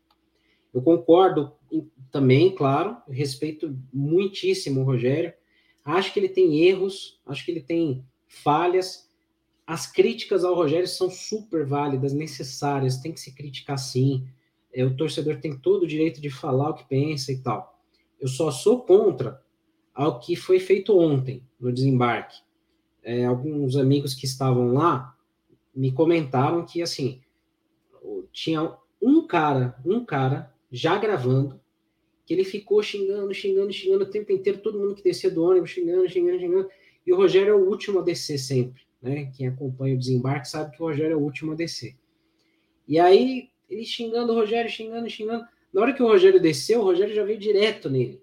Eu 0.73 0.81
concordo 0.81 1.53
também, 2.11 2.53
claro, 2.53 2.97
respeito 3.09 3.77
muitíssimo 3.93 4.81
o 4.81 4.83
Rogério, 4.83 5.33
Acho 5.85 6.11
que 6.11 6.19
ele 6.19 6.29
tem 6.29 6.63
erros, 6.63 7.21
acho 7.27 7.45
que 7.45 7.51
ele 7.51 7.61
tem 7.61 8.03
falhas. 8.27 9.07
As 9.67 9.85
críticas 9.85 10.43
ao 10.43 10.55
Rogério 10.55 10.87
são 10.87 11.11
super 11.11 11.63
válidas, 11.63 12.11
necessárias, 12.11 12.97
tem 12.97 13.13
que 13.13 13.19
se 13.19 13.35
criticar 13.35 13.77
sim. 13.77 14.27
É, 14.75 14.83
o 14.83 14.95
torcedor 14.95 15.37
tem 15.37 15.57
todo 15.57 15.83
o 15.83 15.87
direito 15.87 16.19
de 16.19 16.29
falar 16.29 16.71
o 16.71 16.73
que 16.73 16.83
pensa 16.83 17.31
e 17.31 17.37
tal. 17.37 17.79
Eu 18.19 18.27
só 18.27 18.51
sou 18.51 18.81
contra 18.81 19.41
ao 19.93 20.19
que 20.19 20.35
foi 20.35 20.59
feito 20.59 20.99
ontem 20.99 21.41
no 21.57 21.71
desembarque. 21.71 22.43
É, 23.01 23.23
alguns 23.25 23.77
amigos 23.77 24.13
que 24.13 24.25
estavam 24.25 24.73
lá 24.73 25.15
me 25.73 25.93
comentaram 25.93 26.65
que 26.65 26.81
assim 26.81 27.21
tinha 28.33 28.75
um 29.01 29.25
cara, 29.25 29.75
um 29.85 30.03
cara 30.03 30.53
já 30.69 30.97
gravando 30.97 31.59
que 32.25 32.33
ele 32.33 32.43
ficou 32.43 32.83
xingando, 32.83 33.33
xingando, 33.33 33.71
xingando 33.71 34.03
o 34.03 34.09
tempo 34.09 34.31
inteiro, 34.31 34.59
todo 34.59 34.79
mundo 34.79 34.95
que 34.95 35.03
descia 35.03 35.29
do 35.31 35.43
ônibus 35.43 35.69
xingando, 35.69 36.09
xingando, 36.09 36.39
xingando. 36.39 36.69
E 37.05 37.13
o 37.13 37.15
Rogério 37.15 37.51
é 37.51 37.55
o 37.55 37.69
último 37.69 37.99
a 37.99 38.01
descer 38.01 38.39
sempre, 38.39 38.81
né? 39.01 39.31
Quem 39.37 39.47
acompanha 39.47 39.95
o 39.95 39.99
desembarque 39.99 40.49
sabe 40.49 40.75
que 40.75 40.81
o 40.81 40.87
Rogério 40.87 41.13
é 41.13 41.15
o 41.15 41.21
último 41.21 41.51
a 41.51 41.55
descer. 41.55 41.95
E 42.87 42.99
aí, 42.99 43.49
ele 43.69 43.85
xingando 43.85 44.31
o 44.31 44.35
Rogério, 44.35 44.69
xingando, 44.69 45.09
xingando. 45.09 45.45
Na 45.73 45.81
hora 45.81 45.93
que 45.93 46.01
o 46.01 46.07
Rogério 46.07 46.41
desceu, 46.41 46.81
o 46.81 46.83
Rogério 46.83 47.13
já 47.13 47.23
veio 47.23 47.37
direto 47.37 47.89
nele, 47.89 48.21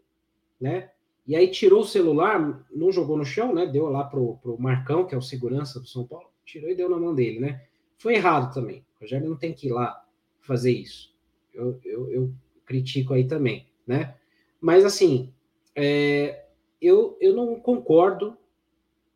né? 0.60 0.90
E 1.26 1.36
aí 1.36 1.48
tirou 1.48 1.82
o 1.82 1.86
celular, 1.86 2.66
não 2.70 2.90
jogou 2.90 3.16
no 3.16 3.24
chão, 3.24 3.54
né? 3.54 3.66
Deu 3.66 3.88
lá 3.88 4.04
pro, 4.04 4.36
pro 4.38 4.60
Marcão, 4.60 5.06
que 5.06 5.14
é 5.14 5.18
o 5.18 5.22
segurança 5.22 5.78
do 5.78 5.86
São 5.86 6.06
Paulo. 6.06 6.28
tirou 6.44 6.70
e 6.70 6.74
deu 6.74 6.88
na 6.88 6.98
mão 6.98 7.14
dele, 7.14 7.38
né? 7.38 7.62
Foi 7.98 8.14
errado 8.14 8.52
também. 8.52 8.84
O 8.96 9.02
Rogério 9.02 9.28
não 9.28 9.36
tem 9.36 9.52
que 9.52 9.68
ir 9.68 9.72
lá 9.72 10.04
fazer 10.40 10.72
isso. 10.72 11.14
Eu, 11.54 11.78
eu, 11.84 12.10
eu 12.10 12.34
critico 12.64 13.14
aí 13.14 13.24
também, 13.26 13.66
né? 13.86 14.14
Mas 14.60 14.84
assim, 14.84 15.32
é, 15.74 16.44
eu, 16.80 17.16
eu 17.20 17.34
não 17.34 17.60
concordo. 17.60 18.36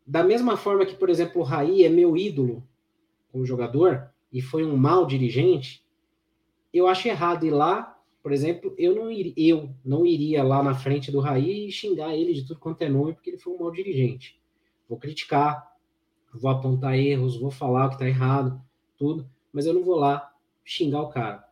Da 0.05 0.23
mesma 0.23 0.55
forma 0.55 0.85
que, 0.85 0.95
por 0.95 1.09
exemplo, 1.09 1.41
o 1.41 1.43
Raí 1.43 1.83
é 1.83 1.89
meu 1.89 2.15
ídolo 2.15 2.63
como 3.31 3.45
jogador 3.45 4.09
e 4.31 4.41
foi 4.41 4.63
um 4.63 4.77
mau 4.77 5.05
dirigente, 5.05 5.83
eu 6.77 6.87
acho 6.87 7.07
errado 7.07 7.45
ir 7.45 7.51
lá, 7.51 7.97
por 8.21 8.31
exemplo, 8.31 8.73
eu 8.77 8.95
não, 8.95 9.09
ir, 9.09 9.33
eu 9.37 9.69
não 9.85 10.05
iria 10.05 10.43
lá 10.43 10.61
na 10.61 10.75
frente 10.75 11.11
do 11.11 11.19
Raí 11.19 11.67
e 11.67 11.71
xingar 11.71 12.15
ele 12.15 12.33
de 12.33 12.45
tudo 12.45 12.59
quanto 12.59 12.81
é 12.81 12.89
nome 12.89 13.13
porque 13.13 13.29
ele 13.29 13.37
foi 13.37 13.53
um 13.53 13.59
mau 13.59 13.71
dirigente. 13.71 14.39
Vou 14.87 14.97
criticar, 14.97 15.71
vou 16.33 16.51
apontar 16.51 16.97
erros, 16.97 17.39
vou 17.39 17.51
falar 17.51 17.85
o 17.85 17.89
que 17.89 17.95
está 17.95 18.07
errado, 18.07 18.61
tudo, 18.97 19.29
mas 19.51 19.65
eu 19.65 19.73
não 19.73 19.83
vou 19.83 19.95
lá 19.95 20.31
xingar 20.63 21.01
o 21.01 21.09
cara. 21.09 21.47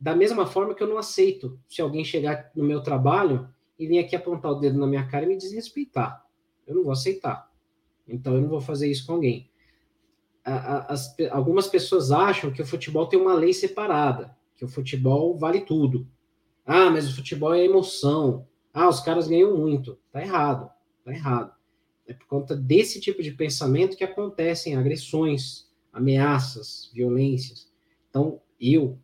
Da 0.00 0.14
mesma 0.14 0.46
forma 0.46 0.74
que 0.74 0.82
eu 0.82 0.86
não 0.86 0.98
aceito 0.98 1.58
se 1.68 1.80
alguém 1.80 2.04
chegar 2.04 2.50
no 2.54 2.62
meu 2.62 2.82
trabalho 2.82 3.48
e 3.78 3.86
vir 3.86 3.98
aqui 3.98 4.14
apontar 4.14 4.52
o 4.52 4.56
dedo 4.56 4.78
na 4.78 4.86
minha 4.86 5.06
cara 5.06 5.24
e 5.24 5.28
me 5.28 5.36
desrespeitar. 5.36 6.24
Eu 6.66 6.74
não 6.74 6.84
vou 6.84 6.92
aceitar. 6.92 7.50
Então 8.06 8.34
eu 8.34 8.40
não 8.40 8.48
vou 8.48 8.60
fazer 8.60 8.90
isso 8.90 9.06
com 9.06 9.14
alguém. 9.14 9.50
As, 10.44 11.14
algumas 11.30 11.66
pessoas 11.66 12.10
acham 12.10 12.50
que 12.50 12.62
o 12.62 12.66
futebol 12.66 13.06
tem 13.06 13.20
uma 13.20 13.34
lei 13.34 13.52
separada, 13.52 14.36
que 14.58 14.64
o 14.64 14.68
futebol 14.68 15.38
vale 15.38 15.60
tudo. 15.60 16.06
Ah, 16.66 16.90
mas 16.90 17.08
o 17.08 17.14
futebol 17.14 17.54
é 17.54 17.64
emoção. 17.64 18.46
Ah, 18.74 18.88
os 18.88 19.00
caras 19.00 19.28
ganham 19.28 19.56
muito. 19.56 19.98
Tá 20.12 20.20
errado. 20.20 20.68
Tá 21.04 21.14
errado. 21.14 21.52
É 22.06 22.12
por 22.12 22.26
conta 22.26 22.56
desse 22.56 23.00
tipo 23.00 23.22
de 23.22 23.30
pensamento 23.30 23.96
que 23.96 24.04
acontecem 24.04 24.76
agressões, 24.76 25.66
ameaças, 25.92 26.90
violências. 26.92 27.72
Então, 28.10 28.40
eu 28.60 28.98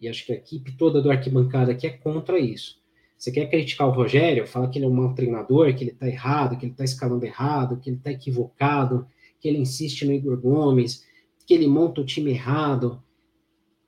e 0.00 0.08
acho 0.08 0.26
que 0.26 0.32
a 0.32 0.36
equipe 0.36 0.72
toda 0.76 1.00
do 1.00 1.10
arquibancada 1.10 1.72
aqui 1.72 1.86
é 1.86 1.90
contra 1.90 2.38
isso. 2.38 2.82
Você 3.16 3.30
quer 3.30 3.48
criticar 3.48 3.88
o 3.88 3.92
Rogério, 3.92 4.46
fala 4.46 4.68
que 4.68 4.78
ele 4.78 4.84
é 4.84 4.88
um 4.88 4.92
mau 4.92 5.14
treinador, 5.14 5.74
que 5.74 5.84
ele 5.84 5.92
está 5.92 6.06
errado, 6.06 6.58
que 6.58 6.66
ele 6.66 6.72
está 6.72 6.84
escalando 6.84 7.24
errado, 7.24 7.78
que 7.80 7.88
ele 7.88 7.96
está 7.96 8.10
equivocado, 8.10 9.06
que 9.40 9.48
ele 9.48 9.58
insiste 9.58 10.04
no 10.04 10.12
Igor 10.12 10.38
Gomes, 10.38 11.06
que 11.46 11.54
ele 11.54 11.66
monta 11.66 12.02
o 12.02 12.04
time 12.04 12.32
errado. 12.32 13.02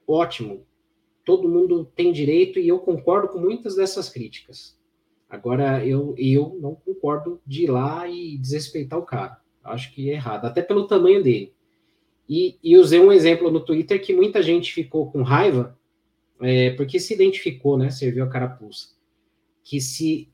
Ótimo. 0.06 0.66
Todo 1.28 1.46
mundo 1.46 1.84
tem 1.94 2.10
direito 2.10 2.58
e 2.58 2.66
eu 2.66 2.78
concordo 2.78 3.28
com 3.28 3.38
muitas 3.38 3.76
dessas 3.76 4.08
críticas. 4.08 4.74
Agora, 5.28 5.84
eu, 5.84 6.14
eu 6.16 6.56
não 6.58 6.74
concordo 6.74 7.38
de 7.46 7.64
ir 7.64 7.70
lá 7.70 8.08
e 8.08 8.38
desrespeitar 8.38 8.98
o 8.98 9.04
cara. 9.04 9.38
Acho 9.62 9.92
que 9.92 10.08
é 10.08 10.14
errado, 10.14 10.46
até 10.46 10.62
pelo 10.62 10.86
tamanho 10.86 11.22
dele. 11.22 11.52
E, 12.26 12.56
e 12.64 12.78
usei 12.78 12.98
um 12.98 13.12
exemplo 13.12 13.50
no 13.50 13.60
Twitter 13.60 14.02
que 14.02 14.14
muita 14.14 14.42
gente 14.42 14.72
ficou 14.72 15.12
com 15.12 15.20
raiva, 15.20 15.78
é, 16.40 16.70
porque 16.70 16.98
se 16.98 17.12
identificou, 17.12 17.76
né? 17.76 17.90
Serviu 17.90 18.24
a 18.24 18.30
carapuça. 18.30 18.96
Que 19.62 19.82
se 19.82 20.32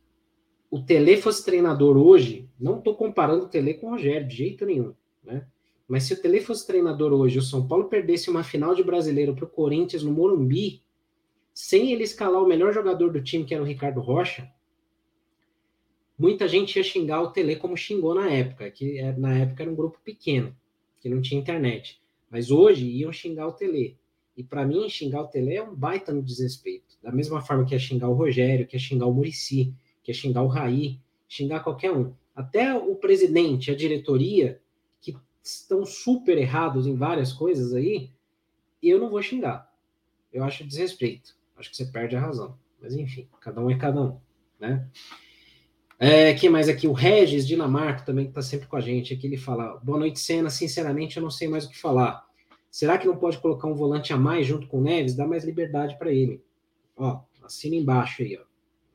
o 0.70 0.80
Tele 0.80 1.16
fosse 1.16 1.44
treinador 1.44 1.96
hoje, 1.96 2.48
não 2.56 2.78
estou 2.78 2.94
comparando 2.94 3.46
o 3.46 3.48
Tele 3.48 3.74
com 3.74 3.88
o 3.88 3.90
Rogério, 3.90 4.28
de 4.28 4.36
jeito 4.36 4.64
nenhum, 4.64 4.94
né? 5.24 5.44
Mas 5.88 6.04
se 6.04 6.14
o 6.14 6.22
Tele 6.22 6.40
fosse 6.40 6.64
treinador 6.64 7.12
hoje, 7.12 7.40
o 7.40 7.42
São 7.42 7.66
Paulo 7.66 7.86
perdesse 7.86 8.30
uma 8.30 8.44
final 8.44 8.76
de 8.76 8.84
brasileiro 8.84 9.34
para 9.34 9.44
o 9.44 9.50
Corinthians 9.50 10.04
no 10.04 10.12
Morumbi, 10.12 10.83
sem 11.54 11.92
ele 11.92 12.02
escalar 12.02 12.42
o 12.42 12.48
melhor 12.48 12.74
jogador 12.74 13.12
do 13.12 13.22
time, 13.22 13.44
que 13.44 13.54
era 13.54 13.62
o 13.62 13.66
Ricardo 13.66 14.00
Rocha, 14.00 14.52
muita 16.18 16.48
gente 16.48 16.76
ia 16.76 16.82
xingar 16.82 17.22
o 17.22 17.30
Tele 17.30 17.54
como 17.54 17.76
xingou 17.76 18.12
na 18.12 18.28
época, 18.28 18.68
que 18.72 18.98
é, 18.98 19.16
na 19.16 19.38
época 19.38 19.62
era 19.62 19.70
um 19.70 19.76
grupo 19.76 20.00
pequeno 20.04 20.54
que 21.00 21.08
não 21.08 21.22
tinha 21.22 21.40
internet. 21.40 22.02
Mas 22.28 22.50
hoje 22.50 22.84
iam 22.86 23.12
xingar 23.12 23.46
o 23.46 23.52
Tele. 23.52 23.96
E 24.36 24.42
para 24.42 24.66
mim, 24.66 24.88
xingar 24.88 25.22
o 25.22 25.28
Tele 25.28 25.54
é 25.54 25.62
um 25.62 25.72
baita 25.72 26.12
no 26.12 26.22
desrespeito. 26.22 26.98
Da 27.00 27.12
mesma 27.12 27.40
forma 27.40 27.64
que 27.64 27.74
é 27.74 27.78
xingar 27.78 28.08
o 28.08 28.14
Rogério, 28.14 28.66
que 28.66 28.74
é 28.74 28.78
xingar 28.78 29.06
o 29.06 29.14
Murici, 29.14 29.72
que 30.02 30.10
é 30.10 30.14
xingar 30.14 30.42
o 30.42 30.48
Raí, 30.48 30.98
xingar 31.28 31.60
qualquer 31.60 31.92
um. 31.92 32.12
Até 32.34 32.74
o 32.74 32.96
presidente, 32.96 33.70
a 33.70 33.76
diretoria, 33.76 34.60
que 35.00 35.16
estão 35.40 35.86
super 35.86 36.36
errados 36.36 36.86
em 36.86 36.96
várias 36.96 37.32
coisas 37.32 37.72
aí, 37.72 38.10
eu 38.82 38.98
não 38.98 39.08
vou 39.08 39.22
xingar. 39.22 39.72
Eu 40.32 40.42
acho 40.42 40.64
desrespeito. 40.64 41.36
Acho 41.56 41.70
que 41.70 41.76
você 41.76 41.86
perde 41.86 42.16
a 42.16 42.20
razão. 42.20 42.58
Mas 42.80 42.94
enfim, 42.94 43.28
cada 43.40 43.60
um 43.60 43.70
é 43.70 43.78
cada 43.78 44.00
um, 44.00 44.20
né? 44.58 44.88
É, 45.98 46.34
quem 46.34 46.50
mais 46.50 46.68
aqui? 46.68 46.86
O 46.86 46.92
Regis 46.92 47.46
Dinamarca 47.46 48.04
também 48.04 48.26
está 48.26 48.42
sempre 48.42 48.66
com 48.66 48.76
a 48.76 48.80
gente. 48.80 49.14
Aqui 49.14 49.26
ele 49.26 49.36
fala: 49.36 49.80
Boa 49.82 49.98
noite, 49.98 50.18
Senna. 50.20 50.50
Sinceramente, 50.50 51.16
eu 51.16 51.22
não 51.22 51.30
sei 51.30 51.48
mais 51.48 51.64
o 51.64 51.70
que 51.70 51.78
falar. 51.78 52.26
Será 52.70 52.98
que 52.98 53.06
não 53.06 53.16
pode 53.16 53.38
colocar 53.38 53.68
um 53.68 53.74
volante 53.74 54.12
a 54.12 54.16
mais 54.16 54.46
junto 54.46 54.66
com 54.66 54.80
o 54.80 54.82
Neves? 54.82 55.14
Dá 55.14 55.26
mais 55.26 55.44
liberdade 55.44 55.96
para 55.96 56.12
ele. 56.12 56.42
Ó, 56.96 57.20
assina 57.42 57.76
embaixo 57.76 58.22
aí, 58.22 58.36
ó. 58.36 58.42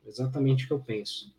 Exatamente 0.06 0.64
o 0.64 0.66
que 0.68 0.72
eu 0.74 0.80
penso. 0.80 1.34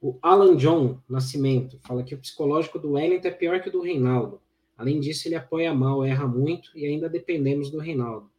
O 0.00 0.18
Alan 0.20 0.56
John 0.56 1.00
Nascimento 1.08 1.78
fala 1.78 2.04
que 2.04 2.14
o 2.14 2.18
psicológico 2.18 2.78
do 2.78 2.92
Wellington 2.92 3.28
é 3.28 3.30
pior 3.30 3.62
que 3.62 3.70
o 3.70 3.72
do 3.72 3.80
Reinaldo. 3.80 4.42
Além 4.76 5.00
disso, 5.00 5.26
ele 5.26 5.34
apoia 5.34 5.72
mal, 5.72 6.04
erra 6.04 6.28
muito 6.28 6.70
e 6.76 6.84
ainda 6.84 7.08
dependemos 7.08 7.70
do 7.70 7.78
Reinaldo. 7.78 8.30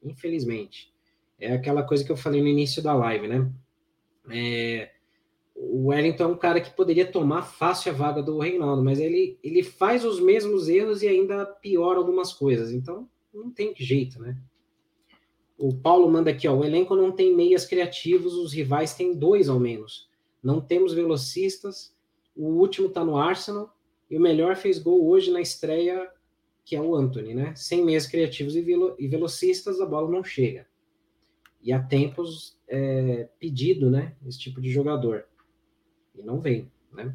Infelizmente. 0.00 0.93
É 1.44 1.52
aquela 1.52 1.82
coisa 1.82 2.04
que 2.04 2.10
eu 2.10 2.16
falei 2.16 2.40
no 2.40 2.48
início 2.48 2.82
da 2.82 2.94
live, 2.94 3.28
né? 3.28 3.50
É, 4.30 4.90
o 5.54 5.88
Wellington 5.88 6.24
é 6.24 6.26
um 6.26 6.36
cara 6.36 6.60
que 6.60 6.74
poderia 6.74 7.06
tomar 7.06 7.42
fácil 7.42 7.92
a 7.92 7.94
vaga 7.94 8.22
do 8.22 8.38
Reinaldo, 8.38 8.82
mas 8.82 8.98
ele, 8.98 9.38
ele 9.42 9.62
faz 9.62 10.04
os 10.04 10.18
mesmos 10.20 10.68
erros 10.68 11.02
e 11.02 11.08
ainda 11.08 11.46
piora 11.46 11.98
algumas 11.98 12.32
coisas. 12.32 12.72
Então, 12.72 13.08
não 13.32 13.50
tem 13.50 13.74
jeito, 13.76 14.20
né? 14.20 14.36
O 15.56 15.72
Paulo 15.72 16.10
manda 16.10 16.30
aqui, 16.30 16.48
ó, 16.48 16.54
o 16.54 16.64
elenco 16.64 16.96
não 16.96 17.12
tem 17.12 17.34
meias 17.34 17.64
criativos, 17.64 18.34
os 18.34 18.52
rivais 18.52 18.94
têm 18.94 19.14
dois 19.14 19.48
ao 19.48 19.60
menos. 19.60 20.08
Não 20.42 20.60
temos 20.60 20.92
velocistas, 20.92 21.94
o 22.34 22.46
último 22.46 22.88
tá 22.88 23.04
no 23.04 23.16
Arsenal, 23.16 23.72
e 24.10 24.16
o 24.16 24.20
melhor 24.20 24.56
fez 24.56 24.78
gol 24.78 25.06
hoje 25.06 25.30
na 25.30 25.40
estreia, 25.40 26.10
que 26.64 26.74
é 26.74 26.80
o 26.80 26.94
Anthony, 26.94 27.34
né? 27.34 27.54
Sem 27.54 27.84
meias 27.84 28.06
criativos 28.06 28.56
e, 28.56 28.60
velo 28.60 28.96
e 28.98 29.06
velocistas, 29.06 29.80
a 29.80 29.86
bola 29.86 30.10
não 30.10 30.24
chega. 30.24 30.66
E 31.64 31.72
há 31.72 31.82
tempos 31.82 32.56
é, 32.68 33.28
pedido, 33.40 33.90
né? 33.90 34.14
Esse 34.24 34.38
tipo 34.38 34.60
de 34.60 34.70
jogador 34.70 35.26
e 36.14 36.22
não 36.22 36.40
vem, 36.40 36.70
né? 36.92 37.14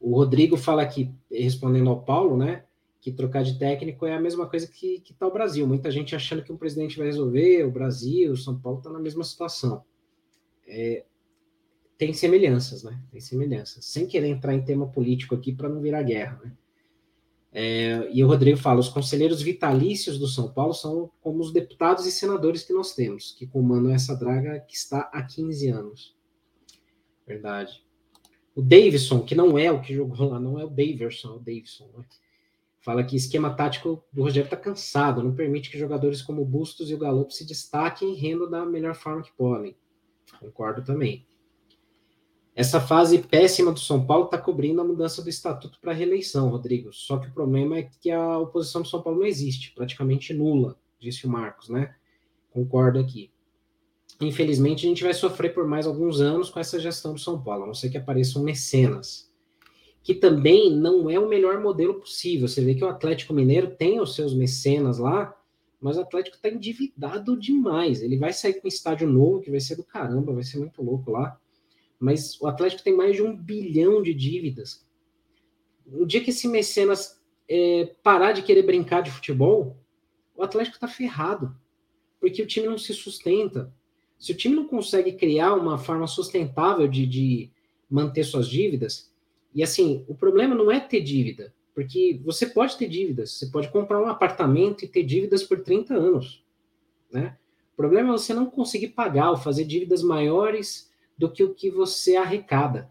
O 0.00 0.16
Rodrigo 0.16 0.56
fala 0.56 0.82
aqui, 0.82 1.14
respondendo 1.30 1.88
ao 1.88 2.02
Paulo, 2.02 2.36
né, 2.36 2.64
que 3.00 3.12
trocar 3.12 3.44
de 3.44 3.56
técnico 3.58 4.04
é 4.04 4.14
a 4.14 4.20
mesma 4.20 4.48
coisa 4.48 4.66
que, 4.66 5.00
que 5.00 5.14
tá 5.14 5.26
o 5.26 5.32
Brasil. 5.32 5.66
Muita 5.66 5.90
gente 5.90 6.16
achando 6.16 6.42
que 6.42 6.52
um 6.52 6.56
presidente 6.56 6.98
vai 6.98 7.06
resolver, 7.06 7.64
o 7.64 7.70
Brasil, 7.70 8.32
o 8.32 8.36
São 8.36 8.58
Paulo 8.58 8.78
está 8.78 8.90
na 8.90 8.98
mesma 8.98 9.22
situação. 9.22 9.84
É, 10.66 11.04
tem 11.96 12.12
semelhanças, 12.12 12.82
né? 12.82 13.00
Tem 13.12 13.20
semelhanças. 13.20 13.84
Sem 13.84 14.06
querer 14.06 14.28
entrar 14.28 14.54
em 14.54 14.64
tema 14.64 14.88
político 14.88 15.36
aqui 15.36 15.52
para 15.52 15.68
não 15.68 15.80
virar 15.80 16.02
guerra, 16.02 16.40
né? 16.44 16.52
É, 17.52 18.08
e 18.10 18.24
o 18.24 18.26
Rodrigo 18.26 18.56
fala: 18.56 18.80
os 18.80 18.88
conselheiros 18.88 19.42
vitalícios 19.42 20.18
do 20.18 20.26
São 20.26 20.50
Paulo 20.50 20.72
são 20.72 21.10
como 21.20 21.40
os 21.40 21.52
deputados 21.52 22.06
e 22.06 22.12
senadores 22.12 22.62
que 22.62 22.72
nós 22.72 22.94
temos, 22.94 23.32
que 23.32 23.46
comandam 23.46 23.92
essa 23.92 24.16
draga 24.16 24.60
que 24.60 24.74
está 24.74 25.10
há 25.12 25.22
15 25.22 25.68
anos. 25.68 26.16
Verdade. 27.26 27.84
O 28.54 28.62
Davidson, 28.62 29.22
que 29.22 29.34
não 29.34 29.58
é 29.58 29.70
o 29.70 29.80
que 29.80 29.94
jogou 29.94 30.28
lá, 30.28 30.40
não 30.40 30.58
é 30.58 30.64
o 30.64 30.70
Daverson, 30.70 31.28
é 31.28 31.36
o 31.36 31.38
Davidson. 31.38 31.90
Né? 31.96 32.04
Fala 32.80 33.04
que 33.04 33.16
esquema 33.16 33.54
tático 33.54 34.04
do 34.12 34.22
Rogério 34.22 34.46
está 34.46 34.56
cansado, 34.56 35.22
não 35.22 35.34
permite 35.34 35.70
que 35.70 35.78
jogadores 35.78 36.20
como 36.20 36.42
o 36.42 36.44
Bustos 36.44 36.90
e 36.90 36.94
o 36.94 36.98
Galo 36.98 37.30
se 37.30 37.46
destaquem 37.46 38.12
e 38.12 38.16
rendam 38.16 38.50
da 38.50 38.66
melhor 38.66 38.94
forma 38.94 39.22
que 39.22 39.32
podem. 39.32 39.76
Concordo 40.40 40.84
também. 40.84 41.26
Essa 42.54 42.80
fase 42.80 43.18
péssima 43.18 43.72
do 43.72 43.80
São 43.80 44.04
Paulo 44.04 44.26
está 44.26 44.36
cobrindo 44.36 44.80
a 44.80 44.84
mudança 44.84 45.22
do 45.22 45.30
estatuto 45.30 45.78
para 45.80 45.92
reeleição, 45.92 46.48
Rodrigo. 46.48 46.92
Só 46.92 47.16
que 47.18 47.28
o 47.28 47.32
problema 47.32 47.78
é 47.78 47.82
que 47.82 48.10
a 48.10 48.38
oposição 48.38 48.82
do 48.82 48.88
São 48.88 49.00
Paulo 49.00 49.20
não 49.20 49.26
existe, 49.26 49.72
praticamente 49.74 50.34
nula, 50.34 50.76
disse 51.00 51.26
o 51.26 51.30
Marcos, 51.30 51.68
né? 51.68 51.94
Concordo 52.50 52.98
aqui 52.98 53.32
infelizmente, 54.26 54.86
a 54.86 54.88
gente 54.88 55.02
vai 55.02 55.14
sofrer 55.14 55.54
por 55.54 55.66
mais 55.66 55.86
alguns 55.86 56.20
anos 56.20 56.50
com 56.50 56.60
essa 56.60 56.78
gestão 56.78 57.12
do 57.14 57.20
São 57.20 57.42
Paulo, 57.42 57.64
a 57.64 57.66
não 57.66 57.74
ser 57.74 57.90
que 57.90 57.98
apareçam 57.98 58.42
mecenas, 58.42 59.30
que 60.02 60.14
também 60.14 60.74
não 60.74 61.08
é 61.08 61.18
o 61.18 61.28
melhor 61.28 61.60
modelo 61.60 61.94
possível. 61.94 62.48
Você 62.48 62.62
vê 62.64 62.74
que 62.74 62.84
o 62.84 62.88
Atlético 62.88 63.34
Mineiro 63.34 63.70
tem 63.70 64.00
os 64.00 64.14
seus 64.14 64.34
mecenas 64.34 64.98
lá, 64.98 65.36
mas 65.80 65.96
o 65.96 66.00
Atlético 66.00 66.36
está 66.36 66.48
endividado 66.48 67.38
demais. 67.38 68.02
Ele 68.02 68.16
vai 68.16 68.32
sair 68.32 68.54
com 68.54 68.66
um 68.66 68.68
estádio 68.68 69.08
novo, 69.08 69.40
que 69.40 69.50
vai 69.50 69.60
ser 69.60 69.76
do 69.76 69.84
caramba, 69.84 70.32
vai 70.32 70.44
ser 70.44 70.58
muito 70.58 70.82
louco 70.82 71.10
lá. 71.10 71.38
Mas 72.02 72.36
o 72.40 72.48
Atlético 72.48 72.82
tem 72.82 72.96
mais 72.96 73.14
de 73.14 73.22
um 73.22 73.36
bilhão 73.36 74.02
de 74.02 74.12
dívidas. 74.12 74.84
No 75.86 76.04
dia 76.04 76.20
que 76.20 76.30
esse 76.30 76.48
mecenas 76.48 77.22
é, 77.48 77.94
parar 78.02 78.32
de 78.32 78.42
querer 78.42 78.64
brincar 78.64 79.02
de 79.02 79.10
futebol, 79.12 79.76
o 80.34 80.42
Atlético 80.42 80.74
está 80.74 80.88
ferrado, 80.88 81.56
porque 82.18 82.42
o 82.42 82.46
time 82.46 82.66
não 82.66 82.76
se 82.76 82.92
sustenta. 82.92 83.72
Se 84.18 84.32
o 84.32 84.36
time 84.36 84.56
não 84.56 84.66
consegue 84.66 85.12
criar 85.12 85.54
uma 85.54 85.78
forma 85.78 86.08
sustentável 86.08 86.88
de, 86.88 87.06
de 87.06 87.50
manter 87.88 88.24
suas 88.24 88.48
dívidas, 88.48 89.08
e 89.54 89.62
assim, 89.62 90.04
o 90.08 90.14
problema 90.16 90.56
não 90.56 90.72
é 90.72 90.80
ter 90.80 91.02
dívida. 91.02 91.54
Porque 91.72 92.20
você 92.24 92.46
pode 92.46 92.76
ter 92.76 92.88
dívidas, 92.88 93.30
você 93.30 93.46
pode 93.46 93.70
comprar 93.70 94.02
um 94.02 94.08
apartamento 94.08 94.84
e 94.84 94.88
ter 94.88 95.04
dívidas 95.04 95.44
por 95.44 95.60
30 95.60 95.94
anos, 95.94 96.44
né? 97.12 97.38
O 97.72 97.76
problema 97.76 98.08
é 98.08 98.12
você 98.12 98.34
não 98.34 98.46
conseguir 98.46 98.88
pagar 98.88 99.30
ou 99.30 99.36
fazer 99.36 99.64
dívidas 99.64 100.02
maiores 100.02 100.91
do 101.16 101.30
que 101.30 101.42
o 101.42 101.54
que 101.54 101.70
você 101.70 102.16
arrecada. 102.16 102.90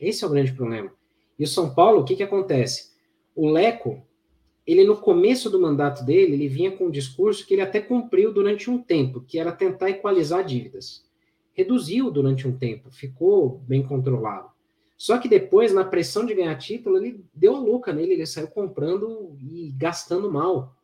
Esse 0.00 0.24
é 0.24 0.26
o 0.26 0.30
grande 0.30 0.52
problema. 0.52 0.92
E 1.38 1.44
o 1.44 1.48
São 1.48 1.74
Paulo, 1.74 2.00
o 2.00 2.04
que, 2.04 2.16
que 2.16 2.22
acontece? 2.22 2.92
O 3.34 3.48
Leco, 3.48 4.02
ele 4.66 4.84
no 4.84 4.96
começo 4.96 5.48
do 5.48 5.60
mandato 5.60 6.04
dele, 6.04 6.34
ele 6.34 6.48
vinha 6.48 6.70
com 6.70 6.86
um 6.86 6.90
discurso 6.90 7.46
que 7.46 7.54
ele 7.54 7.62
até 7.62 7.80
cumpriu 7.80 8.32
durante 8.32 8.70
um 8.70 8.82
tempo, 8.82 9.20
que 9.20 9.38
era 9.38 9.52
tentar 9.52 9.90
equalizar 9.90 10.44
dívidas. 10.44 11.06
Reduziu 11.52 12.10
durante 12.10 12.46
um 12.46 12.56
tempo, 12.56 12.90
ficou 12.90 13.58
bem 13.66 13.82
controlado. 13.82 14.50
Só 14.96 15.16
que 15.18 15.28
depois, 15.28 15.72
na 15.72 15.84
pressão 15.84 16.26
de 16.26 16.34
ganhar 16.34 16.56
título, 16.56 16.96
ele 16.96 17.24
deu 17.32 17.54
a 17.54 17.60
louca 17.60 17.92
nele, 17.92 18.14
ele 18.14 18.26
saiu 18.26 18.48
comprando 18.48 19.36
e 19.40 19.72
gastando 19.76 20.30
mal. 20.30 20.76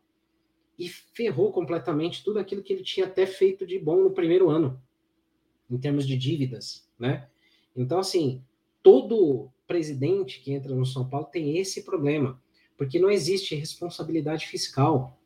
E 0.79 0.89
ferrou 0.89 1.53
completamente 1.53 2.23
tudo 2.23 2.39
aquilo 2.39 2.63
que 2.63 2.73
ele 2.73 2.85
tinha 2.85 3.07
até 3.07 3.27
feito 3.27 3.67
de 3.67 3.77
bom 3.77 4.03
no 4.03 4.13
primeiro 4.13 4.49
ano, 4.51 4.81
em 5.71 5.79
termos 5.79 6.07
de 6.07 6.17
dívidas, 6.17 6.89
né? 6.99 7.29
Então, 7.77 7.99
assim, 7.99 8.43
todo 8.83 9.51
presidente 9.67 10.41
que 10.41 10.53
entra 10.53 10.75
no 10.75 10.87
São 10.87 11.09
Paulo 11.09 11.27
tem 11.27 11.57
esse 11.59 11.83
problema, 11.83 12.41
porque 12.77 12.99
não 12.99 13.11
existe 13.11 13.55
responsabilidade 13.55 14.47
fiscal 14.47 15.19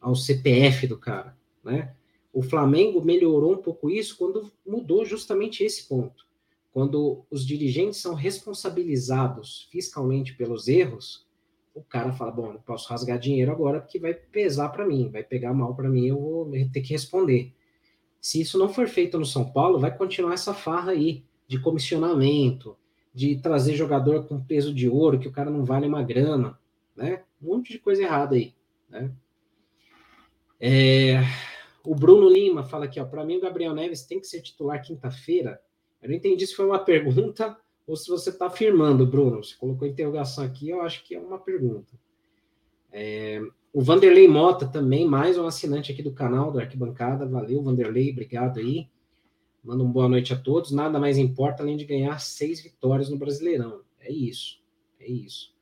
ao 0.00 0.14
CPF 0.14 0.86
do 0.86 0.98
cara, 0.98 1.36
né? 1.64 1.94
O 2.32 2.42
Flamengo 2.42 3.04
melhorou 3.04 3.52
um 3.52 3.62
pouco 3.62 3.90
isso 3.90 4.16
quando 4.16 4.50
mudou 4.66 5.04
justamente 5.04 5.62
esse 5.62 5.86
ponto 5.86 6.26
quando 6.72 7.24
os 7.30 7.46
dirigentes 7.46 8.00
são 8.00 8.14
responsabilizados 8.14 9.68
fiscalmente 9.70 10.34
pelos 10.34 10.66
erros, 10.68 11.26
o 11.74 11.82
cara 11.82 12.12
fala: 12.12 12.32
bom, 12.32 12.52
não 12.54 12.60
posso 12.60 12.88
rasgar 12.88 13.18
dinheiro 13.18 13.52
agora 13.52 13.80
porque 13.80 13.98
vai 13.98 14.14
pesar 14.14 14.70
para 14.70 14.86
mim, 14.86 15.10
vai 15.10 15.22
pegar 15.22 15.52
mal 15.52 15.74
para 15.74 15.88
mim, 15.88 16.06
eu 16.06 16.18
vou 16.18 16.50
ter 16.72 16.80
que 16.80 16.92
responder. 16.92 17.52
Se 18.22 18.40
isso 18.40 18.58
não 18.58 18.70
for 18.70 18.88
feito 18.88 19.18
no 19.18 19.26
São 19.26 19.52
Paulo, 19.52 19.78
vai 19.78 19.94
continuar 19.94 20.32
essa 20.32 20.54
farra 20.54 20.92
aí 20.92 21.22
de 21.46 21.60
comissionamento, 21.60 22.74
de 23.12 23.36
trazer 23.36 23.74
jogador 23.74 24.26
com 24.26 24.42
peso 24.42 24.72
de 24.72 24.88
ouro, 24.88 25.18
que 25.18 25.28
o 25.28 25.32
cara 25.32 25.50
não 25.50 25.64
vale 25.64 25.86
uma 25.86 26.02
grama, 26.02 26.58
né? 26.96 27.24
Um 27.42 27.48
monte 27.48 27.72
de 27.72 27.78
coisa 27.78 28.02
errada 28.02 28.36
aí, 28.36 28.54
né? 28.88 29.12
É, 30.58 31.20
o 31.84 31.94
Bruno 31.94 32.30
Lima 32.30 32.62
fala 32.62 32.86
aqui, 32.86 32.98
ó, 32.98 33.04
para 33.04 33.24
mim 33.24 33.36
o 33.36 33.40
Gabriel 33.40 33.74
Neves 33.74 34.06
tem 34.06 34.18
que 34.18 34.26
ser 34.26 34.40
titular 34.40 34.80
quinta-feira 34.80 35.60
eu 36.02 36.08
não 36.08 36.16
entendi 36.16 36.46
se 36.46 36.54
foi 36.54 36.66
uma 36.66 36.80
pergunta 36.84 37.56
ou 37.86 37.96
se 37.96 38.08
você 38.08 38.30
está 38.30 38.46
afirmando, 38.46 39.06
Bruno. 39.06 39.42
Você 39.42 39.54
colocou 39.56 39.86
interrogação 39.86 40.44
aqui, 40.44 40.68
eu 40.68 40.82
acho 40.82 41.04
que 41.04 41.14
é 41.14 41.20
uma 41.20 41.38
pergunta. 41.38 41.92
É, 42.90 43.40
o 43.72 43.80
Vanderlei 43.80 44.28
Mota 44.28 44.66
também, 44.66 45.06
mais 45.06 45.38
um 45.38 45.46
assinante 45.46 45.92
aqui 45.92 46.02
do 46.02 46.12
canal, 46.12 46.52
do 46.52 46.58
Arquibancada. 46.58 47.26
Valeu, 47.26 47.62
Vanderlei, 47.62 48.10
obrigado 48.10 48.58
aí. 48.58 48.88
Manda 49.64 49.82
uma 49.82 49.92
boa 49.92 50.08
noite 50.08 50.32
a 50.32 50.38
todos. 50.38 50.72
Nada 50.72 50.98
mais 50.98 51.16
importa 51.18 51.62
além 51.62 51.76
de 51.76 51.84
ganhar 51.84 52.18
seis 52.18 52.60
vitórias 52.60 53.08
no 53.08 53.16
Brasileirão. 53.16 53.80
É 54.00 54.12
isso, 54.12 54.60
é 55.00 55.10
isso. 55.10 55.54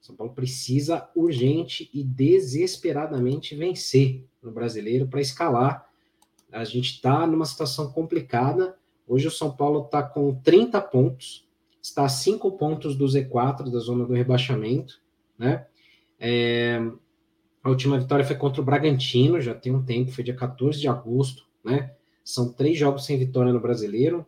São 0.00 0.16
Paulo 0.16 0.32
precisa 0.32 1.08
urgente 1.14 1.88
e 1.94 2.02
desesperadamente 2.02 3.54
vencer 3.54 4.24
no 4.42 4.50
Brasileiro 4.50 5.06
para 5.06 5.20
escalar. 5.20 5.88
A 6.50 6.64
gente 6.64 6.94
está 6.94 7.26
numa 7.26 7.44
situação 7.44 7.92
complicada 7.92 8.76
Hoje 9.06 9.26
o 9.26 9.30
São 9.30 9.54
Paulo 9.54 9.84
está 9.84 10.02
com 10.02 10.34
30 10.36 10.80
pontos, 10.80 11.46
está 11.82 12.04
a 12.04 12.08
5 12.08 12.52
pontos 12.52 12.96
do 12.96 13.04
Z4, 13.04 13.70
da 13.70 13.78
zona 13.78 14.06
do 14.06 14.14
rebaixamento, 14.14 15.02
né? 15.38 15.66
É, 16.18 16.80
a 17.62 17.70
última 17.70 17.98
vitória 17.98 18.24
foi 18.24 18.34
contra 18.34 18.60
o 18.60 18.64
Bragantino, 18.64 19.40
já 19.40 19.54
tem 19.54 19.74
um 19.74 19.84
tempo, 19.84 20.10
foi 20.10 20.24
dia 20.24 20.34
14 20.34 20.80
de 20.80 20.88
agosto, 20.88 21.46
né? 21.64 21.94
São 22.24 22.52
três 22.52 22.76
jogos 22.76 23.04
sem 23.04 23.18
vitória 23.18 23.52
no 23.52 23.60
brasileiro. 23.60 24.26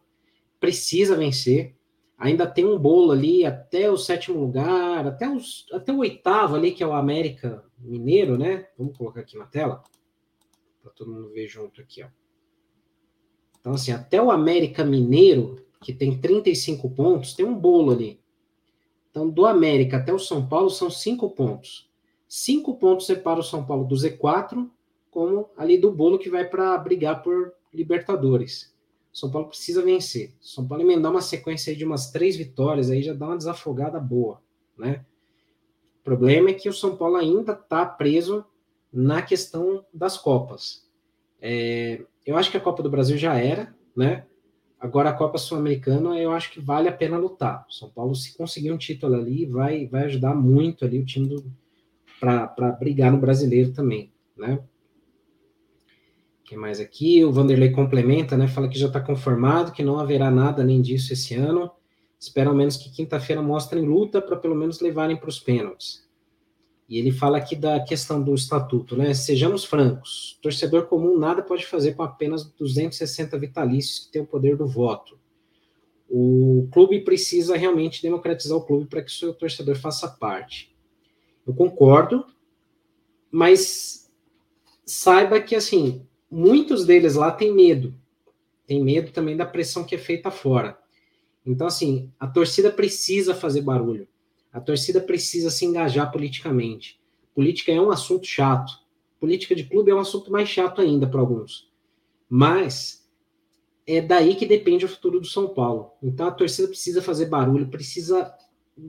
Precisa 0.61 1.17
vencer. 1.17 1.75
Ainda 2.17 2.47
tem 2.47 2.65
um 2.65 2.79
bolo 2.79 3.11
ali 3.11 3.45
até 3.45 3.91
o 3.91 3.97
sétimo 3.97 4.39
lugar, 4.41 5.07
até, 5.07 5.29
os, 5.29 5.67
até 5.73 5.93
o 5.93 5.99
oitavo 5.99 6.55
ali, 6.55 6.73
que 6.73 6.83
é 6.83 6.87
o 6.87 6.93
América 6.93 7.65
Mineiro, 7.79 8.39
né? 8.39 8.69
Vamos 8.79 8.97
colocar 8.97 9.21
aqui 9.21 9.37
na 9.37 9.47
tela, 9.47 9.83
para 10.81 10.93
todo 10.93 11.13
mundo 11.13 11.33
ver 11.33 11.49
junto 11.49 11.81
aqui, 11.81 12.05
ó. 12.05 12.09
Então, 13.61 13.73
assim, 13.73 13.91
até 13.91 14.23
o 14.23 14.31
América 14.31 14.85
Mineiro, 14.85 15.57
que 15.83 15.93
tem 15.93 16.19
35 16.21 16.89
pontos, 16.91 17.35
tem 17.35 17.45
um 17.45 17.59
bolo 17.59 17.93
ali. 17.93 18.21
Então, 19.11 19.29
do 19.29 19.45
América 19.45 19.97
até 19.97 20.13
o 20.13 20.19
São 20.19 20.47
Paulo 20.47 20.71
são 20.71 20.89
cinco 20.89 21.31
pontos. 21.31 21.91
Cinco 22.37 22.75
pontos 22.75 23.07
separa 23.07 23.39
o 23.39 23.45
São 23.45 23.65
Paulo 23.65 23.87
do 23.87 23.95
Z4, 23.95 24.69
como 25.09 25.51
ali 25.57 25.79
do 25.79 25.93
bolo 25.93 26.19
que 26.19 26.29
vai 26.29 26.45
para 26.45 26.77
brigar 26.79 27.23
por 27.23 27.55
Libertadores. 27.73 28.75
São 29.13 29.31
Paulo 29.31 29.47
precisa 29.47 29.83
vencer. 29.83 30.35
São 30.41 30.67
Paulo 30.67 30.83
emendar 30.83 31.13
uma 31.13 31.21
sequência 31.21 31.77
de 31.77 31.85
umas 31.85 32.11
três 32.11 32.35
vitórias 32.35 32.91
aí 32.91 33.05
já 33.05 33.15
dá 33.15 33.27
uma 33.27 33.37
desafogada 33.37 34.01
boa, 34.01 34.43
né? 34.77 35.05
O 36.01 36.03
problema 36.03 36.51
é 36.51 36.55
que 36.55 36.69
o 36.69 36.73
São 36.73 36.97
Paulo 36.97 37.15
ainda 37.15 37.53
está 37.53 37.87
preso 37.87 38.45
na 38.93 39.23
questão 39.23 39.87
das 39.95 40.19
Copas. 40.19 40.91
É, 41.41 42.05
eu 42.27 42.37
acho 42.37 42.51
que 42.51 42.57
a 42.57 42.61
Copa 42.61 42.83
do 42.83 42.91
Brasil 42.91 43.17
já 43.17 43.39
era, 43.39 43.73
né? 43.97 44.27
Agora 44.81 45.11
a 45.11 45.15
Copa 45.17 45.39
Sul-Americana, 45.39 46.19
eu 46.19 46.33
acho 46.33 46.51
que 46.51 46.61
vale 46.61 46.89
a 46.89 46.93
pena 46.93 47.17
lutar. 47.17 47.65
O 47.69 47.73
São 47.73 47.91
Paulo, 47.91 48.13
se 48.13 48.37
conseguir 48.37 48.73
um 48.73 48.77
título 48.77 49.15
ali, 49.15 49.47
vai, 49.47 49.87
vai 49.87 50.07
ajudar 50.07 50.35
muito 50.35 50.85
ali 50.85 50.99
o 50.99 51.07
time 51.07 51.29
para 52.25 52.73
brigar 52.73 53.13
no 53.13 53.19
brasileiro 53.19 53.73
também, 53.73 54.13
né? 54.37 54.59
que 56.55 56.57
mais 56.57 56.79
aqui? 56.79 57.25
O 57.25 57.33
Vanderlei 57.33 57.71
complementa, 57.71 58.37
né? 58.37 58.47
Fala 58.47 58.69
que 58.69 58.79
já 58.79 58.87
está 58.87 59.01
conformado, 59.01 59.73
que 59.73 59.83
não 59.83 59.99
haverá 59.99 60.31
nada 60.31 60.63
além 60.63 60.81
disso 60.81 61.13
esse 61.13 61.35
ano. 61.35 61.71
Espero 62.21 62.51
ao 62.51 62.57
menos 62.57 62.77
que 62.77 62.91
quinta-feira 62.91 63.43
mostrem 63.43 63.85
luta 63.85 64.21
para 64.21 64.37
pelo 64.37 64.55
menos 64.55 64.81
levarem 64.81 65.17
para 65.17 65.29
os 65.29 65.41
pênaltis. 65.41 66.05
E 66.89 66.99
ele 66.99 67.11
fala 67.11 67.39
aqui 67.39 67.57
da 67.57 67.81
questão 67.81 68.23
do 68.23 68.35
estatuto, 68.35 68.97
né? 68.97 69.15
Sejamos 69.15 69.65
francos, 69.65 70.39
torcedor 70.43 70.87
comum 70.87 71.19
nada 71.19 71.43
pode 71.43 71.65
fazer 71.67 71.95
com 71.95 72.03
apenas 72.03 72.45
260 72.45 73.39
vitalícios 73.39 74.07
que 74.07 74.13
têm 74.13 74.23
o 74.23 74.27
poder 74.27 74.57
do 74.57 74.67
voto. 74.67 75.19
O 76.09 76.69
clube 76.71 77.01
precisa 77.01 77.57
realmente 77.57 78.03
democratizar 78.03 78.57
o 78.57 78.65
clube 78.65 78.87
para 78.87 79.03
que 79.03 79.11
o 79.11 79.15
seu 79.15 79.33
torcedor 79.33 79.77
faça 79.77 80.07
parte. 80.09 80.74
Eu 81.47 81.55
concordo, 81.55 82.25
mas 83.31 84.11
saiba 84.85 85.41
que 85.41 85.55
assim, 85.55 86.07
muitos 86.31 86.85
deles 86.85 87.15
lá 87.15 87.31
têm 87.31 87.53
medo. 87.53 87.95
Tem 88.67 88.83
medo 88.83 89.13
também 89.13 89.37
da 89.37 89.45
pressão 89.45 89.85
que 89.85 89.95
é 89.95 89.99
feita 89.99 90.31
fora. 90.31 90.79
Então 91.45 91.67
assim, 91.67 92.11
a 92.19 92.27
torcida 92.27 92.71
precisa 92.71 93.35
fazer 93.35 93.61
barulho. 93.61 94.09
A 94.53 94.61
torcida 94.61 95.01
precisa 95.01 95.51
se 95.51 95.65
engajar 95.65 96.11
politicamente. 96.13 97.01
Política 97.35 97.73
é 97.73 97.81
um 97.81 97.91
assunto 97.91 98.27
chato. 98.27 98.73
Política 99.19 99.55
de 99.55 99.65
clube 99.65 99.91
é 99.91 99.95
um 99.95 100.01
assunto 100.01 100.31
mais 100.31 100.49
chato 100.49 100.81
ainda 100.81 101.07
para 101.07 101.21
alguns. 101.21 101.69
Mas 102.29 103.05
é 103.87 104.01
daí 104.01 104.35
que 104.37 104.47
depende 104.47 104.85
o 104.85 104.89
futuro 104.89 105.21
do 105.21 105.27
São 105.27 105.49
Paulo. 105.49 105.93
Então 106.03 106.27
a 106.27 106.31
torcida 106.31 106.69
precisa 106.69 107.03
fazer 107.03 107.27
barulho, 107.27 107.69
precisa 107.69 108.33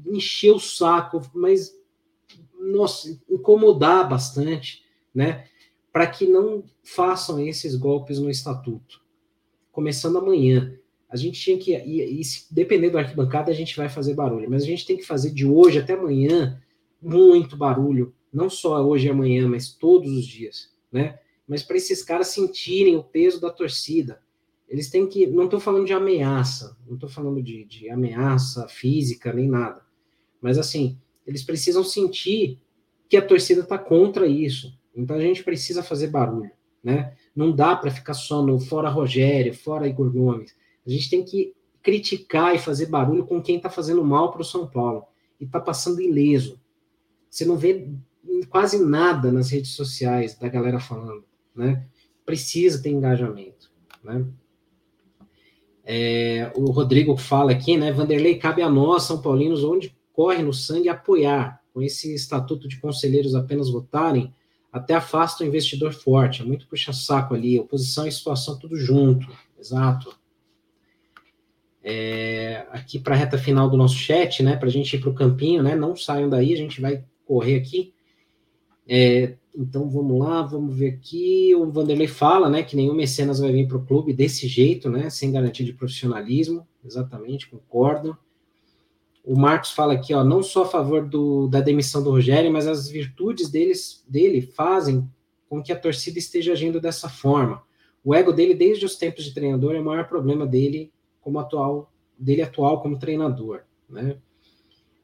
encher 0.08 0.51
o 0.51 0.60
saco, 0.60 1.22
mas 1.34 1.76
nossa, 2.72 3.20
incomodar 3.30 4.07
bastante, 4.07 4.84
né? 5.13 5.45
Para 5.91 6.07
que 6.07 6.26
não 6.26 6.63
façam 6.84 7.39
esses 7.39 7.76
golpes 7.76 8.20
no 8.20 8.30
estatuto. 8.30 9.01
Começando 9.72 10.18
amanhã. 10.18 10.78
A 11.09 11.16
gente 11.16 11.39
tinha 11.39 11.57
que, 11.57 11.76
e, 11.76 12.20
e 12.20 12.24
se 12.24 12.53
depender 12.53 12.89
do 12.89 12.97
arquibancada, 12.97 13.51
a 13.51 13.55
gente 13.55 13.78
vai 13.78 13.88
fazer 13.88 14.13
barulho, 14.13 14.49
mas 14.49 14.63
a 14.63 14.66
gente 14.66 14.86
tem 14.86 14.97
que 14.97 15.05
fazer 15.05 15.32
de 15.32 15.45
hoje 15.45 15.80
até 15.80 15.93
amanhã 15.93 16.61
muito 17.01 17.55
barulho, 17.55 18.13
não 18.34 18.49
só 18.49 18.84
hoje 18.86 19.07
e 19.07 19.09
amanhã, 19.09 19.47
mas 19.47 19.72
todos 19.72 20.11
os 20.11 20.26
dias, 20.26 20.74
né? 20.91 21.20
Mas 21.47 21.61
para 21.61 21.78
esses 21.78 22.03
caras 22.03 22.30
sentirem 22.30 22.97
o 22.97 23.03
peso 23.03 23.39
da 23.39 23.51
torcida, 23.51 24.20
eles 24.68 24.89
têm 24.89 25.07
que. 25.07 25.28
Não 25.28 25.45
estou 25.45 25.59
falando 25.59 25.86
de 25.86 25.93
ameaça, 25.93 26.76
não 26.88 26.95
estou 26.95 27.07
falando 27.07 27.41
de, 27.41 27.63
de 27.66 27.89
ameaça 27.89 28.68
física 28.68 29.32
nem 29.32 29.47
nada, 29.47 29.86
mas 30.41 30.57
assim, 30.57 30.99
eles 31.26 31.44
precisam 31.44 31.84
sentir 31.84 32.60
que 33.10 33.18
a 33.18 33.26
torcida 33.26 33.62
está 33.62 33.78
contra 33.78 34.28
isso. 34.28 34.78
Então 34.96 35.16
a 35.16 35.22
gente 35.22 35.44
precisa 35.44 35.84
fazer 35.84 36.08
barulho, 36.08 36.52
né? 36.84 37.14
Não 37.36 37.52
dá 37.52 37.76
para 37.76 37.92
ficar 37.92 38.14
só 38.14 38.42
no 38.42 38.60
fora 38.60 38.90
Rogério, 38.90 39.54
fora 39.54 39.88
Igor 39.88 40.12
Gomes. 40.12 40.56
A 40.86 40.90
gente 40.90 41.10
tem 41.10 41.24
que 41.24 41.54
criticar 41.82 42.56
e 42.56 42.60
fazer 42.60 42.88
barulho 42.88 43.26
com 43.26 43.42
quem 43.42 43.58
está 43.58 43.70
fazendo 43.70 44.04
mal 44.04 44.32
para 44.32 44.42
o 44.42 44.46
São 44.46 44.68
Paulo 44.68 45.04
e 45.40 45.44
está 45.44 45.60
passando 45.60 46.02
ileso. 46.02 46.60
Você 47.30 47.46
não 47.46 47.58
vê 47.58 47.90
quase 48.50 48.84
nada 48.84 49.32
nas 49.32 49.50
redes 49.50 49.72
sociais 49.72 50.38
da 50.38 50.48
galera 50.48 50.80
falando, 50.80 51.26
né? 51.56 51.86
Precisa 52.26 52.82
ter 52.82 52.90
engajamento, 52.90 53.72
né? 54.04 54.26
É, 55.84 56.52
o 56.56 56.72
Rodrigo 56.72 57.16
fala 57.16 57.52
aqui, 57.52 57.78
né? 57.78 57.92
Vanderlei, 57.92 58.40
cabe 58.40 58.62
a 58.62 58.70
nós, 58.70 59.04
São 59.04 59.22
Paulinos, 59.22 59.64
onde 59.64 59.96
corre 60.16 60.41
no 60.41 60.53
sangue, 60.53 60.89
apoiar. 60.89 61.61
com 61.76 61.82
esse 61.82 62.16
estatuto 62.16 62.70
de 62.70 62.80
conselheiros 62.80 63.36
apenas 63.36 63.70
votarem, 63.70 64.34
até 64.72 64.93
afasta 64.93 65.43
o 65.43 65.47
investidor 65.47 65.91
forte, 65.91 66.41
é 66.41 66.45
muito 66.45 66.66
puxa-saco 66.68 67.34
ali, 67.34 67.59
oposição 67.59 68.07
e 68.07 68.11
situação 68.11 68.57
tudo 68.57 68.78
junto, 68.78 69.28
exato. 69.59 70.18
É, 71.84 72.66
aqui 72.72 72.97
para 72.97 73.13
a 73.13 73.18
reta 73.18 73.38
final 73.38 73.70
do 73.70 73.76
nosso 73.76 73.95
chat, 73.95 74.41
né, 74.41 74.55
para 74.55 74.70
a 74.70 74.72
gente 74.72 74.95
ir 74.95 75.01
para 75.01 75.09
o 75.09 75.13
campinho, 75.13 75.61
né, 75.61 75.76
não 75.76 75.97
saiam 75.97 76.30
daí, 76.30 76.53
a 76.53 76.57
gente 76.57 76.80
vai 76.80 77.03
correr 77.26 77.57
aqui. 77.57 77.93
É, 78.88 79.36
então 79.53 79.89
vamos 79.89 80.18
lá, 80.18 80.43
vamos 80.43 80.78
ver 80.78 80.93
aqui. 80.93 81.53
O 81.55 81.70
Vanderlei 81.72 82.07
fala, 82.07 82.49
né, 82.49 82.63
que 82.63 82.76
nenhum 82.78 82.93
mecenas 82.93 83.39
vai 83.39 83.51
vir 83.51 83.68
para 83.68 83.78
o 83.78 83.86
clube 83.86 84.13
desse 84.13 84.47
jeito, 84.47 84.89
né, 84.89 85.09
sem 85.09 85.30
garantia 85.30 85.66
de 85.66 85.74
profissionalismo. 85.74 86.66
Exatamente, 86.86 87.49
concordo. 87.49 88.18
O 89.26 89.36
Marcos 89.36 89.72
fala 89.72 89.94
aqui, 89.94 90.14
ó, 90.14 90.24
não 90.24 90.44
só 90.44 90.64
a 90.64 90.68
favor 90.68 91.04
do, 91.04 91.48
da 91.48 91.60
demissão 91.60 92.04
do 92.04 92.12
Rogério, 92.12 92.52
mas 92.52 92.68
as 92.68 92.88
virtudes 92.88 93.50
deles, 93.50 94.06
dele 94.08 94.42
fazem 94.42 95.10
com 95.50 95.64
que 95.64 95.72
a 95.72 95.80
torcida 95.80 96.20
esteja 96.20 96.54
agindo 96.54 96.80
dessa 96.80 97.10
forma. 97.10 97.64
O 98.04 98.14
ego 98.14 98.32
dele, 98.32 98.54
desde 98.54 98.86
os 98.86 98.96
tempos 98.96 99.24
de 99.24 99.34
treinador, 99.34 99.74
é 99.74 99.80
o 99.80 99.84
maior 99.84 100.08
problema 100.08 100.46
dele 100.46 100.92
como 101.22 101.40
atual, 101.40 101.92
dele 102.20 102.44
atual 102.44 102.84
como 102.84 103.00
treinador, 103.00 103.62
né? 103.90 104.18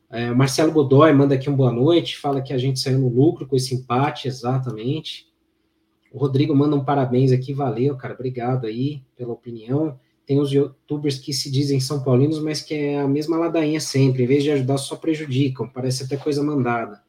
É, 0.08 0.30
Marcelo 0.30 0.74
Godoy 0.74 1.14
manda 1.14 1.36
aqui 1.36 1.50
um 1.50 1.56
boa 1.56 1.72
noite, 1.72 2.18
fala 2.18 2.42
que 2.42 2.54
a 2.54 2.58
gente 2.58 2.80
saiu 2.80 3.00
no 3.00 3.08
lucro 3.08 3.48
com 3.48 3.56
esse 3.56 3.74
empate, 3.74 4.28
exatamente. 4.28 5.26
O 6.12 6.20
Rodrigo 6.20 6.54
manda 6.54 6.76
um 6.76 6.84
parabéns 6.84 7.32
aqui, 7.32 7.54
valeu, 7.54 7.96
cara, 7.96 8.14
obrigado 8.14 8.68
aí 8.68 9.02
pela 9.16 9.32
opinião. 9.32 9.98
Tem 10.32 10.40
os 10.40 10.50
youtubers 10.50 11.20
que 11.20 11.34
se 11.34 11.52
dizem 11.52 11.82
São 11.82 12.02
Paulinos, 12.02 12.42
mas 12.42 12.62
que 12.62 12.74
é 12.74 13.02
a 13.02 13.06
mesma 13.06 13.38
ladainha 13.38 13.82
sempre, 13.82 14.24
em 14.24 14.26
vez 14.26 14.42
de 14.42 14.52
ajudar, 14.52 14.78
só 14.78 14.96
prejudicam, 14.96 15.68
parece 15.68 16.04
até 16.04 16.16
coisa 16.16 16.42
mandada. 16.42 17.04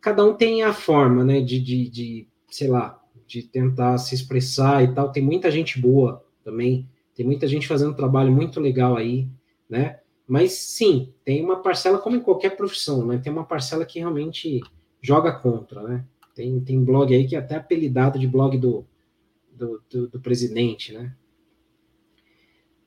Cada 0.00 0.24
um 0.24 0.34
tem 0.34 0.64
a 0.64 0.72
forma, 0.72 1.22
né, 1.22 1.40
de, 1.40 1.60
de, 1.60 1.88
de 1.88 2.28
sei 2.50 2.66
lá, 2.66 3.00
de 3.24 3.44
tentar 3.44 3.98
se 3.98 4.16
expressar 4.16 4.82
e 4.82 4.92
tal. 4.92 5.12
Tem 5.12 5.22
muita 5.22 5.48
gente 5.48 5.80
boa 5.80 6.24
também, 6.42 6.90
tem 7.14 7.24
muita 7.24 7.46
gente 7.46 7.68
fazendo 7.68 7.92
um 7.92 7.96
trabalho 7.96 8.32
muito 8.32 8.58
legal 8.58 8.96
aí, 8.96 9.28
né? 9.70 10.00
Mas 10.26 10.54
sim, 10.54 11.12
tem 11.24 11.40
uma 11.40 11.62
parcela, 11.62 11.98
como 11.98 12.16
em 12.16 12.20
qualquer 12.20 12.56
profissão, 12.56 13.06
né? 13.06 13.18
Tem 13.18 13.32
uma 13.32 13.44
parcela 13.44 13.86
que 13.86 14.00
realmente 14.00 14.60
joga 15.00 15.30
contra, 15.30 15.84
né? 15.84 16.04
Tem, 16.34 16.58
tem 16.58 16.82
blog 16.82 17.14
aí 17.14 17.28
que 17.28 17.36
é 17.36 17.38
até 17.38 17.54
apelidado 17.54 18.18
de 18.18 18.26
blog 18.26 18.58
do, 18.58 18.84
do, 19.52 19.80
do, 19.88 20.08
do 20.08 20.20
presidente, 20.20 20.92
né? 20.92 21.14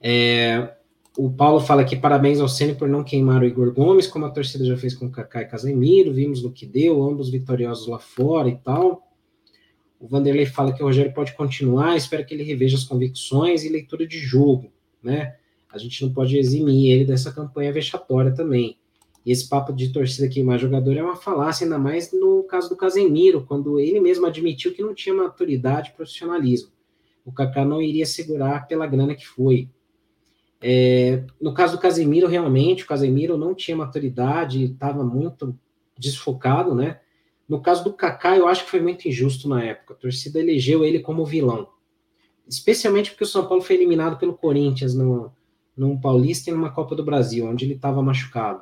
É, 0.01 0.75
o 1.17 1.29
Paulo 1.29 1.59
fala 1.59 1.81
aqui, 1.81 1.95
parabéns 1.95 2.39
ao 2.39 2.47
Ceni 2.47 2.75
por 2.75 2.87
não 2.87 3.03
queimar 3.03 3.41
o 3.41 3.45
Igor 3.45 3.73
Gomes, 3.73 4.07
como 4.07 4.25
a 4.25 4.29
torcida 4.29 4.63
já 4.63 4.77
fez 4.77 4.93
com 4.93 5.07
o 5.07 5.11
Kaká 5.11 5.41
e 5.41 5.45
Casemiro, 5.45 6.13
vimos 6.13 6.41
no 6.41 6.51
que 6.51 6.65
deu, 6.65 7.03
ambos 7.03 7.29
vitoriosos 7.29 7.87
lá 7.87 7.99
fora 7.99 8.47
e 8.47 8.55
tal. 8.55 9.07
O 9.99 10.07
Vanderlei 10.07 10.45
fala 10.45 10.71
que 10.71 10.81
o 10.81 10.85
Rogério 10.85 11.13
pode 11.13 11.33
continuar, 11.33 11.97
espero 11.97 12.25
que 12.25 12.33
ele 12.33 12.43
reveja 12.43 12.77
as 12.77 12.85
convicções 12.85 13.63
e 13.63 13.69
leitura 13.69 14.07
de 14.07 14.17
jogo, 14.17 14.71
né? 15.03 15.35
a 15.71 15.77
gente 15.77 16.03
não 16.03 16.11
pode 16.11 16.37
eximir 16.37 16.91
ele 16.91 17.05
dessa 17.05 17.31
campanha 17.31 17.71
vexatória 17.71 18.33
também. 18.33 18.77
E 19.25 19.31
esse 19.31 19.47
papo 19.47 19.71
de 19.71 19.91
torcida 19.91 20.27
queimar 20.27 20.57
jogador 20.57 20.97
é 20.97 21.03
uma 21.03 21.15
falácia, 21.15 21.65
ainda 21.65 21.77
mais 21.77 22.11
no 22.11 22.43
caso 22.43 22.69
do 22.69 22.75
Casemiro, 22.75 23.45
quando 23.45 23.79
ele 23.79 23.99
mesmo 23.99 24.25
admitiu 24.25 24.73
que 24.73 24.81
não 24.81 24.95
tinha 24.95 25.13
maturidade 25.13 25.89
e 25.89 25.93
profissionalismo. 25.93 26.71
O 27.23 27.31
Kaká 27.31 27.63
não 27.63 27.81
iria 27.81 28.05
segurar 28.05 28.67
pela 28.67 28.87
grana 28.87 29.13
que 29.13 29.27
foi. 29.27 29.69
É, 30.61 31.23
no 31.39 31.53
caso 31.53 31.77
do 31.77 31.81
Casemiro, 31.81 32.27
realmente, 32.27 32.83
o 32.83 32.87
Casemiro 32.87 33.37
não 33.37 33.55
tinha 33.55 33.77
maturidade, 33.77 34.65
estava 34.65 35.03
muito 35.03 35.57
desfocado, 35.97 36.75
né? 36.75 36.99
No 37.47 37.61
caso 37.61 37.83
do 37.83 37.93
Kaká, 37.93 38.37
eu 38.37 38.47
acho 38.47 38.65
que 38.65 38.69
foi 38.69 38.81
muito 38.81 39.07
injusto 39.07 39.47
na 39.49 39.63
época. 39.63 39.93
A 39.93 39.97
torcida 39.97 40.39
elegeu 40.39 40.85
ele 40.85 40.99
como 40.99 41.25
vilão. 41.25 41.67
Especialmente 42.47 43.11
porque 43.11 43.23
o 43.23 43.27
São 43.27 43.47
Paulo 43.47 43.63
foi 43.63 43.75
eliminado 43.75 44.19
pelo 44.19 44.33
Corinthians 44.33 44.93
no, 44.93 45.31
num 45.75 45.99
Paulista 45.99 46.49
e 46.49 46.53
numa 46.53 46.71
Copa 46.71 46.95
do 46.95 47.03
Brasil, 47.03 47.45
onde 47.45 47.65
ele 47.65 47.73
estava 47.73 48.03
machucado. 48.03 48.61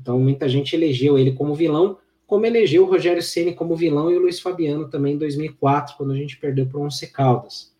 Então, 0.00 0.18
muita 0.18 0.48
gente 0.48 0.74
elegeu 0.74 1.18
ele 1.18 1.32
como 1.32 1.54
vilão, 1.54 1.98
como 2.26 2.46
elegeu 2.46 2.84
o 2.84 2.86
Rogério 2.86 3.22
Ceni 3.22 3.54
como 3.54 3.76
vilão 3.76 4.10
e 4.10 4.16
o 4.16 4.20
Luiz 4.20 4.40
Fabiano 4.40 4.88
também 4.88 5.14
em 5.14 5.18
2004, 5.18 5.96
quando 5.96 6.12
a 6.12 6.16
gente 6.16 6.38
perdeu 6.38 6.66
para 6.66 6.78
o 6.78 6.82
Once 6.82 7.06
Caldas. 7.12 7.73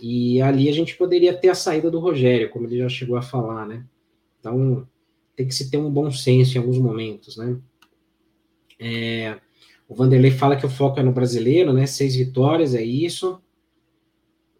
E 0.00 0.40
ali 0.40 0.68
a 0.68 0.72
gente 0.72 0.96
poderia 0.96 1.34
ter 1.34 1.48
a 1.48 1.54
saída 1.54 1.90
do 1.90 2.00
Rogério, 2.00 2.50
como 2.50 2.66
ele 2.66 2.78
já 2.78 2.88
chegou 2.88 3.16
a 3.16 3.22
falar, 3.22 3.66
né? 3.66 3.84
Então, 4.38 4.88
tem 5.36 5.46
que 5.46 5.54
se 5.54 5.70
ter 5.70 5.76
um 5.76 5.90
bom 5.90 6.10
senso 6.10 6.56
em 6.56 6.60
alguns 6.60 6.78
momentos, 6.78 7.36
né? 7.36 7.58
É, 8.78 9.38
o 9.86 9.94
Vanderlei 9.94 10.30
fala 10.30 10.56
que 10.56 10.64
o 10.64 10.70
foco 10.70 10.98
é 10.98 11.02
no 11.02 11.12
brasileiro, 11.12 11.72
né? 11.72 11.84
Seis 11.84 12.16
vitórias, 12.16 12.74
é 12.74 12.82
isso. 12.82 13.42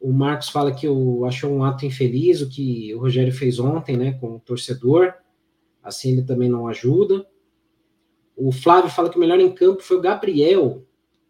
O 0.01 0.13
Marcos 0.13 0.49
fala 0.49 0.73
que 0.73 0.89
o, 0.89 1.25
achou 1.25 1.51
um 1.53 1.63
ato 1.63 1.87
infeliz 1.87 2.41
o 2.41 2.49
que 2.49 2.95
o 2.95 3.01
Rogério 3.01 3.33
fez 3.33 3.59
ontem, 3.59 3.97
né, 3.97 4.13
com 4.13 4.37
o 4.37 4.41
torcedor. 4.41 5.15
Assim 5.83 6.13
ele 6.13 6.23
também 6.23 6.49
não 6.49 6.67
ajuda. 6.67 7.27
O 8.35 8.51
Flávio 8.51 8.91
fala 8.91 9.11
que 9.11 9.17
o 9.17 9.21
melhor 9.21 9.39
em 9.39 9.53
campo 9.53 9.83
foi 9.83 9.99
o 9.99 10.01
Gabriel. 10.01 10.87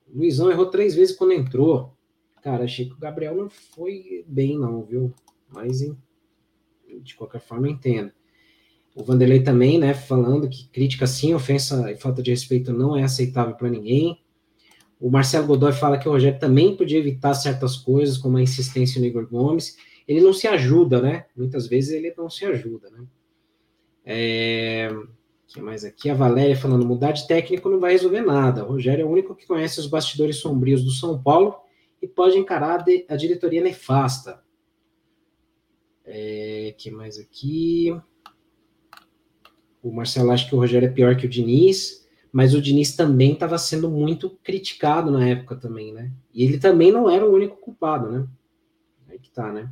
O 0.09 0.19
Luizão 0.19 0.51
errou 0.51 0.67
três 0.67 0.95
vezes 0.95 1.17
quando 1.17 1.33
entrou. 1.33 1.97
Cara, 2.43 2.65
achei 2.65 2.87
que 2.87 2.95
o 2.95 2.99
Gabriel 2.99 3.37
não 3.37 3.51
foi 3.51 4.25
bem, 4.27 4.59
não, 4.59 4.83
viu? 4.83 5.13
Mas, 5.49 5.81
de 7.03 7.15
qualquer 7.15 7.41
forma, 7.41 7.69
entendo. 7.69 8.13
O 8.95 9.05
Vanderlei 9.05 9.43
também, 9.43 9.79
né, 9.79 9.95
falando 9.95 10.49
que 10.49 10.69
crítica 10.69 11.07
sim, 11.07 11.33
ofensa 11.35 11.91
e 11.93 11.97
falta 11.97 12.23
de 12.23 12.31
respeito 12.31 12.73
não 12.73 12.97
é 12.97 13.03
aceitável 13.03 13.55
para 13.55 13.71
ninguém. 13.71 14.21
O 14.99 15.11
Marcelo 15.11 15.47
Godoy 15.47 15.73
fala 15.73 15.97
que 15.97 16.09
o 16.09 16.13
Rogério 16.13 16.39
também 16.39 16.77
podia 16.77 16.99
evitar 16.99 17.35
certas 17.35 17.77
coisas, 17.77 18.19
como 18.19 18.37
a 18.37 18.43
insistência 18.43 19.01
no 19.01 19.07
Igor 19.07 19.29
Gomes. 19.29 19.77
Ele 20.07 20.21
não 20.21 20.33
se 20.33 20.47
ajuda, 20.47 21.01
né? 21.01 21.27
Muitas 21.37 21.67
vezes 21.67 21.93
ele 21.93 22.13
não 22.17 22.29
se 22.29 22.45
ajuda, 22.45 22.91
né? 22.91 23.05
É... 24.05 24.91
que 25.47 25.61
mais 25.61 25.85
aqui? 25.85 26.11
A 26.11 26.15
Valéria 26.15 26.57
falando, 26.57 26.85
mudar 26.85 27.13
de 27.13 27.27
técnico 27.27 27.71
não 27.71 27.79
vai 27.79 27.93
resolver 27.93 28.23
nada. 28.23 28.65
O 28.65 28.73
Rogério 28.73 29.03
é 29.03 29.05
o 29.05 29.11
único 29.11 29.35
que 29.35 29.47
conhece 29.47 29.79
os 29.79 29.87
bastidores 29.87 30.37
sombrios 30.37 30.83
do 30.83 30.91
São 30.91 31.23
Paulo 31.23 31.55
e 32.01 32.07
pode 32.07 32.39
encarar 32.39 32.85
a 33.09 33.17
diretoria 33.17 33.63
nefasta. 33.63 34.43
É... 36.05 36.75
que 36.79 36.91
mais 36.91 37.19
aqui? 37.19 37.95
O 39.83 39.91
Marcelo 39.93 40.31
acha 40.31 40.49
que 40.49 40.55
o 40.55 40.59
Rogério 40.59 40.87
é 40.87 40.93
pior 40.93 41.17
que 41.17 41.27
o 41.27 41.29
Diniz 41.29 42.01
mas 42.33 42.55
o 42.55 42.63
Diniz 42.63 42.95
também 42.95 43.33
estava 43.33 43.59
sendo 43.59 43.91
muito 43.91 44.31
criticado 44.43 45.11
na 45.11 45.27
época 45.27 45.57
também, 45.57 45.93
né? 45.93 46.13
E 46.33 46.45
ele 46.45 46.59
também 46.59 46.93
não 46.93 47.11
era 47.11 47.27
o 47.27 47.35
único 47.35 47.57
culpado, 47.57 48.11
né? 48.11 48.27
Aí 49.09 49.19
que 49.19 49.31
tá, 49.31 49.53
né? 49.53 49.71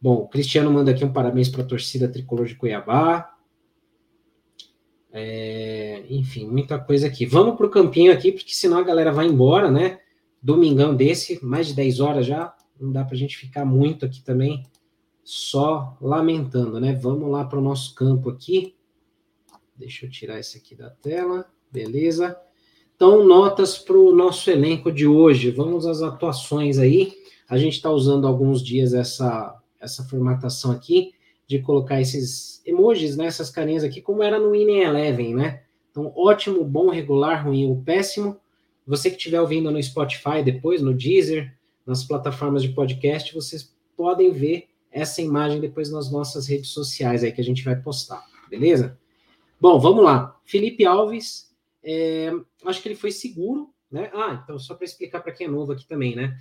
Bom, 0.00 0.16
o 0.16 0.28
Cristiano 0.28 0.70
manda 0.70 0.90
aqui 0.90 1.04
um 1.04 1.12
parabéns 1.12 1.48
para 1.48 1.62
a 1.62 1.66
torcida 1.66 2.08
tricolor 2.08 2.46
de 2.46 2.54
Cuiabá. 2.54 3.34
É, 5.10 6.04
enfim, 6.10 6.46
muita 6.46 6.78
coisa 6.78 7.06
aqui. 7.06 7.24
Vamos 7.24 7.56
para 7.56 7.66
o 7.66 7.70
campinho 7.70 8.12
aqui, 8.12 8.30
porque 8.30 8.52
senão 8.52 8.78
a 8.78 8.84
galera 8.84 9.10
vai 9.10 9.26
embora, 9.26 9.70
né? 9.70 10.00
Domingão 10.42 10.94
desse, 10.94 11.44
mais 11.44 11.68
de 11.68 11.74
10 11.74 12.00
horas 12.00 12.26
já. 12.26 12.54
Não 12.80 12.92
dá 12.92 13.04
para 13.04 13.14
a 13.14 13.18
gente 13.18 13.36
ficar 13.36 13.64
muito 13.64 14.04
aqui 14.04 14.22
também, 14.22 14.62
só 15.24 15.96
lamentando, 16.00 16.78
né? 16.80 16.94
Vamos 16.94 17.30
lá 17.30 17.44
para 17.44 17.58
o 17.58 17.62
nosso 17.62 17.94
campo 17.94 18.30
aqui. 18.30 18.76
Deixa 19.76 20.06
eu 20.06 20.10
tirar 20.10 20.38
esse 20.38 20.58
aqui 20.58 20.74
da 20.74 20.90
tela, 20.90 21.46
beleza? 21.70 22.38
Então, 22.94 23.24
notas 23.24 23.78
para 23.78 23.96
o 23.96 24.12
nosso 24.12 24.50
elenco 24.50 24.90
de 24.90 25.06
hoje. 25.06 25.50
Vamos 25.50 25.86
às 25.86 26.02
atuações 26.02 26.78
aí. 26.78 27.12
A 27.48 27.56
gente 27.56 27.74
está 27.74 27.90
usando 27.90 28.26
alguns 28.26 28.62
dias 28.62 28.92
essa, 28.92 29.56
essa 29.80 30.02
formatação 30.04 30.72
aqui, 30.72 31.12
de 31.46 31.60
colocar 31.60 32.00
esses 32.00 32.60
emojis, 32.66 33.16
né, 33.16 33.26
essas 33.26 33.50
carinhas 33.50 33.84
aqui, 33.84 34.02
como 34.02 34.22
era 34.22 34.38
no 34.38 34.50
Winning 34.50 34.80
Eleven, 34.80 35.34
né? 35.34 35.62
Então, 35.90 36.12
ótimo, 36.14 36.62
bom, 36.64 36.90
regular, 36.90 37.46
ruim 37.46 37.66
ou 37.66 37.82
péssimo. 37.82 38.36
Você 38.88 39.10
que 39.10 39.16
estiver 39.18 39.38
ouvindo 39.38 39.70
no 39.70 39.82
Spotify 39.82 40.42
depois, 40.42 40.80
no 40.80 40.94
Deezer, 40.94 41.54
nas 41.84 42.04
plataformas 42.04 42.62
de 42.62 42.70
podcast, 42.70 43.34
vocês 43.34 43.76
podem 43.94 44.32
ver 44.32 44.70
essa 44.90 45.20
imagem 45.20 45.60
depois 45.60 45.92
nas 45.92 46.10
nossas 46.10 46.46
redes 46.46 46.70
sociais 46.70 47.22
aí 47.22 47.30
que 47.30 47.40
a 47.42 47.44
gente 47.44 47.62
vai 47.62 47.76
postar, 47.76 48.24
beleza? 48.48 48.98
Bom, 49.60 49.78
vamos 49.78 50.02
lá. 50.02 50.40
Felipe 50.42 50.86
Alves, 50.86 51.54
é, 51.84 52.32
acho 52.64 52.80
que 52.80 52.88
ele 52.88 52.94
foi 52.94 53.12
seguro, 53.12 53.68
né? 53.90 54.10
Ah, 54.14 54.40
então 54.42 54.58
só 54.58 54.74
para 54.74 54.86
explicar 54.86 55.20
para 55.20 55.32
quem 55.32 55.46
é 55.46 55.50
novo 55.50 55.72
aqui 55.72 55.86
também, 55.86 56.16
né? 56.16 56.40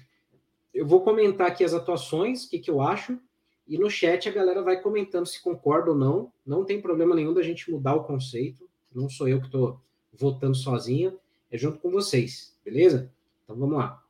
Eu 0.74 0.88
vou 0.88 1.02
comentar 1.02 1.48
aqui 1.48 1.66
as 1.66 1.74
atuações, 1.74 2.46
o 2.46 2.50
que, 2.50 2.60
que 2.60 2.72
eu 2.72 2.82
acho, 2.82 3.20
e 3.68 3.78
no 3.78 3.90
chat 3.90 4.30
a 4.30 4.32
galera 4.32 4.62
vai 4.62 4.80
comentando 4.80 5.26
se 5.26 5.44
concorda 5.44 5.92
ou 5.92 5.98
não. 5.98 6.32
Não 6.46 6.64
tem 6.64 6.82
problema 6.82 7.14
nenhum 7.14 7.34
da 7.34 7.44
gente 7.44 7.70
mudar 7.70 7.96
o 7.96 8.06
conceito. 8.06 8.70
Não 8.96 9.10
sou 9.10 9.28
eu 9.28 9.42
que 9.42 9.48
estou 9.48 9.82
votando 10.14 10.56
sozinho, 10.56 11.20
é 11.52 11.58
junto 11.58 11.80
com 11.80 11.90
vocês, 11.90 12.56
beleza? 12.64 13.12
Então 13.44 13.56
vamos 13.56 13.78
lá. 13.78 14.04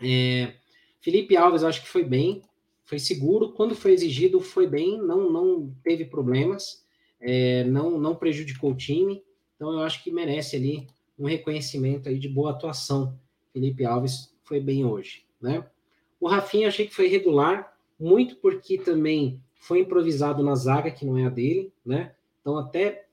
É, 0.00 0.54
Felipe 1.00 1.36
Alves, 1.36 1.62
acho 1.62 1.82
que 1.82 1.88
foi 1.88 2.04
bem, 2.04 2.42
foi 2.84 2.98
seguro. 2.98 3.52
Quando 3.52 3.74
foi 3.74 3.92
exigido, 3.92 4.40
foi 4.40 4.66
bem, 4.66 4.98
não, 4.98 5.30
não 5.30 5.74
teve 5.82 6.04
problemas 6.04 6.84
é, 7.24 7.64
não, 7.64 7.98
não 7.98 8.14
prejudicou 8.14 8.72
o 8.72 8.76
time. 8.76 9.24
Então, 9.56 9.72
eu 9.72 9.80
acho 9.80 10.04
que 10.04 10.12
merece 10.12 10.56
ali 10.56 10.86
um 11.18 11.26
reconhecimento 11.26 12.08
aí 12.08 12.18
de 12.18 12.28
boa 12.28 12.50
atuação. 12.50 13.18
Felipe 13.52 13.84
Alves 13.84 14.34
foi 14.42 14.60
bem 14.60 14.84
hoje, 14.84 15.24
né? 15.40 15.66
O 16.20 16.28
Rafinha 16.28 16.68
achei 16.68 16.86
que 16.86 16.94
foi 16.94 17.08
regular, 17.08 17.76
muito 17.98 18.36
porque 18.36 18.76
também 18.76 19.40
foi 19.54 19.80
improvisado 19.80 20.42
na 20.42 20.54
zaga, 20.54 20.90
que 20.90 21.06
não 21.06 21.16
é 21.16 21.24
a 21.24 21.30
dele, 21.30 21.72
né? 21.84 22.14
Então 22.40 22.58
até 22.58 23.03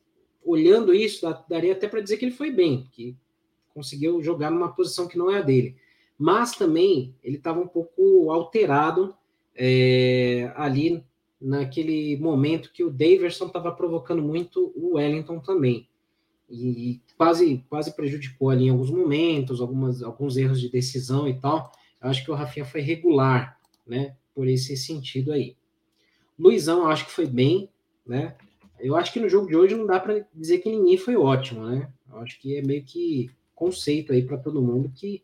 olhando 0.43 0.93
isso, 0.93 1.27
daria 1.47 1.73
até 1.73 1.87
para 1.87 2.01
dizer 2.01 2.17
que 2.17 2.25
ele 2.25 2.35
foi 2.35 2.51
bem, 2.51 2.87
que 2.91 3.15
conseguiu 3.73 4.21
jogar 4.21 4.51
numa 4.51 4.73
posição 4.73 5.07
que 5.07 5.17
não 5.17 5.29
é 5.29 5.37
a 5.37 5.41
dele. 5.41 5.75
Mas 6.17 6.51
também 6.51 7.15
ele 7.23 7.37
estava 7.37 7.59
um 7.59 7.67
pouco 7.67 8.31
alterado 8.31 9.15
é, 9.55 10.51
ali 10.55 11.03
naquele 11.39 12.17
momento 12.17 12.71
que 12.71 12.83
o 12.83 12.91
Daverson 12.91 13.47
estava 13.47 13.71
provocando 13.71 14.21
muito 14.21 14.71
o 14.75 14.95
Wellington 14.95 15.39
também. 15.39 15.87
E 16.49 16.99
quase, 17.17 17.63
quase 17.69 17.95
prejudicou 17.95 18.49
ali 18.49 18.65
em 18.65 18.69
alguns 18.69 18.91
momentos, 18.91 19.61
algumas, 19.61 20.03
alguns 20.03 20.37
erros 20.37 20.59
de 20.59 20.69
decisão 20.69 21.27
e 21.27 21.33
tal. 21.33 21.71
Eu 22.01 22.09
acho 22.09 22.23
que 22.23 22.29
o 22.29 22.35
Rafinha 22.35 22.65
foi 22.65 22.81
regular, 22.81 23.57
né? 23.87 24.15
Por 24.35 24.47
esse 24.47 24.75
sentido 24.75 25.31
aí. 25.31 25.55
Luizão, 26.37 26.79
eu 26.79 26.87
acho 26.87 27.05
que 27.05 27.11
foi 27.11 27.25
bem, 27.25 27.69
né? 28.05 28.35
Eu 28.81 28.95
acho 28.95 29.13
que 29.13 29.19
no 29.19 29.29
jogo 29.29 29.47
de 29.47 29.55
hoje 29.55 29.75
não 29.75 29.85
dá 29.85 29.99
para 29.99 30.25
dizer 30.33 30.59
que 30.59 30.69
ninguém 30.69 30.97
foi 30.97 31.15
ótimo, 31.15 31.65
né? 31.65 31.91
Eu 32.09 32.17
acho 32.17 32.39
que 32.39 32.55
é 32.55 32.61
meio 32.61 32.83
que 32.83 33.29
conceito 33.53 34.11
aí 34.11 34.23
para 34.23 34.37
todo 34.37 34.61
mundo 34.61 34.91
que 34.93 35.23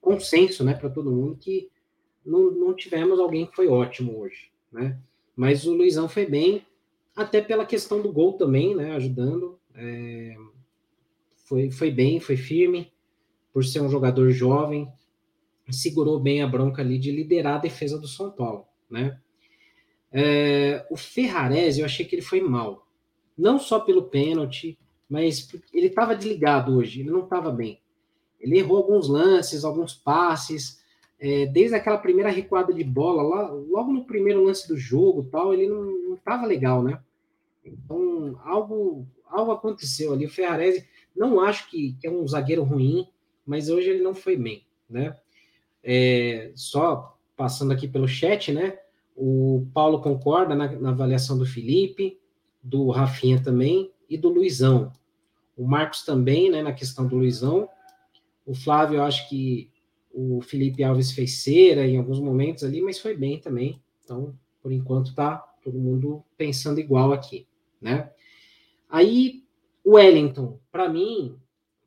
consenso, 0.00 0.64
né, 0.64 0.74
para 0.74 0.90
todo 0.90 1.12
mundo 1.12 1.36
que 1.36 1.70
não, 2.24 2.50
não 2.50 2.74
tivemos 2.74 3.18
alguém 3.20 3.46
que 3.46 3.54
foi 3.54 3.68
ótimo 3.68 4.18
hoje, 4.18 4.50
né? 4.72 4.98
Mas 5.36 5.66
o 5.66 5.74
Luizão 5.74 6.08
foi 6.08 6.26
bem, 6.26 6.66
até 7.14 7.40
pela 7.40 7.64
questão 7.64 8.02
do 8.02 8.12
gol 8.12 8.34
também, 8.34 8.74
né? 8.74 8.94
Ajudando. 8.94 9.58
É, 9.74 10.36
foi, 11.46 11.70
foi 11.70 11.90
bem, 11.90 12.20
foi 12.20 12.36
firme, 12.36 12.92
por 13.52 13.64
ser 13.64 13.80
um 13.80 13.88
jogador 13.88 14.30
jovem, 14.30 14.88
segurou 15.70 16.18
bem 16.18 16.42
a 16.42 16.46
bronca 16.46 16.82
ali 16.82 16.98
de 16.98 17.10
liderar 17.10 17.56
a 17.56 17.58
defesa 17.60 17.98
do 17.98 18.06
São 18.06 18.30
Paulo, 18.30 18.66
né? 18.88 19.18
É, 20.12 20.86
o 20.90 20.96
Ferrarese, 20.96 21.80
eu 21.80 21.86
achei 21.86 22.04
que 22.04 22.14
ele 22.14 22.22
foi 22.22 22.40
mal. 22.40 22.86
Não 23.36 23.58
só 23.58 23.80
pelo 23.80 24.04
pênalti, 24.04 24.78
mas 25.08 25.48
ele 25.72 25.86
estava 25.86 26.14
desligado 26.14 26.76
hoje, 26.76 27.00
ele 27.00 27.10
não 27.10 27.24
estava 27.24 27.50
bem. 27.50 27.80
Ele 28.40 28.58
errou 28.58 28.78
alguns 28.78 29.08
lances, 29.08 29.64
alguns 29.64 29.94
passes. 29.94 30.80
É, 31.18 31.46
desde 31.46 31.74
aquela 31.74 31.98
primeira 31.98 32.30
recuada 32.30 32.72
de 32.72 32.82
bola, 32.82 33.22
lá, 33.22 33.50
logo 33.50 33.92
no 33.92 34.04
primeiro 34.04 34.42
lance 34.42 34.66
do 34.66 34.76
jogo, 34.76 35.28
tal, 35.30 35.52
ele 35.52 35.68
não 35.68 36.14
estava 36.14 36.46
legal, 36.46 36.82
né? 36.82 36.98
Então, 37.64 38.40
algo, 38.42 39.06
algo 39.26 39.52
aconteceu 39.52 40.12
ali. 40.12 40.24
O 40.24 40.30
Ferrarese, 40.30 40.88
não 41.14 41.40
acho 41.40 41.68
que, 41.68 41.94
que, 42.00 42.06
é 42.06 42.10
um 42.10 42.26
zagueiro 42.26 42.62
ruim, 42.62 43.06
mas 43.44 43.68
hoje 43.68 43.90
ele 43.90 44.02
não 44.02 44.14
foi 44.14 44.36
bem, 44.36 44.64
né? 44.88 45.16
É, 45.82 46.52
só 46.54 47.18
passando 47.36 47.72
aqui 47.72 47.86
pelo 47.86 48.08
chat, 48.08 48.52
né? 48.52 48.78
O 49.16 49.66
Paulo 49.74 50.00
concorda 50.00 50.54
na, 50.54 50.70
na, 50.72 50.90
avaliação 50.90 51.36
do 51.36 51.44
Felipe, 51.44 52.18
do 52.62 52.90
Rafinha 52.90 53.42
também 53.42 53.90
e 54.08 54.16
do 54.16 54.28
Luizão. 54.28 54.92
O 55.56 55.66
Marcos 55.66 56.04
também, 56.04 56.50
né, 56.50 56.62
na 56.62 56.72
questão 56.72 57.06
do 57.06 57.16
Luizão. 57.16 57.68
O 58.46 58.54
Flávio, 58.54 58.96
eu 58.96 59.02
acho 59.02 59.28
que 59.28 59.70
o 60.12 60.40
Felipe 60.40 60.82
Alves 60.82 61.12
fez 61.12 61.42
cera 61.42 61.86
em 61.86 61.96
alguns 61.96 62.18
momentos 62.18 62.64
ali, 62.64 62.80
mas 62.80 62.98
foi 62.98 63.16
bem 63.16 63.38
também. 63.38 63.80
Então, 64.02 64.34
por 64.62 64.72
enquanto, 64.72 65.14
tá 65.14 65.36
todo 65.62 65.78
mundo 65.78 66.24
pensando 66.36 66.80
igual 66.80 67.12
aqui, 67.12 67.46
né? 67.80 68.10
Aí, 68.88 69.44
o 69.84 69.92
Wellington, 69.92 70.58
para 70.72 70.88
mim, 70.88 71.38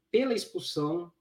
pela 0.09 0.33
expulsão, 0.33 1.11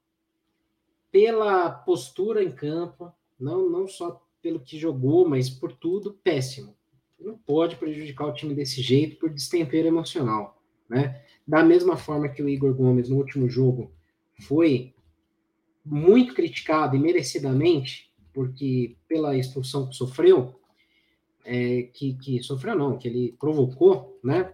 pela 1.11 1.69
postura 1.69 2.43
em 2.43 2.51
campo, 2.51 3.11
não, 3.39 3.69
não 3.69 3.87
só 3.87 4.22
pelo 4.43 4.59
que 4.59 4.77
jogou, 4.77 5.27
mas 5.27 5.49
por 5.49 5.71
tudo, 5.71 6.19
péssimo. 6.21 6.75
Não 7.17 7.37
pode 7.37 7.77
prejudicar 7.77 8.27
o 8.27 8.33
time 8.33 8.53
desse 8.53 8.81
jeito 8.81 9.15
por 9.15 9.29
destempero 9.29 9.87
emocional, 9.87 10.61
né? 10.89 11.23
Da 11.47 11.63
mesma 11.63 11.95
forma 11.95 12.27
que 12.27 12.43
o 12.43 12.49
Igor 12.49 12.73
Gomes 12.73 13.07
no 13.07 13.15
último 13.15 13.49
jogo 13.49 13.93
foi 14.41 14.93
muito 15.83 16.33
criticado 16.33 16.95
e 16.95 16.99
merecidamente, 16.99 18.11
porque 18.33 18.97
pela 19.07 19.37
expulsão 19.37 19.87
que 19.87 19.95
sofreu, 19.95 20.59
é, 21.45 21.83
que, 21.93 22.13
que 22.15 22.43
sofreu 22.43 22.75
não, 22.75 22.97
que 22.97 23.07
ele 23.07 23.35
provocou, 23.39 24.19
né? 24.21 24.53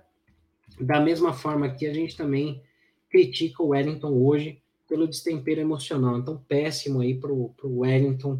Da 0.79 0.99
mesma 0.99 1.33
forma 1.33 1.69
que 1.69 1.87
a 1.87 1.93
gente 1.93 2.15
também 2.15 2.61
critica 3.09 3.63
o 3.63 3.69
Wellington 3.69 4.13
hoje 4.13 4.61
pelo 4.87 5.07
destempero 5.07 5.59
emocional. 5.59 6.19
Então, 6.19 6.43
péssimo 6.47 7.01
aí 7.01 7.15
para 7.15 7.31
o 7.31 7.55
Wellington 7.63 8.39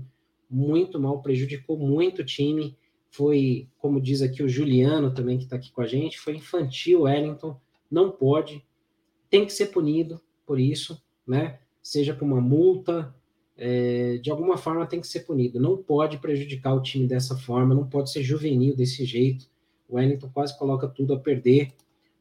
muito 0.49 0.99
mal, 0.99 1.21
prejudicou 1.21 1.77
muito 1.77 2.21
o 2.21 2.25
time. 2.25 2.77
Foi, 3.11 3.67
como 3.77 4.01
diz 4.01 4.21
aqui 4.21 4.43
o 4.43 4.49
Juliano 4.49 5.13
também, 5.13 5.37
que 5.37 5.43
está 5.43 5.55
aqui 5.55 5.71
com 5.71 5.81
a 5.81 5.87
gente, 5.87 6.19
foi 6.19 6.35
infantil 6.35 7.01
Wellington, 7.01 7.59
não 7.89 8.11
pode, 8.11 8.63
tem 9.29 9.45
que 9.45 9.53
ser 9.53 9.67
punido 9.67 10.21
por 10.45 10.59
isso, 10.59 11.01
né? 11.27 11.59
Seja 11.81 12.13
com 12.13 12.25
uma 12.25 12.41
multa, 12.41 13.13
é, 13.57 14.17
de 14.17 14.31
alguma 14.31 14.57
forma 14.57 14.85
tem 14.85 15.01
que 15.01 15.07
ser 15.07 15.21
punido. 15.21 15.59
Não 15.59 15.77
pode 15.77 16.17
prejudicar 16.17 16.73
o 16.73 16.81
time 16.81 17.05
dessa 17.05 17.35
forma, 17.35 17.75
não 17.75 17.85
pode 17.85 18.11
ser 18.11 18.23
juvenil 18.23 18.75
desse 18.75 19.03
jeito. 19.03 19.49
O 19.87 19.95
Wellington 19.95 20.29
quase 20.33 20.57
coloca 20.57 20.87
tudo 20.87 21.13
a 21.13 21.19
perder. 21.19 21.73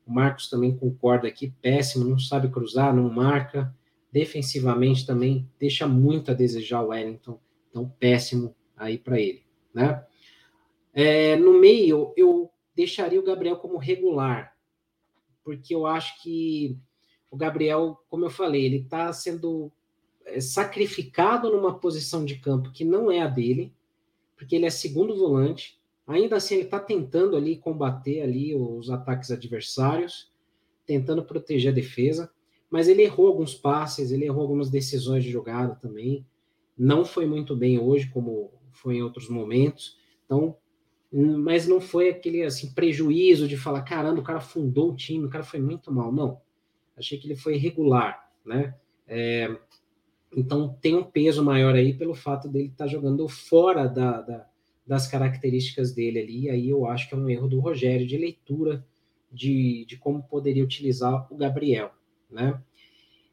O 0.06 0.12
Marcos 0.12 0.48
também 0.48 0.74
concorda 0.76 1.28
aqui, 1.28 1.52
péssimo, 1.62 2.04
não 2.04 2.18
sabe 2.18 2.48
cruzar, 2.48 2.94
não 2.94 3.08
marca. 3.08 3.74
Defensivamente 4.10 5.06
também 5.06 5.48
deixa 5.58 5.86
muito 5.86 6.30
a 6.30 6.34
desejar 6.34 6.82
o 6.82 6.88
Wellington. 6.88 7.38
Então, 7.70 7.88
péssimo 7.98 8.54
aí 8.76 8.98
para 8.98 9.20
ele, 9.20 9.44
né? 9.74 10.04
É, 10.94 11.36
no 11.36 11.60
meio, 11.60 12.12
eu 12.16 12.50
deixaria 12.74 13.20
o 13.20 13.24
Gabriel 13.24 13.56
como 13.56 13.76
regular, 13.76 14.56
porque 15.44 15.74
eu 15.74 15.86
acho 15.86 16.22
que 16.22 16.76
o 17.30 17.36
Gabriel, 17.36 17.98
como 18.08 18.24
eu 18.24 18.30
falei, 18.30 18.64
ele 18.64 18.78
está 18.78 19.12
sendo 19.12 19.70
é, 20.24 20.40
sacrificado 20.40 21.50
numa 21.50 21.78
posição 21.78 22.24
de 22.24 22.36
campo 22.38 22.72
que 22.72 22.84
não 22.84 23.10
é 23.10 23.20
a 23.20 23.28
dele, 23.28 23.72
porque 24.36 24.56
ele 24.56 24.66
é 24.66 24.70
segundo 24.70 25.16
volante. 25.16 25.78
Ainda 26.06 26.36
assim, 26.36 26.54
ele 26.54 26.64
está 26.64 26.80
tentando 26.80 27.36
ali 27.36 27.56
combater 27.56 28.22
ali 28.22 28.54
os 28.54 28.90
ataques 28.90 29.30
adversários, 29.30 30.32
tentando 30.86 31.22
proteger 31.22 31.70
a 31.70 31.74
defesa, 31.74 32.30
mas 32.70 32.88
ele 32.88 33.02
errou 33.02 33.26
alguns 33.26 33.54
passes, 33.54 34.10
ele 34.10 34.24
errou 34.24 34.42
algumas 34.42 34.70
decisões 34.70 35.22
de 35.22 35.30
jogada 35.30 35.74
também 35.74 36.24
não 36.78 37.04
foi 37.04 37.26
muito 37.26 37.56
bem 37.56 37.78
hoje, 37.78 38.08
como 38.08 38.52
foi 38.70 38.96
em 38.96 39.02
outros 39.02 39.28
momentos. 39.28 39.98
Então, 40.24 40.56
mas 41.12 41.66
não 41.66 41.80
foi 41.80 42.10
aquele 42.10 42.42
assim 42.42 42.72
prejuízo 42.72 43.48
de 43.48 43.56
falar, 43.56 43.82
caramba, 43.82 44.20
o 44.20 44.24
cara 44.24 44.40
fundou 44.40 44.92
o 44.92 44.96
time, 44.96 45.24
o 45.24 45.30
cara 45.30 45.44
foi 45.44 45.60
muito 45.60 45.92
mal. 45.92 46.12
Não. 46.12 46.40
Achei 46.96 47.18
que 47.18 47.26
ele 47.26 47.36
foi 47.36 47.56
regular, 47.56 48.30
né? 48.44 48.74
É, 49.06 49.56
então 50.36 50.76
tem 50.80 50.94
um 50.94 51.04
peso 51.04 51.42
maior 51.42 51.74
aí 51.74 51.94
pelo 51.94 52.14
fato 52.14 52.48
dele 52.48 52.68
estar 52.68 52.84
tá 52.84 52.90
jogando 52.90 53.26
fora 53.28 53.86
da, 53.86 54.20
da, 54.20 54.46
das 54.86 55.06
características 55.06 55.92
dele 55.92 56.20
ali. 56.20 56.40
E 56.42 56.50
aí 56.50 56.68
eu 56.68 56.86
acho 56.86 57.08
que 57.08 57.14
é 57.14 57.18
um 57.18 57.28
erro 57.28 57.48
do 57.48 57.60
Rogério 57.60 58.06
de 58.06 58.18
leitura 58.18 58.84
de, 59.32 59.84
de 59.86 59.96
como 59.96 60.22
poderia 60.22 60.64
utilizar 60.64 61.26
o 61.32 61.36
Gabriel, 61.36 61.92
né? 62.30 62.60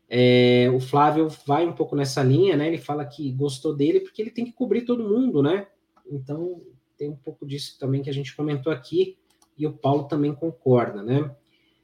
É, 0.10 0.70
o 0.74 0.80
Flávio 0.80 1.28
vai 1.46 1.66
um 1.66 1.74
pouco 1.74 1.96
nessa 1.96 2.22
linha, 2.22 2.56
né? 2.56 2.68
Ele 2.68 2.78
fala 2.78 3.06
que 3.06 3.32
gostou 3.32 3.76
dele 3.76 4.00
porque 4.00 4.22
ele 4.22 4.32
tem 4.32 4.46
que 4.46 4.52
cobrir 4.52 4.82
todo 4.82 5.08
mundo, 5.08 5.42
né? 5.42 5.68
Então 6.10 6.62
tem 6.98 7.10
um 7.10 7.16
pouco 7.16 7.46
disso 7.46 7.78
também 7.80 8.02
que 8.02 8.10
a 8.10 8.14
gente 8.14 8.36
comentou 8.36 8.72
aqui 8.72 9.18
e 9.58 9.66
o 9.66 9.74
Paulo 9.74 10.04
também 10.04 10.34
concorda, 10.34 11.02
né? 11.02 11.34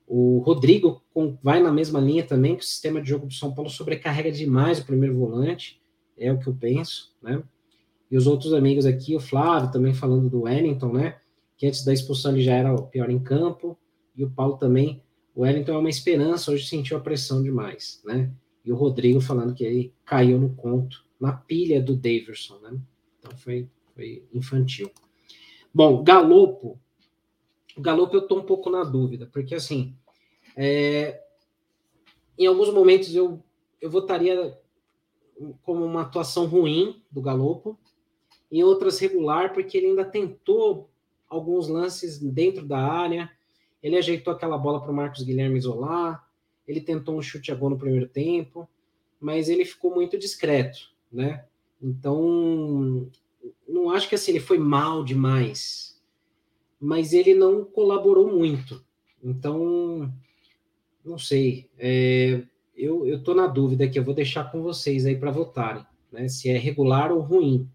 O 0.07 0.39
Rodrigo 0.39 1.01
vai 1.41 1.61
na 1.61 1.71
mesma 1.71 1.99
linha 1.99 2.23
também 2.25 2.55
que 2.55 2.63
o 2.63 2.67
sistema 2.67 3.01
de 3.01 3.09
jogo 3.09 3.27
do 3.27 3.33
São 3.33 3.53
Paulo 3.53 3.69
sobrecarrega 3.69 4.31
demais 4.31 4.79
o 4.79 4.85
primeiro 4.85 5.17
volante, 5.17 5.81
é 6.17 6.31
o 6.31 6.37
que 6.37 6.47
eu 6.47 6.53
penso, 6.53 7.15
né? 7.21 7.41
E 8.09 8.17
os 8.17 8.27
outros 8.27 8.53
amigos 8.53 8.85
aqui, 8.85 9.15
o 9.15 9.21
Flávio 9.21 9.71
também 9.71 9.93
falando 9.93 10.29
do 10.29 10.41
Wellington, 10.41 10.91
né? 10.91 11.17
Que 11.57 11.65
antes 11.65 11.85
da 11.85 11.93
expulsão 11.93 12.33
ele 12.33 12.41
já 12.41 12.53
era 12.53 12.73
o 12.73 12.87
pior 12.87 13.09
em 13.09 13.19
campo, 13.19 13.77
e 14.13 14.23
o 14.23 14.29
Paulo 14.29 14.57
também 14.57 15.01
o 15.33 15.41
Wellington 15.41 15.73
é 15.73 15.77
uma 15.77 15.89
esperança, 15.89 16.51
hoje 16.51 16.67
sentiu 16.67 16.97
a 16.97 17.01
pressão 17.01 17.41
demais, 17.41 18.01
né? 18.03 18.31
E 18.63 18.71
o 18.71 18.75
Rodrigo 18.75 19.21
falando 19.21 19.53
que 19.53 19.63
ele 19.63 19.93
caiu 20.05 20.39
no 20.39 20.53
conto, 20.55 21.05
na 21.19 21.33
pilha 21.33 21.81
do 21.81 21.95
Daverson, 21.95 22.59
né? 22.59 22.79
Então 23.19 23.37
foi, 23.37 23.67
foi 23.95 24.25
infantil. 24.33 24.91
Bom, 25.73 26.03
Galopo. 26.03 26.79
Galopo 27.77 28.15
eu 28.15 28.27
tô 28.27 28.39
um 28.39 28.43
pouco 28.43 28.69
na 28.69 28.83
dúvida, 28.83 29.29
porque 29.31 29.55
assim, 29.55 29.95
é, 30.55 31.21
em 32.37 32.45
alguns 32.45 32.73
momentos 32.73 33.15
eu, 33.15 33.41
eu 33.79 33.89
votaria 33.89 34.59
como 35.63 35.85
uma 35.85 36.01
atuação 36.01 36.45
ruim 36.45 37.01
do 37.09 37.21
Galopo, 37.21 37.79
em 38.51 38.63
outras 38.63 38.99
regular, 38.99 39.53
porque 39.53 39.77
ele 39.77 39.87
ainda 39.87 40.03
tentou 40.03 40.89
alguns 41.29 41.69
lances 41.69 42.19
dentro 42.19 42.65
da 42.65 42.77
área, 42.77 43.31
ele 43.81 43.97
ajeitou 43.97 44.33
aquela 44.33 44.57
bola 44.57 44.81
para 44.81 44.91
o 44.91 44.95
Marcos 44.95 45.23
Guilherme 45.23 45.57
isolar. 45.57 46.27
ele 46.67 46.81
tentou 46.81 47.17
um 47.17 47.21
chute 47.21 47.51
a 47.51 47.55
gol 47.55 47.71
no 47.71 47.77
primeiro 47.77 48.07
tempo, 48.07 48.69
mas 49.19 49.49
ele 49.49 49.65
ficou 49.65 49.93
muito 49.93 50.17
discreto, 50.17 50.79
né? 51.11 51.45
Então, 51.81 53.09
não 53.67 53.89
acho 53.89 54.07
que 54.07 54.15
assim 54.15 54.31
ele 54.31 54.39
foi 54.39 54.57
mal 54.57 55.03
demais, 55.03 55.99
mas 56.79 57.13
ele 57.13 57.33
não 57.33 57.65
colaborou 57.65 58.27
muito. 58.27 58.83
Então, 59.23 60.11
não 61.03 61.17
sei. 61.17 61.69
É, 61.77 62.43
eu, 62.75 63.05
eu 63.07 63.23
tô 63.23 63.33
na 63.33 63.47
dúvida 63.47 63.85
aqui, 63.85 63.97
eu 63.97 64.03
vou 64.03 64.13
deixar 64.13 64.51
com 64.51 64.61
vocês 64.61 65.05
aí 65.05 65.15
para 65.15 65.31
votarem, 65.31 65.85
né? 66.11 66.27
Se 66.27 66.49
é 66.49 66.57
regular 66.57 67.11
ou 67.11 67.19
ruim. 67.19 67.69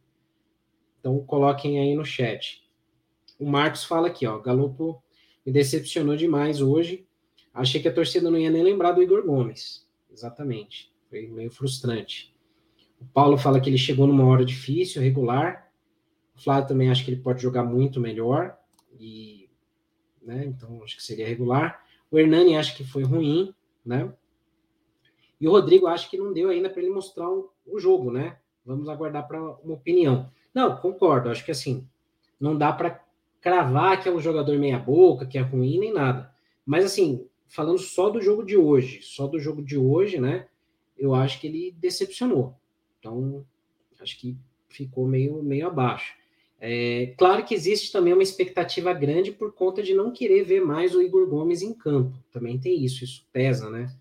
Então, 1.01 1.19
coloquem 1.25 1.79
aí 1.79 1.95
no 1.95 2.05
chat. 2.05 2.65
O 3.39 3.47
Marcos 3.47 3.85
fala 3.85 4.09
aqui, 4.09 4.27
ó, 4.27 4.39
Galopo 4.39 5.03
me 5.47 5.53
decepcionou 5.53 6.17
demais 6.17 6.61
hoje. 6.61 7.07
Achei 7.55 7.81
que 7.81 7.87
a 7.87 7.95
torcida 7.95 8.29
não 8.29 8.39
ia 8.39 8.51
nem 8.51 8.65
lembrar 8.65 8.93
do 8.93 9.03
Igor 9.03 9.25
Gomes. 9.25 9.87
Exatamente. 10.13 10.93
Foi 11.09 11.29
meio 11.29 11.51
frustrante. 11.51 12.35
O 13.01 13.05
Paulo 13.07 13.39
fala 13.39 13.61
que 13.61 13.71
ele 13.71 13.79
chegou 13.79 14.09
numa 14.09 14.27
hora 14.27 14.45
difícil, 14.45 15.01
regular. 15.01 15.71
O 16.37 16.41
Flávio 16.41 16.69
também 16.69 16.91
acha 16.91 17.05
que 17.05 17.11
ele 17.11 17.23
pode 17.23 17.41
jogar 17.41 17.63
muito 17.63 18.01
melhor. 18.01 18.59
E, 18.99 19.49
né, 20.21 20.45
então 20.47 20.83
acho 20.83 20.97
que 20.97 21.03
seria 21.03 21.27
regular. 21.27 21.85
O 22.11 22.19
Hernani 22.19 22.57
acha 22.57 22.75
que 22.75 22.85
foi 22.85 23.05
ruim, 23.05 23.55
né? 23.85 24.13
E 25.41 25.47
o 25.47 25.51
Rodrigo 25.53 25.87
acha 25.87 26.09
que 26.09 26.17
não 26.17 26.33
deu 26.33 26.49
ainda 26.49 26.69
para 26.69 26.83
ele 26.83 26.91
mostrar 26.91 27.29
o, 27.29 27.53
o, 27.67 27.79
jogo, 27.79 28.11
né? 28.11 28.39
Vamos 28.65 28.89
aguardar 28.89 29.29
para 29.29 29.41
uma 29.41 29.75
opinião. 29.75 30.31
Não, 30.53 30.77
concordo. 30.77 31.29
Acho 31.29 31.45
que 31.45 31.51
assim, 31.51 31.87
não 32.41 32.57
dá 32.57 32.73
para 32.73 33.06
cravar 33.47 34.03
que 34.03 34.09
é 34.09 34.13
um 34.13 34.19
jogador 34.19 34.59
meia 34.59 34.77
boca, 34.77 35.25
que 35.25 35.39
é 35.39 35.41
ruim 35.41 35.79
nem 35.79 35.93
nada. 35.93 36.35
Mas 36.65 36.85
assim, 36.85 37.29
falando 37.47 37.79
só 37.79 38.11
do 38.11 38.21
jogo 38.21 38.43
de 38.43 38.57
hoje, 38.57 39.03
só 39.03 39.29
do 39.29 39.39
jogo 39.39 39.63
de 39.63 39.79
hoje, 39.79 40.21
né? 40.21 40.49
Eu 40.99 41.15
acho 41.15 41.41
que 41.41 41.47
ele 41.47 41.71
decepcionou. 41.79 42.57
Então, 42.99 43.47
acho 44.01 44.19
que 44.19 44.37
ficou 44.69 45.07
meio, 45.07 45.45
meio 45.45 45.69
abaixo. 45.69 46.13
É, 46.59 47.15
claro 47.17 47.45
que 47.45 47.55
existe 47.55 47.93
também 47.93 48.13
uma 48.13 48.23
expectativa 48.23 48.93
grande 48.93 49.31
por 49.31 49.53
conta 49.53 49.81
de 49.81 49.95
não 49.95 50.11
querer 50.11 50.43
ver 50.43 50.61
mais 50.61 50.93
o 50.93 51.01
Igor 51.01 51.29
Gomes 51.29 51.63
em 51.63 51.73
campo. 51.73 52.19
Também 52.33 52.59
tem 52.59 52.85
isso, 52.85 53.05
isso 53.05 53.29
pesa, 53.33 53.71
né? 53.71 53.95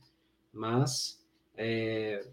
Mas, 0.51 1.23
é, 1.55 2.25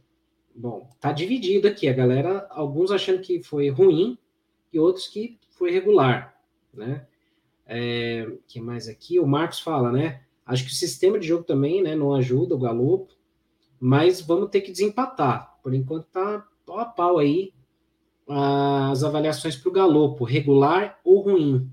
bom, 0.55 0.89
tá 0.99 1.13
dividido 1.13 1.69
aqui. 1.69 1.89
A 1.89 1.93
galera, 1.93 2.47
alguns 2.49 2.91
achando 2.91 3.21
que 3.21 3.43
foi 3.43 3.69
ruim 3.69 4.17
e 4.73 4.79
outros 4.79 5.09
que 5.09 5.39
foi 5.51 5.71
regular, 5.71 6.33
né? 6.73 7.07
É, 7.67 8.31
que 8.47 8.61
mais 8.61 8.89
aqui? 8.89 9.19
O 9.19 9.27
Marcos 9.27 9.61
fala, 9.61 9.93
né? 9.93 10.23
Acho 10.45 10.65
que 10.65 10.71
o 10.71 10.75
sistema 10.75 11.19
de 11.19 11.27
jogo 11.27 11.45
também, 11.45 11.83
né, 11.83 11.95
não 11.95 12.15
ajuda 12.15 12.55
o 12.55 12.59
Galopo, 12.59 13.15
mas 13.79 14.21
vamos 14.21 14.51
ter 14.51 14.61
que 14.61 14.73
desempatar. 14.73 15.59
Por 15.63 15.73
enquanto 15.73 16.07
tá 16.07 16.47
pau 16.67 16.79
a 16.79 16.85
pau 16.85 17.19
aí 17.19 17.53
as 18.29 19.03
avaliações 19.05 19.57
para 19.57 19.69
o 19.69 19.73
Galopo, 19.73 20.25
regular 20.25 21.01
ou 21.05 21.21
ruim. 21.21 21.71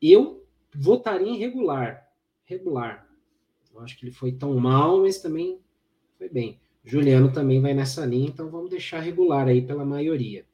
Eu 0.00 0.44
votaria 0.74 1.28
em 1.28 1.36
regular. 1.36 2.08
Regular. 2.44 3.06
Eu 3.74 3.80
acho 3.80 3.98
que 3.98 4.04
ele 4.04 4.12
foi 4.12 4.32
tão 4.32 4.54
mal, 4.54 5.02
mas 5.02 5.18
também 5.18 5.60
foi 6.16 6.28
bem. 6.28 6.60
Juliano 6.84 7.32
também 7.32 7.60
vai 7.60 7.74
nessa 7.74 8.06
linha, 8.06 8.28
então 8.28 8.48
vamos 8.48 8.70
deixar 8.70 9.00
regular 9.00 9.48
aí 9.48 9.60
pela 9.60 9.84
maioria. 9.84 10.46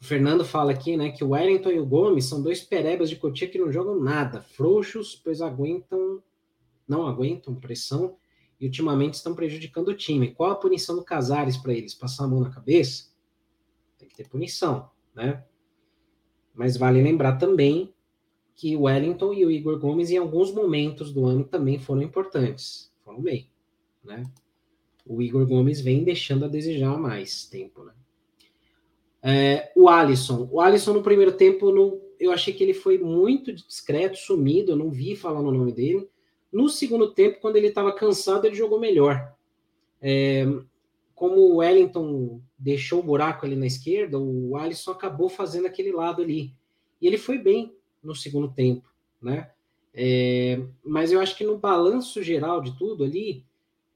O 0.00 0.04
Fernando 0.04 0.44
fala 0.44 0.72
aqui, 0.72 0.96
né, 0.96 1.10
que 1.10 1.22
o 1.22 1.30
Wellington 1.30 1.70
e 1.70 1.78
o 1.78 1.84
Gomes 1.84 2.24
são 2.24 2.42
dois 2.42 2.62
perebas 2.62 3.10
de 3.10 3.16
Cotia 3.16 3.48
que 3.48 3.58
não 3.58 3.70
jogam 3.70 4.00
nada, 4.00 4.40
frouxos, 4.40 5.14
pois 5.14 5.42
aguentam, 5.42 6.22
não 6.88 7.06
aguentam 7.06 7.54
pressão 7.54 8.16
e 8.58 8.64
ultimamente 8.64 9.14
estão 9.14 9.34
prejudicando 9.34 9.88
o 9.88 9.96
time. 9.96 10.32
Qual 10.32 10.50
a 10.50 10.56
punição 10.56 10.96
do 10.96 11.04
Casares 11.04 11.58
para 11.58 11.74
eles? 11.74 11.94
Passar 11.94 12.24
a 12.24 12.28
mão 12.28 12.40
na 12.40 12.50
cabeça? 12.50 13.10
Tem 13.98 14.08
que 14.08 14.16
ter 14.16 14.26
punição, 14.26 14.90
né? 15.14 15.44
Mas 16.54 16.78
vale 16.78 17.02
lembrar 17.02 17.36
também 17.36 17.94
que 18.54 18.74
o 18.76 18.82
Wellington 18.82 19.34
e 19.34 19.44
o 19.44 19.50
Igor 19.50 19.78
Gomes, 19.78 20.10
em 20.10 20.16
alguns 20.16 20.52
momentos 20.52 21.12
do 21.12 21.26
ano, 21.26 21.44
também 21.44 21.78
foram 21.78 22.02
importantes. 22.02 22.90
Foram 23.04 23.20
bem, 23.20 23.50
né? 24.02 24.22
O 25.06 25.20
Igor 25.20 25.46
Gomes 25.46 25.80
vem 25.80 26.04
deixando 26.04 26.46
a 26.46 26.48
desejar 26.48 26.98
mais 26.98 27.46
tempo, 27.46 27.84
né? 27.84 27.94
É, 29.22 29.70
o 29.76 29.88
Alisson. 29.88 30.48
O 30.50 30.60
Alisson, 30.60 30.94
no 30.94 31.02
primeiro 31.02 31.32
tempo, 31.32 32.00
eu 32.18 32.32
achei 32.32 32.52
que 32.52 32.62
ele 32.62 32.74
foi 32.74 32.98
muito 32.98 33.52
discreto, 33.52 34.16
sumido, 34.16 34.72
eu 34.72 34.76
não 34.76 34.90
vi 34.90 35.16
falar 35.16 35.42
no 35.42 35.52
nome 35.52 35.72
dele. 35.72 36.08
No 36.52 36.68
segundo 36.68 37.12
tempo, 37.12 37.40
quando 37.40 37.56
ele 37.56 37.68
estava 37.68 37.92
cansado, 37.92 38.46
ele 38.46 38.54
jogou 38.54 38.80
melhor. 38.80 39.34
É, 40.00 40.46
como 41.14 41.36
o 41.36 41.56
Wellington 41.56 42.40
deixou 42.58 43.00
o 43.00 43.02
buraco 43.02 43.44
ali 43.44 43.54
na 43.54 43.66
esquerda, 43.66 44.18
o 44.18 44.56
Alisson 44.56 44.90
acabou 44.92 45.28
fazendo 45.28 45.66
aquele 45.66 45.92
lado 45.92 46.22
ali. 46.22 46.54
E 47.00 47.06
ele 47.06 47.18
foi 47.18 47.38
bem 47.38 47.74
no 48.02 48.14
segundo 48.14 48.48
tempo, 48.48 48.88
né? 49.20 49.50
É, 49.92 50.62
mas 50.84 51.12
eu 51.12 51.20
acho 51.20 51.36
que 51.36 51.44
no 51.44 51.58
balanço 51.58 52.22
geral 52.22 52.60
de 52.60 52.76
tudo 52.78 53.04
ali, 53.04 53.44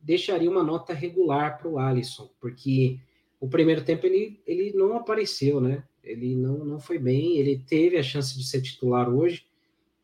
deixaria 0.01 0.51
uma 0.51 0.63
nota 0.63 0.93
regular 0.93 1.59
para 1.59 1.69
o 1.69 1.79
Alisson, 1.79 2.29
porque 2.41 2.99
o 3.45 3.49
primeiro 3.49 3.85
tempo 3.85 4.07
ele, 4.07 4.41
ele 4.47 4.73
não 4.73 4.97
apareceu, 4.97 5.61
né? 5.61 5.85
Ele 6.03 6.37
não, 6.37 6.65
não 6.65 6.81
foi 6.81 6.99
bem, 6.99 7.39
ele 7.39 7.59
teve 7.67 7.97
a 7.97 8.03
chance 8.03 8.37
de 8.37 8.45
ser 8.45 8.61
titular 8.61 9.09
hoje, 9.09 9.47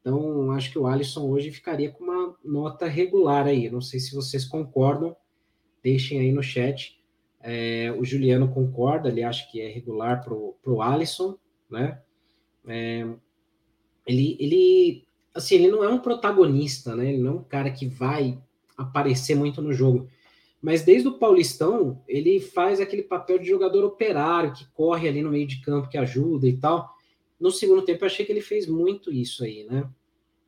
então, 0.01 0.51
acho 0.53 0.71
que 0.71 0.79
o 0.79 0.87
Alisson 0.87 1.29
hoje 1.29 1.51
ficaria 1.51 1.91
com 1.91 2.05
uma 2.05 2.35
nota 2.43 2.87
regular 2.87 3.47
aí. 3.47 3.69
Não 3.71 3.81
sei 3.81 4.01
se 4.01 4.15
vocês 4.15 4.45
concordam, 4.45 5.15
deixem 5.83 6.21
aí 6.21 6.33
no 6.33 6.43
chat. 6.43 6.99
É, 7.43 7.95
o 7.99 8.05
Juliano 8.05 8.53
concorda, 8.53 9.09
ele 9.09 9.23
acha 9.23 9.51
que 9.51 9.61
é 9.61 9.69
regular 9.69 10.25
para 10.25 10.35
o 10.35 10.83
Alisson, 10.83 11.37
né? 11.71 12.01
É, 12.67 13.07
ele, 14.07 14.37
ele, 14.41 15.05
assim, 15.35 15.57
ele 15.57 15.69
não 15.69 15.85
é 15.85 15.89
um 15.89 15.99
protagonista, 15.99 16.97
né? 16.97 17.13
Ele 17.13 17.23
não 17.23 17.31
é 17.31 17.35
um 17.35 17.45
cara 17.45 17.71
que 17.71 17.87
vai 17.87 18.39
aparecer 18.77 19.35
muito 19.35 19.61
no 19.61 19.73
jogo. 19.73 20.09
Mas 20.61 20.83
desde 20.83 21.09
o 21.09 21.19
Paulistão, 21.19 22.03
ele 22.07 22.39
faz 22.39 22.81
aquele 22.81 23.03
papel 23.03 23.39
de 23.39 23.49
jogador 23.49 23.85
operário, 23.85 24.53
que 24.53 24.67
corre 24.73 25.09
ali 25.09 25.23
no 25.23 25.31
meio 25.31 25.47
de 25.47 25.61
campo, 25.61 25.89
que 25.89 25.97
ajuda 25.97 26.47
e 26.47 26.57
tal. 26.57 26.95
No 27.39 27.51
segundo 27.51 27.83
tempo, 27.83 28.05
eu 28.05 28.07
achei 28.07 28.27
que 28.27 28.33
ele 28.33 28.43
fez 28.43 28.67
muito 28.67 29.11
isso 29.11 29.43
aí, 29.43 29.65
né? 29.65 29.89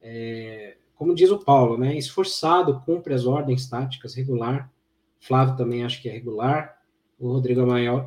É, 0.03 0.77
como 0.95 1.15
diz 1.15 1.31
o 1.31 1.39
Paulo, 1.39 1.79
né? 1.79 1.97
Esforçado, 1.97 2.81
cumpre 2.85 3.15
as 3.15 3.25
ordens 3.25 3.69
táticas, 3.69 4.15
regular. 4.15 4.71
Flávio 5.19 5.57
também 5.57 5.85
acho 5.85 6.03
que 6.03 6.09
é 6.09 6.13
regular. 6.13 6.79
O 7.19 7.33
Rodrigo 7.33 7.63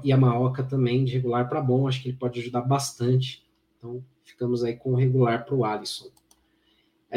Yamaoka 0.06 0.64
também 0.64 1.04
de 1.04 1.14
regular 1.14 1.50
para 1.50 1.62
bom, 1.62 1.88
acho 1.88 2.04
que 2.04 2.10
ele 2.10 2.18
pode 2.18 2.40
ajudar 2.40 2.62
bastante. 2.62 3.44
Então, 3.78 4.04
ficamos 4.24 4.64
aí 4.64 4.76
com 4.76 4.92
o 4.92 4.96
regular 4.96 5.46
para 5.46 5.56
o 5.56 5.66
Alisson. 5.66 6.10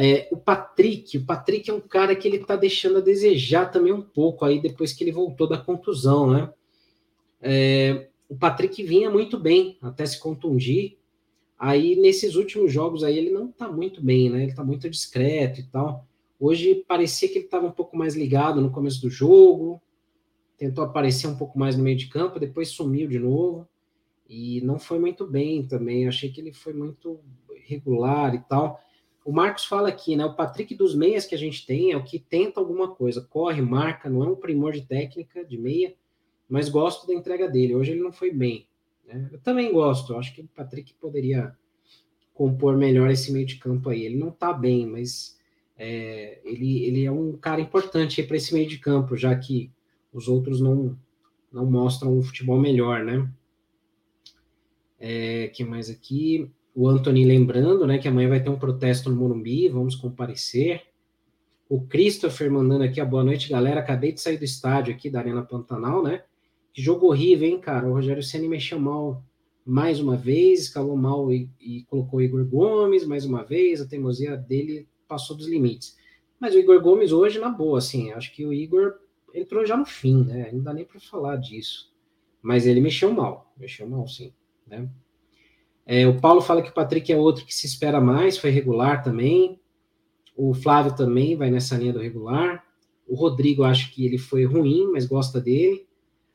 É, 0.01 0.29
o 0.31 0.37
Patrick, 0.37 1.19
o 1.19 1.25
Patrick 1.25 1.69
é 1.69 1.75
um 1.75 1.81
cara 1.81 2.15
que 2.15 2.29
ele 2.29 2.37
está 2.37 2.55
deixando 2.55 2.99
a 2.99 3.03
desejar 3.03 3.67
também 3.67 3.93
um 3.93 4.03
pouco 4.03 4.45
aí 4.45 4.61
depois 4.61 4.93
que 4.93 5.03
ele 5.03 5.11
voltou 5.11 5.49
da 5.49 5.59
contusão, 5.59 6.31
né? 6.31 6.53
É, 7.41 8.09
o 8.29 8.37
Patrick 8.37 8.83
vinha 8.83 9.11
muito 9.11 9.39
bem 9.39 9.77
até 9.83 10.07
se 10.07 10.21
contundir, 10.21 10.99
Aí, 11.59 11.97
nesses 11.97 12.37
últimos 12.37 12.73
jogos 12.73 13.03
aí, 13.03 13.19
ele 13.19 13.31
não 13.31 13.51
tá 13.51 13.69
muito 13.69 14.01
bem, 14.01 14.31
né? 14.31 14.45
Ele 14.45 14.55
tá 14.55 14.63
muito 14.63 14.89
discreto 14.89 15.59
e 15.59 15.65
tal. 15.65 16.07
Hoje 16.39 16.85
parecia 16.87 17.29
que 17.29 17.35
ele 17.35 17.47
estava 17.47 17.67
um 17.67 17.73
pouco 17.73 17.97
mais 17.97 18.15
ligado 18.15 18.61
no 18.61 18.71
começo 18.71 19.01
do 19.01 19.11
jogo, 19.11 19.83
tentou 20.57 20.85
aparecer 20.85 21.27
um 21.27 21.37
pouco 21.37 21.59
mais 21.59 21.77
no 21.77 21.83
meio 21.83 21.97
de 21.97 22.07
campo, 22.07 22.39
depois 22.39 22.69
sumiu 22.69 23.09
de 23.09 23.19
novo 23.19 23.67
e 24.29 24.61
não 24.61 24.79
foi 24.79 25.01
muito 25.01 25.27
bem 25.27 25.67
também. 25.67 26.07
Achei 26.07 26.31
que 26.31 26.41
ele 26.41 26.53
foi 26.53 26.73
muito 26.73 27.19
regular 27.67 28.37
e 28.37 28.39
tal. 28.39 28.81
O 29.29 29.31
Marcos 29.31 29.67
fala 29.67 29.91
aqui, 29.91 30.17
né? 30.17 30.25
O 30.25 30.33
Patrick 30.33 30.75
dos 30.75 30.95
meias 30.95 31.27
que 31.27 31.35
a 31.35 31.39
gente 31.39 31.67
tem 31.67 31.93
é 31.93 31.97
o 31.99 32.03
que 32.03 32.19
tenta 32.19 32.59
alguma 32.59 32.95
coisa, 32.95 33.21
corre, 33.21 33.61
marca, 33.61 34.09
não 34.09 34.25
é 34.25 34.27
um 34.27 34.35
primor 34.35 34.73
de 34.73 34.81
técnica 34.81 35.45
de 35.45 35.59
meia, 35.59 35.95
mas 36.49 36.71
gosto 36.71 37.07
da 37.07 37.13
entrega 37.13 37.47
dele. 37.47 37.75
Hoje 37.75 37.91
ele 37.91 38.01
não 38.01 38.11
foi 38.11 38.33
bem. 38.33 38.67
Né? 39.07 39.29
Eu 39.31 39.39
também 39.39 39.71
gosto, 39.71 40.17
acho 40.17 40.35
que 40.35 40.41
o 40.41 40.49
Patrick 40.49 40.95
poderia 40.95 41.55
compor 42.33 42.75
melhor 42.79 43.11
esse 43.11 43.31
meio 43.31 43.45
de 43.45 43.57
campo 43.57 43.91
aí. 43.91 44.07
Ele 44.07 44.17
não 44.17 44.31
está 44.31 44.51
bem, 44.51 44.87
mas 44.87 45.39
é, 45.77 46.41
ele, 46.43 46.85
ele 46.85 47.05
é 47.05 47.13
um 47.13 47.37
cara 47.37 47.61
importante 47.61 48.23
para 48.23 48.39
esse 48.39 48.55
meio 48.55 48.67
de 48.67 48.79
campo, 48.79 49.15
já 49.15 49.37
que 49.37 49.71
os 50.11 50.27
outros 50.27 50.59
não, 50.59 50.99
não 51.53 51.71
mostram 51.71 52.17
um 52.17 52.23
futebol 52.23 52.59
melhor, 52.59 53.05
né? 53.05 53.31
É, 54.99 55.49
que 55.49 55.65
mais 55.65 55.91
aqui? 55.91 56.51
O 56.79 56.87
Anthony 56.87 57.25
lembrando, 57.25 57.89
né, 57.89 57.99
que 57.99 58.07
amanhã 58.07 58.29
vai 58.29 58.41
ter 58.41 58.51
um 58.51 58.57
protesto 58.57 59.11
no 59.11 59.17
Morumbi, 59.17 59.69
vamos 59.69 59.97
comparecer. 59.97 60.85
O 61.69 61.81
Christopher 61.81 62.49
mandando 62.53 62.85
aqui 62.85 63.01
a 63.01 63.05
boa 63.05 63.25
noite, 63.25 63.51
galera. 63.51 63.81
Acabei 63.81 64.13
de 64.13 64.21
sair 64.21 64.39
do 64.39 64.45
estádio 64.45 64.95
aqui 64.95 65.11
da 65.11 65.19
Arena 65.19 65.43
Pantanal, 65.43 66.05
né? 66.05 66.23
Que 66.73 66.81
jogo 66.81 67.09
horrível, 67.09 67.49
hein, 67.49 67.59
cara? 67.59 67.89
O 67.89 67.95
Rogério 67.95 68.23
Senna 68.23 68.47
mexeu 68.47 68.79
mal 68.79 69.25
mais 69.67 69.99
uma 69.99 70.17
vez, 70.17 70.61
escalou 70.61 70.97
mal 70.97 71.33
e, 71.33 71.51
e 71.61 71.83
colocou 71.91 72.21
o 72.21 72.23
Igor 72.23 72.45
Gomes 72.45 73.05
mais 73.05 73.25
uma 73.25 73.43
vez. 73.43 73.81
A 73.81 73.89
teimosia 73.89 74.37
dele 74.37 74.87
passou 75.09 75.37
dos 75.37 75.49
limites. 75.49 75.97
Mas 76.39 76.55
o 76.55 76.59
Igor 76.59 76.81
Gomes 76.81 77.11
hoje, 77.11 77.41
na 77.41 77.49
boa, 77.49 77.79
assim, 77.79 78.13
acho 78.13 78.33
que 78.33 78.47
o 78.47 78.53
Igor 78.53 79.01
entrou 79.35 79.67
já 79.67 79.77
no 79.77 79.85
fim, 79.85 80.23
né? 80.23 80.51
Não 80.53 80.63
dá 80.63 80.73
nem 80.73 80.85
para 80.85 81.01
falar 81.01 81.39
disso. 81.39 81.93
Mas 82.41 82.69
ele 82.69 82.81
mexeu 82.81 83.13
mal, 83.13 83.53
mexeu 83.59 83.89
mal, 83.89 84.07
sim, 84.07 84.33
né? 84.65 84.89
É, 85.91 86.07
o 86.07 86.21
Paulo 86.21 86.43
fala 86.43 86.61
que 86.61 86.69
o 86.69 86.75
Patrick 86.75 87.11
é 87.11 87.17
outro 87.17 87.47
que 87.47 87.55
se 87.55 87.67
espera 87.67 87.99
mais, 87.99 88.37
foi 88.37 88.51
regular 88.51 89.03
também. 89.03 89.59
O 90.37 90.53
Flávio 90.53 90.95
também 90.95 91.35
vai 91.35 91.51
nessa 91.51 91.79
linha 91.79 91.95
do 91.95 91.99
regular. 91.99 92.63
O 93.07 93.15
Rodrigo 93.15 93.65
acho 93.65 93.91
que 93.95 94.05
ele 94.05 94.19
foi 94.19 94.45
ruim, 94.45 94.91
mas 94.93 95.07
gosta 95.07 95.41
dele. 95.41 95.87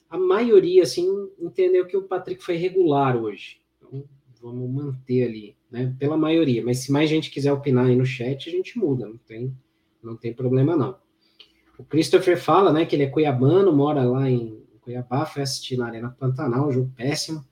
A 0.09 0.17
maioria, 0.17 0.81
assim, 0.81 1.07
entendeu 1.39 1.85
que 1.85 1.95
o 1.95 2.01
Patrick 2.01 2.43
foi 2.43 2.55
regular 2.55 3.15
hoje. 3.15 3.61
Então, 3.77 4.03
vamos 4.41 4.67
manter 4.71 5.23
ali, 5.23 5.55
né? 5.69 5.95
Pela 5.99 6.17
maioria. 6.17 6.65
Mas 6.65 6.79
se 6.79 6.91
mais 6.91 7.07
gente 7.07 7.29
quiser 7.29 7.53
opinar 7.53 7.85
aí 7.85 7.95
no 7.95 8.07
chat, 8.07 8.49
a 8.49 8.51
gente 8.51 8.79
muda, 8.79 9.07
não 9.07 9.17
tem, 9.17 9.55
não 10.01 10.17
tem 10.17 10.33
problema 10.33 10.75
não. 10.75 10.97
O 11.77 11.83
Christopher 11.83 12.41
fala, 12.41 12.73
né, 12.73 12.87
que 12.87 12.95
ele 12.95 13.03
é 13.03 13.09
cuiabano, 13.09 13.71
mora 13.71 14.03
lá 14.03 14.27
em 14.27 14.63
Cuiabá, 14.81 15.27
foi 15.27 15.43
assistir 15.43 15.77
na 15.77 15.85
Arena 15.85 16.09
Pantanal, 16.09 16.69
um 16.69 16.71
jogo 16.71 16.91
péssimo. 16.95 17.45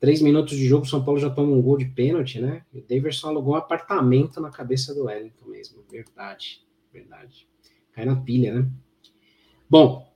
Três 0.00 0.22
minutos 0.22 0.56
de 0.56 0.66
jogo, 0.66 0.86
São 0.86 1.04
Paulo 1.04 1.20
já 1.20 1.28
toma 1.28 1.52
um 1.52 1.60
gol 1.60 1.76
de 1.76 1.84
pênalti, 1.84 2.40
né? 2.40 2.64
E 2.72 2.78
o 2.78 2.84
Daverson 2.86 3.28
alugou 3.28 3.52
um 3.52 3.58
apartamento 3.58 4.40
na 4.40 4.50
cabeça 4.50 4.94
do 4.94 5.04
Wellington 5.04 5.46
mesmo. 5.46 5.84
Verdade, 5.90 6.64
verdade. 6.90 7.46
Cai 7.92 8.06
na 8.06 8.16
pilha, 8.16 8.54
né? 8.54 8.70
Bom, 9.68 10.10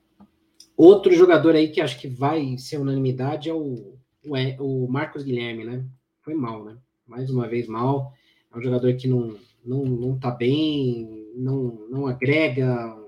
outro 0.75 1.13
jogador 1.13 1.55
aí 1.55 1.69
que 1.69 1.83
acho 1.83 2.01
que 2.01 2.09
vai 2.09 2.57
ser 2.57 2.79
unanimidade 2.79 3.51
é 3.51 3.53
o, 3.53 3.95
o, 4.25 4.85
o 4.85 4.91
Marcos 4.91 5.23
Guilherme, 5.23 5.65
né? 5.65 5.85
Foi 6.23 6.35
mal, 6.35 6.65
né? 6.65 6.79
Mais 7.07 7.29
uma 7.29 7.47
vez 7.47 7.67
mal. 7.67 8.15
É 8.51 8.57
um 8.59 8.63
jogador 8.63 8.95
que 8.95 9.07
não, 9.07 9.37
não, 9.63 9.85
não 9.85 10.19
tá 10.19 10.31
bem, 10.31 11.31
não, 11.37 11.87
não 11.91 12.07
agrega 12.07 12.99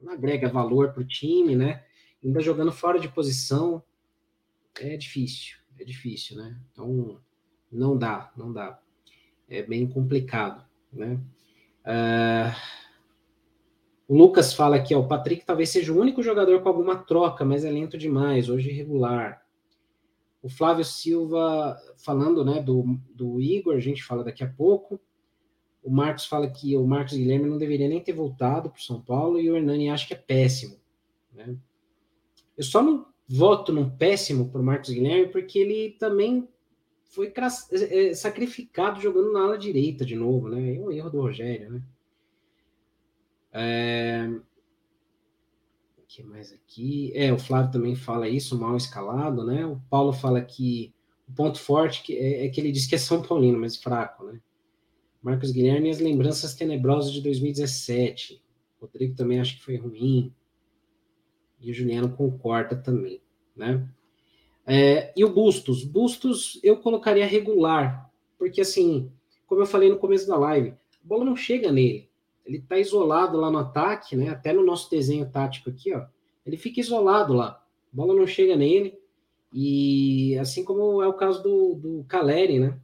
não 0.00 0.12
agrega 0.12 0.48
valor 0.48 0.92
para 0.92 1.02
o 1.02 1.06
time, 1.06 1.54
né? 1.54 1.84
Ainda 2.24 2.40
jogando 2.40 2.72
fora 2.72 2.98
de 2.98 3.08
posição, 3.08 3.82
é 4.78 4.96
difícil, 4.96 5.56
é 5.78 5.84
difícil, 5.84 6.36
né? 6.36 6.58
Então, 6.70 7.20
não 7.70 7.96
dá, 7.96 8.32
não 8.36 8.52
dá. 8.52 8.80
É 9.48 9.62
bem 9.62 9.86
complicado, 9.88 10.64
né? 10.92 11.20
Uh, 11.84 12.82
o 14.08 14.16
Lucas 14.16 14.52
fala 14.52 14.76
aqui, 14.76 14.94
ó, 14.94 15.00
o 15.00 15.08
Patrick 15.08 15.44
talvez 15.44 15.70
seja 15.70 15.92
o 15.92 15.98
único 15.98 16.22
jogador 16.22 16.62
com 16.62 16.68
alguma 16.68 16.96
troca, 16.96 17.44
mas 17.44 17.64
é 17.64 17.70
lento 17.70 17.96
demais, 17.96 18.48
hoje 18.48 18.70
irregular. 18.70 19.42
O 20.42 20.48
Flávio 20.48 20.84
Silva 20.84 21.78
falando, 21.96 22.44
né, 22.44 22.60
do, 22.60 22.98
do 23.14 23.40
Igor, 23.40 23.76
a 23.76 23.80
gente 23.80 24.02
fala 24.02 24.24
daqui 24.24 24.42
a 24.42 24.48
pouco. 24.48 25.00
O 25.82 25.90
Marcos 25.90 26.26
fala 26.26 26.50
que 26.50 26.76
o 26.76 26.86
Marcos 26.86 27.14
Guilherme 27.14 27.48
não 27.48 27.58
deveria 27.58 27.88
nem 27.88 28.02
ter 28.02 28.12
voltado 28.12 28.70
para 28.70 28.78
o 28.78 28.82
São 28.82 29.00
Paulo 29.00 29.40
e 29.40 29.50
o 29.50 29.56
Hernani 29.56 29.88
acha 29.88 30.06
que 30.06 30.14
é 30.14 30.16
péssimo. 30.16 30.76
Né? 31.32 31.56
Eu 32.56 32.64
só 32.64 32.82
não 32.82 33.11
voto 33.34 33.72
num 33.72 33.88
péssimo 33.88 34.50
para 34.50 34.60
o 34.60 34.64
Marcos 34.64 34.90
Guilherme, 34.90 35.32
porque 35.32 35.58
ele 35.58 35.96
também 35.98 36.46
foi 37.04 37.32
é, 37.34 38.08
é, 38.08 38.14
sacrificado 38.14 39.00
jogando 39.00 39.32
na 39.32 39.44
ala 39.44 39.58
direita 39.58 40.04
de 40.04 40.14
novo, 40.14 40.50
né? 40.50 40.76
É 40.76 40.78
um 40.78 40.92
erro 40.92 41.08
do 41.08 41.20
Rogério, 41.20 41.70
né? 41.70 41.82
É... 43.52 44.28
O 45.98 46.02
que 46.06 46.22
mais 46.22 46.52
aqui? 46.52 47.10
É, 47.14 47.32
o 47.32 47.38
Flávio 47.38 47.72
também 47.72 47.96
fala 47.96 48.28
isso, 48.28 48.58
mal 48.58 48.76
escalado, 48.76 49.46
né? 49.46 49.64
O 49.64 49.80
Paulo 49.88 50.12
fala 50.12 50.42
que 50.42 50.92
o 51.26 51.32
ponto 51.32 51.58
forte 51.58 52.14
é, 52.14 52.44
é 52.44 52.48
que 52.50 52.60
ele 52.60 52.70
diz 52.70 52.86
que 52.86 52.94
é 52.94 52.98
São 52.98 53.22
Paulino, 53.22 53.58
mas 53.58 53.76
fraco, 53.76 54.24
né? 54.24 54.38
Marcos 55.22 55.52
Guilherme 55.52 55.88
e 55.88 55.90
as 55.90 56.00
lembranças 56.00 56.54
tenebrosas 56.54 57.12
de 57.12 57.22
2017. 57.22 58.42
O 58.78 58.84
Rodrigo 58.84 59.14
também 59.14 59.40
acho 59.40 59.56
que 59.56 59.62
foi 59.62 59.76
ruim. 59.76 60.34
E 61.62 61.70
o 61.70 61.74
Juliano 61.74 62.10
concorda 62.10 62.74
também, 62.74 63.21
né? 63.56 63.86
É, 64.66 65.12
e 65.16 65.24
o 65.24 65.32
Bustos? 65.32 65.84
Bustos 65.84 66.60
eu 66.62 66.76
colocaria 66.76 67.26
regular, 67.26 68.10
porque 68.38 68.60
assim, 68.60 69.10
como 69.46 69.60
eu 69.60 69.66
falei 69.66 69.88
no 69.88 69.98
começo 69.98 70.26
da 70.26 70.36
live, 70.36 70.70
a 70.70 71.06
bola 71.06 71.24
não 71.24 71.36
chega 71.36 71.72
nele. 71.72 72.08
Ele 72.44 72.58
está 72.58 72.78
isolado 72.78 73.38
lá 73.38 73.50
no 73.50 73.58
ataque, 73.58 74.16
né? 74.16 74.28
Até 74.28 74.52
no 74.52 74.64
nosso 74.64 74.90
desenho 74.90 75.30
tático 75.30 75.70
aqui, 75.70 75.94
ó. 75.94 76.06
Ele 76.44 76.56
fica 76.56 76.80
isolado 76.80 77.32
lá. 77.32 77.64
A 77.92 77.96
bola 77.96 78.14
não 78.14 78.26
chega 78.26 78.56
nele. 78.56 78.98
E 79.52 80.36
assim 80.38 80.64
como 80.64 81.02
é 81.02 81.06
o 81.06 81.12
caso 81.12 81.42
do, 81.42 81.74
do 81.74 82.04
Caleri, 82.08 82.58
né? 82.58 82.78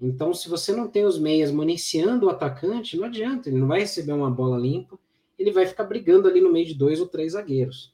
Então, 0.00 0.32
se 0.32 0.48
você 0.48 0.72
não 0.72 0.88
tem 0.88 1.04
os 1.04 1.18
meias 1.18 1.50
municiando 1.50 2.26
o 2.26 2.30
atacante, 2.30 2.96
não 2.96 3.04
adianta, 3.04 3.48
ele 3.48 3.58
não 3.58 3.66
vai 3.66 3.80
receber 3.80 4.12
uma 4.12 4.30
bola 4.30 4.56
limpa, 4.56 4.98
ele 5.38 5.50
vai 5.50 5.66
ficar 5.66 5.84
brigando 5.84 6.26
ali 6.26 6.40
no 6.40 6.52
meio 6.52 6.66
de 6.66 6.74
dois 6.74 7.00
ou 7.00 7.06
três 7.06 7.32
zagueiros. 7.32 7.92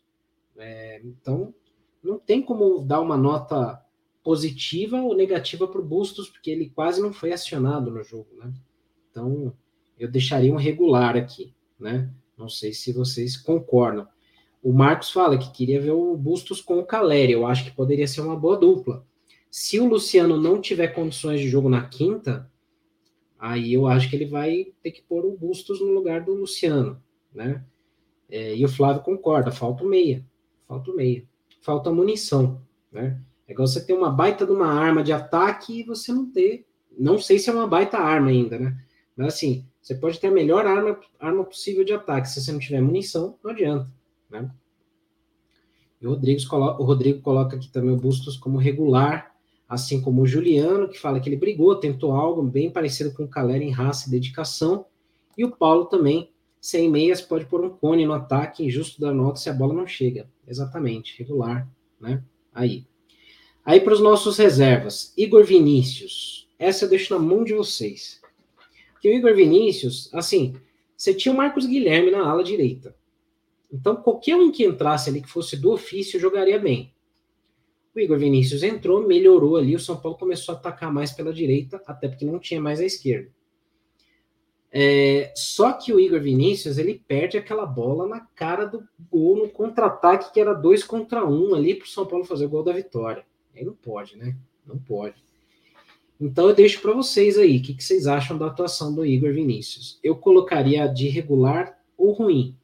É, 0.57 1.01
então, 1.05 1.53
não 2.07 2.19
tem 2.19 2.41
como 2.41 2.81
dar 2.81 3.01
uma 3.01 3.17
nota 3.17 3.83
positiva 4.23 5.01
ou 5.01 5.15
negativa 5.15 5.67
para 5.67 5.81
o 5.81 5.85
Bustos, 5.85 6.29
porque 6.29 6.51
ele 6.51 6.71
quase 6.71 7.01
não 7.01 7.13
foi 7.13 7.33
acionado 7.33 7.91
no 7.91 8.03
jogo, 8.03 8.29
né? 8.37 8.53
Então, 9.11 9.53
eu 9.99 10.11
deixaria 10.11 10.53
um 10.53 10.57
regular 10.57 11.17
aqui, 11.17 11.55
né? 11.79 12.11
Não 12.37 12.49
sei 12.49 12.73
se 12.73 12.93
vocês 12.93 13.37
concordam. 13.37 14.07
O 14.63 14.73
Marcos 14.73 15.11
fala 15.11 15.39
que 15.39 15.53
queria 15.53 15.81
ver 15.81 15.93
o 15.93 16.17
Bustos 16.17 16.61
com 16.61 16.79
o 16.79 16.85
Caleri, 16.85 17.33
eu 17.33 17.47
acho 17.47 17.65
que 17.65 17.71
poderia 17.77 18.07
ser 18.07 18.21
uma 18.21 18.37
boa 18.37 18.57
dupla. 18.57 19.05
Se 19.51 19.79
o 19.79 19.87
Luciano 19.87 20.41
não 20.41 20.61
tiver 20.61 20.89
condições 20.89 21.41
de 21.41 21.49
jogo 21.49 21.69
na 21.69 21.87
quinta, 21.89 22.51
aí 23.39 23.73
eu 23.73 23.87
acho 23.87 24.11
que 24.11 24.17
ele 24.17 24.27
vai 24.27 24.73
ter 24.83 24.91
que 24.91 25.03
pôr 25.03 25.25
o 25.25 25.37
Bustos 25.37 25.81
no 25.81 25.93
lugar 25.93 26.25
do 26.25 26.35
Luciano, 26.35 27.01
né? 27.33 27.65
É, 28.29 28.57
e 28.57 28.65
o 28.65 28.69
Flávio 28.69 29.03
concorda, 29.03 29.53
falta 29.53 29.85
o 29.85 29.89
meia 29.89 30.25
falta 30.67 30.91
o 30.91 30.97
meia. 30.97 31.25
Falta 31.67 31.91
munição, 31.91 32.63
né? 32.93 33.21
É 33.49 33.51
igual 33.51 33.67
você 33.67 33.85
ter 33.85 33.93
uma 33.93 34.09
baita 34.09 34.47
de 34.47 34.53
uma 34.53 34.69
arma 34.69 35.03
de 35.03 35.13
ataque 35.13 35.81
e 35.81 35.83
você 35.83 36.13
não 36.13 36.31
ter. 36.31 36.65
Não 36.97 37.19
sei 37.19 37.41
se 37.41 37.51
é 37.51 37.53
uma 37.53 37.67
baita 37.67 37.99
arma 37.99 38.29
ainda, 38.29 38.57
né? 38.57 38.79
Mas 39.17 39.35
assim, 39.35 39.67
você 39.83 39.93
pode 39.97 40.21
ter 40.21 40.29
a 40.29 40.31
melhor 40.31 40.65
arma, 40.65 40.97
arma 41.19 41.43
possível 41.43 41.85
de 41.85 41.93
ataque. 41.93 42.29
Se 42.29 42.41
você 42.41 42.53
não 42.53 42.61
tiver 42.61 42.81
munição, 42.81 43.37
não 43.43 43.51
adianta, 43.51 43.93
né? 44.31 44.49
E 46.01 46.07
o 46.07 46.11
Rodrigo, 46.11 46.47
coloca, 46.47 46.81
o 46.81 46.85
Rodrigo 46.85 47.21
coloca 47.21 47.57
aqui 47.57 47.69
também 47.69 47.91
o 47.91 47.97
Bustos 47.97 48.37
como 48.37 48.59
regular, 48.59 49.35
assim 49.69 50.01
como 50.01 50.23
o 50.23 50.27
Juliano, 50.27 50.89
que 50.89 51.01
fala 51.01 51.19
que 51.19 51.29
ele 51.29 51.37
brigou, 51.37 51.75
tentou 51.75 52.13
algo 52.13 52.45
bem 52.45 52.71
parecido 52.71 53.13
com 53.13 53.25
o 53.25 53.29
Calera 53.29 53.65
em 53.65 53.73
raça 53.73 54.07
e 54.07 54.13
dedicação. 54.13 54.87
E 55.37 55.45
o 55.45 55.51
Paulo 55.51 55.87
também 55.87 56.31
sem 56.61 56.91
meias, 56.91 57.21
pode 57.21 57.47
pôr 57.47 57.65
um 57.65 57.71
cone 57.71 58.05
no 58.05 58.13
ataque, 58.13 58.65
injusto 58.65 59.01
da 59.01 59.13
nota 59.13 59.39
se 59.39 59.49
a 59.49 59.53
bola 59.53 59.75
não 59.75 59.87
chega. 59.87 60.29
Exatamente, 60.47 61.17
regular, 61.19 61.69
né? 62.01 62.23
Aí. 62.55 62.87
Aí 63.65 63.81
para 63.81 63.95
os 63.95 64.01
nossos 64.01 64.39
reservas. 64.39 65.13
Igor 65.17 65.45
Vinícius. 65.45 66.49
Essa 66.59 66.85
eu 66.85 66.89
deixo 66.89 67.13
na 67.13 67.21
mão 67.21 67.45
de 67.45 67.53
vocês. 67.53 68.21
Porque 68.93 69.09
o 69.09 69.13
Igor 69.13 69.35
Vinícius, 69.35 70.09
assim, 70.13 70.57
você 70.97 71.13
tinha 71.13 71.33
o 71.33 71.37
Marcos 71.37 71.67
Guilherme 71.67 72.11
na 72.11 72.29
ala 72.29 72.43
direita. 72.43 72.97
Então, 73.73 73.97
qualquer 73.97 74.37
um 74.37 74.51
que 74.51 74.65
entrasse 74.65 75.11
ali 75.11 75.21
que 75.21 75.29
fosse 75.29 75.57
do 75.57 75.73
ofício 75.73 76.19
jogaria 76.19 76.59
bem. 76.59 76.95
O 77.95 78.01
Igor 78.01 78.19
Vinícius 78.19 78.63
entrou, 78.63 79.07
melhorou 79.07 79.57
ali, 79.57 79.75
o 79.75 79.81
São 79.81 79.97
Paulo 79.97 80.19
começou 80.19 80.55
a 80.55 80.59
atacar 80.59 80.93
mais 80.93 81.13
pela 81.13 81.33
direita, 81.33 81.83
até 81.87 82.09
porque 82.09 82.25
não 82.25 82.39
tinha 82.39 82.61
mais 82.61 82.81
a 82.81 82.85
esquerda. 82.85 83.31
É, 84.73 85.33
só 85.35 85.73
que 85.73 85.93
o 85.93 86.01
Igor 86.01 86.21
Vinícius 86.21 86.77
ele 86.77 87.03
perde 87.07 87.39
aquela 87.39 87.65
bola 87.65 88.07
na 88.07 88.21
cara 88.21 88.67
do 88.67 88.87
gol 89.11 89.37
no 89.37 89.49
contra-ataque 89.49 90.33
que 90.33 90.41
era 90.41 90.53
dois 90.53 90.85
contra 90.85 91.25
um 91.25 91.55
ali 91.55 91.75
para 91.75 91.85
o 91.85 91.89
São 91.89 92.05
Paulo 92.05 92.25
fazer 92.25 92.47
o 92.47 92.49
gol 92.49 92.63
da 92.63 92.73
vitória. 92.73 93.25
Aí 93.55 93.65
não 93.65 93.75
pode, 93.75 94.17
né? 94.17 94.37
Não 94.67 94.79
pode. 94.79 95.15
Então 96.21 96.49
eu 96.49 96.55
deixo 96.55 96.81
para 96.81 96.93
vocês 96.93 97.39
aí, 97.39 97.59
o 97.59 97.63
que, 97.63 97.75
que, 97.75 97.85
vocês 97.85 98.07
acham 98.07 98.39
da 98.39 98.47
atuação 98.47 98.95
do 98.95 99.05
Igor 99.05 99.33
Vinícius? 99.33 99.99
Eu 100.03 100.17
colocaria 100.17 100.87
de 100.87 101.09
regular 101.09 101.79
ou 101.97 102.13
ruim. 102.13 102.57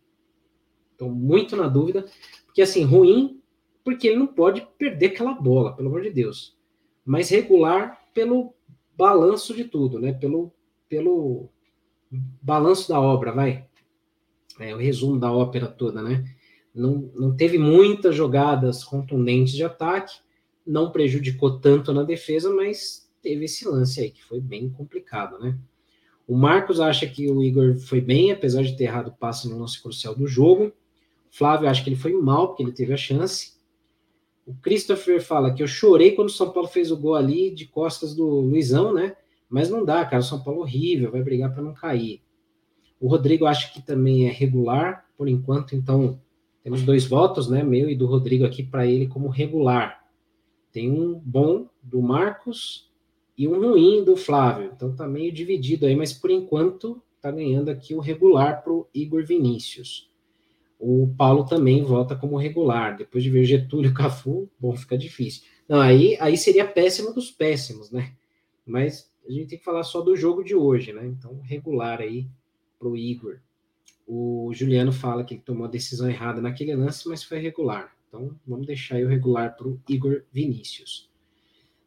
Estou 0.92 1.10
muito 1.10 1.54
na 1.56 1.68
dúvida, 1.68 2.06
porque 2.46 2.62
assim, 2.62 2.84
ruim, 2.84 3.40
porque 3.84 4.08
ele 4.08 4.18
não 4.18 4.26
pode 4.26 4.66
perder 4.78 5.06
aquela 5.06 5.34
bola, 5.34 5.74
pelo 5.74 5.88
amor 5.88 6.02
de 6.02 6.10
Deus. 6.10 6.56
Mas 7.04 7.28
regular 7.28 8.00
pelo 8.14 8.54
balanço 8.96 9.54
de 9.54 9.64
tudo, 9.64 9.98
né? 9.98 10.12
Pelo, 10.12 10.52
pelo 10.88 11.48
balanço 12.40 12.88
da 12.88 13.00
obra, 13.00 13.32
vai. 13.32 13.66
É 14.60 14.74
o 14.74 14.78
resumo 14.78 15.18
da 15.18 15.32
ópera 15.32 15.66
toda, 15.66 16.02
né? 16.02 16.24
Não, 16.74 17.10
não 17.14 17.36
teve 17.36 17.58
muitas 17.58 18.14
jogadas 18.14 18.84
contundentes 18.84 19.54
de 19.54 19.64
ataque, 19.64 20.20
não 20.66 20.90
prejudicou 20.90 21.58
tanto 21.58 21.92
na 21.92 22.02
defesa, 22.02 22.54
mas 22.54 23.08
teve 23.22 23.44
esse 23.44 23.66
lance 23.66 24.00
aí 24.00 24.10
que 24.10 24.24
foi 24.24 24.40
bem 24.40 24.68
complicado, 24.70 25.38
né? 25.38 25.58
O 26.26 26.36
Marcos 26.36 26.80
acha 26.80 27.06
que 27.06 27.30
o 27.30 27.42
Igor 27.42 27.76
foi 27.76 28.00
bem, 28.00 28.30
apesar 28.30 28.62
de 28.62 28.76
ter 28.76 28.84
errado 28.84 29.08
o 29.08 29.12
passe 29.12 29.48
no 29.48 29.58
lance 29.58 29.82
crucial 29.82 30.14
do 30.14 30.26
jogo. 30.26 30.72
Flávio 31.30 31.68
acha 31.68 31.82
que 31.82 31.90
ele 31.90 31.96
foi 31.96 32.12
mal, 32.12 32.48
porque 32.48 32.62
ele 32.62 32.72
teve 32.72 32.92
a 32.92 32.96
chance. 32.96 33.54
O 34.46 34.54
Christopher 34.54 35.22
fala 35.22 35.52
que 35.52 35.62
eu 35.62 35.66
chorei 35.66 36.12
quando 36.12 36.28
o 36.28 36.32
São 36.32 36.50
Paulo 36.50 36.68
fez 36.68 36.90
o 36.90 36.96
gol 36.96 37.14
ali 37.14 37.50
de 37.50 37.66
costas 37.66 38.14
do 38.14 38.26
Luizão, 38.26 38.92
né? 38.92 39.16
Mas 39.52 39.68
não 39.68 39.84
dá, 39.84 40.02
cara. 40.06 40.22
O 40.22 40.24
São 40.24 40.42
Paulo 40.42 40.60
é 40.60 40.62
horrível, 40.62 41.12
vai 41.12 41.22
brigar 41.22 41.52
para 41.52 41.62
não 41.62 41.74
cair. 41.74 42.22
O 42.98 43.06
Rodrigo 43.06 43.44
acho 43.44 43.70
que 43.74 43.82
também 43.82 44.26
é 44.26 44.32
regular, 44.32 45.06
por 45.14 45.28
enquanto, 45.28 45.76
então 45.76 46.18
temos 46.64 46.82
dois 46.82 47.04
votos, 47.04 47.50
né? 47.50 47.62
Meu 47.62 47.90
e 47.90 47.94
do 47.94 48.06
Rodrigo 48.06 48.46
aqui 48.46 48.62
para 48.62 48.86
ele 48.86 49.06
como 49.06 49.28
regular. 49.28 50.06
Tem 50.72 50.90
um 50.90 51.20
bom 51.22 51.68
do 51.82 52.00
Marcos 52.00 52.90
e 53.36 53.46
um 53.46 53.60
ruim 53.60 54.02
do 54.02 54.16
Flávio. 54.16 54.70
Então 54.74 54.96
tá 54.96 55.06
meio 55.06 55.30
dividido 55.30 55.84
aí, 55.84 55.94
mas 55.94 56.14
por 56.14 56.30
enquanto 56.30 57.02
tá 57.20 57.30
ganhando 57.30 57.70
aqui 57.70 57.94
o 57.94 58.00
regular 58.00 58.64
para 58.64 58.72
o 58.72 58.88
Igor 58.94 59.22
Vinícius. 59.22 60.10
O 60.78 61.12
Paulo 61.16 61.44
também 61.44 61.82
vota 61.82 62.16
como 62.16 62.38
regular. 62.38 62.96
Depois 62.96 63.22
de 63.22 63.28
ver 63.28 63.44
Getúlio 63.44 63.92
Cafu, 63.92 64.48
bom, 64.58 64.74
fica 64.74 64.96
difícil. 64.96 65.42
Não, 65.68 65.78
aí, 65.78 66.16
aí 66.20 66.38
seria 66.38 66.66
péssimo 66.66 67.12
dos 67.12 67.30
péssimos, 67.30 67.90
né? 67.90 68.12
Mas 68.64 69.11
a 69.26 69.30
gente 69.30 69.48
tem 69.48 69.58
que 69.58 69.64
falar 69.64 69.84
só 69.84 70.00
do 70.00 70.16
jogo 70.16 70.42
de 70.42 70.54
hoje, 70.54 70.92
né? 70.92 71.06
Então, 71.06 71.38
regular 71.40 72.00
aí 72.00 72.26
para 72.78 72.88
o 72.88 72.96
Igor. 72.96 73.38
O 74.06 74.50
Juliano 74.52 74.92
fala 74.92 75.24
que 75.24 75.34
ele 75.34 75.42
tomou 75.42 75.66
a 75.66 75.70
decisão 75.70 76.10
errada 76.10 76.40
naquele 76.40 76.74
lance, 76.74 77.08
mas 77.08 77.22
foi 77.22 77.38
regular. 77.38 77.96
Então, 78.08 78.36
vamos 78.46 78.66
deixar 78.66 78.96
aí 78.96 79.04
o 79.04 79.08
regular 79.08 79.56
para 79.56 79.68
o 79.68 79.80
Igor 79.88 80.24
Vinícius. 80.30 81.10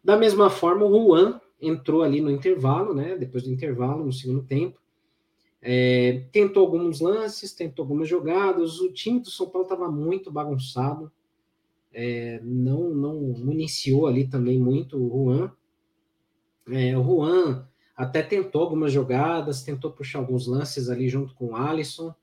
Da 0.03 0.17
mesma 0.17 0.49
forma, 0.49 0.85
o 0.85 1.07
Juan 1.07 1.39
entrou 1.61 2.03
ali 2.03 2.21
no 2.21 2.31
intervalo, 2.31 2.93
né? 2.93 3.17
Depois 3.17 3.43
do 3.43 3.51
intervalo, 3.51 4.05
no 4.05 4.13
segundo 4.13 4.43
tempo. 4.43 4.79
É, 5.61 6.23
tentou 6.31 6.63
alguns 6.63 7.01
lances, 7.01 7.53
tentou 7.53 7.83
algumas 7.83 8.07
jogadas. 8.07 8.79
O 8.79 8.91
time 8.91 9.19
do 9.19 9.29
São 9.29 9.49
Paulo 9.49 9.65
estava 9.65 9.91
muito 9.91 10.31
bagunçado. 10.31 11.11
É, 11.91 12.39
não, 12.43 12.89
não 12.89 13.51
iniciou 13.51 14.07
ali 14.07 14.27
também 14.27 14.59
muito 14.59 14.97
o 14.97 15.09
Juan. 15.09 15.51
É, 16.69 16.97
o 16.97 17.03
Juan 17.03 17.67
até 17.95 18.21
tentou 18.21 18.61
algumas 18.61 18.91
jogadas, 18.91 19.63
tentou 19.63 19.91
puxar 19.91 20.19
alguns 20.19 20.47
lances 20.47 20.89
ali 20.89 21.07
junto 21.07 21.33
com 21.35 21.47
o 21.47 21.55
Alisson 21.55 22.13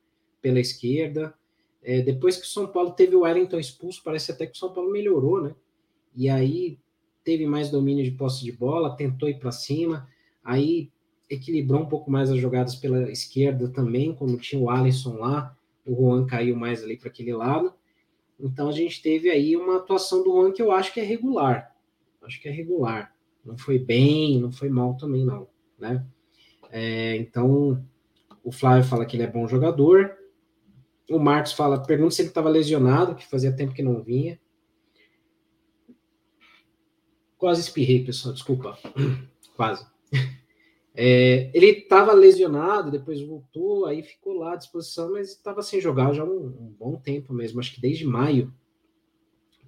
pela 0.41 0.61
esquerda. 0.61 1.35
É, 1.83 2.01
depois 2.01 2.37
que 2.37 2.45
o 2.45 2.49
São 2.49 2.67
Paulo 2.67 2.93
teve 2.93 3.17
o 3.17 3.23
Wellington 3.23 3.59
expulso, 3.59 4.03
parece 4.05 4.31
até 4.31 4.47
que 4.47 4.53
o 4.53 4.59
São 4.59 4.73
Paulo 4.73 4.93
melhorou, 4.93 5.43
né? 5.43 5.55
E 6.15 6.29
aí 6.29 6.79
teve 7.25 7.47
mais 7.47 7.71
domínio 7.71 8.05
de 8.05 8.11
posse 8.11 8.45
de 8.45 8.53
bola, 8.53 8.97
tentou 8.97 9.29
ir 9.29 9.39
para 9.39 9.51
cima, 9.51 10.09
aí 10.45 10.91
equilibrou 11.31 11.81
um 11.81 11.89
pouco 11.89 12.11
mais 12.11 12.31
as 12.31 12.39
jogadas 12.39 12.75
pela 12.75 13.11
esquerda 13.11 13.69
também, 13.69 14.15
como 14.15 14.37
tinha 14.37 14.61
o 14.61 14.69
Alisson 14.69 15.17
lá, 15.17 15.57
o 15.87 15.95
Juan 15.95 16.27
caiu 16.27 16.55
mais 16.55 16.83
ali 16.83 16.97
para 16.97 17.09
aquele 17.09 17.33
lado. 17.33 17.73
Então 18.39 18.69
a 18.69 18.73
gente 18.73 19.01
teve 19.01 19.31
aí 19.31 19.57
uma 19.57 19.77
atuação 19.77 20.23
do 20.23 20.33
Juan 20.33 20.53
que 20.53 20.61
eu 20.61 20.71
acho 20.71 20.93
que 20.93 21.01
é 21.01 21.05
regular. 21.05 21.75
Acho 22.23 22.41
que 22.41 22.49
é 22.49 22.53
regular. 22.53 23.15
Não 23.45 23.59
foi 23.59 23.79
bem, 23.79 24.41
não 24.41 24.53
foi 24.53 24.69
mal 24.69 24.97
também, 24.97 25.25
não 25.25 25.49
né? 25.83 26.07
É, 26.71 27.17
então, 27.17 27.85
o 28.43 28.53
Flávio 28.53 28.85
fala 28.85 29.05
que 29.05 29.17
ele 29.17 29.25
é 29.25 29.31
bom 29.31 29.47
jogador. 29.47 30.17
O 31.11 31.19
Marcos 31.19 31.53
fala, 31.53 31.83
pergunta 31.83 32.13
se 32.13 32.23
ele 32.23 32.29
estava 32.29 32.49
lesionado, 32.49 33.15
que 33.15 33.27
fazia 33.27 33.55
tempo 33.55 33.75
que 33.75 33.83
não 33.83 34.03
vinha. 34.03 34.41
Quase 37.37 37.61
espirrei, 37.61 38.05
pessoal, 38.05 38.33
desculpa. 38.33 38.79
Quase. 39.57 39.85
É, 40.95 41.51
ele 41.55 41.67
estava 41.67 42.13
lesionado, 42.13 42.91
depois 42.91 43.21
voltou, 43.23 43.87
aí 43.87 44.03
ficou 44.03 44.35
lá 44.35 44.53
à 44.53 44.57
disposição, 44.57 45.13
mas 45.13 45.31
estava 45.31 45.63
sem 45.63 45.81
jogar 45.81 46.13
já 46.13 46.23
um, 46.23 46.47
um, 46.47 46.75
bom 46.79 46.97
tempo 46.97 47.33
mesmo, 47.33 47.61
acho 47.61 47.75
que 47.75 47.81
desde 47.81 48.07
maio. 48.07 48.53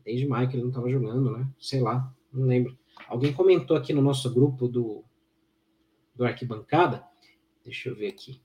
Desde 0.05 0.26
maio 0.26 0.48
que 0.48 0.55
ele 0.55 0.62
não 0.62 0.68
estava 0.68 0.88
jogando, 0.90 1.30
né? 1.30 1.48
Sei 1.59 1.80
lá, 1.80 2.14
não 2.32 2.46
lembro. 2.46 2.78
Alguém 3.09 3.33
comentou 3.33 3.77
aqui 3.77 3.93
no 3.93 4.03
nosso 4.03 4.33
grupo 4.33 4.69
do, 4.69 5.05
do 6.15 6.25
Arquibancada. 6.25 7.05
Deixa 7.65 7.89
eu 7.89 7.95
ver 7.95 8.09
aqui. 8.09 8.41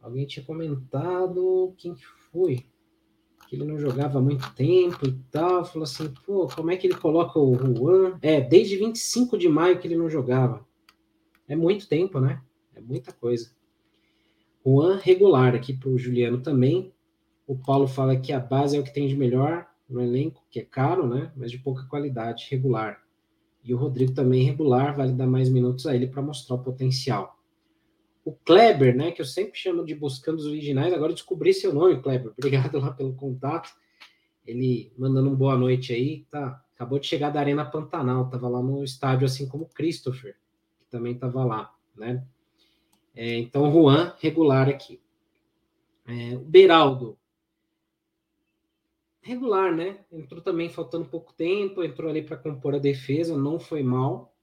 Alguém 0.00 0.26
tinha 0.26 0.44
comentado 0.44 1.74
quem 1.76 1.94
que 1.94 2.06
foi? 2.32 2.66
Que 3.48 3.56
ele 3.56 3.64
não 3.64 3.78
jogava 3.78 4.18
há 4.18 4.22
muito 4.22 4.54
tempo 4.54 5.06
e 5.06 5.12
tal. 5.30 5.64
Falou 5.64 5.84
assim, 5.84 6.12
pô, 6.24 6.48
como 6.48 6.70
é 6.70 6.76
que 6.76 6.86
ele 6.86 6.96
coloca 6.96 7.38
o 7.38 7.54
Juan? 7.54 8.18
É, 8.22 8.40
desde 8.40 8.76
25 8.76 9.36
de 9.36 9.48
maio 9.48 9.78
que 9.78 9.86
ele 9.86 9.96
não 9.96 10.08
jogava. 10.08 10.66
É 11.46 11.56
muito 11.56 11.88
tempo, 11.88 12.20
né? 12.20 12.42
É 12.74 12.80
muita 12.80 13.12
coisa. 13.12 13.50
Juan 14.64 14.96
regular 14.96 15.54
aqui 15.54 15.72
para 15.74 15.88
o 15.88 15.98
Juliano 15.98 16.40
também. 16.40 16.94
O 17.46 17.58
Paulo 17.58 17.88
fala 17.88 18.16
que 18.16 18.32
a 18.32 18.38
base 18.38 18.76
é 18.76 18.80
o 18.80 18.84
que 18.84 18.94
tem 18.94 19.08
de 19.08 19.16
melhor 19.16 19.68
no 19.88 20.00
elenco, 20.00 20.44
que 20.48 20.60
é 20.60 20.64
caro, 20.64 21.06
né? 21.06 21.32
Mas 21.36 21.50
de 21.50 21.58
pouca 21.58 21.84
qualidade, 21.86 22.46
regular. 22.50 23.02
E 23.62 23.74
o 23.74 23.76
Rodrigo 23.76 24.12
também 24.12 24.44
regular, 24.44 24.96
vale 24.96 25.12
dar 25.12 25.26
mais 25.26 25.48
minutos 25.48 25.86
a 25.86 25.94
ele 25.94 26.06
para 26.06 26.22
mostrar 26.22 26.56
o 26.56 26.62
potencial. 26.62 27.38
O 28.24 28.32
Kleber, 28.32 28.96
né, 28.96 29.10
que 29.10 29.20
eu 29.20 29.26
sempre 29.26 29.58
chamo 29.58 29.84
de 29.84 29.94
Buscando 29.94 30.38
os 30.38 30.46
Originais, 30.46 30.92
agora 30.92 31.12
descobri 31.12 31.52
seu 31.52 31.72
nome, 31.72 32.00
Kleber. 32.00 32.32
Obrigado 32.36 32.78
lá 32.78 32.90
pelo 32.92 33.14
contato. 33.14 33.70
Ele 34.46 34.92
mandando 34.96 35.30
um 35.30 35.34
boa 35.34 35.56
noite 35.56 35.92
aí, 35.92 36.26
tá? 36.30 36.62
Acabou 36.74 36.98
de 36.98 37.06
chegar 37.06 37.30
da 37.30 37.40
Arena 37.40 37.64
Pantanal, 37.64 38.28
tava 38.30 38.48
lá 38.48 38.62
no 38.62 38.82
estádio, 38.82 39.26
assim 39.26 39.46
como 39.46 39.64
o 39.64 39.68
Christopher, 39.68 40.36
que 40.78 40.86
também 40.86 41.14
tava 41.14 41.44
lá, 41.44 41.74
né? 41.94 42.24
É, 43.14 43.36
então, 43.38 43.70
Juan, 43.70 44.14
regular 44.18 44.68
aqui. 44.68 45.00
É, 46.06 46.34
o 46.36 46.40
Beraldo, 46.40 47.18
regular, 49.22 49.74
né? 49.74 49.98
Entrou 50.10 50.40
também 50.40 50.68
faltando 50.68 51.08
pouco 51.08 51.32
tempo, 51.32 51.82
entrou 51.82 52.10
ali 52.10 52.22
para 52.22 52.36
compor 52.36 52.74
a 52.74 52.78
defesa, 52.78 53.36
não 53.36 53.58
foi 53.58 53.82
mal, 53.82 54.34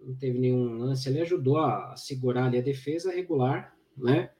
não 0.00 0.14
teve 0.14 0.38
nenhum 0.38 0.78
lance 0.78 1.08
ali, 1.08 1.20
ajudou 1.20 1.58
a 1.58 1.94
segurar 1.96 2.46
ali 2.46 2.58
a 2.58 2.62
defesa 2.62 3.12
regular, 3.12 3.76
né? 3.96 4.30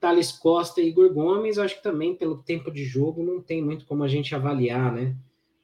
Thales 0.00 0.32
Costa 0.32 0.80
e 0.80 0.88
Igor 0.88 1.12
Gomes, 1.12 1.58
acho 1.58 1.76
que 1.76 1.82
também 1.82 2.14
pelo 2.14 2.42
tempo 2.42 2.70
de 2.70 2.84
jogo 2.84 3.22
não 3.22 3.40
tem 3.40 3.62
muito 3.62 3.86
como 3.86 4.04
a 4.04 4.08
gente 4.08 4.34
avaliar, 4.34 4.92
né? 4.92 5.16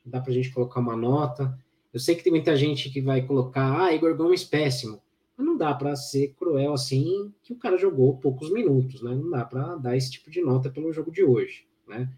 Não 0.04 0.12
dá 0.12 0.20
para 0.20 0.30
a 0.30 0.34
gente 0.34 0.50
colocar 0.50 0.80
uma 0.80 0.96
nota. 0.96 1.56
Eu 1.92 2.00
sei 2.00 2.14
que 2.14 2.24
tem 2.24 2.32
muita 2.32 2.56
gente 2.56 2.88
que 2.90 3.00
vai 3.00 3.22
colocar, 3.22 3.82
ah, 3.82 3.94
Igor 3.94 4.16
Gomes 4.16 4.42
péssimo, 4.42 5.00
mas 5.36 5.46
não 5.46 5.56
dá 5.56 5.74
para 5.74 5.94
ser 5.94 6.34
cruel 6.38 6.72
assim, 6.72 7.32
que 7.42 7.52
o 7.52 7.58
cara 7.58 7.76
jogou 7.76 8.16
poucos 8.16 8.50
minutos, 8.50 9.02
né? 9.02 9.14
Não 9.14 9.30
dá 9.30 9.44
para 9.44 9.76
dar 9.76 9.96
esse 9.96 10.10
tipo 10.10 10.30
de 10.30 10.40
nota 10.40 10.70
pelo 10.70 10.92
jogo 10.92 11.12
de 11.12 11.22
hoje, 11.22 11.66
né? 11.86 12.10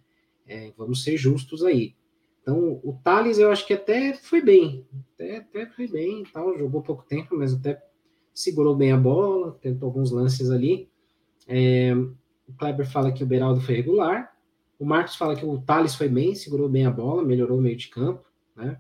É, 0.46 0.72
vamos 0.76 1.02
ser 1.02 1.16
justos 1.16 1.64
aí. 1.64 1.94
Então, 2.40 2.80
o 2.82 2.92
Thales 3.04 3.38
eu 3.38 3.50
acho 3.50 3.66
que 3.66 3.72
até 3.72 4.14
foi 4.14 4.40
bem. 4.40 4.86
Até, 5.14 5.36
até 5.38 5.66
foi 5.66 5.86
bem 5.86 6.24
tal. 6.32 6.58
Jogou 6.58 6.82
pouco 6.82 7.04
tempo, 7.04 7.36
mas 7.36 7.54
até 7.54 7.80
segurou 8.34 8.74
bem 8.74 8.92
a 8.92 8.96
bola, 8.96 9.58
tentou 9.60 9.86
alguns 9.86 10.10
lances 10.10 10.50
ali. 10.50 10.88
É, 11.46 11.94
o 11.94 12.52
Kleber 12.58 12.88
fala 12.88 13.12
que 13.12 13.22
o 13.22 13.26
Beraldo 13.26 13.60
foi 13.60 13.76
regular. 13.76 14.36
O 14.78 14.84
Marcos 14.84 15.14
fala 15.14 15.36
que 15.36 15.44
o 15.44 15.60
Thales 15.60 15.94
foi 15.94 16.08
bem, 16.08 16.34
segurou 16.34 16.68
bem 16.68 16.84
a 16.84 16.90
bola, 16.90 17.24
melhorou 17.24 17.58
o 17.58 17.62
meio 17.62 17.76
de 17.76 17.88
campo, 17.88 18.24
né? 18.56 18.78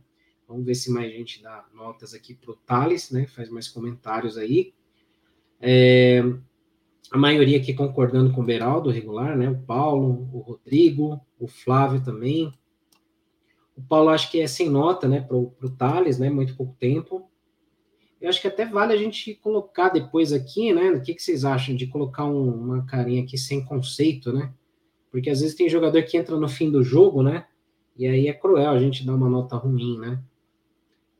Vamos 0.48 0.66
ver 0.66 0.74
se 0.74 0.90
mais 0.90 1.12
gente 1.12 1.42
dá 1.42 1.64
notas 1.72 2.12
aqui 2.12 2.34
para 2.34 2.50
o 2.50 2.56
Thales, 2.56 3.10
né? 3.10 3.26
Faz 3.26 3.48
mais 3.48 3.68
comentários 3.68 4.36
aí. 4.36 4.74
É, 5.60 6.22
a 7.12 7.18
maioria 7.18 7.58
aqui 7.58 7.74
concordando 7.74 8.32
com 8.32 8.40
o 8.40 8.44
Beraldo, 8.44 8.90
regular, 8.90 9.36
né? 9.36 9.50
O 9.50 9.58
Paulo, 9.58 10.30
o 10.32 10.38
Rodrigo, 10.38 11.20
o 11.38 11.46
Flávio 11.46 12.02
também. 12.02 12.50
O 13.76 13.82
Paulo 13.82 14.08
acho 14.08 14.30
que 14.30 14.40
é 14.40 14.46
sem 14.46 14.70
nota, 14.70 15.06
né? 15.06 15.20
Para 15.20 15.36
o 15.36 15.70
Thales, 15.76 16.18
né? 16.18 16.30
Muito 16.30 16.56
pouco 16.56 16.74
tempo. 16.80 17.28
Eu 18.18 18.30
acho 18.30 18.40
que 18.40 18.48
até 18.48 18.64
vale 18.64 18.94
a 18.94 18.96
gente 18.96 19.34
colocar 19.34 19.90
depois 19.90 20.32
aqui, 20.32 20.72
né? 20.72 20.90
O 20.92 21.02
que, 21.02 21.14
que 21.14 21.22
vocês 21.22 21.44
acham 21.44 21.76
de 21.76 21.86
colocar 21.86 22.24
um, 22.24 22.48
uma 22.48 22.86
carinha 22.86 23.22
aqui 23.22 23.36
sem 23.36 23.62
conceito, 23.62 24.32
né? 24.32 24.50
Porque 25.10 25.28
às 25.28 25.42
vezes 25.42 25.54
tem 25.54 25.68
jogador 25.68 26.02
que 26.04 26.16
entra 26.16 26.34
no 26.38 26.48
fim 26.48 26.70
do 26.70 26.82
jogo, 26.82 27.22
né? 27.22 27.46
E 27.94 28.06
aí 28.06 28.26
é 28.26 28.32
cruel 28.32 28.70
a 28.70 28.80
gente 28.80 29.04
dar 29.04 29.14
uma 29.14 29.28
nota 29.28 29.56
ruim, 29.56 29.98
né? 29.98 30.22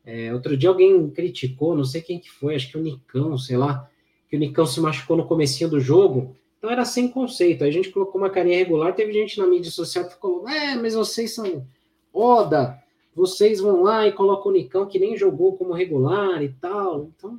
É, 0.07 0.33
outro 0.33 0.57
dia 0.57 0.71
alguém 0.71 1.11
criticou, 1.11 1.77
não 1.77 1.85
sei 1.85 2.01
quem 2.01 2.19
que 2.19 2.31
foi, 2.31 2.55
acho 2.55 2.71
que 2.71 2.79
o 2.79 2.83
Nicão, 2.83 3.37
sei 3.37 3.59
lá, 3.59 3.89
que 4.33 4.37
o 4.37 4.41
Nicão 4.41 4.65
se 4.65 4.81
machucou 4.81 5.15
no 5.15 5.27
comecinho 5.27 5.69
do 5.69 5.79
jogo, 5.79 6.35
então 6.57 6.71
era 6.71 6.87
sem 6.87 7.07
conceito. 7.07 7.65
Aí 7.65 7.69
a 7.69 7.73
gente 7.73 7.91
colocou 7.91 8.19
uma 8.19 8.31
carinha 8.31 8.57
regular, 8.57 8.95
teve 8.95 9.13
gente 9.13 9.39
na 9.39 9.47
mídia 9.47 9.71
social 9.71 10.09
que 10.09 10.19
falou, 10.19 10.49
é, 10.49 10.75
mas 10.75 10.95
vocês 10.95 11.35
são 11.35 11.67
Oda, 12.11 12.83
vocês 13.15 13.61
vão 13.61 13.83
lá 13.83 14.09
e 14.09 14.13
colocam 14.13 14.51
o 14.51 14.55
Nicão 14.55 14.87
que 14.87 14.99
nem 14.99 15.19
jogou 15.19 15.55
como 15.59 15.75
regular 15.75 16.43
e 16.43 16.49
tal. 16.49 17.11
Então, 17.15 17.39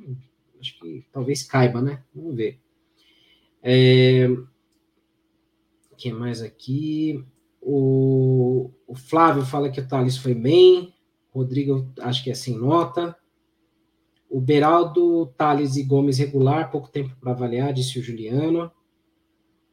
acho 0.60 0.78
que 0.78 1.04
talvez 1.12 1.42
caiba, 1.42 1.82
né? 1.82 2.00
Vamos 2.14 2.36
ver. 2.36 2.60
É... 3.60 4.28
O 5.90 5.96
que 5.96 6.12
mais 6.12 6.42
aqui? 6.42 7.24
O, 7.60 8.70
o 8.86 8.94
Flávio 8.94 9.44
fala 9.44 9.68
que 9.68 9.80
o 9.80 9.88
Thales 9.88 10.16
foi 10.16 10.32
bem. 10.32 10.94
Rodrigo, 11.32 11.88
acho 11.98 12.22
que 12.22 12.30
é 12.30 12.34
sem 12.34 12.56
nota. 12.56 13.16
O 14.34 14.40
Beraldo, 14.40 15.26
Thales 15.36 15.76
e 15.76 15.84
Gomes 15.84 16.18
regular, 16.18 16.68
pouco 16.68 16.88
tempo 16.88 17.14
para 17.20 17.30
avaliar, 17.30 17.72
disse 17.72 18.00
o 18.00 18.02
Juliano. 18.02 18.68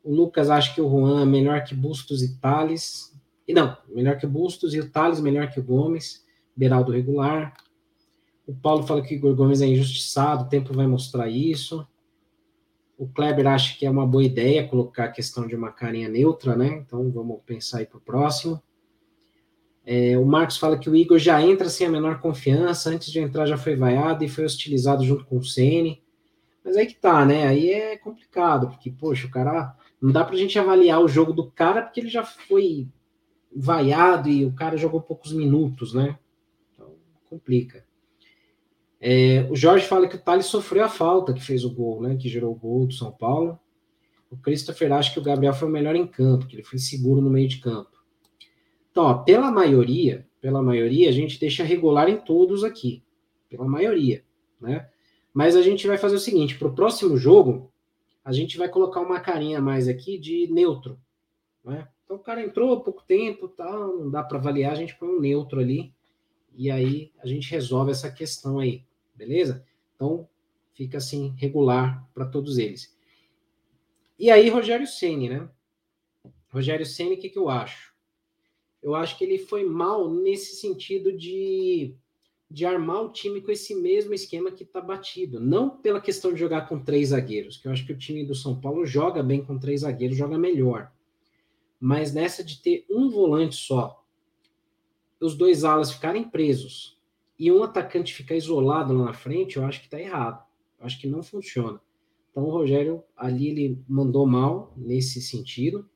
O 0.04 0.14
Lucas 0.14 0.52
acha 0.52 0.72
que 0.76 0.80
o 0.80 0.88
Juan 0.88 1.24
é 1.24 1.26
melhor 1.26 1.64
que 1.64 1.74
Bustos 1.74 2.22
e 2.22 2.40
Thales. 2.40 3.12
E 3.48 3.56
não, 3.56 3.76
melhor 3.90 4.20
que 4.20 4.28
Bustos 4.28 4.76
e 4.76 4.80
o 4.80 4.88
Thales 4.88 5.20
melhor 5.20 5.50
que 5.50 5.60
o 5.60 5.64
Gomes. 5.64 6.24
Beraldo 6.56 6.92
regular. 6.92 7.56
O 8.46 8.54
Paulo 8.54 8.84
fala 8.84 9.02
que 9.02 9.16
o 9.16 9.18
Igor 9.18 9.36
Gomes 9.36 9.64
é 9.64 9.66
injustiçado, 9.66 10.44
o 10.44 10.48
tempo 10.48 10.76
vai 10.76 10.86
mostrar 10.86 11.28
isso. 11.28 11.84
O 13.00 13.08
Kleber 13.08 13.48
acha 13.48 13.76
que 13.76 13.88
é 13.88 13.90
uma 13.90 14.06
boa 14.06 14.24
ideia 14.24 14.68
colocar 14.68 15.06
a 15.06 15.12
questão 15.12 15.48
de 15.48 15.56
uma 15.56 15.72
carinha 15.72 16.08
neutra, 16.08 16.56
né? 16.56 16.84
Então 16.86 17.10
vamos 17.10 17.40
pensar 17.48 17.80
aí 17.80 17.88
para 17.88 17.98
o 17.98 18.02
próximo. 18.02 18.62
É, 19.86 20.18
o 20.18 20.26
Marcos 20.26 20.58
fala 20.58 20.78
que 20.78 20.90
o 20.90 20.96
Igor 20.96 21.18
já 21.18 21.42
entra 21.42 21.68
sem 21.70 21.88
a 21.88 21.90
menor 21.90 22.20
confiança, 22.20 22.90
antes 22.90 23.12
de 23.12 23.20
entrar 23.20 23.48
já 23.48 23.58
foi 23.58 23.76
vaiado 23.76 24.24
e 24.24 24.30
foi 24.30 24.46
hostilizado 24.46 25.04
junto 25.04 25.26
com 25.26 25.38
o 25.38 25.44
Ceni. 25.44 26.02
Mas 26.64 26.78
aí 26.78 26.86
que 26.86 26.96
tá, 26.96 27.26
né? 27.26 27.48
Aí 27.48 27.72
é 27.72 27.98
complicado, 27.98 28.68
porque, 28.68 28.92
poxa, 28.92 29.28
o 29.28 29.32
cara. 29.32 29.76
Não 30.00 30.12
dá 30.12 30.24
pra 30.24 30.36
gente 30.36 30.58
avaliar 30.58 31.00
o 31.00 31.08
jogo 31.08 31.32
do 31.32 31.52
cara 31.52 31.84
porque 31.84 32.00
ele 32.00 32.10
já 32.10 32.24
foi 32.24 32.88
vaiado 33.56 34.30
e 34.30 34.46
o 34.46 34.54
cara 34.54 34.76
jogou 34.76 35.02
poucos 35.02 35.32
minutos, 35.32 35.94
né? 35.94 36.18
Então, 36.74 36.96
complica. 37.30 37.86
É, 39.00 39.48
o 39.50 39.56
Jorge 39.56 39.86
fala 39.86 40.08
que 40.08 40.16
o 40.16 40.20
Thales 40.20 40.46
sofreu 40.46 40.86
a 40.86 40.90
falta 40.90 41.34
que 41.34 41.42
fez 41.42 41.64
o 41.64 41.74
gol, 41.74 42.02
né? 42.02 42.16
Que 42.16 42.30
gerou 42.30 42.52
o 42.52 42.56
gol 42.56 42.88
do 42.88 42.94
São 42.94 43.12
Paulo. 43.12 43.60
O 44.30 44.38
Christopher 44.38 44.92
acha 44.94 45.12
que 45.12 45.20
o 45.20 45.24
Gabriel 45.24 45.54
foi 45.54 45.68
o 45.68 45.72
melhor 45.72 45.96
em 45.96 46.08
campo, 46.08 46.48
que 46.48 46.56
ele 46.56 46.64
foi 46.64 46.80
seguro 46.80 47.22
no 47.22 47.30
meio 47.30 47.48
de 47.48 47.60
campo. 47.60 48.01
Então, 48.92 49.06
ó, 49.06 49.14
pela 49.16 49.52
maioria, 49.52 50.28
pela 50.40 50.62
maioria, 50.62 51.10
a 51.10 51.14
gente 51.14 51.40
deixa 51.40 51.64
regular 51.64 52.10
em 52.10 52.18
todos 52.18 52.64
aqui. 52.64 53.04
Pela 53.50 53.66
maioria, 53.68 54.24
né? 54.60 54.90
Mas 55.34 55.56
a 55.56 55.62
gente 55.62 55.88
vai 55.88 55.98
fazer 55.98 56.16
o 56.16 56.20
seguinte: 56.20 56.58
para 56.58 56.68
o 56.68 56.76
próximo 56.76 57.18
jogo, 57.18 57.72
a 58.24 58.32
gente 58.32 58.58
vai 58.58 58.70
colocar 58.70 59.02
uma 59.02 59.20
carinha 59.20 59.62
mais 59.62 59.88
aqui 59.88 60.18
de 60.18 60.48
neutro. 60.52 61.00
Né? 61.64 61.88
Então, 62.04 62.18
o 62.18 62.20
cara 62.20 62.44
entrou 62.44 62.74
há 62.74 62.82
pouco 62.82 63.04
tempo, 63.04 63.48
tal, 63.48 63.98
não 63.98 64.10
dá 64.10 64.24
para 64.24 64.38
avaliar, 64.38 64.74
a 64.74 64.76
gente 64.76 64.96
põe 64.98 65.10
um 65.10 65.20
neutro 65.20 65.60
ali. 65.60 65.94
E 66.54 66.70
aí 66.70 67.12
a 67.20 67.28
gente 67.28 67.50
resolve 67.50 67.92
essa 67.92 68.12
questão 68.12 68.60
aí, 68.60 68.84
beleza? 69.16 69.66
Então, 69.96 70.28
fica 70.74 70.98
assim, 70.98 71.34
regular 71.38 72.06
para 72.14 72.26
todos 72.26 72.58
eles. 72.58 72.96
E 74.20 74.30
aí, 74.30 74.50
Rogério 74.50 74.86
Ceni, 74.86 75.30
né? 75.30 75.50
Rogério 76.50 76.86
Ceni, 76.86 77.16
o 77.16 77.18
que, 77.18 77.30
que 77.30 77.40
eu 77.40 77.50
acho? 77.50 77.91
Eu 78.82 78.96
acho 78.96 79.18
que 79.18 79.24
ele 79.24 79.38
foi 79.38 79.64
mal 79.64 80.10
nesse 80.10 80.56
sentido 80.56 81.12
de, 81.12 81.94
de 82.50 82.66
armar 82.66 83.04
o 83.04 83.12
time 83.12 83.42
com 83.42 83.52
esse 83.52 83.76
mesmo 83.76 84.14
esquema 84.14 84.52
que 84.52 84.64
está 84.64 84.82
batido. 84.82 85.40
Não 85.40 85.70
pela 85.70 86.02
questão 86.02 86.34
de 86.34 86.40
jogar 86.40 86.68
com 86.68 86.84
três 86.84 87.10
zagueiros, 87.10 87.58
que 87.58 87.68
eu 87.68 87.72
acho 87.72 87.86
que 87.86 87.94
o 87.94 87.98
time 87.98 88.26
do 88.26 88.34
São 88.34 88.60
Paulo 88.60 88.86
joga 88.86 89.22
bem 89.22 89.44
com 89.44 89.60
três 89.60 89.82
zagueiros, 89.82 90.18
joga 90.18 90.38
melhor. 90.38 90.92
Mas 91.80 92.14
nessa 92.14 92.44
de 92.44 92.62
ter 92.62 92.86
um 92.90 93.10
volante 93.10 93.56
só, 93.56 94.04
os 95.20 95.36
dois 95.36 95.64
alas 95.64 95.92
ficarem 95.92 96.24
presos 96.24 97.00
e 97.38 97.52
um 97.52 97.64
atacante 97.64 98.14
ficar 98.14 98.36
isolado 98.36 98.94
lá 98.94 99.06
na 99.06 99.14
frente, 99.14 99.58
eu 99.58 99.66
acho 99.66 99.80
que 99.80 99.86
está 99.86 100.00
errado. 100.00 100.44
Eu 100.80 100.86
acho 100.86 101.00
que 101.00 101.08
não 101.08 101.22
funciona. 101.22 101.80
Então 102.32 102.44
o 102.44 102.52
Rogério 102.52 103.04
ali 103.16 103.50
ele 103.50 103.84
mandou 103.88 104.26
mal 104.26 104.74
nesse 104.76 105.22
sentido. 105.22 105.88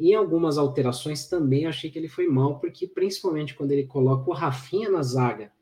Em 0.00 0.14
algumas 0.14 0.56
alterações 0.56 1.26
também 1.26 1.66
achei 1.66 1.90
que 1.90 1.98
ele 1.98 2.08
foi 2.08 2.26
mal, 2.26 2.58
porque 2.58 2.86
principalmente 2.86 3.54
quando 3.54 3.72
ele 3.72 3.84
coloca 3.84 4.30
o 4.30 4.32
Rafinha 4.32 4.88
na 4.88 5.02
zaga 5.02 5.52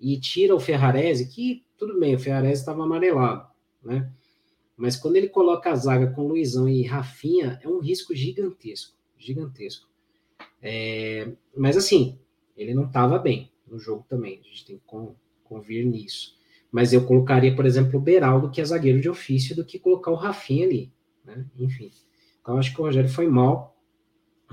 e 0.00 0.18
tira 0.18 0.54
o 0.54 0.58
Ferrarese, 0.60 1.28
que 1.28 1.66
tudo 1.76 2.00
bem, 2.00 2.14
o 2.14 2.18
Ferrarese 2.18 2.62
estava 2.62 2.82
amarelado, 2.82 3.46
né? 3.84 4.10
Mas 4.74 4.96
quando 4.96 5.16
ele 5.16 5.28
coloca 5.28 5.70
a 5.70 5.76
zaga 5.76 6.10
com 6.12 6.26
Luizão 6.26 6.66
e 6.66 6.82
Rafinha, 6.82 7.60
é 7.62 7.68
um 7.68 7.78
risco 7.78 8.14
gigantesco, 8.14 8.96
gigantesco. 9.18 9.86
É, 10.62 11.30
mas 11.54 11.76
assim, 11.76 12.18
ele 12.56 12.72
não 12.72 12.86
estava 12.86 13.18
bem 13.18 13.52
no 13.68 13.78
jogo 13.78 14.06
também, 14.08 14.40
a 14.40 14.48
gente 14.48 14.64
tem 14.64 14.78
que 14.78 15.14
convir 15.44 15.84
nisso. 15.84 16.38
Mas 16.72 16.94
eu 16.94 17.04
colocaria, 17.04 17.54
por 17.54 17.66
exemplo, 17.66 17.98
o 17.98 18.02
Beraldo, 18.02 18.50
que 18.50 18.62
é 18.62 18.64
zagueiro 18.64 18.98
de 18.98 19.10
ofício, 19.10 19.54
do 19.54 19.64
que 19.64 19.78
colocar 19.78 20.10
o 20.10 20.16
Rafinha 20.16 20.64
ali, 20.64 20.90
né? 21.22 21.44
Enfim. 21.58 21.90
Então 22.40 22.56
acho 22.56 22.74
que 22.74 22.80
o 22.80 22.84
Rogério 22.84 23.10
foi 23.10 23.28
mal 23.28 23.73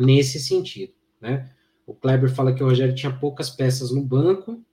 nesse 0.01 0.39
sentido, 0.39 0.93
né? 1.19 1.49
O 1.85 1.93
Kleber 1.93 2.33
fala 2.33 2.53
que 2.53 2.63
o 2.63 2.67
Rogério 2.67 2.95
tinha 2.95 3.11
poucas 3.11 3.49
peças 3.49 3.91
no 3.91 4.01
banco, 4.01 4.63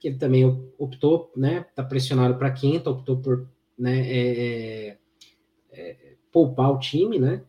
que 0.00 0.08
ele 0.08 0.18
também 0.18 0.44
optou, 0.78 1.32
né? 1.36 1.66
Tá 1.74 1.82
pressionado 1.82 2.36
para 2.36 2.50
quinta, 2.50 2.90
optou 2.90 3.18
por, 3.18 3.48
né? 3.78 4.00
É, 4.00 4.88
é, 4.88 4.98
é, 5.72 6.14
poupar 6.32 6.70
o 6.72 6.78
time, 6.78 7.18
né? 7.18 7.42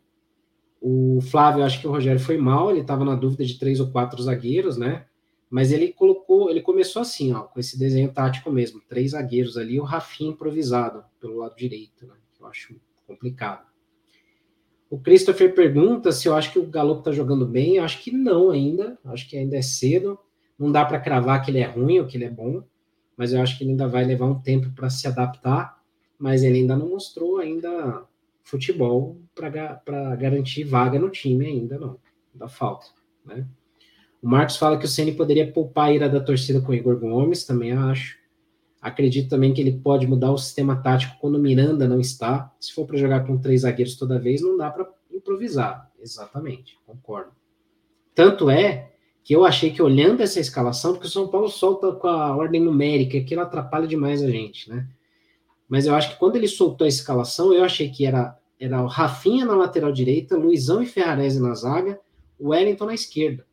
O 0.82 1.20
Flávio, 1.22 1.64
acho 1.64 1.82
que 1.82 1.88
o 1.88 1.92
Rogério 1.92 2.20
foi 2.20 2.38
mal, 2.38 2.72
ele 2.72 2.82
estava 2.82 3.04
na 3.04 3.16
dúvida 3.16 3.44
de 3.44 3.58
três 3.58 3.80
ou 3.80 3.92
quatro 3.92 4.22
zagueiros, 4.22 4.78
né? 4.78 5.06
Mas 5.50 5.72
ele 5.72 5.94
colocou, 5.94 6.50
ele 6.50 6.62
começou 6.62 7.02
assim, 7.02 7.34
ó, 7.34 7.44
com 7.44 7.60
esse 7.60 7.80
desenho 7.80 8.12
tático 8.12 8.52
mesmo, 8.52 8.82
três 8.88 9.12
zagueiros 9.12 9.58
ali, 9.58 9.80
o 9.80 9.84
Rafinha 9.84 10.32
improvisado 10.32 11.04
pelo 11.20 11.38
lado 11.38 11.56
direito, 11.56 12.06
né? 12.06 12.14
Que 12.34 12.44
eu 12.44 12.48
acho 12.48 12.76
complicado. 13.06 13.67
O 14.90 15.00
Christopher 15.00 15.54
pergunta 15.54 16.12
se 16.12 16.28
eu 16.28 16.36
acho 16.36 16.52
que 16.52 16.60
o 16.60 16.66
Galo 16.66 17.00
está 17.00 17.12
jogando 17.12 17.46
bem. 17.46 17.76
Eu 17.76 17.84
acho 17.84 18.02
que 18.02 18.12
não 18.12 18.50
ainda. 18.50 18.98
Acho 19.06 19.30
que 19.30 19.38
ainda 19.38 19.58
é 19.58 19.62
cedo. 19.62 20.18
Não 20.58 20.72
dá 20.72 20.86
para 20.86 21.00
cravar 21.00 21.44
que 21.44 21.52
ele 21.52 21.60
é 21.60 21.66
ruim 21.66 22.00
ou 22.00 22.08
que 22.08 22.18
ele 22.18 22.26
é 22.26 22.30
bom, 22.30 22.64
mas 23.16 23.32
eu 23.32 23.42
acho 23.42 23.58
que 23.58 23.64
ele 23.64 23.72
ainda 23.72 23.88
vai 23.88 24.04
levar 24.04 24.26
um 24.26 24.40
tempo 24.40 24.72
para 24.72 24.90
se 24.90 25.08
adaptar. 25.08 25.78
Mas 26.18 26.42
ele 26.44 26.60
ainda 26.60 26.76
não 26.76 26.90
mostrou 26.90 27.38
ainda 27.38 28.06
futebol 28.44 29.22
para 29.36 30.16
garantir 30.16 30.64
vaga 30.64 30.98
no 30.98 31.10
time 31.10 31.46
ainda 31.46 31.78
não. 31.78 32.00
Ainda 32.34 32.48
falta, 32.48 32.88
né? 33.26 33.46
O 34.22 34.28
Marcos 34.28 34.58
fala 34.58 34.80
que 34.80 34.86
o 34.86 34.88
Ceni 34.88 35.12
poderia 35.12 35.52
poupar 35.52 35.90
a 35.90 35.94
ira 35.94 36.10
da 36.10 36.20
torcida 36.20 36.60
com 36.60 36.72
o 36.72 36.76
Igor 36.76 36.98
Gomes, 36.98 37.46
também 37.46 37.72
acho. 37.72 38.18
Acredito 38.82 39.30
também 39.30 39.54
que 39.54 39.62
ele 39.62 39.80
pode 39.80 40.06
mudar 40.08 40.32
o 40.32 40.38
sistema 40.38 40.76
tático 40.76 41.18
quando 41.20 41.36
o 41.36 41.40
Miranda 41.40 41.88
não 41.88 42.00
está. 42.00 42.54
Se 42.60 42.74
for 42.74 42.86
para 42.86 42.98
jogar 42.98 43.26
com 43.26 43.38
três 43.38 43.62
zagueiros 43.62 43.96
toda 43.96 44.20
vez, 44.20 44.42
não 44.42 44.56
dá 44.56 44.70
para 44.70 44.88
improvisar. 45.12 45.92
Exatamente, 46.00 46.78
concordo. 46.86 47.32
Tanto 48.14 48.50
é 48.50 48.92
que 49.24 49.36
eu 49.36 49.44
achei 49.44 49.72
que 49.72 49.82
olhando 49.82 50.22
essa 50.22 50.40
escalação, 50.40 50.94
porque 50.94 51.08
o 51.08 51.12
São 51.12 51.28
Paulo 51.28 51.50
solta 51.50 51.92
com 51.92 52.08
a 52.08 52.36
ordem 52.36 52.62
numérica, 52.62 53.18
aquilo 53.18 53.42
atrapalha 53.42 53.86
demais 53.86 54.24
a 54.24 54.30
gente, 54.30 54.70
né? 54.70 54.88
Mas 55.68 55.86
eu 55.86 55.94
acho 55.94 56.12
que 56.12 56.18
quando 56.18 56.38
ele 56.38 56.48
soltou 56.48 56.86
a 56.86 56.88
escalação, 56.88 57.54
eu 57.54 57.64
achei 57.64 57.90
que 57.90 58.06
era, 58.06 58.40
era 58.58 58.82
o 58.82 58.88
Rafinha 58.88 59.44
na 59.44 59.56
lateral 59.56 59.92
direita, 59.92 60.38
Luizão 60.38 60.82
e 60.82 60.86
Ferrarese 60.86 61.42
na 61.42 61.54
zaga, 61.56 62.00
o 62.40 62.50
Wellington 62.50 62.86
na 62.86 62.94
esquerda. 62.94 63.46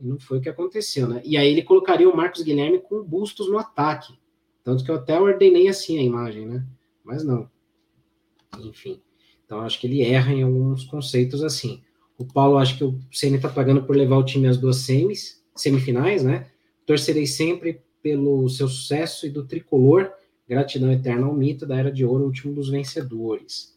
E 0.00 0.06
não 0.06 0.18
foi 0.18 0.38
o 0.38 0.40
que 0.40 0.48
aconteceu, 0.48 1.08
né? 1.08 1.20
E 1.24 1.36
aí 1.36 1.50
ele 1.50 1.62
colocaria 1.62 2.08
o 2.08 2.16
Marcos 2.16 2.42
Guilherme 2.42 2.78
com 2.78 3.02
bustos 3.02 3.50
no 3.50 3.58
ataque. 3.58 4.14
Tanto 4.70 4.84
que 4.84 4.90
eu 4.92 4.94
até 4.94 5.20
ordenei 5.20 5.66
assim 5.66 5.98
a 5.98 6.02
imagem, 6.02 6.46
né? 6.46 6.64
Mas 7.02 7.24
não. 7.24 7.50
Enfim. 8.60 9.00
Então 9.44 9.62
acho 9.62 9.80
que 9.80 9.88
ele 9.88 10.00
erra 10.00 10.32
em 10.32 10.44
alguns 10.44 10.84
conceitos 10.84 11.42
assim. 11.42 11.82
O 12.16 12.24
Paulo 12.24 12.56
acho 12.56 12.78
que 12.78 12.84
o 12.84 12.96
Ceni 13.10 13.34
está 13.34 13.48
pagando 13.48 13.82
por 13.82 13.96
levar 13.96 14.16
o 14.16 14.24
time 14.24 14.46
às 14.46 14.56
duas 14.56 14.76
semis, 14.76 15.44
semifinais, 15.56 16.22
né? 16.22 16.46
Torcerei 16.86 17.26
sempre 17.26 17.82
pelo 18.00 18.48
seu 18.48 18.68
sucesso 18.68 19.26
e 19.26 19.30
do 19.30 19.44
tricolor. 19.44 20.12
Gratidão 20.48 20.92
eterna 20.92 21.26
ao 21.26 21.34
mito 21.34 21.66
da 21.66 21.76
Era 21.76 21.90
de 21.90 22.04
Ouro, 22.04 22.24
último 22.24 22.54
dos 22.54 22.68
vencedores. 22.68 23.76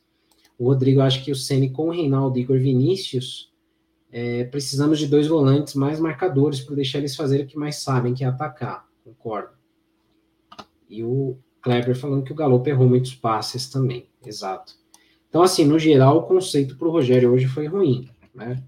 O 0.60 0.66
Rodrigo 0.66 1.02
acha 1.02 1.24
que 1.24 1.32
o 1.32 1.36
Ceni 1.36 1.72
com 1.72 1.88
o 1.88 1.92
Reinaldo 1.92 2.38
Igor 2.38 2.60
Vinícius 2.60 3.52
é, 4.12 4.44
precisamos 4.44 5.00
de 5.00 5.08
dois 5.08 5.26
volantes 5.26 5.74
mais 5.74 6.00
marcadores 6.00 6.62
para 6.62 6.76
deixar 6.76 7.00
eles 7.00 7.16
fazerem 7.16 7.48
o 7.48 7.50
que 7.50 7.58
mais 7.58 7.78
sabem, 7.78 8.14
que 8.14 8.24
é 8.24 8.28
atacar. 8.28 8.88
Concordo. 9.04 9.63
E 10.94 11.04
o 11.04 11.38
Kleber 11.62 11.96
falando 11.96 12.24
que 12.24 12.32
o 12.32 12.36
Galo 12.36 12.62
errou 12.68 12.88
muitos 12.88 13.16
passes 13.16 13.68
também. 13.68 14.06
Exato. 14.24 14.76
Então, 15.28 15.42
assim, 15.42 15.66
no 15.66 15.80
geral, 15.80 16.20
o 16.20 16.24
conceito 16.24 16.78
para 16.78 16.88
o 16.88 16.92
Rogério 16.92 17.32
hoje 17.32 17.48
foi 17.48 17.66
ruim, 17.66 18.08
né? 18.36 18.64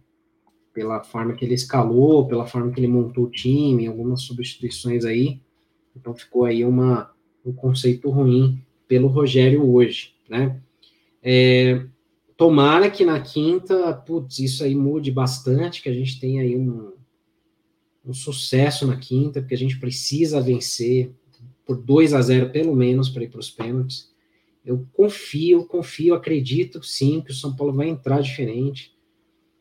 Pela 0.74 1.04
forma 1.04 1.34
que 1.34 1.46
ele 1.46 1.54
escalou, 1.54 2.28
pela 2.28 2.48
forma 2.48 2.72
que 2.72 2.80
ele 2.80 2.88
montou 2.88 3.26
o 3.26 3.30
time, 3.30 3.86
algumas 3.86 4.24
substituições 4.24 5.06
aí. 5.06 5.40
Então, 5.96 6.16
ficou 6.16 6.46
aí 6.46 6.66
uma, 6.66 7.12
um 7.46 7.54
conceito 7.54 8.10
ruim 8.10 8.60
pelo 8.88 9.08
Rogério 9.08 9.64
hoje, 9.72 10.16
né? 10.28 10.60
É, 11.22 11.86
tomara 12.36 12.90
que 12.90 13.06
na 13.06 13.20
quinta, 13.20 13.94
putz, 13.94 14.40
isso 14.40 14.64
aí 14.64 14.74
mude 14.74 15.12
bastante, 15.12 15.84
que 15.84 15.90
a 15.90 15.94
gente 15.94 16.20
tenha 16.20 16.42
aí 16.42 16.58
um, 16.58 16.94
um 18.06 18.14
sucesso 18.14 18.88
na 18.88 18.98
quinta, 18.98 19.40
porque 19.40 19.54
a 19.56 19.58
gente 19.58 19.80
precisa 19.80 20.42
vencer, 20.42 21.12
por 21.66 21.78
2 21.78 22.14
a 22.14 22.22
0 22.22 22.52
pelo 22.52 22.76
menos 22.76 23.10
para 23.10 23.24
ir 23.24 23.30
para 23.30 23.40
os 23.40 23.50
pênaltis. 23.50 24.14
Eu 24.64 24.86
confio, 24.94 25.66
confio, 25.66 26.16
acredito 26.16 26.84
sim 26.84 27.22
que 27.22 27.32
o 27.32 27.36
São 27.36 27.56
Paulo 27.56 27.74
vai 27.74 27.88
entrar 27.88 28.22
diferente. 28.22 28.96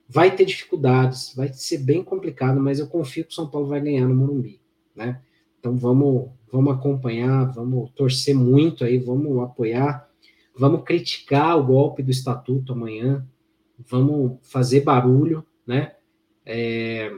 Vai 0.09 0.35
ter 0.35 0.45
dificuldades, 0.45 1.35
vai 1.35 1.53
ser 1.53 1.79
bem 1.79 2.05
complicado, 2.05 2.61
mas 2.61 2.79
eu 2.79 2.87
confio 2.87 3.25
que 3.25 3.31
o 3.31 3.35
São 3.35 3.49
Paulo 3.49 3.67
vai 3.67 3.81
ganhar 3.81 4.07
no 4.07 4.15
Morumbi, 4.15 4.61
né? 4.95 5.21
Então 5.59 5.77
vamos, 5.77 6.31
vamos 6.53 6.75
acompanhar, 6.75 7.51
vamos 7.53 7.91
torcer 7.93 8.35
muito 8.35 8.85
aí, 8.85 8.99
vamos 8.99 9.43
apoiar, 9.43 10.09
vamos 10.55 10.85
criticar 10.85 11.59
o 11.59 11.65
golpe 11.65 12.03
do 12.03 12.11
estatuto 12.11 12.75
amanhã, 12.75 13.27
vamos 13.79 14.39
fazer 14.43 14.81
barulho, 14.81 15.45
né? 15.67 15.95
É, 16.45 17.15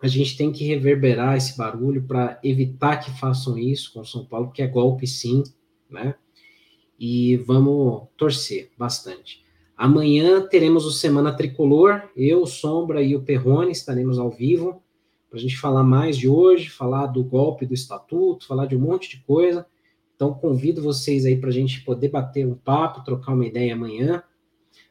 a 0.00 0.06
gente 0.08 0.36
tem 0.36 0.52
que 0.52 0.64
reverberar 0.64 1.36
esse 1.36 1.56
barulho 1.56 2.02
para 2.02 2.38
evitar 2.42 2.98
que 2.98 3.10
façam 3.18 3.58
isso 3.58 3.92
com 3.92 4.04
São 4.04 4.24
Paulo, 4.24 4.50
que 4.50 4.62
é 4.62 4.66
golpe 4.66 5.06
sim, 5.06 5.42
né? 5.90 6.14
e 6.98 7.36
vamos 7.36 8.08
torcer 8.16 8.70
bastante. 8.76 9.44
Amanhã 9.76 10.46
teremos 10.46 10.86
o 10.86 10.90
Semana 10.90 11.36
Tricolor, 11.36 12.02
eu, 12.16 12.46
Sombra 12.46 13.02
e 13.02 13.14
o 13.14 13.22
Perrone 13.22 13.72
estaremos 13.72 14.18
ao 14.18 14.30
vivo 14.30 14.82
para 15.28 15.38
a 15.38 15.42
gente 15.42 15.58
falar 15.58 15.82
mais 15.82 16.16
de 16.16 16.28
hoje, 16.28 16.70
falar 16.70 17.06
do 17.06 17.22
golpe 17.22 17.66
do 17.66 17.74
estatuto, 17.74 18.46
falar 18.46 18.66
de 18.66 18.76
um 18.76 18.80
monte 18.80 19.10
de 19.10 19.22
coisa. 19.24 19.66
Então 20.14 20.32
convido 20.32 20.80
vocês 20.80 21.26
aí 21.26 21.36
para 21.36 21.50
a 21.50 21.52
gente 21.52 21.84
poder 21.84 22.08
bater 22.08 22.46
um 22.46 22.54
papo, 22.54 23.04
trocar 23.04 23.34
uma 23.34 23.44
ideia 23.44 23.74
amanhã. 23.74 24.22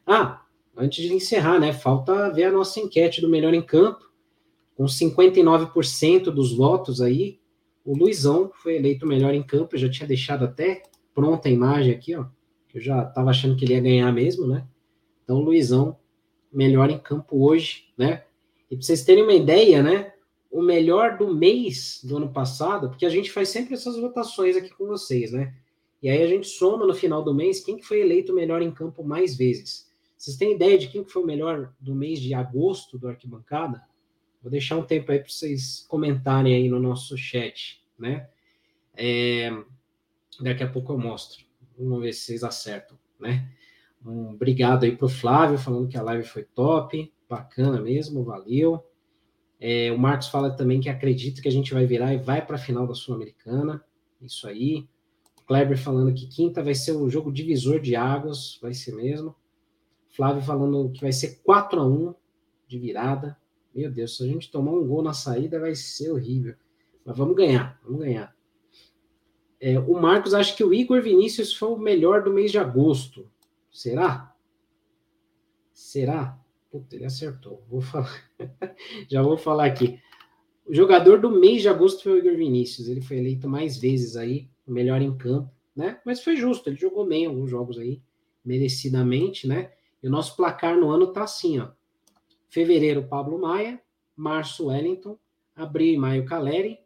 Ah, 0.06 0.44
antes 0.77 1.03
de 1.03 1.14
encerrar, 1.14 1.60
né? 1.60 1.73
Falta 1.73 2.30
ver 2.32 2.44
a 2.44 2.52
nossa 2.52 2.80
enquete 2.80 3.22
do 3.22 3.30
Melhor 3.30 3.56
em 3.56 3.61
Campo. 3.61 4.05
Com 4.76 4.85
59% 4.85 6.26
dos 6.26 6.53
votos 6.53 7.02
aí, 7.02 7.39
o 7.84 7.97
Luizão 7.97 8.52
foi 8.53 8.76
eleito 8.76 9.07
melhor 9.07 9.34
em 9.34 9.43
campo. 9.43 9.76
Eu 9.76 9.80
já 9.80 9.89
tinha 9.89 10.07
deixado 10.07 10.43
até 10.45 10.84
pronta 11.14 11.47
a 11.47 11.52
imagem 11.52 11.93
aqui, 11.93 12.15
ó. 12.15 12.26
Eu 12.73 12.81
já 12.81 13.03
estava 13.03 13.30
achando 13.30 13.56
que 13.56 13.64
ele 13.64 13.73
ia 13.73 13.80
ganhar 13.80 14.11
mesmo, 14.11 14.45
né? 14.45 14.68
Então, 15.23 15.39
Luizão, 15.39 15.97
melhor 16.52 16.89
em 16.89 16.99
campo 16.99 17.45
hoje, 17.45 17.85
né? 17.97 18.23
E 18.69 18.76
para 18.76 18.85
vocês 18.85 19.03
terem 19.03 19.23
uma 19.23 19.34
ideia, 19.34 19.81
né? 19.81 20.11
O 20.52 20.61
melhor 20.61 21.18
do 21.18 21.34
mês 21.34 22.02
do 22.03 22.18
ano 22.18 22.31
passado, 22.31 22.89
porque 22.89 23.06
a 23.06 23.10
gente 23.10 23.31
faz 23.31 23.49
sempre 23.49 23.76
essas 23.76 23.97
votações 23.97 24.57
aqui 24.57 24.69
com 24.69 24.85
vocês, 24.88 25.31
né? 25.31 25.53
E 26.02 26.10
aí 26.10 26.22
a 26.22 26.27
gente 26.27 26.47
soma 26.47 26.85
no 26.85 26.93
final 26.93 27.23
do 27.23 27.34
mês 27.34 27.64
quem 27.64 27.77
que 27.77 27.85
foi 27.85 28.02
eleito 28.02 28.34
melhor 28.34 28.61
em 28.61 28.72
campo 28.72 29.03
mais 29.03 29.35
vezes. 29.35 29.89
Vocês 30.18 30.38
têm 30.38 30.53
ideia 30.53 30.77
de 30.77 30.88
quem 30.88 31.03
que 31.03 31.11
foi 31.11 31.23
o 31.23 31.26
melhor 31.26 31.73
do 31.80 31.95
mês 31.95 32.19
de 32.19 32.34
agosto 32.34 32.97
do 32.97 33.07
Arquibancada? 33.07 33.81
Vou 34.45 34.51
deixar 34.51 34.77
um 34.77 34.84
tempo 34.84 35.11
aí 35.11 35.17
para 35.17 35.27
vocês 35.27 35.84
comentarem 35.89 36.53
aí 36.53 36.69
no 36.69 36.80
nosso 36.80 37.17
chat, 37.17 37.84
né? 37.97 38.30
É, 38.95 39.49
daqui 40.39 40.61
a 40.63 40.69
pouco 40.69 40.93
eu 40.93 40.99
mostro. 40.99 41.43
Vamos 41.76 41.99
ver 41.99 42.13
se 42.13 42.26
vocês 42.26 42.43
acertam, 42.43 42.95
né? 43.19 43.51
Um 44.05 44.34
obrigado 44.35 44.84
aí 44.84 44.95
para 44.95 45.07
o 45.07 45.09
Flávio, 45.09 45.57
falando 45.57 45.88
que 45.88 45.97
a 45.97 46.03
live 46.03 46.27
foi 46.27 46.43
top, 46.43 47.11
bacana 47.27 47.81
mesmo, 47.81 48.23
valeu. 48.23 48.85
É, 49.59 49.91
o 49.91 49.97
Marcos 49.97 50.27
fala 50.27 50.55
também 50.55 50.80
que 50.80 50.89
acredita 50.89 51.41
que 51.41 51.47
a 51.47 51.51
gente 51.51 51.73
vai 51.73 51.88
virar 51.88 52.13
e 52.13 52.19
vai 52.19 52.45
para 52.45 52.57
a 52.57 52.59
final 52.59 52.85
da 52.85 52.93
Sul-Americana. 52.93 53.84
Isso 54.22 54.47
aí. 54.47 54.88
O 55.39 55.41
Kleber 55.47 55.76
falando 55.76 56.13
que 56.13 56.27
quinta 56.27 56.61
vai 56.61 56.76
ser 56.76 56.91
o 56.91 57.09
jogo 57.09 57.31
divisor 57.31 57.80
de 57.80 57.95
águas, 57.95 58.59
vai 58.61 58.76
ser 58.76 58.93
mesmo. 58.93 59.35
Flávio 60.11 60.43
falando 60.43 60.91
que 60.91 61.01
vai 61.01 61.11
ser 61.11 61.41
4 61.43 61.81
a 61.81 61.88
1 61.88 62.13
de 62.67 62.77
virada. 62.77 63.35
Meu 63.76 63.91
Deus, 63.91 64.15
se 64.15 64.23
a 64.23 64.27
gente 64.27 64.49
tomar 64.49 64.72
um 64.72 64.88
gol 64.88 65.03
na 65.03 65.11
saída 65.11 65.60
vai 65.60 65.76
ser 65.76 66.10
horrível. 66.10 66.56
Mas 67.03 67.18
vamos 67.18 67.35
ganhar, 67.35 67.77
vamos 67.84 67.99
ganhar. 67.99 68.34
É, 69.60 69.77
o 69.77 69.99
Marcos 69.99 70.34
acha 70.34 70.56
que 70.56 70.64
o 70.64 70.73
Igor 70.73 71.02
Vinícius 71.02 71.53
foi 71.53 71.69
o 71.69 71.77
melhor 71.77 72.23
do 72.23 72.31
mês 72.31 72.52
de 72.52 72.57
agosto. 72.57 73.30
Será? 73.69 74.34
Será? 75.73 76.39
Puta, 76.72 76.95
ele 76.95 77.06
acertou. 77.06 77.64
Vou 77.69 77.81
falar. 77.81 78.31
Já 79.10 79.22
vou 79.22 79.38
falar 79.38 79.65
aqui. 79.65 79.99
O 80.65 80.73
jogador 80.73 81.19
do 81.19 81.30
mês 81.30 81.61
de 81.61 81.68
agosto 81.68 82.03
foi 82.03 82.14
o 82.14 82.18
Igor 82.18 82.38
Vinícius. 82.38 82.88
Ele 82.88 83.02
foi 83.02 83.18
eleito 83.18 83.47
mais 83.49 83.77
vezes 83.77 84.15
aí, 84.15 84.49
melhor 84.65 85.02
em 85.02 85.15
campo, 85.15 85.52
né? 85.76 85.99
Mas 86.06 86.23
foi 86.23 86.38
justo, 86.38 86.69
ele 86.69 86.77
jogou 86.77 87.06
bem 87.06 87.26
alguns 87.26 87.49
jogos 87.49 87.77
aí, 87.77 88.02
merecidamente, 88.43 89.47
né? 89.47 89.72
E 90.02 90.07
o 90.07 90.11
nosso 90.11 90.35
placar 90.35 90.77
no 90.77 90.89
ano 90.89 91.11
tá 91.11 91.23
assim, 91.23 91.60
ó. 91.60 91.69
Fevereiro, 92.56 93.03
Pablo 93.03 93.38
Maia. 93.38 93.82
Março, 94.15 94.68
Wellington. 94.68 95.19
Abril 95.53 95.95
e 95.95 95.98
maio, 95.98 96.23
Caleri. 96.23 96.80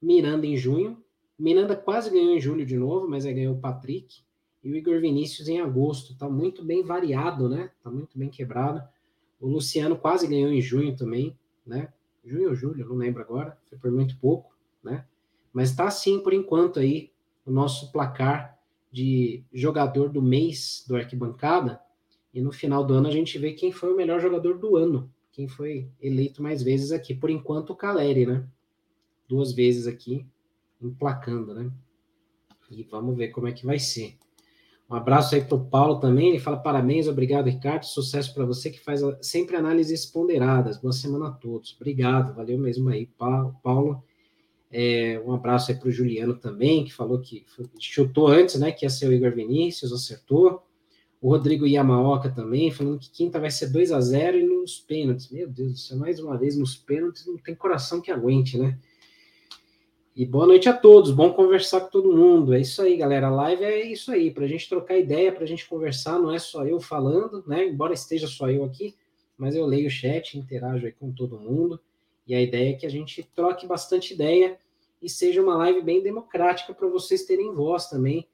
Miranda 0.00 0.46
em 0.46 0.56
junho. 0.56 0.96
Miranda 1.36 1.74
quase 1.74 2.08
ganhou 2.08 2.36
em 2.36 2.40
julho 2.40 2.64
de 2.64 2.76
novo, 2.76 3.08
mas 3.08 3.26
aí 3.26 3.34
ganhou 3.34 3.56
o 3.56 3.60
Patrick 3.60 4.20
e 4.62 4.70
o 4.70 4.76
Igor 4.76 5.00
Vinícius 5.00 5.48
em 5.48 5.60
agosto. 5.60 6.12
Está 6.12 6.28
muito 6.28 6.64
bem 6.64 6.84
variado, 6.84 7.48
né? 7.48 7.72
Está 7.76 7.90
muito 7.90 8.16
bem 8.16 8.28
quebrado. 8.28 8.80
O 9.40 9.48
Luciano 9.48 9.96
quase 9.96 10.28
ganhou 10.28 10.52
em 10.52 10.60
junho 10.60 10.94
também, 10.94 11.36
né? 11.66 11.92
Junho 12.24 12.50
ou 12.50 12.54
julho, 12.54 12.86
não 12.86 12.94
lembro 12.94 13.20
agora, 13.20 13.58
foi 13.68 13.76
por 13.76 13.90
muito 13.90 14.16
pouco, 14.20 14.56
né? 14.84 15.04
Mas 15.52 15.70
está 15.70 15.88
assim 15.88 16.20
por 16.20 16.32
enquanto 16.32 16.78
aí 16.78 17.10
o 17.44 17.50
nosso 17.50 17.90
placar 17.90 18.56
de 18.92 19.42
jogador 19.52 20.10
do 20.10 20.22
mês 20.22 20.84
do 20.86 20.94
arquibancada. 20.94 21.80
E 22.32 22.40
no 22.40 22.52
final 22.52 22.84
do 22.84 22.94
ano 22.94 23.08
a 23.08 23.12
gente 23.12 23.38
vê 23.38 23.52
quem 23.52 23.72
foi 23.72 23.92
o 23.92 23.96
melhor 23.96 24.20
jogador 24.20 24.58
do 24.58 24.76
ano, 24.76 25.10
quem 25.32 25.48
foi 25.48 25.88
eleito 26.00 26.42
mais 26.42 26.62
vezes 26.62 26.92
aqui. 26.92 27.14
Por 27.14 27.30
enquanto, 27.30 27.70
o 27.70 27.76
Caleri, 27.76 28.26
né? 28.26 28.46
Duas 29.26 29.52
vezes 29.52 29.86
aqui, 29.86 30.26
emplacando, 30.80 31.54
né? 31.54 31.70
E 32.70 32.82
vamos 32.82 33.16
ver 33.16 33.28
como 33.28 33.48
é 33.48 33.52
que 33.52 33.64
vai 33.64 33.78
ser. 33.78 34.16
Um 34.90 34.94
abraço 34.94 35.34
aí 35.34 35.44
para 35.44 35.56
o 35.56 35.64
Paulo 35.64 36.00
também. 36.00 36.30
Ele 36.30 36.38
fala 36.38 36.56
parabéns, 36.56 37.08
obrigado, 37.08 37.46
Ricardo. 37.46 37.84
Sucesso 37.84 38.34
para 38.34 38.46
você 38.46 38.70
que 38.70 38.80
faz 38.80 39.00
sempre 39.20 39.56
análises 39.56 40.06
ponderadas. 40.06 40.78
Boa 40.78 40.92
semana 40.92 41.28
a 41.28 41.30
todos. 41.30 41.76
Obrigado, 41.76 42.34
valeu 42.34 42.58
mesmo 42.58 42.88
aí, 42.88 43.06
Paulo. 43.62 44.02
É, 44.70 45.20
um 45.24 45.32
abraço 45.32 45.70
aí 45.70 45.78
para 45.78 45.88
o 45.88 45.92
Juliano 45.92 46.34
também, 46.34 46.84
que 46.84 46.92
falou 46.92 47.20
que 47.20 47.44
chutou 47.78 48.28
antes, 48.28 48.58
né? 48.58 48.72
Que 48.72 48.86
ia 48.86 48.90
ser 48.90 49.08
o 49.08 49.12
Igor 49.12 49.34
Vinícius, 49.34 49.92
acertou. 49.92 50.62
O 51.20 51.30
Rodrigo 51.30 51.66
Yamaoka 51.66 52.30
também, 52.30 52.70
falando 52.70 53.00
que 53.00 53.10
quinta 53.10 53.40
vai 53.40 53.50
ser 53.50 53.70
2 53.70 53.90
a 53.90 54.00
0 54.00 54.38
e 54.38 54.44
nos 54.44 54.78
pênaltis. 54.78 55.30
Meu 55.30 55.48
Deus 55.48 55.72
do 55.72 55.78
céu, 55.78 55.98
mais 55.98 56.20
uma 56.20 56.38
vez 56.38 56.56
nos 56.56 56.76
pênaltis, 56.76 57.26
não 57.26 57.36
tem 57.36 57.56
coração 57.56 58.00
que 58.00 58.12
aguente, 58.12 58.56
né? 58.56 58.78
E 60.14 60.24
boa 60.24 60.46
noite 60.46 60.68
a 60.68 60.72
todos, 60.72 61.10
bom 61.10 61.32
conversar 61.32 61.80
com 61.80 61.90
todo 61.90 62.16
mundo. 62.16 62.54
É 62.54 62.60
isso 62.60 62.82
aí, 62.82 62.96
galera. 62.96 63.28
A 63.28 63.30
live 63.30 63.64
é 63.64 63.84
isso 63.84 64.10
aí, 64.12 64.30
para 64.30 64.44
a 64.44 64.48
gente 64.48 64.68
trocar 64.68 64.96
ideia, 64.96 65.32
para 65.32 65.44
a 65.44 65.46
gente 65.46 65.68
conversar. 65.68 66.18
Não 66.18 66.32
é 66.32 66.38
só 66.38 66.64
eu 66.64 66.80
falando, 66.80 67.44
né? 67.46 67.66
Embora 67.66 67.94
esteja 67.94 68.26
só 68.26 68.50
eu 68.50 68.64
aqui, 68.64 68.94
mas 69.36 69.54
eu 69.56 69.64
leio 69.64 69.88
o 69.88 69.90
chat, 69.90 70.38
interajo 70.38 70.86
aí 70.86 70.92
com 70.92 71.12
todo 71.12 71.38
mundo. 71.38 71.80
E 72.26 72.34
a 72.34 72.40
ideia 72.40 72.70
é 72.70 72.74
que 72.74 72.86
a 72.86 72.90
gente 72.90 73.28
troque 73.34 73.66
bastante 73.66 74.12
ideia 74.14 74.58
e 75.00 75.08
seja 75.08 75.42
uma 75.42 75.56
live 75.56 75.82
bem 75.82 76.02
democrática 76.02 76.74
para 76.74 76.88
vocês 76.88 77.24
terem 77.24 77.54
voz 77.54 77.88
também, 77.88 78.26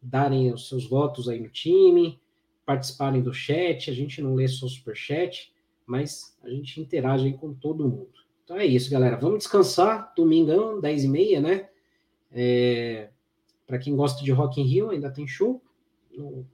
darem 0.00 0.52
os 0.52 0.68
seus 0.68 0.88
votos 0.88 1.28
aí 1.28 1.40
no 1.40 1.48
time, 1.48 2.20
participarem 2.64 3.22
do 3.22 3.32
chat. 3.32 3.90
A 3.90 3.94
gente 3.94 4.22
não 4.22 4.34
lê 4.34 4.48
só 4.48 4.66
o 4.66 4.68
superchat, 4.68 5.52
mas 5.86 6.36
a 6.42 6.48
gente 6.48 6.80
interage 6.80 7.32
com 7.34 7.52
todo 7.52 7.88
mundo. 7.88 8.12
Então 8.44 8.56
é 8.56 8.66
isso, 8.66 8.90
galera. 8.90 9.16
Vamos 9.16 9.38
descansar. 9.38 10.12
Domingão, 10.16 10.80
10h30, 10.80 11.40
né? 11.40 11.68
É, 12.30 13.08
Para 13.66 13.78
quem 13.78 13.96
gosta 13.96 14.22
de 14.22 14.30
Rock 14.30 14.60
in 14.60 14.64
Rio, 14.64 14.90
ainda 14.90 15.10
tem 15.10 15.26
show. 15.26 15.62
Não, 16.16 16.46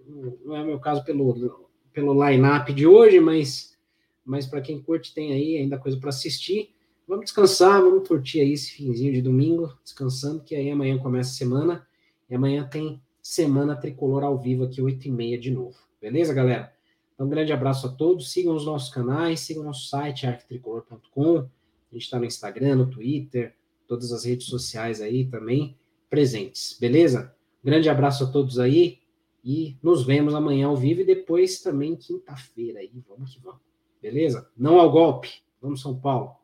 não 0.44 0.56
é 0.56 0.62
o 0.62 0.66
meu 0.66 0.78
caso 0.78 1.04
pelo, 1.04 1.68
pelo 1.92 2.28
line-up 2.28 2.72
de 2.72 2.86
hoje, 2.86 3.20
mas, 3.20 3.76
mas 4.24 4.46
para 4.46 4.60
quem 4.60 4.80
curte, 4.80 5.12
tem 5.12 5.32
aí 5.32 5.56
ainda 5.56 5.78
coisa 5.78 5.98
para 5.98 6.10
assistir. 6.10 6.74
Vamos 7.06 7.24
descansar, 7.24 7.82
vamos 7.82 8.06
curtir 8.06 8.40
aí 8.40 8.52
esse 8.52 8.70
finzinho 8.70 9.12
de 9.12 9.20
domingo, 9.20 9.76
descansando, 9.82 10.44
que 10.44 10.54
aí 10.54 10.70
amanhã 10.70 10.96
começa 10.96 11.30
a 11.30 11.34
semana. 11.34 11.86
E 12.28 12.34
amanhã 12.34 12.66
tem 12.68 13.02
Semana 13.20 13.74
Tricolor 13.74 14.22
ao 14.22 14.38
vivo 14.38 14.64
aqui, 14.64 14.80
8h30 14.80 15.38
de 15.40 15.50
novo. 15.50 15.76
Beleza, 16.00 16.32
galera? 16.32 16.72
Então, 17.14 17.26
um 17.26 17.30
grande 17.30 17.52
abraço 17.52 17.86
a 17.86 17.90
todos. 17.90 18.32
Sigam 18.32 18.54
os 18.54 18.64
nossos 18.64 18.92
canais, 18.92 19.40
sigam 19.40 19.62
o 19.62 19.66
nosso 19.66 19.88
site, 19.88 20.26
arquitricolor.com 20.26 21.48
a 21.90 21.94
gente 21.94 22.04
está 22.04 22.18
no 22.18 22.24
Instagram, 22.24 22.76
no 22.76 22.90
Twitter, 22.90 23.54
todas 23.86 24.12
as 24.12 24.24
redes 24.24 24.46
sociais 24.46 25.00
aí 25.00 25.26
também 25.26 25.76
presentes, 26.08 26.76
beleza? 26.78 27.34
Grande 27.62 27.88
abraço 27.88 28.24
a 28.24 28.26
todos 28.28 28.58
aí 28.58 29.00
e 29.44 29.76
nos 29.82 30.04
vemos 30.04 30.34
amanhã 30.34 30.68
ao 30.68 30.76
vivo 30.76 31.00
e 31.00 31.04
depois 31.04 31.60
também 31.60 31.96
quinta-feira 31.96 32.78
aí, 32.78 32.92
vamos 33.08 33.34
que 33.34 33.40
vamos, 33.40 33.60
beleza? 34.00 34.48
Não 34.56 34.78
ao 34.78 34.90
golpe, 34.90 35.42
vamos 35.60 35.80
São 35.80 35.98
Paulo. 35.98 36.36